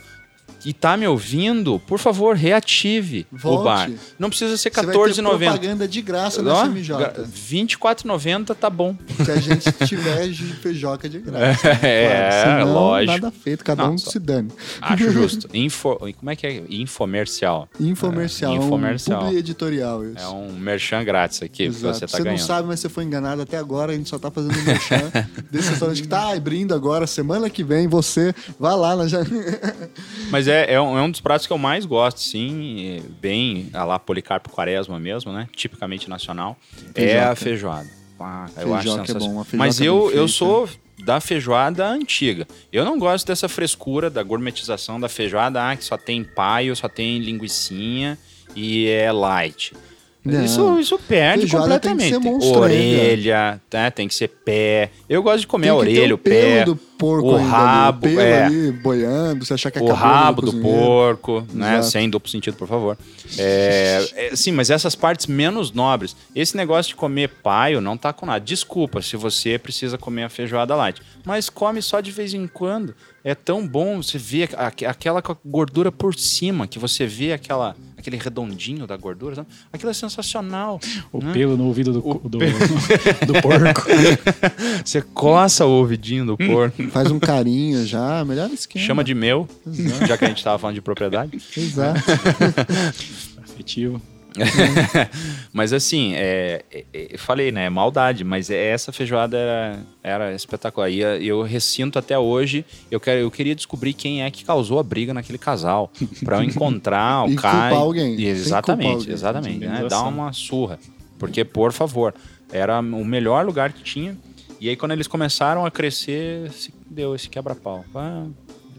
e 0.66 0.74
tá 0.74 0.98
me 0.98 1.08
ouvindo, 1.08 1.80
por 1.86 2.00
favor, 2.00 2.36
reative 2.36 3.26
Volte. 3.32 3.60
o 3.62 3.64
bar. 3.64 3.90
Não 4.18 4.30
precisa 4.30 4.58
ser 4.58 4.72
Você 4.74 4.82
vai 4.82 4.94
ter 4.94 5.00
14,90. 5.00 5.38
propaganda 5.38 5.88
de 5.88 6.02
graça 6.02 6.42
na 6.42 6.54
Ó, 6.54 6.64
CMJ. 6.66 6.98
gra- 6.98 7.14
24,90 7.26 8.56
tá 8.56 8.70
bom. 8.70 8.96
Se 9.24 9.32
a 9.32 9.36
gente 9.38 9.72
tiver 9.88 10.28
de 10.30 10.44
feijoca 10.56 11.08
de 11.08 11.20
graça. 11.20 11.68
É, 11.86 12.44
Senão, 12.44 12.74
lógico. 12.74 13.12
nada 13.14 13.32
feito, 13.32 13.64
cada 13.64 13.84
Não, 13.84 13.94
um 13.94 13.98
só- 13.98 14.12
se 14.12 14.20
dane. 14.20 14.50
Acho 14.82 15.12
justo. 15.12 15.48
Info, 15.54 15.98
como 16.18 16.30
é 16.32 16.36
que 16.36 16.48
é? 16.48 16.64
Infomercial. 16.70 17.70
Infomercial, 17.80 18.54
É, 18.54 18.56
infomercial. 18.58 19.24
um 19.26 19.32
editorial 19.38 20.04
isso. 20.06 20.18
É 20.20 20.28
um 20.28 20.52
merchan 20.54 21.04
grátis 21.04 21.42
aqui 21.42 21.56
que 21.56 21.64
Exato. 21.64 22.00
você 22.00 22.08
tá 22.08 22.18
não 22.18 22.26
ganhando. 22.26 22.40
sabe, 22.40 22.68
mas 22.68 22.80
você 22.80 22.90
foi 22.90 23.04
enganado 23.04 23.42
até 23.42 23.58
agora. 23.58 23.92
A 23.92 23.96
gente 23.96 24.10
só 24.10 24.18
tá 24.18 24.32
fazendo 24.32 24.56
merchan 24.64 25.12
desse 25.52 25.70
restaurante 25.70 26.02
que 26.02 26.08
tá 26.08 26.34
abrindo 26.34 26.74
agora. 26.74 27.06
Semana 27.08 27.50
que 27.50 27.64
vem, 27.64 27.88
você 27.88 28.34
vai 28.60 28.76
lá 28.76 28.96
na. 28.96 29.06
Mas 30.30 30.48
é, 30.48 30.55
é, 30.64 30.82
um, 30.82 30.98
é 30.98 31.02
um 31.02 31.10
dos 31.10 31.22
pratos 31.22 31.48
que 31.48 31.53
eu 31.53 31.57
mais 31.57 31.86
gosto, 31.86 32.19
sim. 32.19 32.98
é 32.98 33.02
Bem 33.22 33.69
a 33.73 33.84
lá 33.84 33.99
Policarpo 33.99 34.49
Quaresma 34.49 34.99
mesmo, 34.99 35.32
né? 35.32 35.48
Tipicamente 35.56 36.10
nacional. 36.10 36.57
É 36.94 37.02
Feijoca. 37.02 37.32
a 37.32 37.36
feijoada. 37.36 37.90
Ah, 38.19 38.49
eu 38.57 38.73
acho 38.73 38.84
Feijoca 38.84 39.11
é 39.11 39.15
bom, 39.15 39.45
Mas 39.53 39.82
eu, 39.82 40.11
eu 40.11 40.27
sou 40.27 40.69
da 41.03 41.19
feijoada 41.19 41.86
antiga. 41.88 42.48
Eu 42.72 42.86
não 42.86 42.98
gosto 42.98 43.27
dessa 43.27 43.49
frescura, 43.49 44.10
da 44.10 44.23
gourmetização 44.23 44.99
da 44.99 45.10
feijoada, 45.10 45.69
ah, 45.69 45.76
que 45.76 45.84
só 45.84 45.98
tem 45.98 46.23
paio, 46.23 46.76
só 46.76 46.88
tem 46.88 47.19
linguicinha 47.19 48.18
e 48.56 48.88
é 48.88 49.11
light. 49.11 49.73
Não. 50.26 50.43
Isso, 50.43 50.80
isso 50.80 50.97
perde 50.97 51.41
Feijoada 51.41 51.80
tem 51.80 51.95
que 51.95 52.03
completamente. 52.03 52.23
ser 52.23 52.31
monstrenga. 52.31 52.60
orelha, 52.60 53.61
tá? 53.69 53.91
tem 53.91 54.07
que 54.07 54.15
ser 54.15 54.27
pé. 54.27 54.89
Eu 55.07 55.22
gosto 55.22 55.41
de 55.41 55.47
comer 55.47 55.69
a 55.69 55.76
orelha, 55.76 56.14
o 56.14 56.15
o 56.15 56.18
pé, 56.18 56.65
do 56.65 56.76
porco 56.76 57.27
o 57.27 57.35
ainda 57.35 57.43
ali, 57.43 57.52
rabo, 57.52 58.07
o 58.07 58.19
é. 58.19 58.43
ali 58.45 58.72
boiando, 58.72 59.45
você 59.45 59.53
achar 59.53 59.69
que 59.69 59.77
o 59.77 59.85
acabou 59.85 59.95
rabo 59.95 60.41
do 60.41 60.53
porco, 60.61 61.45
né? 61.53 61.73
Exato. 61.76 61.91
Sem 61.91 62.10
duplo 62.10 62.27
sentido, 62.30 62.57
por 62.57 62.68
favor. 62.68 62.97
É, 63.38 64.03
é, 64.15 64.35
sim, 64.35 64.52
mas 64.52 64.72
essas 64.72 64.95
partes 64.95 65.27
menos 65.27 65.72
nobres. 65.72 66.15
Esse 66.35 66.57
negócio 66.57 66.89
de 66.89 66.95
comer 66.95 67.30
paio 67.43 67.80
não 67.80 67.95
tá 67.95 68.11
com 68.11 68.26
nada. 68.26 68.39
Desculpa 68.39 69.03
se 69.03 69.15
você 69.15 69.60
precisa 69.60 69.95
comer 69.95 70.23
a 70.23 70.30
feijoada 70.30 70.76
light. 70.76 71.03
Mas 71.23 71.52
come 71.52 71.84
só 71.84 72.02
de 72.02 72.11
vez 72.11 72.34
em 72.34 72.47
quando. 72.47 72.95
É 73.23 73.34
tão 73.34 73.68
bom 73.68 74.02
você 74.02 74.18
ver 74.19 74.49
aquela 74.57 75.22
gordura 75.43 75.91
por 75.91 76.14
cima, 76.15 76.68
que 76.68 76.77
você 76.77 77.07
vê 77.07 77.34
aquela, 77.34 77.76
aquele 78.06 78.18
redondinho 78.18 78.86
da 78.86 78.95
gordura. 78.95 79.36
sabe? 79.36 79.48
Aquilo 79.73 79.90
é 79.90 79.94
sensacional. 79.94 80.80
O 81.11 81.23
né? 81.23 81.34
pelo 81.34 81.57
no 81.57 81.65
ouvido 81.65 81.91
do, 81.91 82.02
do, 82.30 82.40
do 83.26 83.41
porco. 83.41 83.82
Você 84.86 85.02
coça 85.02 85.65
o 85.65 85.69
ouvidinho 85.69 86.26
do 86.26 86.38
porco. 86.38 86.84
Faz 86.90 87.10
um 87.10 87.19
carinho 87.19 87.86
já, 87.86 88.23
melhor 88.23 88.49
esquema. 88.52 88.86
Chama 88.86 89.03
de 89.03 89.15
meu, 89.15 89.48
já 90.07 90.18
que 90.18 90.26
a 90.26 90.27
gente 90.27 90.44
tava 90.44 90.60
falando 90.60 90.76
de 90.76 90.82
propriedade. 90.82 91.41
Exato. 91.57 91.99
Afetivo. 93.44 94.02
mas 95.53 95.74
assim, 95.74 96.14
é, 96.16 96.64
é, 96.72 96.86
é, 96.94 97.18
falei, 97.18 97.52
né? 97.52 97.70
Maldade, 97.70 98.24
mas 98.24 98.49
é- 98.49 98.68
essa 98.72 98.91
feijoada 98.91 99.38
era, 99.38 99.80
era 100.03 100.34
espetacular. 100.34 100.90
E 100.90 100.99
eu 101.28 101.41
ressinto 101.44 101.98
até 101.99 102.18
hoje. 102.18 102.66
Eu, 102.90 102.99
quero, 102.99 103.20
eu 103.22 103.32
queria 103.32 103.56
descobrir 103.56 103.94
quem 103.94 104.24
é 104.24 104.32
que 104.32 104.44
causou 104.45 104.80
a 104.80 104.84
briga 104.84 105.14
naquele 105.14 105.38
casal. 105.38 105.91
Pra 106.24 106.38
eu 106.38 106.44
encontrar 106.44 107.24
o 107.26 107.28
culpar 107.30 107.74
alguém. 107.74 108.20
E 108.20 108.26
Exatamente, 108.28 108.91
alguém. 108.99 109.14
exatamente. 109.14 109.57
Né? 109.60 109.68
Dar 109.68 109.74
Indenização. 109.76 110.10
uma 110.10 110.34
surra. 110.34 110.80
Porque, 111.18 111.44
por 111.45 111.72
favor, 111.72 112.14
era 112.52 112.80
o 112.80 113.06
melhor 113.06 113.45
lugar 113.45 113.72
que 113.72 113.84
tinha. 113.84 114.18
E 114.60 114.70
aí, 114.70 114.76
quando 114.76 114.91
eles 114.94 115.07
começaram 115.07 115.66
a 115.66 115.72
crescer, 115.72 116.52
deu 116.90 117.14
esse 117.16 117.30
quebra-pau. 117.30 117.84
Ah, 117.94 118.26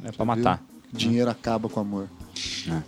É 0.05 0.13
pra 0.13 0.25
matar. 0.25 0.63
Dinheiro 0.93 1.31
acaba 1.31 1.69
com 1.69 1.81
amor. 1.81 2.09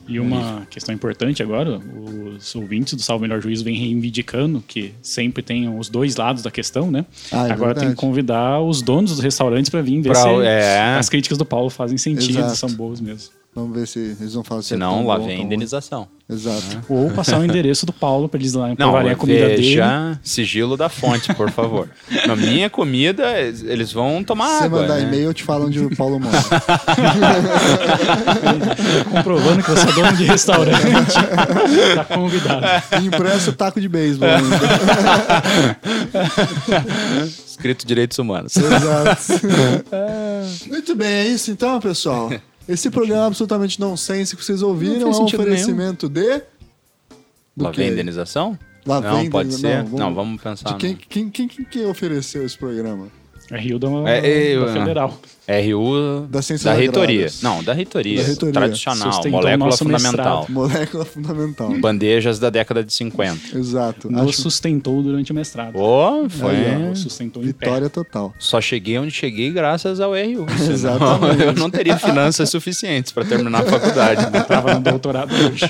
E 0.07 0.19
uma 0.21 0.67
questão 0.71 0.95
importante 0.95 1.43
agora, 1.43 1.79
os 1.79 2.55
ouvintes 2.55 2.95
do 2.95 3.03
Salve 3.03 3.23
Melhor 3.23 3.41
Juízo 3.41 3.65
vêm 3.65 3.77
reivindicando 3.77 4.63
que 4.67 4.93
sempre 5.03 5.43
tem 5.43 5.69
os 5.79 5.89
dois 5.89 6.17
lados 6.17 6.43
da 6.43 6.51
questão, 6.51 6.91
né? 6.91 7.05
Ah, 7.33 7.49
é 7.49 7.53
agora 7.53 7.75
tem 7.75 7.81
verdade. 7.83 7.91
que 7.91 7.97
convidar 7.97 8.61
os 8.61 8.83
donos 8.83 9.11
dos 9.13 9.21
restaurantes 9.21 9.71
para 9.71 9.81
vir 9.83 10.01
ver 10.01 10.11
Pra- 10.11 10.23
se 10.23 10.29
é. 10.43 10.97
as 10.99 11.09
críticas 11.09 11.39
do 11.39 11.45
Paulo 11.45 11.71
fazem 11.71 11.97
sentido, 11.99 12.39
Exato. 12.41 12.57
são 12.57 12.71
boas 12.73 13.01
mesmo. 13.01 13.31
Vamos 13.55 13.75
ver 13.77 13.87
se 13.89 13.99
eles 14.21 14.35
vão 14.35 14.45
falar 14.45 14.61
se 14.63 14.75
é 14.75 14.77
Senão, 14.77 14.99
tão 14.99 15.07
lá 15.07 15.19
bom, 15.19 15.27
vem 15.27 15.41
a 15.41 15.43
indenização. 15.43 16.07
Exato. 16.31 16.85
Ou 16.89 17.11
passar 17.11 17.41
o 17.41 17.45
endereço 17.45 17.85
do 17.87 17.93
Paulo 17.93 18.29
para 18.29 18.39
eles 18.39 18.53
lá 18.53 18.69
Não, 18.69 18.77
provarem 18.77 19.11
a 19.13 19.17
comida 19.17 19.47
dele. 19.49 19.63
veja 19.63 20.21
sigilo 20.23 20.77
da 20.77 20.89
fonte, 20.91 21.35
por 21.35 21.51
favor. 21.51 21.89
Na 22.27 22.37
minha 22.37 22.69
comida, 22.71 23.41
eles 23.41 23.91
vão 23.91 24.23
tomar 24.23 24.47
Se 24.49 24.59
você 24.59 24.65
água. 24.67 24.83
mandar 24.83 24.95
né? 24.97 25.03
e-mail, 25.05 25.25
eu 25.25 25.35
te 25.35 25.43
falo 25.43 25.67
onde 25.67 25.81
o 25.81 25.97
Paulo 25.97 26.21
mora. 26.21 26.37
comprovando 29.11 29.63
que 29.63 29.71
você 29.71 29.89
é 29.89 29.93
dono 29.93 30.13
de 30.17 30.25
restaurante, 30.25 31.15
tá 31.97 32.05
convidado. 32.05 32.67
Impresso 33.05 33.53
taco 33.55 33.81
de 33.81 33.89
beisebol. 33.89 34.29
Escrito 37.47 37.87
Direitos 37.87 38.19
Humanos. 38.19 38.55
Exato. 38.57 39.23
Muito 40.69 40.95
bem, 40.95 41.09
é 41.09 41.27
isso 41.29 41.51
então, 41.51 41.81
pessoal. 41.81 42.31
Esse 42.69 42.91
programa 42.91 43.27
absolutamente 43.27 43.81
nonsense 43.81 44.37
que 44.37 44.45
vocês 44.45 44.63
ouviram 44.63 45.01
Não 45.01 45.13
é 45.13 45.17
um 45.17 45.25
oferecimento 45.25 46.09
de. 46.09 46.43
Do 47.57 47.65
Lá 47.65 47.71
vem 47.71 47.89
indenização? 47.91 48.59
Lá 48.87 49.01
não, 49.01 49.17
vem 49.17 49.31
pode 49.31 49.49
indenização. 49.49 49.87
ser. 49.87 49.91
Não, 49.93 49.99
Não, 49.99 50.15
vamos- 50.15 50.41
vamos 50.41 50.43
pensar. 50.43 50.73
De 50.73 50.77
quem, 50.77 50.95
quem, 50.97 51.31
quem, 51.31 51.49
quem 51.49 51.65
que 51.65 51.85
ofereceu 51.87 52.45
esse 52.45 52.57
programa? 52.59 53.09
RU 53.51 53.79
da, 53.79 53.89
É, 54.11 54.55
eu- 54.55 54.67
da 54.67 54.73
Federal. 54.73 55.19
RU 55.49 56.27
Da 56.29 56.41
da 56.63 56.75
reitoria. 56.75 57.27
Não, 57.43 57.65
da 57.65 57.73
reitoria. 57.73 58.19
Da 58.21 58.27
reitoria. 58.27 58.53
Tradicional, 58.53 59.13
Sustentou 59.15 59.41
molécula 59.41 59.73
fundamental. 59.75 60.41
mestrado. 60.41 60.53
Molécula 60.53 61.05
fundamental. 61.07 61.71
Bandejas 61.81 62.39
da 62.39 62.51
década 62.51 62.85
de 62.85 62.93
50. 62.93 63.57
Exato. 63.57 64.13
Nos 64.13 64.29
Acho 64.29 64.43
sustentou 64.43 65.03
durante 65.03 65.33
o 65.33 65.35
mestrado. 65.35 65.73
Pô, 65.73 66.29
foi. 66.29 66.57
Nos 66.79 67.01
sustentou 67.01 67.43
em 67.43 67.47
pé. 67.53 67.65
vitória 67.65 67.89
total. 67.89 68.35
Só 68.39 68.61
cheguei 68.61 68.99
onde 68.99 69.11
cheguei 69.11 69.51
graças 69.51 69.99
ao 70.01 70.11
RU. 70.13 70.45
Exatamente. 70.71 71.43
Eu 71.43 71.55
não 71.55 71.71
teria 71.71 71.97
finanças 71.97 72.51
suficientes 72.51 73.11
para 73.13 73.25
terminar 73.25 73.63
a 73.63 73.65
faculdade. 73.65 74.31
né? 74.31 74.41
Tava 74.43 74.75
no 74.75 74.81
doutorado 74.81 75.33
hoje. 75.35 75.65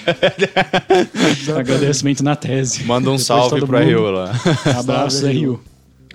Agradecimento 1.57 2.25
na 2.25 2.35
tese. 2.35 2.83
Manda 2.83 3.09
um 3.11 3.13
Depois 3.13 3.23
salve 3.27 3.65
pro 3.65 3.79
mundo. 3.79 3.97
RU 3.97 4.11
lá. 4.11 4.33
Abraço, 4.77 5.25
RU. 5.29 5.61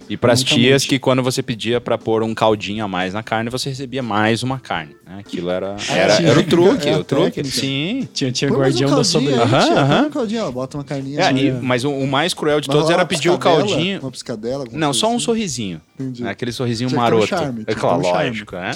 E 0.09 0.17
pras 0.17 0.39
Nunca 0.43 0.55
tias 0.55 0.83
que 0.85 0.99
quando 0.99 1.23
você 1.23 1.41
pedia 1.41 1.79
pra 1.79 1.97
pôr 1.97 2.23
um 2.23 2.33
caldinho 2.33 2.83
a 2.83 2.87
mais 2.87 3.13
na 3.13 3.23
carne, 3.23 3.49
você 3.49 3.69
recebia 3.69 4.03
mais 4.03 4.43
uma 4.43 4.59
carne. 4.59 4.95
né? 5.05 5.17
Aquilo 5.19 5.49
era, 5.49 5.75
era, 5.89 6.15
tinha. 6.17 6.29
era 6.29 6.39
o 6.39 6.43
truque, 6.43 6.89
É 6.89 6.93
a 6.93 6.99
o 6.99 7.03
truque. 7.03 7.31
técnica. 7.31 7.57
Sim. 7.57 8.07
Tinha, 8.13 8.31
tinha 8.31 8.51
guardião 8.51 8.91
um 8.91 8.95
da 8.95 9.03
tia, 9.03 9.41
Aham, 9.41 9.73
aham. 9.77 10.05
um 10.07 10.09
caldinho, 10.09 10.39
ela 10.41 10.51
bota 10.51 10.77
uma 10.77 10.83
carninha. 10.83 11.19
É, 11.21 11.27
assim, 11.27 11.47
e- 11.47 11.51
mas 11.51 11.83
o, 11.85 11.91
o 11.91 12.07
mais 12.07 12.33
cruel 12.33 12.59
de 12.59 12.67
Mas 12.67 12.75
todos 12.77 12.89
era 12.89 13.05
pedir 13.05 13.29
o 13.29 13.37
caldinho. 13.37 13.99
Uma 14.01 14.11
piscadela. 14.11 14.65
Não, 14.71 14.93
só 14.93 15.07
um 15.07 15.15
assim. 15.15 15.25
sorrisinho. 15.25 15.81
Entendi. 15.99 16.23
né? 16.23 16.31
Aquele 16.31 16.51
sorrisinho 16.51 16.89
Tinha 16.89 16.99
que 17.01 17.05
ter 17.07 17.13
um 17.13 17.17
maroto. 17.17 17.27
charme, 17.29 17.63
é 17.67 17.75
claro, 17.75 17.99
um 17.99 18.01
lógico, 18.01 18.55
né? 18.55 18.71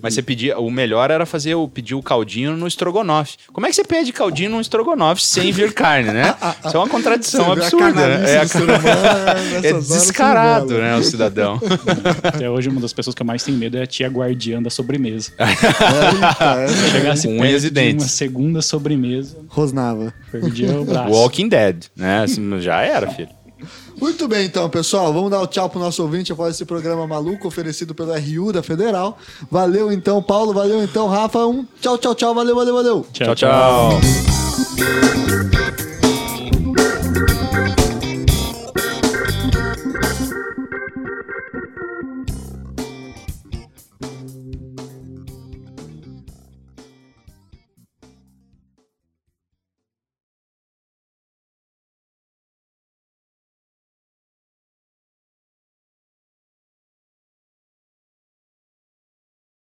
Mas 0.00 0.14
você 0.14 0.22
pedia. 0.22 0.58
O 0.58 0.70
melhor 0.70 1.10
era 1.10 1.26
fazer 1.26 1.54
o 1.56 1.66
pedir 1.68 1.96
o 1.96 2.02
caldinho 2.02 2.56
no 2.56 2.66
estrogonofe. 2.66 3.36
Como 3.52 3.66
é 3.66 3.70
que 3.70 3.74
você 3.76 3.82
pede 3.84 4.12
caldinho 4.12 4.50
num 4.50 4.60
estrogonofe 4.60 5.20
sem 5.22 5.50
vir 5.50 5.72
carne, 5.74 6.12
né? 6.12 6.34
Isso 6.64 6.76
é 6.76 6.78
uma 6.78 6.88
contradição 6.88 7.52
absurda. 7.52 8.06
né? 8.18 8.34
É, 8.34 8.38
a 8.38 8.42
é 9.68 9.72
descarado, 9.80 10.69
revela. 10.74 10.94
né, 10.94 11.00
o 11.00 11.02
cidadão. 11.04 11.60
Até 12.22 12.48
hoje, 12.50 12.68
uma 12.68 12.80
das 12.80 12.92
pessoas 12.92 13.14
que 13.14 13.22
eu 13.22 13.26
mais 13.26 13.42
tenho 13.42 13.58
medo 13.58 13.76
é 13.76 13.82
a 13.82 13.86
tia 13.86 14.08
guardiã 14.08 14.62
da 14.62 14.70
sobremesa. 14.70 15.32
Eita, 15.38 16.62
essa 16.62 16.88
Chegasse 16.90 17.26
Com 17.28 17.38
unhas 17.40 17.62
e 17.64 17.68
de 17.68 17.74
dentes. 17.74 18.04
uma 18.04 18.08
segunda 18.10 18.62
sobremesa, 18.62 19.36
Rosnava. 19.48 20.12
perdia 20.30 20.80
o 20.80 20.84
braço. 20.84 21.12
Walking 21.12 21.48
Dead, 21.48 21.84
né? 21.96 22.22
Assim, 22.22 22.60
Já 22.60 22.80
era, 22.82 23.10
filho. 23.10 23.28
Muito 24.00 24.26
bem, 24.26 24.46
então, 24.46 24.68
pessoal. 24.70 25.12
Vamos 25.12 25.30
dar 25.30 25.40
o 25.40 25.46
tchau 25.46 25.68
pro 25.68 25.78
nosso 25.78 26.02
ouvinte 26.02 26.32
após 26.32 26.54
esse 26.54 26.64
programa 26.64 27.06
maluco 27.06 27.46
oferecido 27.46 27.94
pelo 27.94 28.12
RU 28.14 28.50
da 28.52 28.62
Federal. 28.62 29.18
Valeu, 29.50 29.92
então, 29.92 30.22
Paulo. 30.22 30.54
Valeu, 30.54 30.82
então, 30.82 31.06
Rafa. 31.06 31.44
Um 31.46 31.66
tchau, 31.80 31.98
tchau, 31.98 32.14
tchau. 32.14 32.34
Valeu, 32.34 32.54
valeu, 32.54 32.74
valeu. 32.74 33.06
tchau. 33.12 33.34
tchau. 33.34 34.00